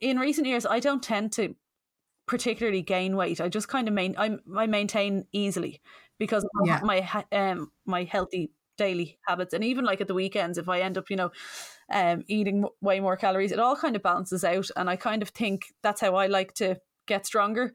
in 0.00 0.18
recent 0.18 0.46
years, 0.46 0.64
I 0.64 0.80
don't 0.80 1.02
tend 1.02 1.32
to 1.32 1.54
particularly 2.26 2.82
gain 2.82 3.16
weight. 3.16 3.40
I 3.40 3.48
just 3.48 3.68
kind 3.68 3.88
of 3.88 3.94
main 3.94 4.14
I, 4.16 4.38
I 4.56 4.66
maintain 4.66 5.26
easily 5.32 5.80
because 6.18 6.46
yeah. 6.64 6.80
my 6.82 7.24
um 7.32 7.72
my 7.86 8.04
healthy 8.04 8.50
daily 8.80 9.18
habits 9.26 9.54
and 9.54 9.62
even 9.62 9.84
like 9.84 10.00
at 10.00 10.08
the 10.08 10.14
weekends 10.14 10.58
if 10.58 10.68
I 10.68 10.80
end 10.80 10.96
up 10.98 11.10
you 11.10 11.16
know 11.16 11.30
um 11.92 12.24
eating 12.26 12.64
way 12.80 12.98
more 13.00 13.16
calories 13.16 13.52
it 13.52 13.58
all 13.58 13.76
kind 13.76 13.94
of 13.94 14.02
balances 14.02 14.42
out 14.44 14.68
and 14.76 14.88
I 14.88 14.96
kind 14.96 15.22
of 15.22 15.28
think 15.28 15.66
that's 15.82 16.00
how 16.00 16.16
I 16.16 16.26
like 16.26 16.54
to 16.54 16.80
get 17.06 17.26
stronger. 17.26 17.72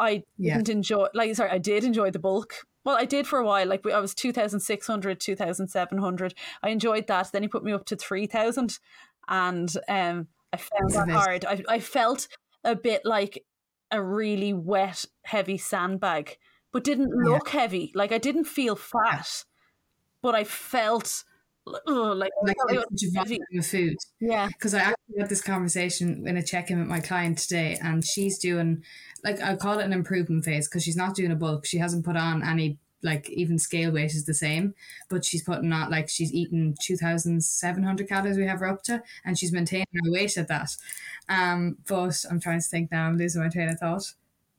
I 0.00 0.22
yeah. 0.36 0.56
didn't 0.56 0.68
enjoy 0.68 1.06
like 1.12 1.34
sorry 1.34 1.50
I 1.50 1.58
did 1.58 1.84
enjoy 1.84 2.10
the 2.10 2.18
bulk 2.20 2.54
well, 2.84 2.96
I 2.96 3.04
did 3.04 3.26
for 3.26 3.38
a 3.38 3.44
while. 3.44 3.66
Like 3.66 3.86
I 3.86 3.98
was 3.98 4.14
2,600, 4.14 5.20
2,700. 5.20 6.34
I 6.62 6.70
enjoyed 6.70 7.06
that. 7.08 7.30
Then 7.30 7.42
he 7.42 7.48
put 7.48 7.62
me 7.62 7.72
up 7.72 7.84
to 7.86 7.96
3,000. 7.96 8.78
And 9.28 9.70
um, 9.90 10.28
I 10.54 10.56
found 10.56 10.90
that 10.92 11.10
hard. 11.10 11.44
I, 11.44 11.62
I 11.68 11.80
felt 11.80 12.28
a 12.64 12.74
bit 12.74 13.02
like 13.04 13.44
a 13.90 14.02
really 14.02 14.52
wet, 14.52 15.04
heavy 15.24 15.58
sandbag, 15.58 16.38
but 16.72 16.84
didn't 16.84 17.10
look 17.10 17.52
yeah. 17.52 17.60
heavy. 17.60 17.92
Like 17.94 18.12
I 18.12 18.18
didn't 18.18 18.44
feel 18.44 18.76
fat, 18.76 19.44
but 20.22 20.34
I 20.34 20.44
felt 20.44 21.24
oh, 21.86 22.12
like, 22.16 22.32
like 22.42 22.56
heavy. 23.16 23.38
food. 23.62 23.96
Yeah. 24.20 24.48
Because 24.48 24.74
I 24.74 24.80
actually 24.80 25.20
had 25.20 25.28
this 25.28 25.42
conversation 25.42 26.26
in 26.26 26.36
a 26.36 26.42
check 26.42 26.70
in 26.70 26.78
with 26.78 26.88
my 26.88 27.00
client 27.00 27.38
today, 27.38 27.78
and 27.82 28.04
she's 28.04 28.38
doing, 28.38 28.82
like, 29.24 29.42
I 29.42 29.56
call 29.56 29.78
it 29.78 29.84
an 29.84 29.92
improvement 29.92 30.44
phase 30.44 30.68
because 30.68 30.82
she's 30.82 30.96
not 30.96 31.14
doing 31.14 31.32
a 31.32 31.36
bulk. 31.36 31.66
She 31.66 31.78
hasn't 31.78 32.04
put 32.04 32.16
on 32.16 32.42
any 32.42 32.78
like 33.02 33.30
even 33.30 33.58
scale 33.58 33.92
weight 33.92 34.12
is 34.14 34.24
the 34.24 34.34
same, 34.34 34.74
but 35.08 35.24
she's 35.24 35.44
putting 35.44 35.72
on 35.72 35.90
like 35.90 36.08
she's 36.08 36.32
eaten 36.32 36.74
two 36.82 36.96
thousand 36.96 37.44
seven 37.44 37.84
hundred 37.84 38.08
calories 38.08 38.36
we 38.36 38.46
have 38.46 38.60
her 38.60 38.66
up 38.66 38.82
to, 38.84 39.02
and 39.24 39.38
she's 39.38 39.52
maintaining 39.52 39.86
her 40.04 40.10
weight 40.10 40.36
at 40.36 40.48
that. 40.48 40.76
Um, 41.28 41.76
but 41.86 42.24
I'm 42.30 42.40
trying 42.40 42.60
to 42.60 42.66
think 42.66 42.90
now. 42.90 43.06
I'm 43.06 43.16
losing 43.16 43.42
my 43.42 43.48
train 43.48 43.68
of 43.68 43.78
thought. 43.78 44.14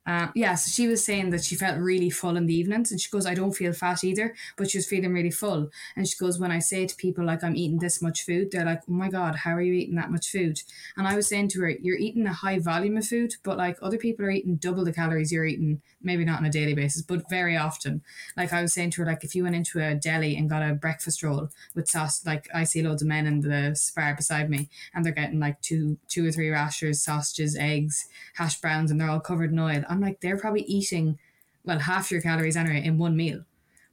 Uh, 0.10 0.30
yeah, 0.34 0.56
so 0.56 0.72
she 0.72 0.88
was 0.88 1.06
saying 1.06 1.30
that 1.30 1.44
she 1.44 1.54
felt 1.56 1.78
really 1.78 2.10
full 2.10 2.36
in 2.36 2.48
the 2.48 2.56
evenings, 2.56 2.90
and 2.90 3.00
she 3.00 3.12
goes, 3.12 3.28
"I 3.28 3.36
don't 3.36 3.52
feel 3.52 3.74
fat 3.74 4.04
either," 4.04 4.34
but 4.58 4.72
she 4.72 4.80
was 4.80 4.88
feeling 4.88 5.14
really 5.14 5.30
full. 5.30 5.70
And 5.96 6.08
she 6.08 6.18
goes, 6.18 6.40
"When 6.40 6.50
I 6.52 6.58
say 6.58 6.88
to 6.88 6.96
people 6.96 7.24
like 7.24 7.44
I'm 7.44 7.56
eating 7.56 7.78
this 7.78 8.02
much 8.02 8.26
food, 8.26 8.50
they're 8.50 8.66
like, 8.66 8.82
"Oh 8.90 8.94
my 8.94 9.10
god, 9.10 9.36
how 9.36 9.52
are 9.52 9.62
you 9.62 9.74
eating 9.74 9.98
that 9.98 10.10
much 10.10 10.32
food?" 10.32 10.64
And 10.98 11.08
I 11.08 11.16
was 11.16 11.28
saying 11.28 11.50
to 11.50 11.62
her, 11.62 11.70
"You're 11.70 12.00
eating 12.00 12.26
a 12.26 12.34
high 12.34 12.58
volume 12.58 12.98
of 12.98 13.06
food, 13.06 13.36
but 13.44 13.56
like 13.60 13.78
other 13.84 14.00
people 14.00 14.26
are 14.26 14.32
eating 14.32 14.56
double 14.56 14.84
the 14.84 14.92
calories 14.92 15.32
you're 15.32 15.46
eating, 15.46 15.80
maybe 16.02 16.26
not 16.26 16.40
on 16.40 16.46
a 16.46 16.52
daily 16.52 16.74
basis, 16.74 17.04
but 17.04 17.30
very 17.30 17.56
often." 17.56 18.02
Like 18.36 18.52
I 18.52 18.64
was 18.64 18.74
saying 18.74 18.90
to 18.92 19.02
her, 19.02 19.06
like 19.06 19.24
if 19.24 19.36
you 19.36 19.44
went 19.44 19.56
into 19.56 19.80
a 19.80 19.94
deli 19.94 20.36
and 20.36 20.50
got 20.50 20.68
a 20.68 20.74
breakfast 20.74 21.22
roll 21.22 21.50
with 21.76 21.88
sauce, 21.88 22.26
like 22.26 22.48
I 22.52 22.64
see 22.64 22.82
loads 22.82 23.04
of 23.04 23.08
men 23.08 23.28
in 23.28 23.42
the 23.42 23.76
spar 23.76 24.16
beside 24.16 24.50
me, 24.50 24.70
and 24.96 25.06
they're 25.06 25.14
getting 25.14 25.40
like 25.40 25.62
two, 25.62 26.00
two 26.08 26.26
or 26.28 26.32
three 26.32 26.50
rashers, 26.50 27.04
sausages, 27.04 27.56
eggs, 27.56 28.08
hash 28.34 28.60
browns, 28.60 28.90
and 28.90 29.00
they're 29.00 29.12
all 29.12 29.20
covered 29.20 29.52
in 29.52 29.60
oil. 29.60 29.84
I'm 29.88 29.99
like, 30.02 30.22
they're 30.22 30.38
probably 30.38 30.62
eating, 30.62 31.18
well, 31.64 31.80
half 31.80 32.12
your 32.12 32.22
calories 32.22 32.58
anyway 32.58 32.84
in 32.84 32.98
one 32.98 33.16
meal. 33.16 33.44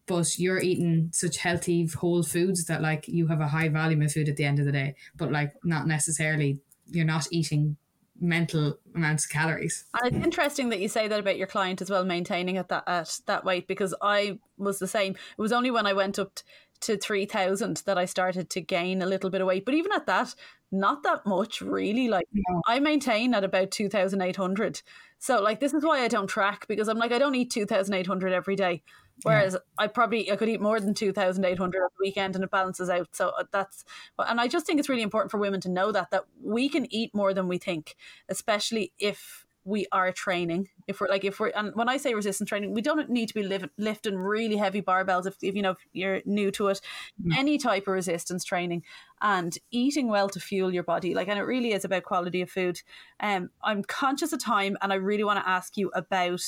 But 0.07 0.39
you're 0.39 0.61
eating 0.61 1.11
such 1.13 1.39
healthy 1.39 1.87
whole 1.87 2.23
foods 2.23 2.67
that 2.67 2.81
like 2.81 3.09
you 3.09 3.27
have 3.27 3.41
a 3.41 3.49
high 3.49 3.69
volume 3.69 4.03
of 4.03 4.13
food 4.13 4.29
at 4.29 4.37
the 4.37 4.45
end 4.45 4.61
of 4.61 4.65
the 4.65 4.73
day, 4.73 4.95
but 5.17 5.33
like 5.33 5.55
not 5.65 5.89
necessarily 5.89 6.61
you're 6.89 7.05
not 7.05 7.27
eating 7.33 7.77
mental 8.21 8.79
amounts 8.95 9.25
of 9.25 9.31
calories. 9.31 9.85
And 9.95 10.15
it's 10.15 10.25
interesting 10.25 10.69
that 10.71 10.81
you 10.81 10.89
say 10.89 11.09
that 11.09 11.21
about 11.21 11.37
your 11.37 11.47
client 11.47 11.83
as 11.83 11.91
well, 11.91 12.05
maintaining 12.05 12.57
at 12.57 12.69
that 12.69 12.85
at 12.87 13.19
that 13.27 13.45
weight 13.45 13.67
because 13.67 13.95
I 14.01 14.39
was 14.57 14.79
the 14.79 14.87
same. 14.87 15.13
It 15.13 15.43
was 15.43 15.53
only 15.53 15.71
when 15.71 15.87
I 15.87 15.93
went 15.93 16.19
up 16.19 16.39
to 16.83 16.97
three 16.97 17.27
thousand 17.27 17.83
that 17.87 17.99
I 17.99 18.05
started 18.05 18.51
to 18.51 18.61
gain 18.61 19.03
a 19.03 19.07
little 19.07 19.31
bit 19.31 19.41
of 19.41 19.47
weight. 19.47 19.65
But 19.65 19.75
even 19.75 19.93
at 19.93 20.07
that, 20.07 20.35
not 20.73 21.03
that 21.05 21.27
much 21.27 21.61
really. 21.61 22.09
Like 22.09 22.27
no. 22.33 22.63
I 22.67 22.81
maintain 22.81 23.35
at 23.35 23.45
about 23.45 23.71
two 23.71 23.89
thousand 23.89 24.23
eight 24.23 24.37
hundred. 24.37 24.83
So 25.19 25.41
like 25.41 25.61
this 25.61 25.73
is 25.75 25.85
why 25.85 26.01
I 26.01 26.09
don't 26.09 26.27
track 26.27 26.67
because 26.69 26.89
I'm 26.89 26.99
like 26.99 27.13
I 27.13 27.19
don't 27.19 27.35
eat 27.35 27.51
2800 27.51 28.33
every 28.33 28.57
day. 28.57 28.83
Whereas 29.23 29.55
yeah. 29.55 29.61
I 29.79 29.87
probably 29.87 30.31
I 30.31 30.37
could 30.37 30.49
eat 30.49 30.61
more 30.61 30.79
than 30.79 30.93
2800 30.93 31.59
on 31.61 31.71
the 31.71 32.05
weekend 32.05 32.35
and 32.35 32.45
it 32.45 32.51
balances 32.51 32.91
out. 32.91 33.09
So 33.13 33.31
uh, 33.31 33.45
that's 33.51 33.85
and 34.19 34.41
I 34.41 34.47
just 34.47 34.67
think 34.67 34.79
it's 34.79 34.89
really 34.89 35.03
important 35.03 35.31
for 35.31 35.39
women 35.39 35.61
to 35.63 35.71
know 35.71 35.91
that 35.93 36.11
that 36.11 36.25
we 36.43 36.69
can 36.69 36.93
eat 36.93 37.15
more 37.15 37.33
than 37.33 37.49
we 37.49 37.59
think, 37.59 37.97
especially 38.29 38.93
if 38.99 39.46
we 39.67 39.85
are 39.91 40.13
training. 40.13 40.69
If 40.87 41.01
we're 41.01 41.09
like, 41.09 41.25
if 41.25 41.41
we're, 41.41 41.49
and 41.49 41.75
when 41.75 41.89
I 41.89 41.97
say 41.97 42.15
resistance 42.15 42.49
training, 42.49 42.73
we 42.73 42.81
don't 42.81 43.11
need 43.11 43.27
to 43.27 43.35
be 43.35 43.69
lifting 43.77 44.17
really 44.17 44.57
heavy 44.57 44.81
barbells. 44.81 45.27
If, 45.27 45.37
if 45.43 45.57
you 45.57 45.63
know, 45.63 45.73
if 45.73 45.79
you're 45.93 46.23
new 46.25 46.53
to 46.53 46.69
it, 46.69 46.81
mm. 47.21 47.37
any 47.37 47.59
type 47.59 47.89
of 47.89 47.95
resistance 47.95 48.45
training 48.45 48.85
and 49.21 49.59
eating 49.73 50.09
well 50.09 50.29
to 50.29 50.39
fuel 50.39 50.73
your 50.73 50.85
body. 50.85 51.15
Like, 51.15 51.27
and 51.27 51.39
it 51.39 51.43
really 51.43 51.73
is 51.73 51.85
about 51.85 52.05
quality 52.05 52.43
of 52.43 52.51
food. 52.51 52.81
Um, 53.19 53.51
I'm 53.63 53.83
conscious 53.83 54.33
of 54.33 54.39
time 54.39 54.77
and 54.81 54.93
I 54.93 54.97
really 54.97 55.25
want 55.25 55.41
to 55.41 55.49
ask 55.49 55.77
you 55.77 55.91
about 55.95 56.43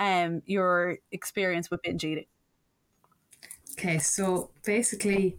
um, 0.00 0.42
your 0.44 0.98
experience 1.12 1.70
with 1.70 1.82
binge 1.82 2.04
eating. 2.04 2.26
Okay. 3.78 3.98
So 3.98 4.50
basically, 4.64 5.38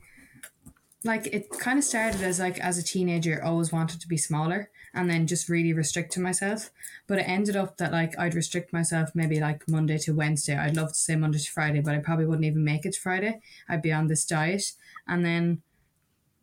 like 1.03 1.28
it 1.28 1.49
kind 1.49 1.78
of 1.78 1.84
started 1.84 2.21
as 2.21 2.39
like 2.39 2.57
as 2.59 2.78
a 2.78 2.84
teenager, 2.84 3.43
always 3.43 3.73
wanted 3.73 3.99
to 3.99 4.07
be 4.07 4.17
smaller 4.17 4.69
and 4.98 5.08
then 5.08 5.28
just 5.28 5.48
really 5.48 5.74
restrict 5.74 6.12
to 6.14 6.20
myself. 6.20 6.72
But 7.06 7.20
it 7.20 7.30
ended 7.30 7.56
up 7.56 7.78
that 7.78 7.91
like 7.91 8.18
I'd 8.18 8.34
restrict 8.34 8.74
myself 8.74 9.12
maybe 9.14 9.39
like 9.39 9.64
Monday 9.70 10.00
to 10.00 10.14
Wednesday. 10.14 10.58
I'd 10.58 10.76
love 10.76 10.89
to 10.89 10.95
say 10.95 11.16
Monday 11.16 11.38
to 11.38 11.52
Friday, 11.52 11.82
but 11.82 11.93
I 11.93 12.00
probably 12.00 12.26
wouldn't 12.26 12.45
even 12.45 12.64
make 12.64 12.84
it 12.84 12.93
to 12.93 13.00
Friday. 13.00 13.39
I'd 13.70 13.84
be 13.84 13.93
on 13.93 14.08
this 14.08 14.26
diet. 14.26 14.72
And 15.08 15.24
then 15.24 15.62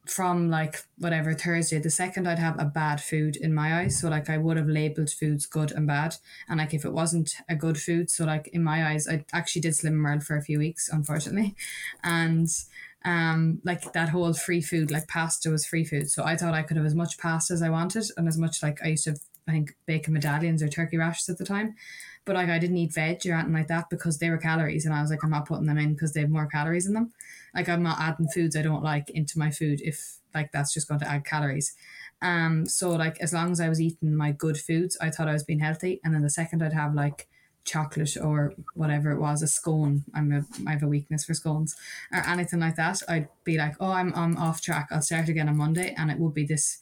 from 0.06 0.50
like 0.50 0.84
whatever 0.98 1.34
Thursday, 1.34 1.80
the 1.80 1.90
second 1.90 2.28
I'd 2.28 2.38
have 2.38 2.60
a 2.60 2.64
bad 2.64 3.00
food 3.00 3.34
in 3.36 3.52
my 3.52 3.80
eyes. 3.80 3.98
So 3.98 4.08
like 4.08 4.30
I 4.30 4.38
would 4.38 4.56
have 4.56 4.68
labeled 4.68 5.10
foods 5.10 5.46
good 5.46 5.72
and 5.72 5.88
bad. 5.88 6.14
And 6.48 6.60
like 6.60 6.72
if 6.72 6.84
it 6.84 6.92
wasn't 6.92 7.34
a 7.48 7.56
good 7.56 7.76
food, 7.76 8.08
so 8.08 8.24
like 8.24 8.48
in 8.52 8.62
my 8.62 8.86
eyes, 8.86 9.08
I 9.08 9.24
actually 9.32 9.62
did 9.62 9.72
Slimming 9.72 10.04
World 10.04 10.22
for 10.22 10.36
a 10.36 10.42
few 10.42 10.60
weeks, 10.60 10.88
unfortunately. 10.92 11.56
And 12.04 12.48
um 13.04 13.60
like 13.64 13.92
that 13.92 14.08
whole 14.08 14.32
free 14.32 14.62
food, 14.62 14.90
like 14.90 15.08
pasta 15.08 15.50
was 15.50 15.66
free 15.66 15.84
food. 15.84 16.10
So 16.10 16.24
I 16.24 16.36
thought 16.36 16.54
I 16.54 16.62
could 16.62 16.76
have 16.76 16.86
as 16.86 16.94
much 16.94 17.18
pasta 17.18 17.52
as 17.54 17.62
I 17.62 17.70
wanted 17.70 18.04
and 18.16 18.26
as 18.28 18.38
much 18.38 18.62
like 18.62 18.82
I 18.82 18.88
used 18.88 19.04
to 19.04 19.10
have, 19.10 19.20
I 19.46 19.52
think 19.52 19.76
bacon 19.86 20.14
medallions 20.14 20.62
or 20.62 20.68
turkey 20.68 20.96
rashers 20.96 21.28
at 21.28 21.38
the 21.38 21.44
time. 21.44 21.74
But 22.24 22.36
like 22.36 22.48
I 22.48 22.58
didn't 22.58 22.78
eat 22.78 22.94
veg 22.94 23.26
or 23.26 23.34
anything 23.34 23.52
like 23.52 23.68
that 23.68 23.90
because 23.90 24.18
they 24.18 24.30
were 24.30 24.38
calories 24.38 24.86
and 24.86 24.94
I 24.94 25.02
was 25.02 25.10
like, 25.10 25.22
I'm 25.22 25.30
not 25.30 25.46
putting 25.46 25.66
them 25.66 25.76
in 25.76 25.92
because 25.92 26.14
they 26.14 26.20
have 26.20 26.30
more 26.30 26.46
calories 26.46 26.86
in 26.86 26.94
them. 26.94 27.12
Like 27.54 27.68
I'm 27.68 27.82
not 27.82 28.00
adding 28.00 28.28
foods 28.28 28.56
I 28.56 28.62
don't 28.62 28.82
like 28.82 29.10
into 29.10 29.38
my 29.38 29.50
food 29.50 29.80
if 29.82 30.18
like 30.34 30.50
that's 30.52 30.72
just 30.72 30.88
going 30.88 31.00
to 31.00 31.08
add 31.08 31.24
calories. 31.26 31.74
Um 32.22 32.64
so 32.64 32.90
like 32.90 33.20
as 33.20 33.34
long 33.34 33.52
as 33.52 33.60
I 33.60 33.68
was 33.68 33.80
eating 33.82 34.16
my 34.16 34.32
good 34.32 34.58
foods, 34.58 34.96
I 35.00 35.10
thought 35.10 35.28
I 35.28 35.34
was 35.34 35.44
being 35.44 35.60
healthy. 35.60 36.00
And 36.02 36.14
then 36.14 36.22
the 36.22 36.30
second 36.30 36.62
I'd 36.62 36.72
have 36.72 36.94
like 36.94 37.28
chocolate 37.64 38.16
or 38.20 38.54
whatever 38.74 39.10
it 39.10 39.20
was, 39.20 39.42
a 39.42 39.46
scone. 39.46 40.04
I'm 40.14 40.32
a 40.32 40.44
I 40.66 40.72
have 40.72 40.82
a 40.82 40.88
weakness 40.88 41.24
for 41.24 41.34
scones 41.34 41.74
or 42.12 42.20
anything 42.26 42.60
like 42.60 42.76
that. 42.76 43.02
I'd 43.08 43.28
be 43.44 43.56
like, 43.56 43.76
oh, 43.80 43.92
I'm 43.92 44.12
I'm 44.14 44.36
off 44.36 44.60
track. 44.60 44.88
I'll 44.90 45.02
start 45.02 45.28
again 45.28 45.48
on 45.48 45.56
Monday, 45.56 45.94
and 45.96 46.10
it 46.10 46.18
would 46.18 46.34
be 46.34 46.44
this. 46.44 46.78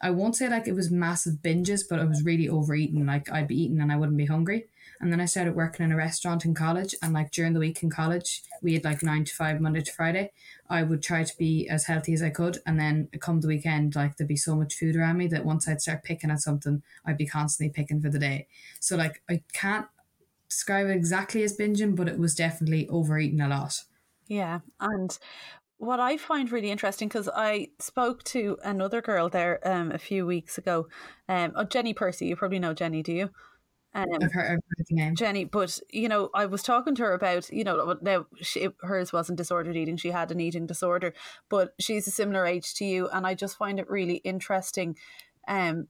I 0.00 0.10
won't 0.10 0.36
say 0.36 0.48
like 0.48 0.68
it 0.68 0.74
was 0.74 0.90
massive 0.90 1.34
binges, 1.42 1.82
but 1.88 1.98
it 1.98 2.08
was 2.08 2.24
really 2.24 2.48
overeating. 2.48 3.06
Like 3.06 3.30
I'd 3.30 3.48
be 3.48 3.62
eating 3.62 3.80
and 3.80 3.92
I 3.92 3.96
wouldn't 3.96 4.16
be 4.16 4.26
hungry. 4.26 4.66
And 5.00 5.12
then 5.12 5.20
I 5.20 5.26
started 5.26 5.54
working 5.54 5.84
in 5.84 5.92
a 5.92 5.96
restaurant 5.96 6.44
in 6.44 6.54
college, 6.54 6.94
and 7.02 7.12
like 7.12 7.30
during 7.30 7.52
the 7.52 7.60
week 7.60 7.82
in 7.84 7.90
college, 7.90 8.42
we 8.62 8.74
had 8.74 8.84
like 8.84 9.02
nine 9.02 9.24
to 9.24 9.34
five 9.34 9.60
Monday 9.60 9.80
to 9.82 9.92
Friday. 9.92 10.32
I 10.68 10.82
would 10.82 11.02
try 11.02 11.22
to 11.22 11.36
be 11.38 11.68
as 11.68 11.84
healthy 11.84 12.12
as 12.14 12.22
I 12.22 12.30
could, 12.30 12.58
and 12.66 12.80
then 12.80 13.08
come 13.20 13.40
the 13.40 13.46
weekend, 13.48 13.94
like 13.94 14.16
there'd 14.16 14.26
be 14.26 14.36
so 14.36 14.56
much 14.56 14.74
food 14.74 14.96
around 14.96 15.18
me 15.18 15.28
that 15.28 15.44
once 15.44 15.68
I'd 15.68 15.80
start 15.80 16.02
picking 16.02 16.30
at 16.30 16.40
something, 16.40 16.82
I'd 17.06 17.16
be 17.16 17.26
constantly 17.26 17.72
picking 17.72 18.00
for 18.00 18.10
the 18.10 18.18
day. 18.18 18.48
So 18.80 18.96
like 18.96 19.22
I 19.30 19.42
can't 19.52 19.86
describe 20.48 20.88
it 20.88 20.96
exactly 20.96 21.42
as 21.42 21.56
binging, 21.56 21.96
but 21.96 22.08
it 22.08 22.18
was 22.18 22.34
definitely 22.34 22.88
overeating 22.88 23.40
a 23.40 23.48
lot. 23.48 23.74
Yeah. 24.26 24.60
And 24.80 25.18
what 25.78 26.00
I 26.00 26.16
find 26.16 26.50
really 26.50 26.70
interesting 26.70 27.08
because 27.08 27.28
I 27.34 27.68
spoke 27.78 28.24
to 28.24 28.58
another 28.64 29.00
girl 29.00 29.28
there 29.28 29.60
um, 29.66 29.92
a 29.92 29.98
few 29.98 30.26
weeks 30.26 30.58
ago. 30.58 30.88
Um, 31.28 31.52
oh, 31.56 31.64
Jenny 31.64 31.94
Percy. 31.94 32.26
You 32.26 32.36
probably 32.36 32.58
know 32.58 32.74
Jenny, 32.74 33.02
do 33.02 33.12
you? 33.12 33.30
Um, 33.94 34.06
I've, 34.20 34.32
heard, 34.32 34.44
I've 34.44 34.50
heard 34.50 34.86
the 34.88 34.94
name. 34.94 35.14
Jenny, 35.14 35.44
but 35.44 35.80
you 35.90 36.08
know, 36.08 36.30
I 36.34 36.46
was 36.46 36.62
talking 36.62 36.94
to 36.96 37.02
her 37.04 37.14
about, 37.14 37.48
you 37.50 37.64
know, 37.64 37.96
now 38.02 38.26
she, 38.40 38.68
hers 38.82 39.12
wasn't 39.12 39.38
disordered 39.38 39.76
eating; 39.76 39.96
she 39.96 40.10
had 40.10 40.30
an 40.30 40.40
eating 40.40 40.66
disorder, 40.66 41.14
but 41.48 41.74
she's 41.80 42.06
a 42.06 42.10
similar 42.10 42.44
age 42.44 42.74
to 42.74 42.84
you, 42.84 43.08
and 43.08 43.26
I 43.26 43.34
just 43.34 43.56
find 43.56 43.78
it 43.78 43.88
really 43.88 44.16
interesting. 44.16 44.96
Um, 45.46 45.88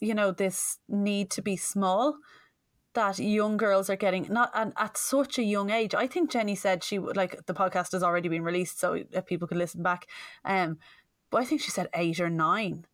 you 0.00 0.14
know, 0.14 0.30
this 0.30 0.78
need 0.88 1.30
to 1.32 1.42
be 1.42 1.56
small 1.56 2.18
that 2.98 3.20
young 3.20 3.56
girls 3.56 3.88
are 3.88 3.96
getting 3.96 4.26
not 4.28 4.50
and 4.54 4.72
at 4.76 4.98
such 4.98 5.38
a 5.38 5.44
young 5.44 5.70
age. 5.70 5.94
I 5.94 6.08
think 6.08 6.32
Jenny 6.32 6.56
said 6.56 6.82
she 6.82 6.98
would 6.98 7.16
like 7.16 7.46
the 7.46 7.54
podcast 7.54 7.92
has 7.92 8.02
already 8.02 8.28
been 8.28 8.42
released, 8.42 8.80
so 8.80 9.04
if 9.12 9.24
people 9.24 9.46
could 9.46 9.56
listen 9.56 9.84
back. 9.84 10.06
Um, 10.44 10.78
but 11.30 11.42
I 11.42 11.44
think 11.44 11.60
she 11.60 11.70
said 11.70 11.88
eight 11.94 12.18
or 12.18 12.28
nine, 12.28 12.86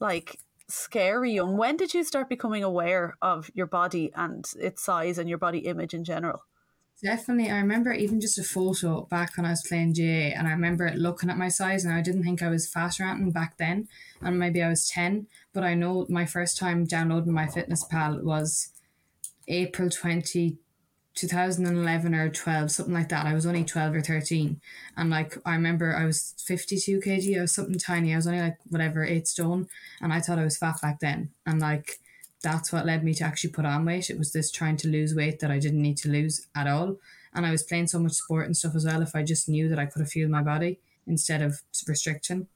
like 0.00 0.38
scary 0.68 1.32
young. 1.32 1.58
When 1.58 1.76
did 1.76 1.92
you 1.92 2.04
start 2.04 2.30
becoming 2.30 2.64
aware 2.64 3.18
of 3.20 3.50
your 3.52 3.66
body 3.66 4.10
and 4.14 4.46
its 4.58 4.82
size 4.82 5.18
and 5.18 5.28
your 5.28 5.38
body 5.38 5.58
image 5.58 5.92
in 5.92 6.04
general? 6.04 6.44
Definitely. 7.02 7.50
I 7.50 7.58
remember 7.58 7.92
even 7.92 8.18
just 8.20 8.38
a 8.38 8.42
photo 8.42 9.02
back 9.10 9.36
when 9.36 9.44
I 9.44 9.50
was 9.50 9.66
playing 9.66 9.92
GAA 9.92 10.36
and 10.38 10.48
I 10.48 10.52
remember 10.52 10.90
looking 10.94 11.28
at 11.28 11.36
my 11.36 11.48
size 11.48 11.84
and 11.84 11.92
I 11.92 12.00
didn't 12.00 12.22
think 12.22 12.42
I 12.42 12.48
was 12.48 12.66
fat 12.66 12.98
or 12.98 13.04
anything 13.04 13.30
back 13.30 13.58
then. 13.58 13.88
And 14.22 14.38
maybe 14.38 14.62
I 14.62 14.68
was 14.68 14.88
10. 14.88 15.26
But 15.52 15.64
I 15.64 15.74
know 15.74 16.06
my 16.08 16.24
first 16.24 16.58
time 16.58 16.84
downloading 16.84 17.32
MyFitnessPal 17.32 18.22
was 18.22 18.70
April 19.48 19.90
20, 19.90 20.58
2011 21.14 22.14
or 22.14 22.28
12, 22.30 22.70
something 22.70 22.94
like 22.94 23.08
that. 23.08 23.26
I 23.26 23.34
was 23.34 23.46
only 23.46 23.64
12 23.64 23.94
or 23.94 24.00
13. 24.00 24.60
And 24.96 25.10
like, 25.10 25.36
I 25.44 25.54
remember 25.54 25.94
I 25.94 26.04
was 26.04 26.34
52 26.46 27.00
kg, 27.00 27.38
I 27.38 27.42
was 27.42 27.52
something 27.52 27.78
tiny. 27.78 28.12
I 28.12 28.16
was 28.16 28.26
only 28.26 28.40
like, 28.40 28.56
whatever, 28.68 29.04
eight 29.04 29.28
stone. 29.28 29.68
And 30.00 30.12
I 30.12 30.20
thought 30.20 30.38
I 30.38 30.44
was 30.44 30.56
fat 30.56 30.80
back 30.80 31.00
then. 31.00 31.30
And 31.44 31.60
like, 31.60 31.98
that's 32.42 32.72
what 32.72 32.86
led 32.86 33.04
me 33.04 33.12
to 33.14 33.24
actually 33.24 33.50
put 33.50 33.66
on 33.66 33.84
weight. 33.84 34.08
It 34.08 34.18
was 34.18 34.32
this 34.32 34.50
trying 34.50 34.76
to 34.78 34.88
lose 34.88 35.14
weight 35.14 35.40
that 35.40 35.50
I 35.50 35.58
didn't 35.58 35.82
need 35.82 35.98
to 35.98 36.10
lose 36.10 36.46
at 36.54 36.66
all. 36.66 36.96
And 37.34 37.44
I 37.44 37.50
was 37.50 37.62
playing 37.62 37.88
so 37.88 37.98
much 37.98 38.12
sport 38.12 38.46
and 38.46 38.56
stuff 38.56 38.74
as 38.74 38.84
well. 38.86 39.02
If 39.02 39.14
I 39.14 39.22
just 39.22 39.48
knew 39.48 39.68
that 39.68 39.78
I 39.78 39.86
could 39.86 40.00
have 40.00 40.10
fueled 40.10 40.30
my 40.30 40.42
body 40.42 40.78
instead 41.06 41.42
of 41.42 41.60
restriction. 41.86 42.48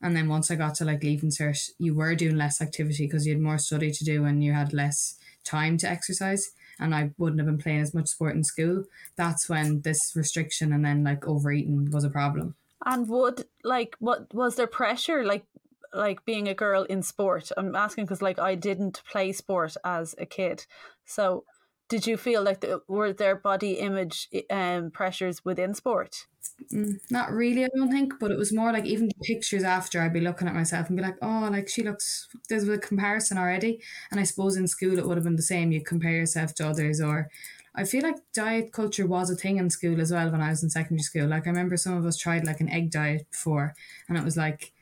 And 0.00 0.16
then 0.16 0.28
once 0.28 0.50
I 0.50 0.54
got 0.54 0.74
to 0.76 0.84
like 0.84 1.02
leaving 1.02 1.30
cert, 1.30 1.70
you 1.78 1.94
were 1.94 2.14
doing 2.14 2.36
less 2.36 2.60
activity 2.60 3.06
because 3.06 3.26
you 3.26 3.32
had 3.32 3.42
more 3.42 3.58
study 3.58 3.90
to 3.90 4.04
do 4.04 4.24
and 4.24 4.44
you 4.44 4.52
had 4.52 4.72
less 4.72 5.16
time 5.44 5.76
to 5.78 5.88
exercise 5.88 6.52
and 6.78 6.94
I 6.94 7.10
wouldn't 7.18 7.40
have 7.40 7.46
been 7.46 7.58
playing 7.58 7.80
as 7.80 7.94
much 7.94 8.08
sport 8.08 8.34
in 8.34 8.44
school, 8.44 8.84
that's 9.16 9.48
when 9.48 9.82
this 9.82 10.12
restriction 10.14 10.72
and 10.72 10.84
then 10.84 11.04
like 11.04 11.26
overeating 11.26 11.90
was 11.90 12.04
a 12.04 12.10
problem. 12.10 12.54
And 12.84 13.08
would 13.08 13.46
like 13.62 13.96
what 13.98 14.32
was 14.34 14.56
there 14.56 14.66
pressure 14.66 15.24
like 15.24 15.44
like 15.92 16.24
being 16.24 16.48
a 16.48 16.54
girl 16.54 16.82
in 16.84 17.02
sport? 17.02 17.50
I'm 17.56 17.74
asking 17.74 18.04
because 18.04 18.22
like 18.22 18.38
I 18.38 18.54
didn't 18.54 19.02
play 19.10 19.32
sport 19.32 19.76
as 19.84 20.14
a 20.18 20.26
kid, 20.26 20.66
so 21.04 21.44
did 21.88 22.06
you 22.06 22.16
feel 22.16 22.42
like 22.42 22.60
the, 22.60 22.82
were 22.88 23.12
there 23.12 23.36
body 23.36 23.72
image 23.74 24.28
um, 24.50 24.90
pressures 24.90 25.44
within 25.44 25.74
sport? 25.74 26.26
Mm, 26.72 27.00
not 27.10 27.30
really, 27.30 27.64
I 27.64 27.68
don't 27.74 27.90
think, 27.90 28.14
but 28.18 28.30
it 28.30 28.38
was 28.38 28.52
more 28.52 28.72
like 28.72 28.84
even 28.84 29.08
the 29.08 29.14
pictures 29.22 29.64
after 29.64 30.00
I'd 30.00 30.12
be 30.12 30.20
looking 30.20 30.48
at 30.48 30.54
myself 30.54 30.88
and 30.88 30.96
be 30.96 31.02
like, 31.02 31.16
oh, 31.22 31.48
like 31.50 31.68
she 31.68 31.82
looks, 31.82 32.28
there's 32.48 32.68
a 32.68 32.78
comparison 32.78 33.38
already. 33.38 33.80
And 34.10 34.20
I 34.20 34.24
suppose 34.24 34.56
in 34.56 34.66
school 34.66 34.98
it 34.98 35.06
would 35.06 35.16
have 35.16 35.24
been 35.24 35.36
the 35.36 35.42
same. 35.42 35.72
You 35.72 35.82
compare 35.82 36.12
yourself 36.12 36.54
to 36.56 36.68
others, 36.68 37.00
or 37.00 37.30
I 37.74 37.84
feel 37.84 38.02
like 38.02 38.16
diet 38.32 38.72
culture 38.72 39.06
was 39.06 39.30
a 39.30 39.36
thing 39.36 39.58
in 39.58 39.68
school 39.70 40.00
as 40.00 40.12
well 40.12 40.30
when 40.30 40.40
I 40.40 40.50
was 40.50 40.62
in 40.62 40.70
secondary 40.70 41.02
school. 41.02 41.26
Like 41.26 41.46
I 41.46 41.50
remember 41.50 41.76
some 41.76 41.96
of 41.96 42.06
us 42.06 42.16
tried 42.16 42.46
like 42.46 42.60
an 42.60 42.70
egg 42.70 42.90
diet 42.90 43.30
before, 43.30 43.74
and 44.08 44.16
it 44.16 44.24
was 44.24 44.36
like, 44.36 44.72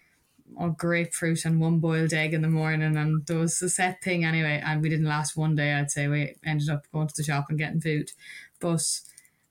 or 0.57 0.70
grapefruit 0.70 1.44
and 1.44 1.61
one 1.61 1.78
boiled 1.78 2.12
egg 2.12 2.34
in 2.34 2.42
the 2.42 2.48
morning 2.48 2.96
and 2.96 3.26
there 3.26 3.38
was 3.38 3.61
a 3.62 3.68
set 3.68 4.03
thing 4.03 4.24
anyway 4.24 4.62
and 4.64 4.82
we 4.82 4.88
didn't 4.88 5.07
last 5.07 5.36
one 5.36 5.55
day 5.55 5.72
I'd 5.74 5.90
say. 5.90 6.09
We 6.09 6.36
ended 6.44 6.68
up 6.68 6.86
going 6.92 7.09
to 7.09 7.14
the 7.16 7.24
shop 7.24 7.46
and 7.48 7.59
getting 7.59 7.80
food. 7.80 8.12
But 8.61 8.84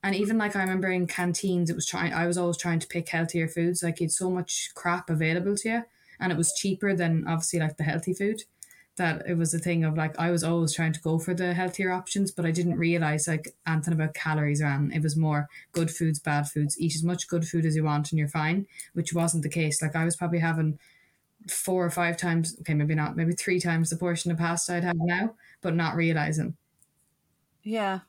and 0.03 0.15
even 0.15 0.37
like 0.37 0.55
I 0.55 0.61
remember 0.61 0.89
in 0.89 1.07
canteens 1.07 1.69
it 1.69 1.75
was 1.75 1.85
trying 1.85 2.13
I 2.13 2.27
was 2.27 2.37
always 2.37 2.57
trying 2.57 2.79
to 2.79 2.87
pick 2.87 3.09
healthier 3.09 3.47
foods. 3.47 3.83
Like 3.83 3.99
you 3.99 4.05
had 4.05 4.11
so 4.11 4.29
much 4.29 4.71
crap 4.75 5.09
available 5.09 5.55
to 5.57 5.69
you 5.69 5.83
and 6.19 6.31
it 6.31 6.37
was 6.37 6.53
cheaper 6.53 6.95
than 6.95 7.27
obviously 7.27 7.59
like 7.59 7.77
the 7.77 7.83
healthy 7.83 8.13
food 8.13 8.43
that 9.01 9.23
it 9.27 9.37
was 9.37 9.53
a 9.53 9.59
thing 9.59 9.83
of 9.83 9.97
like 9.97 10.17
I 10.19 10.29
was 10.31 10.43
always 10.43 10.73
trying 10.73 10.93
to 10.93 11.01
go 11.01 11.17
for 11.17 11.33
the 11.33 11.53
healthier 11.53 11.91
options, 11.91 12.31
but 12.31 12.45
I 12.45 12.51
didn't 12.51 12.77
realize 12.77 13.27
like 13.27 13.55
anything 13.67 13.93
about 13.93 14.13
calories 14.13 14.61
around. 14.61 14.93
It 14.93 15.01
was 15.01 15.17
more 15.17 15.47
good 15.71 15.89
foods, 15.89 16.19
bad 16.19 16.47
foods. 16.47 16.79
Eat 16.79 16.95
as 16.95 17.03
much 17.03 17.27
good 17.27 17.47
food 17.47 17.65
as 17.65 17.75
you 17.75 17.83
want 17.83 18.11
and 18.11 18.19
you're 18.19 18.27
fine, 18.27 18.67
which 18.93 19.13
wasn't 19.13 19.43
the 19.43 19.49
case. 19.49 19.81
Like 19.81 19.95
I 19.95 20.05
was 20.05 20.15
probably 20.15 20.39
having 20.39 20.77
four 21.49 21.83
or 21.83 21.89
five 21.89 22.17
times, 22.17 22.55
okay, 22.59 22.75
maybe 22.75 22.93
not, 22.93 23.15
maybe 23.15 23.33
three 23.33 23.59
times 23.59 23.89
the 23.89 23.97
portion 23.97 24.31
of 24.31 24.37
pasta 24.37 24.75
I'd 24.75 24.83
have 24.83 24.95
now, 24.99 25.33
but 25.61 25.75
not 25.75 25.95
realizing. 25.95 26.55
Yeah. 27.63 28.01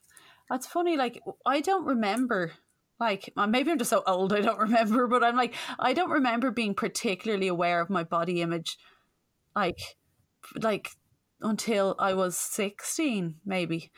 That's 0.51 0.67
funny. 0.67 0.99
Like, 0.99 1.23
I 1.47 1.63
don't 1.63 1.87
remember, 1.87 2.53
like, 3.01 3.33
maybe 3.49 3.71
I'm 3.71 3.79
just 3.79 3.89
so 3.89 4.03
old, 4.07 4.35
I 4.35 4.43
don't 4.43 4.59
remember, 4.59 5.07
but 5.07 5.25
I'm 5.25 5.37
like, 5.37 5.55
I 5.79 5.95
don't 5.95 6.11
remember 6.11 6.51
being 6.51 6.75
particularly 6.75 7.49
aware 7.49 7.81
of 7.81 7.89
my 7.89 8.05
body 8.05 8.43
image, 8.43 8.77
like, 9.57 9.79
like, 10.61 10.91
until 11.41 11.97
I 11.99 12.15
was 12.15 12.37
16, 12.37 13.37
maybe. 13.45 13.91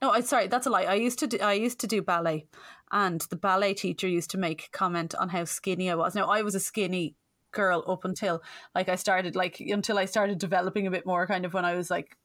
No, 0.00 0.10
I 0.10 0.20
sorry, 0.20 0.48
that's 0.48 0.66
a 0.66 0.70
lie. 0.70 0.82
I 0.82 0.94
used 0.94 1.18
to 1.20 1.26
do, 1.26 1.38
I 1.38 1.52
used 1.52 1.80
to 1.80 1.86
do 1.86 2.02
ballet, 2.02 2.46
and 2.90 3.20
the 3.30 3.36
ballet 3.36 3.74
teacher 3.74 4.08
used 4.08 4.30
to 4.32 4.38
make 4.38 4.70
comment 4.72 5.14
on 5.14 5.28
how 5.28 5.44
skinny 5.44 5.90
I 5.90 5.94
was. 5.94 6.14
Now 6.14 6.26
I 6.28 6.42
was 6.42 6.56
a 6.56 6.60
skinny 6.60 7.14
girl 7.52 7.84
up 7.86 8.04
until 8.04 8.42
like 8.74 8.88
I 8.88 8.96
started 8.96 9.36
like 9.36 9.60
until 9.60 9.98
I 9.98 10.06
started 10.06 10.38
developing 10.38 10.86
a 10.86 10.90
bit 10.90 11.06
more 11.06 11.26
kind 11.26 11.44
of 11.44 11.54
when 11.54 11.64
I 11.64 11.74
was 11.74 11.90
like 11.90 12.16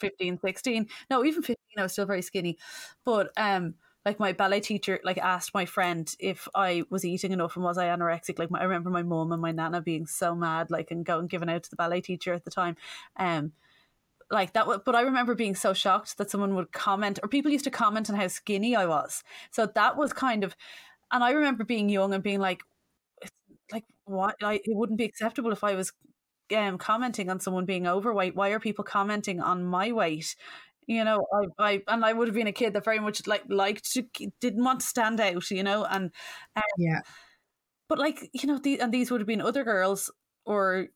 15 0.00 0.38
16 0.44 0.86
no 1.10 1.24
even 1.24 1.42
15 1.42 1.56
I 1.78 1.82
was 1.82 1.92
still 1.92 2.06
very 2.06 2.22
skinny 2.22 2.58
but 3.04 3.30
um 3.36 3.74
like 4.04 4.18
my 4.20 4.32
ballet 4.32 4.60
teacher 4.60 5.00
like 5.04 5.18
asked 5.18 5.54
my 5.54 5.64
friend 5.64 6.14
if 6.18 6.48
I 6.54 6.84
was 6.90 7.04
eating 7.04 7.32
enough 7.32 7.56
and 7.56 7.64
was 7.64 7.78
I 7.78 7.86
anorexic 7.86 8.38
like 8.38 8.50
my, 8.50 8.60
I 8.60 8.64
remember 8.64 8.90
my 8.90 9.02
mom 9.02 9.32
and 9.32 9.40
my 9.40 9.52
nana 9.52 9.80
being 9.80 10.06
so 10.06 10.34
mad 10.34 10.70
like 10.70 10.90
and 10.90 11.04
going 11.04 11.26
giving 11.26 11.48
out 11.48 11.62
to 11.64 11.70
the 11.70 11.76
ballet 11.76 12.00
teacher 12.00 12.32
at 12.32 12.44
the 12.44 12.50
time 12.50 12.76
um 13.16 13.52
like 14.30 14.52
that 14.54 14.66
but 14.84 14.94
I 14.94 15.02
remember 15.02 15.34
being 15.34 15.54
so 15.54 15.72
shocked 15.74 16.18
that 16.18 16.30
someone 16.30 16.54
would 16.54 16.72
comment 16.72 17.18
or 17.22 17.28
people 17.28 17.50
used 17.50 17.64
to 17.64 17.70
comment 17.70 18.10
on 18.10 18.16
how 18.16 18.28
skinny 18.28 18.76
I 18.76 18.86
was 18.86 19.22
so 19.50 19.66
that 19.66 19.96
was 19.96 20.12
kind 20.12 20.44
of 20.44 20.56
and 21.12 21.22
I 21.22 21.30
remember 21.30 21.64
being 21.64 21.88
young 21.88 22.12
and 22.14 22.22
being 22.22 22.40
like 22.40 22.62
like 23.72 23.84
why 24.04 24.32
I, 24.42 24.54
it 24.54 24.74
wouldn't 24.74 24.98
be 24.98 25.04
acceptable 25.04 25.52
if 25.52 25.64
I 25.64 25.74
was 25.74 25.92
um, 26.54 26.78
commenting 26.78 27.30
on 27.30 27.40
someone 27.40 27.64
being 27.64 27.86
overweight. 27.86 28.36
Why 28.36 28.50
are 28.50 28.60
people 28.60 28.84
commenting 28.84 29.40
on 29.40 29.64
my 29.64 29.92
weight? 29.92 30.36
You 30.86 31.04
know, 31.04 31.26
I, 31.32 31.64
I 31.64 31.82
and 31.88 32.04
I 32.04 32.12
would 32.12 32.28
have 32.28 32.34
been 32.34 32.46
a 32.46 32.52
kid 32.52 32.74
that 32.74 32.84
very 32.84 32.98
much 33.00 33.26
like 33.26 33.44
liked 33.48 33.92
to 33.92 34.04
didn't 34.40 34.64
want 34.64 34.80
to 34.80 34.86
stand 34.86 35.20
out. 35.20 35.50
You 35.50 35.62
know, 35.62 35.84
and 35.84 36.10
um, 36.56 36.62
yeah. 36.78 37.00
but 37.88 37.98
like 37.98 38.30
you 38.32 38.46
know, 38.46 38.58
the, 38.58 38.80
and 38.80 38.92
these 38.92 39.10
would 39.10 39.20
have 39.20 39.28
been 39.28 39.40
other 39.40 39.64
girls 39.64 40.10
or 40.46 40.88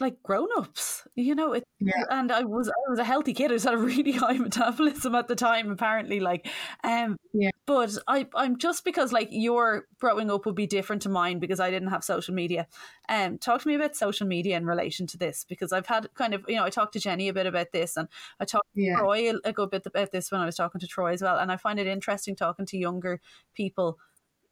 like 0.00 0.22
grown 0.22 0.48
ups, 0.56 1.06
you 1.14 1.34
know. 1.34 1.52
It, 1.52 1.64
Yeah. 1.80 1.92
And 2.10 2.32
I 2.32 2.44
was 2.44 2.68
I 2.68 2.90
was 2.90 2.98
a 2.98 3.04
healthy 3.04 3.34
kid. 3.34 3.50
I 3.50 3.54
just 3.54 3.64
had 3.66 3.74
a 3.74 3.78
really 3.78 4.12
high 4.24 4.38
metabolism 4.38 5.14
at 5.14 5.28
the 5.28 5.36
time, 5.36 5.70
apparently. 5.70 6.20
Like, 6.20 6.48
um, 6.82 7.16
Yeah. 7.32 7.50
But 7.66 7.96
I 8.06 8.26
I'm 8.34 8.58
just 8.58 8.84
because 8.84 9.10
like 9.12 9.28
your 9.30 9.86
growing 9.98 10.30
up 10.30 10.44
would 10.44 10.54
be 10.54 10.66
different 10.66 11.00
to 11.02 11.08
mine 11.08 11.38
because 11.38 11.60
I 11.60 11.70
didn't 11.70 11.88
have 11.88 12.04
social 12.04 12.34
media. 12.34 12.66
Um, 13.08 13.38
talk 13.38 13.62
to 13.62 13.68
me 13.68 13.74
about 13.74 13.96
social 13.96 14.26
media 14.26 14.56
in 14.56 14.66
relation 14.66 15.06
to 15.08 15.16
this 15.18 15.44
because 15.48 15.72
I've 15.72 15.86
had 15.86 16.12
kind 16.14 16.34
of 16.34 16.44
you 16.46 16.56
know 16.56 16.64
I 16.64 16.70
talked 16.70 16.92
to 16.92 17.00
Jenny 17.00 17.28
a 17.28 17.32
bit 17.32 17.46
about 17.46 17.72
this 17.72 17.96
and 17.96 18.08
I 18.38 18.44
talked 18.44 18.68
Yeah. 18.74 18.96
to 18.96 19.00
Troy 19.00 19.30
a, 19.30 19.48
a 19.48 19.52
good 19.52 19.70
bit 19.70 19.86
about 19.86 20.12
this 20.12 20.30
when 20.30 20.42
I 20.42 20.46
was 20.46 20.56
talking 20.56 20.80
to 20.80 20.86
Troy 20.86 21.12
as 21.14 21.22
well, 21.22 21.38
and 21.38 21.50
I 21.50 21.56
find 21.56 21.78
it 21.80 21.86
interesting 21.86 22.36
talking 22.36 22.66
to 22.66 22.76
younger 22.78 23.20
people, 23.54 23.98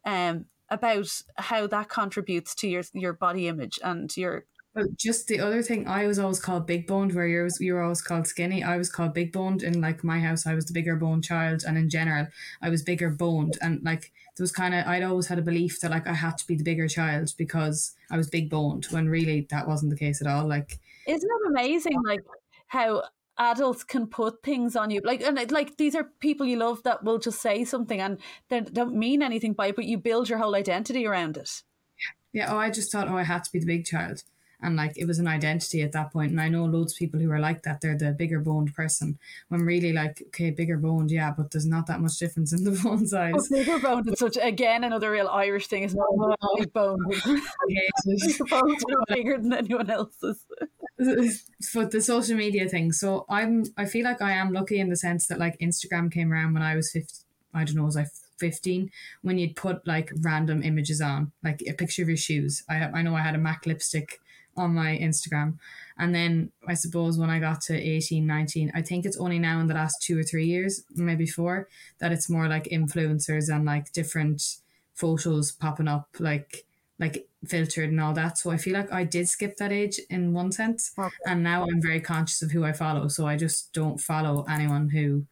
um, 0.04 0.46
about 0.70 1.08
how 1.36 1.66
that 1.66 1.88
contributes 1.90 2.54
to 2.56 2.68
your 2.68 2.82
your 2.94 3.12
body 3.12 3.46
image 3.48 3.78
and 3.84 4.14
your 4.16 4.46
But 4.74 4.96
just 4.96 5.26
the 5.28 5.38
other 5.38 5.62
thing, 5.62 5.86
I 5.86 6.06
was 6.06 6.18
always 6.18 6.40
called 6.40 6.66
big 6.66 6.86
boned, 6.86 7.12
where 7.14 7.26
you 7.26 7.46
you 7.60 7.74
were 7.74 7.82
always 7.82 8.00
called 8.00 8.26
skinny. 8.26 8.64
I 8.64 8.78
was 8.78 8.88
called 8.90 9.12
big 9.12 9.30
boned 9.30 9.62
in 9.62 9.80
like 9.82 10.02
my 10.02 10.18
house. 10.20 10.46
I 10.46 10.54
was 10.54 10.64
the 10.64 10.72
bigger 10.72 10.96
boned 10.96 11.24
child, 11.24 11.62
and 11.66 11.76
in 11.76 11.90
general, 11.90 12.28
I 12.62 12.70
was 12.70 12.82
bigger 12.82 13.10
boned. 13.10 13.58
And 13.60 13.82
like 13.84 14.12
there 14.36 14.44
was 14.44 14.52
kind 14.52 14.74
of, 14.74 14.86
I'd 14.86 15.02
always 15.02 15.26
had 15.26 15.38
a 15.38 15.42
belief 15.42 15.80
that 15.80 15.90
like 15.90 16.06
I 16.06 16.14
had 16.14 16.38
to 16.38 16.46
be 16.46 16.54
the 16.56 16.64
bigger 16.64 16.88
child 16.88 17.34
because 17.36 17.94
I 18.10 18.16
was 18.16 18.30
big 18.30 18.48
boned. 18.48 18.86
When 18.86 19.08
really 19.08 19.46
that 19.50 19.68
wasn't 19.68 19.90
the 19.90 19.98
case 19.98 20.22
at 20.22 20.26
all. 20.26 20.46
Like 20.48 20.78
Isn't 21.06 21.28
it 21.30 21.48
amazing, 21.50 22.02
like 22.02 22.24
how 22.68 23.04
adults 23.38 23.84
can 23.84 24.06
put 24.06 24.42
things 24.42 24.74
on 24.76 24.90
you, 24.90 25.00
like 25.04 25.20
and 25.22 25.38
it- 25.38 25.50
like 25.52 25.76
these 25.76 25.94
are 25.94 26.04
people 26.20 26.46
you 26.46 26.56
love 26.56 26.82
that 26.84 27.04
will 27.04 27.18
just 27.18 27.40
say 27.42 27.64
something 27.64 28.00
and 28.00 28.18
they 28.48 28.60
don't 28.60 28.94
mean 28.94 29.22
anything 29.22 29.52
by 29.52 29.66
it, 29.68 29.76
but 29.76 29.84
you 29.84 29.98
build 29.98 30.28
your 30.30 30.38
whole 30.38 30.54
identity 30.54 31.06
around 31.06 31.36
it. 31.36 31.62
yeah, 32.32 32.52
oh, 32.52 32.56
I 32.58 32.70
just 32.70 32.90
thought, 32.90 33.08
oh, 33.08 33.16
I 33.16 33.24
had 33.24 33.44
to 33.44 33.52
be 33.52 33.58
the 33.58 33.66
big 33.66 33.84
child. 33.84 34.22
And 34.62 34.76
like 34.76 34.96
it 34.96 35.06
was 35.06 35.18
an 35.18 35.26
identity 35.26 35.82
at 35.82 35.92
that 35.92 36.12
point. 36.12 36.30
And 36.30 36.40
I 36.40 36.48
know 36.48 36.64
loads 36.64 36.92
of 36.92 36.98
people 36.98 37.20
who 37.20 37.30
are 37.30 37.40
like 37.40 37.62
that. 37.64 37.80
They're 37.80 37.98
the 37.98 38.12
bigger 38.12 38.40
boned 38.40 38.74
person. 38.74 39.18
When 39.48 39.62
really 39.62 39.92
like, 39.92 40.22
okay, 40.28 40.50
bigger 40.50 40.76
boned, 40.76 41.10
yeah, 41.10 41.32
but 41.36 41.50
there's 41.50 41.66
not 41.66 41.86
that 41.88 42.00
much 42.00 42.18
difference 42.18 42.52
in 42.52 42.64
the 42.64 42.70
bone 42.82 43.06
size. 43.06 43.48
bigger 43.48 43.78
boned. 43.78 44.08
is 44.08 44.18
such 44.18 44.38
again 44.40 44.84
another 44.84 45.10
real 45.10 45.28
Irish 45.28 45.66
thing 45.66 45.82
is 45.82 45.94
not 45.94 46.06
oh, 46.10 46.56
big 46.58 46.72
bone. 46.72 46.98
I 47.10 47.38
hate 47.68 47.90
it. 48.06 48.38
Your 48.38 48.46
bones 48.46 48.84
are 48.90 49.14
bigger 49.14 49.38
than 49.38 49.52
anyone 49.52 49.90
else's. 49.90 50.44
but 51.74 51.90
the 51.90 52.00
social 52.00 52.36
media 52.36 52.68
thing. 52.68 52.92
So 52.92 53.26
I'm 53.28 53.64
I 53.76 53.86
feel 53.86 54.04
like 54.04 54.22
I 54.22 54.32
am 54.32 54.52
lucky 54.52 54.78
in 54.78 54.88
the 54.88 54.96
sense 54.96 55.26
that 55.26 55.38
like 55.38 55.58
Instagram 55.58 56.12
came 56.12 56.32
around 56.32 56.54
when 56.54 56.62
I 56.62 56.76
was 56.76 56.90
15, 56.92 57.08
I 57.54 57.64
don't 57.64 57.76
know, 57.76 57.84
was 57.84 57.96
I 57.96 58.06
15 58.38 58.90
when 59.22 59.38
you'd 59.38 59.56
put 59.56 59.86
like 59.86 60.12
random 60.20 60.62
images 60.62 61.00
on, 61.00 61.32
like 61.44 61.62
a 61.68 61.72
picture 61.72 62.02
of 62.02 62.08
your 62.08 62.16
shoes. 62.16 62.62
I 62.68 62.76
I 62.84 63.02
know 63.02 63.16
I 63.16 63.22
had 63.22 63.34
a 63.34 63.38
MAC 63.38 63.66
lipstick 63.66 64.20
on 64.56 64.74
my 64.74 64.98
Instagram. 64.98 65.58
And 65.98 66.14
then 66.14 66.52
I 66.66 66.74
suppose 66.74 67.18
when 67.18 67.30
I 67.30 67.38
got 67.38 67.60
to 67.62 67.74
18, 67.74 68.26
19, 68.26 68.72
I 68.74 68.82
think 68.82 69.04
it's 69.04 69.18
only 69.18 69.38
now 69.38 69.60
in 69.60 69.66
the 69.66 69.74
last 69.74 70.02
two 70.02 70.18
or 70.18 70.22
three 70.22 70.46
years, 70.46 70.84
maybe 70.94 71.26
four, 71.26 71.68
that 71.98 72.12
it's 72.12 72.30
more 72.30 72.48
like 72.48 72.64
influencers 72.64 73.54
and 73.54 73.64
like 73.64 73.92
different 73.92 74.56
photos 74.94 75.52
popping 75.52 75.88
up, 75.88 76.08
like 76.18 76.64
like 76.98 77.26
filtered 77.46 77.90
and 77.90 78.00
all 78.00 78.12
that. 78.14 78.38
So 78.38 78.50
I 78.50 78.56
feel 78.56 78.74
like 78.74 78.92
I 78.92 79.02
did 79.02 79.28
skip 79.28 79.56
that 79.56 79.72
age 79.72 79.98
in 80.08 80.32
one 80.32 80.52
sense. 80.52 80.92
And 81.26 81.42
now 81.42 81.64
I'm 81.64 81.82
very 81.82 82.00
conscious 82.00 82.42
of 82.42 82.52
who 82.52 82.64
I 82.64 82.72
follow. 82.72 83.08
So 83.08 83.26
I 83.26 83.36
just 83.36 83.72
don't 83.72 84.00
follow 84.00 84.44
anyone 84.48 84.90
who 84.90 85.26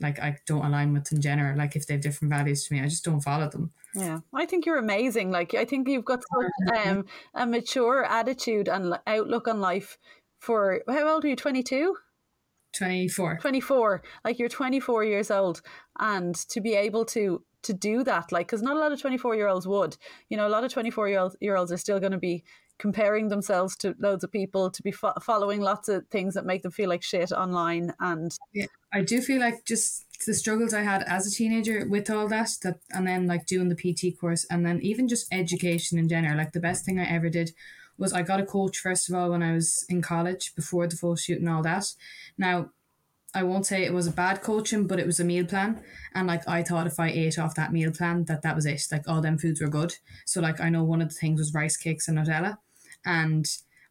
like 0.00 0.18
I 0.18 0.38
don't 0.46 0.64
align 0.64 0.92
with 0.92 1.10
in 1.12 1.20
general. 1.20 1.56
Like 1.56 1.76
if 1.76 1.86
they 1.86 1.94
have 1.94 2.02
different 2.02 2.32
values 2.32 2.66
to 2.66 2.74
me, 2.74 2.80
I 2.80 2.86
just 2.86 3.04
don't 3.04 3.20
follow 3.20 3.48
them. 3.48 3.72
Yeah, 3.94 4.20
I 4.34 4.46
think 4.46 4.66
you're 4.66 4.78
amazing. 4.78 5.30
Like 5.30 5.54
I 5.54 5.64
think 5.64 5.88
you've 5.88 6.04
got 6.04 6.22
such 6.22 6.86
um, 6.86 7.06
a 7.34 7.46
mature 7.46 8.04
attitude 8.04 8.68
and 8.68 8.98
outlook 9.06 9.48
on 9.48 9.60
life. 9.60 9.98
For 10.40 10.82
how 10.88 11.08
old 11.08 11.24
are 11.24 11.28
you? 11.28 11.36
Twenty 11.36 11.62
two. 11.62 11.96
24. 12.76 13.38
24 13.40 14.02
like 14.22 14.38
you're 14.38 14.50
24 14.50 15.04
years 15.04 15.30
old 15.30 15.62
and 15.98 16.34
to 16.34 16.60
be 16.60 16.74
able 16.74 17.06
to 17.06 17.42
to 17.62 17.72
do 17.72 18.04
that 18.04 18.30
like 18.30 18.46
because 18.46 18.60
not 18.60 18.76
a 18.76 18.78
lot 18.78 18.92
of 18.92 19.00
24 19.00 19.34
year 19.34 19.48
olds 19.48 19.66
would 19.66 19.96
you 20.28 20.36
know 20.36 20.46
a 20.46 20.50
lot 20.50 20.62
of 20.62 20.70
24 20.70 21.08
year 21.08 21.20
olds 21.20 21.36
year 21.40 21.56
olds 21.56 21.72
are 21.72 21.78
still 21.78 21.98
going 21.98 22.12
to 22.12 22.18
be 22.18 22.44
comparing 22.78 23.28
themselves 23.28 23.76
to 23.76 23.94
loads 23.98 24.24
of 24.24 24.30
people 24.30 24.70
to 24.70 24.82
be 24.82 24.92
fo- 24.92 25.14
following 25.22 25.60
lots 25.60 25.88
of 25.88 26.06
things 26.08 26.34
that 26.34 26.44
make 26.44 26.62
them 26.62 26.72
feel 26.72 26.88
like 26.88 27.02
shit 27.02 27.32
online 27.32 27.92
and 28.00 28.36
yeah, 28.52 28.66
I 28.92 29.02
do 29.02 29.20
feel 29.20 29.40
like 29.40 29.64
just 29.64 30.06
the 30.26 30.34
struggles 30.34 30.72
I 30.72 30.82
had 30.82 31.02
as 31.02 31.26
a 31.26 31.30
teenager 31.30 31.86
with 31.86 32.08
all 32.10 32.28
that, 32.28 32.50
that 32.62 32.80
and 32.90 33.06
then 33.06 33.26
like 33.26 33.46
doing 33.46 33.68
the 33.68 33.76
PT 33.76 34.18
course 34.18 34.46
and 34.50 34.64
then 34.64 34.80
even 34.80 35.08
just 35.08 35.32
education 35.32 35.98
in 35.98 36.08
general. 36.08 36.36
Like 36.36 36.52
the 36.52 36.60
best 36.60 36.84
thing 36.84 36.98
I 36.98 37.08
ever 37.10 37.28
did 37.28 37.52
was 37.98 38.12
I 38.12 38.22
got 38.22 38.40
a 38.40 38.46
coach 38.46 38.78
first 38.78 39.08
of 39.08 39.14
all 39.14 39.30
when 39.30 39.42
I 39.42 39.52
was 39.52 39.84
in 39.88 40.02
college 40.02 40.54
before 40.54 40.86
the 40.86 40.96
full 40.96 41.16
shoot 41.16 41.40
and 41.40 41.48
all 41.48 41.62
that. 41.62 41.92
Now 42.38 42.70
I 43.34 43.42
won't 43.42 43.66
say 43.66 43.84
it 43.84 43.92
was 43.92 44.06
a 44.06 44.12
bad 44.12 44.40
coaching, 44.40 44.86
but 44.86 44.98
it 44.98 45.04
was 45.06 45.20
a 45.20 45.24
meal 45.24 45.44
plan, 45.44 45.82
and 46.14 46.26
like 46.26 46.48
I 46.48 46.62
thought 46.62 46.86
if 46.86 46.98
I 46.98 47.08
ate 47.08 47.38
off 47.38 47.54
that 47.56 47.70
meal 47.70 47.90
plan, 47.90 48.24
that 48.24 48.40
that 48.40 48.56
was 48.56 48.64
it. 48.64 48.86
Like 48.90 49.06
all 49.06 49.20
them 49.20 49.36
foods 49.36 49.60
were 49.60 49.68
good. 49.68 49.94
So 50.24 50.40
like 50.40 50.58
I 50.58 50.70
know 50.70 50.84
one 50.84 51.02
of 51.02 51.10
the 51.10 51.14
things 51.14 51.38
was 51.38 51.52
rice 51.52 51.76
cakes 51.76 52.08
and 52.08 52.16
Nutella, 52.16 52.56
and 53.06 53.46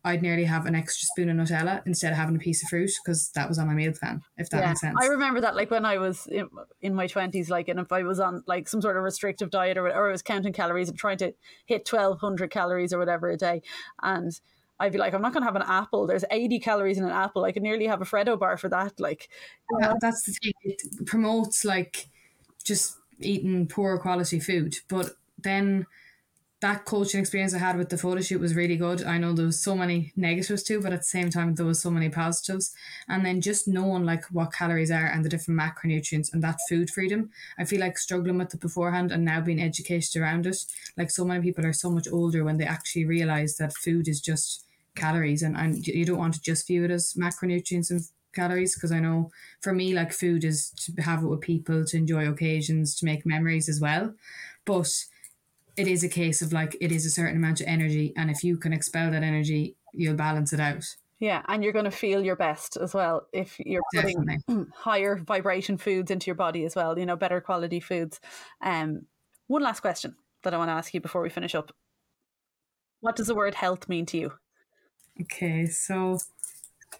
I'd 0.05 0.21
nearly 0.21 0.43
have 0.43 0.67
an 0.67 0.75
extra 0.75 1.07
spoon 1.07 1.29
of 1.29 1.35
Nutella 1.35 1.81
instead 1.87 2.11
of 2.11 2.17
having 2.19 2.35
a 2.35 2.39
piece 2.39 2.61
of 2.61 2.69
fruit 2.69 2.91
because 3.03 3.31
that 3.31 3.49
was 3.49 3.57
on 3.57 3.65
my 3.65 3.73
meal 3.73 3.91
plan. 3.91 4.21
If 4.37 4.49
that 4.51 4.61
yeah 4.61 4.67
makes 4.67 4.81
sense. 4.81 4.95
i 5.01 5.07
remember 5.07 5.41
that 5.41 5.55
like 5.55 5.71
when 5.71 5.85
i 5.85 5.97
was 5.97 6.27
in, 6.27 6.47
in 6.81 6.93
my 6.93 7.07
20s 7.07 7.49
like 7.49 7.67
and 7.67 7.79
if 7.79 7.91
i 7.91 8.03
was 8.03 8.19
on 8.19 8.43
like 8.45 8.67
some 8.67 8.81
sort 8.81 8.97
of 8.97 9.03
restrictive 9.03 9.49
diet 9.49 9.77
or, 9.77 9.87
or 9.87 10.09
i 10.09 10.11
was 10.11 10.21
counting 10.21 10.53
calories 10.53 10.89
and 10.89 10.97
trying 10.97 11.17
to 11.17 11.33
hit 11.65 11.89
1200 11.89 12.51
calories 12.51 12.93
or 12.93 12.99
whatever 12.99 13.29
a 13.29 13.37
day 13.37 13.63
and 14.03 14.39
I'd 14.77 14.91
be 14.91 14.97
like, 14.97 15.13
I'm 15.13 15.21
not 15.21 15.31
going 15.31 15.41
to 15.41 15.45
have 15.45 15.55
an 15.55 15.61
apple. 15.65 16.05
There's 16.05 16.25
80 16.29 16.59
calories 16.59 16.97
in 16.97 17.05
an 17.05 17.11
apple. 17.11 17.45
I 17.45 17.53
could 17.53 17.63
nearly 17.63 17.87
have 17.87 18.01
a 18.01 18.05
Freddo 18.05 18.37
bar 18.37 18.57
for 18.57 18.67
that. 18.67 18.99
Like, 18.99 19.29
Yeah, 19.79 19.93
that's 20.01 20.23
the 20.23 20.33
thing. 20.33 20.51
It 20.63 21.05
promotes 21.05 21.63
like 21.63 22.09
just 22.65 22.97
eating 23.21 23.67
poor 23.67 23.97
quality 23.97 24.39
food. 24.39 24.79
But 24.89 25.11
then 25.41 25.85
that 26.65 26.83
coaching 26.83 27.19
experience 27.19 27.53
I 27.53 27.59
had 27.59 27.77
with 27.77 27.89
the 27.89 27.97
photo 27.97 28.21
shoot 28.21 28.41
was 28.41 28.55
really 28.55 28.75
good. 28.75 29.03
I 29.03 29.19
know 29.19 29.33
there 29.33 29.45
was 29.45 29.61
so 29.61 29.75
many 29.75 30.11
negatives 30.15 30.63
too, 30.63 30.81
but 30.81 30.93
at 30.93 31.01
the 31.01 31.03
same 31.03 31.29
time 31.29 31.53
there 31.53 31.65
was 31.65 31.79
so 31.79 31.91
many 31.91 32.09
positives. 32.09 32.73
And 33.07 33.23
then 33.23 33.39
just 33.39 33.67
knowing 33.67 34.03
like 34.03 34.25
what 34.31 34.51
calories 34.51 34.89
are 34.89 35.05
and 35.05 35.23
the 35.23 35.29
different 35.29 35.59
macronutrients 35.59 36.33
and 36.33 36.43
that 36.43 36.57
food 36.67 36.89
freedom, 36.89 37.29
I 37.59 37.65
feel 37.65 37.79
like 37.81 37.99
struggling 37.99 38.39
with 38.39 38.55
it 38.55 38.61
beforehand 38.61 39.11
and 39.11 39.23
now 39.23 39.41
being 39.41 39.61
educated 39.61 40.19
around 40.19 40.47
it. 40.47 40.57
Like 40.97 41.11
so 41.11 41.23
many 41.23 41.43
people 41.43 41.67
are 41.67 41.73
so 41.73 41.91
much 41.91 42.07
older 42.11 42.43
when 42.43 42.57
they 42.57 42.65
actually 42.65 43.05
realize 43.05 43.57
that 43.57 43.75
food 43.75 44.07
is 44.07 44.19
just 44.19 44.65
calories 44.95 45.43
and, 45.43 45.55
and 45.55 45.85
you 45.85 46.03
don't 46.03 46.17
want 46.17 46.33
to 46.33 46.41
just 46.41 46.65
view 46.65 46.83
it 46.83 46.89
as 46.89 47.13
macronutrients 47.13 47.91
and 47.91 48.01
calories 48.33 48.73
because 48.73 48.91
I 48.91 48.99
know 48.99 49.29
for 49.61 49.71
me 49.71 49.93
like 49.93 50.11
food 50.11 50.43
is 50.43 50.71
to 50.71 50.99
have 51.03 51.21
it 51.21 51.27
with 51.27 51.41
people 51.41 51.85
to 51.85 51.97
enjoy 51.97 52.27
occasions 52.27 52.95
to 52.95 53.05
make 53.05 53.23
memories 53.23 53.69
as 53.69 53.79
well 53.79 54.13
but 54.65 54.91
it 55.77 55.87
is 55.87 56.03
a 56.03 56.09
case 56.09 56.41
of 56.41 56.53
like 56.53 56.75
it 56.81 56.91
is 56.91 57.05
a 57.05 57.09
certain 57.09 57.37
amount 57.37 57.61
of 57.61 57.67
energy 57.67 58.13
and 58.17 58.29
if 58.29 58.43
you 58.43 58.57
can 58.57 58.73
expel 58.73 59.11
that 59.11 59.23
energy 59.23 59.75
you'll 59.93 60.15
balance 60.15 60.53
it 60.53 60.59
out 60.59 60.85
yeah, 61.17 61.43
and 61.47 61.63
you're 61.63 61.71
going 61.71 61.85
to 61.85 61.91
feel 61.91 62.25
your 62.25 62.35
best 62.35 62.75
as 62.75 62.93
well 62.93 63.25
if 63.31 63.57
you're 63.57 63.81
putting 63.93 64.25
definitely 64.25 64.65
higher 64.75 65.15
vibration 65.15 65.77
foods 65.77 66.11
into 66.11 66.25
your 66.27 66.35
body 66.35 66.65
as 66.65 66.75
well, 66.75 66.99
you 66.99 67.05
know, 67.05 67.15
better 67.15 67.39
quality 67.39 67.79
foods. 67.79 68.19
Um, 68.61 69.03
one 69.47 69.63
last 69.63 69.79
question 69.79 70.13
that 70.43 70.53
I 70.53 70.57
want 70.57 70.67
to 70.67 70.73
ask 70.73 70.93
you 70.93 70.99
before 70.99 71.21
we 71.21 71.29
finish 71.29 71.55
up. 71.55 71.71
What 72.99 73.15
does 73.15 73.27
the 73.27 73.33
word 73.33 73.55
health 73.55 73.87
mean 73.87 74.05
to 74.07 74.17
you? 74.17 74.33
okay 75.21 75.65
so 75.65 76.17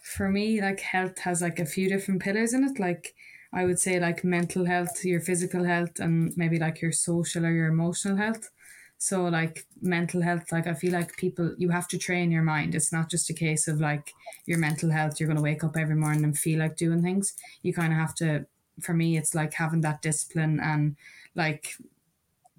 for 0.02 0.28
me 0.28 0.60
like 0.60 0.80
health 0.80 1.18
has 1.18 1.42
like 1.42 1.58
a 1.58 1.66
few 1.66 1.88
different 1.88 2.22
pillars 2.22 2.52
in 2.52 2.64
it 2.64 2.78
like 2.78 3.14
I 3.56 3.64
would 3.64 3.80
say 3.80 3.98
like 4.00 4.24
mental 4.24 4.66
health 4.66 5.04
your 5.04 5.20
physical 5.20 5.64
health 5.64 5.98
and 6.00 6.32
maybe 6.36 6.58
like 6.60 6.80
your 6.82 6.92
social 6.92 7.46
or 7.46 7.52
your 7.52 7.68
emotional 7.68 8.16
health 8.18 8.50
So 8.98 9.24
like 9.26 9.66
mental 9.82 10.22
health, 10.22 10.52
like 10.52 10.66
I 10.66 10.74
feel 10.74 10.92
like 10.92 11.16
people 11.18 11.54
you 11.58 11.70
have 11.70 11.88
to 11.88 11.98
train 11.98 12.30
your 12.32 12.42
mind. 12.42 12.74
It's 12.74 12.92
not 12.92 13.10
just 13.10 13.30
a 13.30 13.34
case 13.34 13.68
of 13.68 13.80
like 13.80 14.14
your 14.46 14.58
mental 14.58 14.90
health, 14.90 15.20
you're 15.20 15.28
gonna 15.28 15.42
wake 15.50 15.64
up 15.64 15.76
every 15.76 15.96
morning 15.96 16.24
and 16.24 16.38
feel 16.38 16.60
like 16.60 16.76
doing 16.76 17.02
things. 17.02 17.34
You 17.62 17.72
kind 17.74 17.92
of 17.92 17.98
have 17.98 18.14
to 18.16 18.46
for 18.80 18.94
me 18.94 19.16
it's 19.18 19.34
like 19.34 19.54
having 19.54 19.82
that 19.82 20.02
discipline 20.02 20.60
and 20.60 20.96
like 21.34 21.64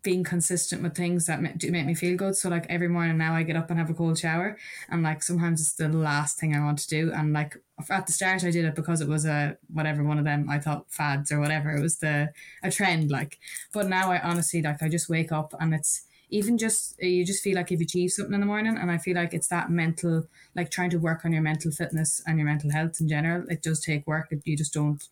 being 0.07 0.23
consistent 0.23 0.81
with 0.81 0.95
things 0.95 1.25
that 1.25 1.57
do 1.57 1.69
make 1.69 1.85
me 1.85 1.93
feel 1.93 2.15
good. 2.15 2.33
So 2.33 2.47
like 2.47 2.65
every 2.69 2.87
morning 2.87 3.17
now 3.17 3.35
I 3.35 3.43
get 3.43 3.57
up 3.57 3.69
and 3.69 3.77
have 3.77 3.89
a 3.89 3.93
cold 3.93 4.17
shower 4.17 4.57
and 4.87 5.03
like 5.03 5.21
sometimes 5.21 5.59
it's 5.59 5.73
the 5.73 5.89
last 5.89 6.39
thing 6.39 6.55
I 6.55 6.63
want 6.63 6.79
to 6.79 6.87
do. 6.87 7.11
And 7.11 7.33
like 7.33 7.57
at 7.89 8.05
the 8.05 8.13
start 8.13 8.45
I 8.45 8.51
did 8.51 8.63
it 8.63 8.73
because 8.73 9.01
it 9.01 9.09
was 9.09 9.25
a 9.25 9.57
whatever 9.67 10.05
one 10.05 10.17
of 10.17 10.23
them 10.23 10.49
I 10.49 10.59
thought 10.59 10.89
fads 10.89 11.29
or 11.29 11.41
whatever. 11.41 11.71
It 11.71 11.81
was 11.81 11.97
the 11.97 12.31
a 12.63 12.71
trend 12.71 13.11
like. 13.11 13.37
But 13.73 13.89
now 13.89 14.09
I 14.09 14.21
honestly 14.21 14.61
like 14.61 14.81
I 14.81 14.87
just 14.87 15.09
wake 15.09 15.33
up 15.33 15.53
and 15.59 15.73
it's 15.73 16.05
even 16.29 16.57
just 16.57 16.97
you 17.03 17.25
just 17.25 17.43
feel 17.43 17.55
like 17.55 17.69
you've 17.69 17.81
achieved 17.81 18.13
something 18.13 18.33
in 18.33 18.39
the 18.39 18.45
morning 18.45 18.77
and 18.77 18.89
I 18.89 18.99
feel 18.99 19.17
like 19.17 19.33
it's 19.33 19.49
that 19.49 19.69
mental 19.69 20.25
like 20.55 20.71
trying 20.71 20.91
to 20.91 20.99
work 20.99 21.25
on 21.25 21.33
your 21.33 21.41
mental 21.41 21.71
fitness 21.71 22.21
and 22.25 22.39
your 22.39 22.47
mental 22.47 22.71
health 22.71 23.01
in 23.01 23.09
general. 23.09 23.45
It 23.49 23.61
does 23.61 23.81
take 23.81 24.07
work. 24.07 24.33
You 24.45 24.55
just 24.55 24.73
don't 24.73 25.05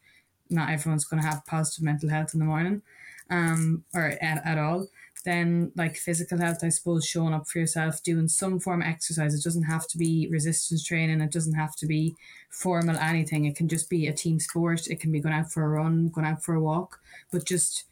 not 0.49 0.69
everyone's 0.69 1.03
going 1.03 1.21
to 1.21 1.27
have 1.27 1.45
positive 1.45 1.83
mental 1.83 2.07
health 2.09 2.33
in 2.33 2.39
the 2.39 2.45
morning 2.45 2.81
um, 3.29 3.83
or 3.93 4.17
at, 4.21 4.45
at 4.45 4.57
all. 4.57 4.87
then 5.23 5.71
like 5.75 5.95
physical 5.95 6.37
health 6.37 6.63
i 6.63 6.69
suppose 6.69 7.03
showing 7.03 7.33
up 7.33 7.47
for 7.47 7.57
yourself 7.57 8.03
doing 8.03 8.27
some 8.27 8.59
form 8.59 8.81
of 8.81 8.87
exercise. 8.87 9.33
It 9.33 9.43
doesn't 9.43 9.63
have 9.63 9.87
to 9.87 9.97
be 9.97 10.27
resistance 10.31 10.83
training. 10.83 11.21
It 11.21 11.31
doesn't 11.31 11.55
have 11.55 11.75
to 11.77 11.87
be 11.87 12.15
formal 12.51 12.97
anything. 12.97 13.45
It 13.45 13.55
can 13.55 13.67
just 13.67 13.89
be 13.89 14.07
a 14.07 14.13
team 14.13 14.39
sport. 14.39 14.87
It 14.87 14.99
can 14.99 15.11
be 15.11 15.19
going 15.19 15.35
out 15.35 15.51
for 15.51 15.63
a 15.63 15.69
run 15.69 16.09
going 16.09 16.27
out 16.27 16.43
for 16.43 16.55
a 16.55 16.61
walk. 16.61 16.99
But 17.31 17.45
just 17.45 17.85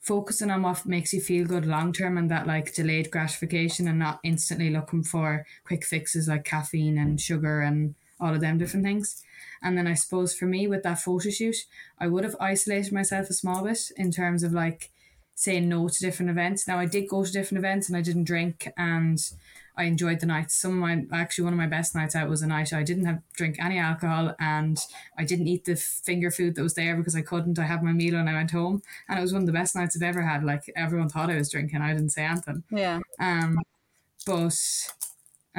focusing 0.00 0.50
on 0.50 0.62
what 0.62 0.86
makes 0.86 1.12
you 1.12 1.20
feel 1.20 1.46
good 1.46 1.66
long 1.66 1.92
term 1.92 2.16
and 2.16 2.30
that 2.30 2.46
like 2.46 2.74
delayed 2.74 3.10
gratification 3.10 3.88
and 3.88 3.98
not 3.98 4.20
instantly 4.24 4.70
looking 4.70 5.02
for 5.02 5.44
quick 5.64 5.84
fixes 5.84 6.28
like 6.28 6.44
caffeine 6.44 6.96
and 6.96 7.20
sugar 7.20 7.60
and 7.60 7.94
all 8.20 8.34
of 8.34 8.40
them 8.40 8.58
different 8.58 8.84
things. 8.84 9.22
And 9.62 9.76
then 9.76 9.86
I 9.86 9.94
suppose 9.94 10.34
for 10.34 10.46
me 10.46 10.66
with 10.66 10.82
that 10.82 11.00
photo 11.00 11.30
shoot, 11.30 11.56
I 11.98 12.06
would 12.06 12.24
have 12.24 12.36
isolated 12.40 12.92
myself 12.92 13.30
a 13.30 13.34
small 13.34 13.64
bit 13.64 13.90
in 13.96 14.10
terms 14.10 14.42
of 14.42 14.52
like 14.52 14.90
saying 15.34 15.68
no 15.68 15.88
to 15.88 16.00
different 16.00 16.30
events. 16.30 16.66
Now 16.66 16.78
I 16.78 16.86
did 16.86 17.08
go 17.08 17.24
to 17.24 17.32
different 17.32 17.64
events 17.64 17.88
and 17.88 17.96
I 17.96 18.02
didn't 18.02 18.24
drink 18.24 18.68
and 18.76 19.18
I 19.76 19.84
enjoyed 19.84 20.18
the 20.18 20.26
nights. 20.26 20.56
Some 20.56 20.72
of 20.72 20.78
my 20.78 21.04
actually 21.16 21.44
one 21.44 21.52
of 21.52 21.58
my 21.58 21.68
best 21.68 21.94
nights 21.94 22.16
out 22.16 22.28
was 22.28 22.42
a 22.42 22.48
night 22.48 22.72
I 22.72 22.82
didn't 22.82 23.04
have 23.04 23.22
drink 23.34 23.56
any 23.60 23.78
alcohol 23.78 24.34
and 24.40 24.76
I 25.16 25.24
didn't 25.24 25.46
eat 25.46 25.64
the 25.64 25.76
finger 25.76 26.32
food 26.32 26.56
that 26.56 26.62
was 26.64 26.74
there 26.74 26.96
because 26.96 27.14
I 27.14 27.22
couldn't. 27.22 27.60
I 27.60 27.66
had 27.66 27.84
my 27.84 27.92
meal 27.92 28.16
and 28.16 28.28
I 28.28 28.32
went 28.32 28.50
home 28.50 28.82
and 29.08 29.16
it 29.16 29.22
was 29.22 29.32
one 29.32 29.42
of 29.42 29.46
the 29.46 29.52
best 29.52 29.76
nights 29.76 29.96
I've 29.96 30.02
ever 30.02 30.22
had. 30.22 30.42
Like 30.42 30.64
everyone 30.74 31.08
thought 31.08 31.30
I 31.30 31.36
was 31.36 31.50
drinking. 31.50 31.82
I 31.82 31.92
didn't 31.92 32.10
say 32.10 32.24
anything. 32.24 32.64
Yeah. 32.72 32.98
Um, 33.20 33.58
but 34.26 34.58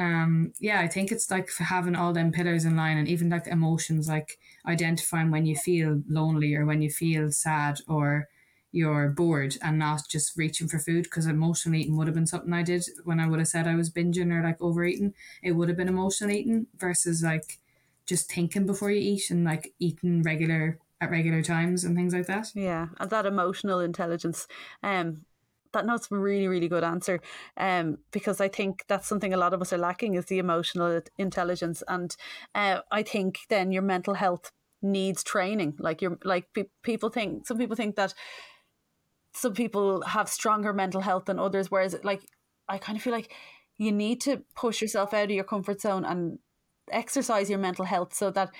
um, 0.00 0.54
yeah, 0.58 0.80
I 0.80 0.88
think 0.88 1.12
it's 1.12 1.30
like 1.30 1.50
having 1.58 1.94
all 1.94 2.14
them 2.14 2.32
pillars 2.32 2.64
in 2.64 2.74
line 2.74 2.96
and 2.96 3.06
even 3.06 3.28
like 3.28 3.46
emotions, 3.46 4.08
like 4.08 4.38
identifying 4.66 5.30
when 5.30 5.44
you 5.44 5.54
feel 5.54 6.02
lonely 6.08 6.54
or 6.54 6.64
when 6.64 6.80
you 6.80 6.88
feel 6.88 7.30
sad 7.30 7.80
or 7.86 8.26
you're 8.72 9.10
bored 9.10 9.58
and 9.60 9.78
not 9.78 10.08
just 10.08 10.38
reaching 10.38 10.68
for 10.68 10.78
food 10.78 11.02
because 11.02 11.26
emotional 11.26 11.74
eating 11.74 11.98
would 11.98 12.06
have 12.06 12.14
been 12.14 12.26
something 12.26 12.54
I 12.54 12.62
did 12.62 12.82
when 13.04 13.20
I 13.20 13.28
would 13.28 13.40
have 13.40 13.48
said 13.48 13.66
I 13.66 13.74
was 13.74 13.90
binging 13.90 14.32
or 14.32 14.42
like 14.42 14.56
overeating. 14.58 15.12
It 15.42 15.52
would 15.52 15.68
have 15.68 15.76
been 15.76 15.88
emotional 15.88 16.30
eating 16.30 16.66
versus 16.78 17.22
like 17.22 17.58
just 18.06 18.32
thinking 18.32 18.64
before 18.64 18.90
you 18.90 19.00
eat 19.00 19.28
and 19.28 19.44
like 19.44 19.74
eating 19.78 20.22
regular 20.22 20.78
at 21.02 21.10
regular 21.10 21.42
times 21.42 21.84
and 21.84 21.94
things 21.94 22.14
like 22.14 22.26
that. 22.26 22.52
Yeah, 22.54 22.88
and 22.98 23.10
that 23.10 23.26
emotional 23.26 23.80
intelligence. 23.80 24.46
Um, 24.82 25.26
that 25.72 25.86
a 25.86 26.16
really 26.16 26.48
really 26.48 26.68
good 26.68 26.84
answer 26.84 27.20
um 27.56 27.98
because 28.10 28.40
i 28.40 28.48
think 28.48 28.84
that's 28.88 29.06
something 29.06 29.32
a 29.32 29.36
lot 29.36 29.54
of 29.54 29.60
us 29.60 29.72
are 29.72 29.78
lacking 29.78 30.14
is 30.14 30.26
the 30.26 30.38
emotional 30.38 31.00
intelligence. 31.18 31.82
And 31.88 32.16
uh, 32.54 32.80
i 32.90 33.02
think 33.02 33.38
then 33.48 33.72
your 33.72 33.82
mental 33.82 34.14
health 34.14 34.52
needs 34.82 35.22
training. 35.22 35.74
Like 35.78 36.02
you're 36.02 36.18
like 36.24 36.46
pe- 36.54 36.70
people 36.82 37.10
think 37.10 37.46
some 37.46 37.58
people 37.58 37.76
think 37.76 37.96
that 37.96 38.14
some 39.34 39.54
people 39.54 40.02
have 40.02 40.28
stronger 40.28 40.72
mental 40.72 41.00
health 41.00 41.26
than 41.26 41.38
others 41.38 41.70
whereas 41.70 41.96
like 42.02 42.22
i 42.68 42.78
kind 42.78 42.96
of 42.96 43.02
feel 43.02 43.12
like 43.12 43.32
you 43.78 43.92
need 43.92 44.20
to 44.20 44.42
push 44.56 44.82
yourself 44.82 45.14
out 45.14 45.24
of 45.24 45.30
your 45.30 45.44
comfort 45.44 45.80
zone 45.80 46.04
and 46.04 46.38
exercise 46.90 47.48
your 47.48 47.58
mental 47.58 47.84
health 47.84 48.12
so 48.12 48.30
that 48.30 48.50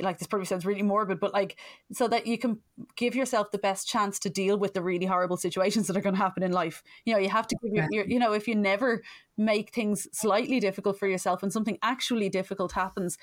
like 0.00 0.18
this 0.18 0.26
probably 0.26 0.46
sounds 0.46 0.66
really 0.66 0.82
morbid 0.82 1.20
but 1.20 1.32
like 1.32 1.56
so 1.92 2.08
that 2.08 2.26
you 2.26 2.38
can 2.38 2.58
give 2.96 3.14
yourself 3.14 3.50
the 3.50 3.58
best 3.58 3.88
chance 3.88 4.18
to 4.18 4.30
deal 4.30 4.58
with 4.58 4.74
the 4.74 4.82
really 4.82 5.06
horrible 5.06 5.36
situations 5.36 5.86
that 5.86 5.96
are 5.96 6.00
going 6.00 6.14
to 6.14 6.20
happen 6.20 6.42
in 6.42 6.52
life. 6.52 6.82
You 7.04 7.14
know 7.14 7.18
you 7.18 7.28
have 7.28 7.46
to 7.48 7.56
give 7.62 7.72
your, 7.72 7.86
your 7.90 8.06
you 8.06 8.18
know 8.18 8.32
if 8.32 8.48
you 8.48 8.54
never 8.54 9.02
make 9.36 9.72
things 9.72 10.08
slightly 10.12 10.60
difficult 10.60 10.98
for 10.98 11.08
yourself 11.08 11.42
and 11.42 11.52
something 11.52 11.78
actually 11.82 12.28
difficult 12.28 12.72
happens 12.72 13.18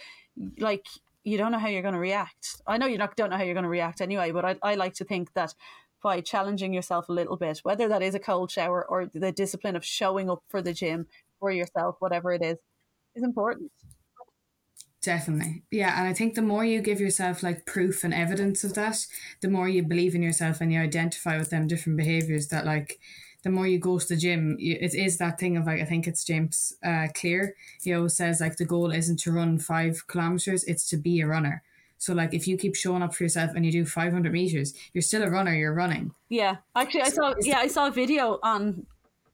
like 0.59 0.87
you 1.23 1.37
don't 1.37 1.51
know 1.51 1.59
how 1.59 1.67
you're 1.67 1.83
going 1.83 1.93
to 1.93 1.99
react. 1.99 2.61
I 2.65 2.79
know 2.79 2.87
you 2.87 2.97
not 2.97 3.15
don't 3.15 3.29
know 3.29 3.37
how 3.37 3.43
you're 3.43 3.53
going 3.53 3.63
to 3.63 3.69
react 3.69 4.01
anyway 4.01 4.31
but 4.31 4.45
I, 4.45 4.55
I 4.63 4.75
like 4.75 4.93
to 4.95 5.05
think 5.05 5.33
that 5.33 5.53
by 6.01 6.19
challenging 6.19 6.73
yourself 6.73 7.09
a 7.09 7.13
little 7.13 7.37
bit, 7.37 7.59
whether 7.59 7.87
that 7.87 8.01
is 8.01 8.15
a 8.15 8.19
cold 8.19 8.49
shower 8.51 8.85
or 8.89 9.05
the 9.05 9.31
discipline 9.31 9.75
of 9.75 9.85
showing 9.85 10.29
up 10.29 10.43
for 10.49 10.61
the 10.61 10.73
gym 10.73 11.07
for 11.39 11.51
yourself, 11.51 11.95
whatever 11.99 12.33
it 12.33 12.41
is, 12.41 12.57
is 13.15 13.23
important. 13.23 13.71
Definitely. 15.01 15.63
Yeah. 15.71 15.99
And 15.99 16.07
I 16.07 16.13
think 16.13 16.35
the 16.35 16.41
more 16.43 16.63
you 16.63 16.81
give 16.81 17.01
yourself 17.01 17.41
like 17.41 17.65
proof 17.65 18.03
and 18.03 18.13
evidence 18.13 18.63
of 18.63 18.75
that, 18.75 19.05
the 19.41 19.49
more 19.49 19.67
you 19.67 19.81
believe 19.83 20.13
in 20.13 20.21
yourself 20.21 20.61
and 20.61 20.71
you 20.71 20.79
identify 20.79 21.37
with 21.37 21.49
them 21.49 21.67
different 21.67 21.97
behaviors 21.97 22.49
that 22.49 22.65
like 22.65 22.99
the 23.43 23.49
more 23.49 23.65
you 23.65 23.79
go 23.79 23.97
to 23.97 24.07
the 24.07 24.15
gym, 24.15 24.57
it 24.59 24.93
is 24.93 25.17
that 25.17 25.39
thing 25.39 25.57
of 25.57 25.65
like, 25.65 25.81
I 25.81 25.85
think 25.85 26.05
it's 26.05 26.23
James 26.23 26.73
uh, 26.85 27.07
Clear. 27.15 27.55
He 27.81 27.93
always 27.93 28.15
says 28.15 28.39
like 28.39 28.57
the 28.57 28.65
goal 28.65 28.91
isn't 28.91 29.19
to 29.21 29.31
run 29.31 29.57
five 29.57 30.05
kilometers, 30.05 30.63
it's 30.65 30.87
to 30.89 30.97
be 30.97 31.21
a 31.21 31.27
runner. 31.27 31.63
So 31.97 32.13
like 32.13 32.33
if 32.33 32.47
you 32.47 32.57
keep 32.57 32.75
showing 32.75 33.01
up 33.01 33.15
for 33.15 33.23
yourself 33.23 33.51
and 33.55 33.65
you 33.65 33.71
do 33.71 33.85
500 33.85 34.31
meters, 34.31 34.73
you're 34.93 35.01
still 35.01 35.23
a 35.23 35.29
runner. 35.29 35.53
You're 35.53 35.73
running. 35.73 36.13
Yeah, 36.29 36.57
actually, 36.75 37.03
I 37.03 37.09
saw 37.09 37.33
yeah 37.41 37.59
I 37.59 37.67
saw 37.67 37.87
a 37.87 37.91
video 37.91 38.39
on 38.41 38.87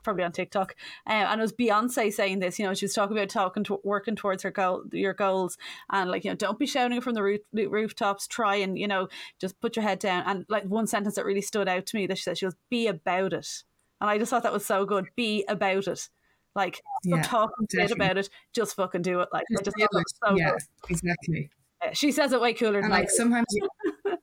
probably 0.07 0.23
on 0.23 0.31
TikTok, 0.31 0.73
uh, 1.05 1.09
and 1.09 1.41
it 1.41 1.43
was 1.43 1.51
Beyonce 1.51 2.13
saying 2.13 2.39
this. 2.39 2.57
You 2.57 2.65
know, 2.65 2.73
she 2.73 2.85
was 2.85 2.93
talking 2.93 3.17
about 3.17 3.27
talking 3.27 3.65
to 3.65 3.81
working 3.83 4.15
towards 4.15 4.41
her 4.43 4.51
goal, 4.51 4.83
your 4.93 5.13
goals, 5.13 5.57
and 5.91 6.09
like 6.09 6.23
you 6.23 6.31
know, 6.31 6.35
don't 6.35 6.57
be 6.57 6.65
shouting 6.65 7.01
from 7.01 7.13
the 7.13 7.21
roof, 7.21 7.41
rooftops. 7.51 8.25
Try 8.25 8.55
and 8.55 8.79
you 8.79 8.87
know, 8.87 9.09
just 9.37 9.59
put 9.59 9.75
your 9.75 9.83
head 9.83 9.99
down. 9.99 10.23
And 10.25 10.45
like 10.47 10.63
one 10.63 10.87
sentence 10.87 11.15
that 11.15 11.25
really 11.25 11.41
stood 11.41 11.67
out 11.67 11.85
to 11.87 11.97
me 11.97 12.07
that 12.07 12.17
she 12.17 12.23
said, 12.23 12.37
she 12.37 12.45
was 12.45 12.55
"Be 12.69 12.87
about 12.87 13.33
it," 13.33 13.63
and 13.99 14.09
I 14.09 14.17
just 14.17 14.29
thought 14.29 14.43
that 14.43 14.53
was 14.53 14.65
so 14.65 14.85
good. 14.85 15.07
Be 15.17 15.43
about 15.49 15.87
it. 15.87 16.07
Like, 16.55 16.81
yeah, 17.03 17.21
talking 17.21 17.67
shit 17.69 17.91
about 17.91 18.17
it. 18.17 18.29
Just 18.53 18.77
fucking 18.77 19.01
do 19.01 19.19
it. 19.19 19.27
Like, 19.33 19.43
just, 19.51 19.65
just 19.65 19.75
so 19.77 20.37
yeah, 20.37 20.51
good. 20.51 20.61
exactly. 20.89 21.49
She 21.91 22.13
says 22.13 22.31
it 22.31 22.41
way 22.41 22.53
cooler. 22.53 22.79
And 22.79 22.89
like 22.89 23.09
sometimes, 23.09 23.45
you, 23.51 23.69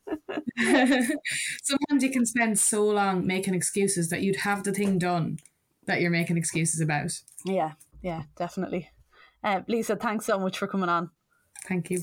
sometimes 1.62 2.02
you 2.02 2.10
can 2.10 2.24
spend 2.24 2.58
so 2.58 2.86
long 2.86 3.26
making 3.26 3.54
excuses 3.54 4.08
that 4.08 4.22
you'd 4.22 4.36
have 4.36 4.64
the 4.64 4.72
thing 4.72 4.98
done 4.98 5.38
that 5.86 6.00
you're 6.00 6.10
making 6.10 6.36
excuses 6.36 6.80
about. 6.80 7.12
Yeah, 7.44 7.72
yeah, 8.02 8.22
definitely. 8.36 8.90
Uh, 9.42 9.60
Lisa, 9.68 9.96
thanks 9.96 10.26
so 10.26 10.38
much 10.38 10.58
for 10.58 10.66
coming 10.66 10.88
on. 10.88 11.10
Thank 11.66 11.90
you. 11.90 12.00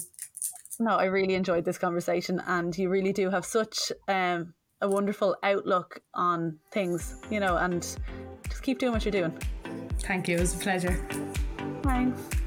No, 0.80 0.96
I 0.96 1.06
really 1.06 1.36
enjoyed 1.36 1.66
this 1.66 1.78
conversation, 1.78 2.42
and 2.48 2.76
you 2.78 2.90
really 2.90 3.14
do 3.14 3.30
have 3.30 3.46
such 3.46 3.92
um, 4.08 4.54
a 4.82 4.88
wonderful 4.88 5.36
outlook 5.44 6.02
on 6.14 6.58
things, 6.72 7.22
you 7.30 7.40
know, 7.40 7.58
and 7.58 7.82
just 8.50 8.64
keep 8.64 8.80
doing 8.80 8.92
what 8.92 9.06
you're 9.06 9.12
doing. 9.12 9.38
Thank 10.00 10.28
you. 10.28 10.38
It 10.38 10.42
was 10.42 10.56
a 10.56 10.58
pleasure. 10.58 11.08
Thanks. 11.84 12.41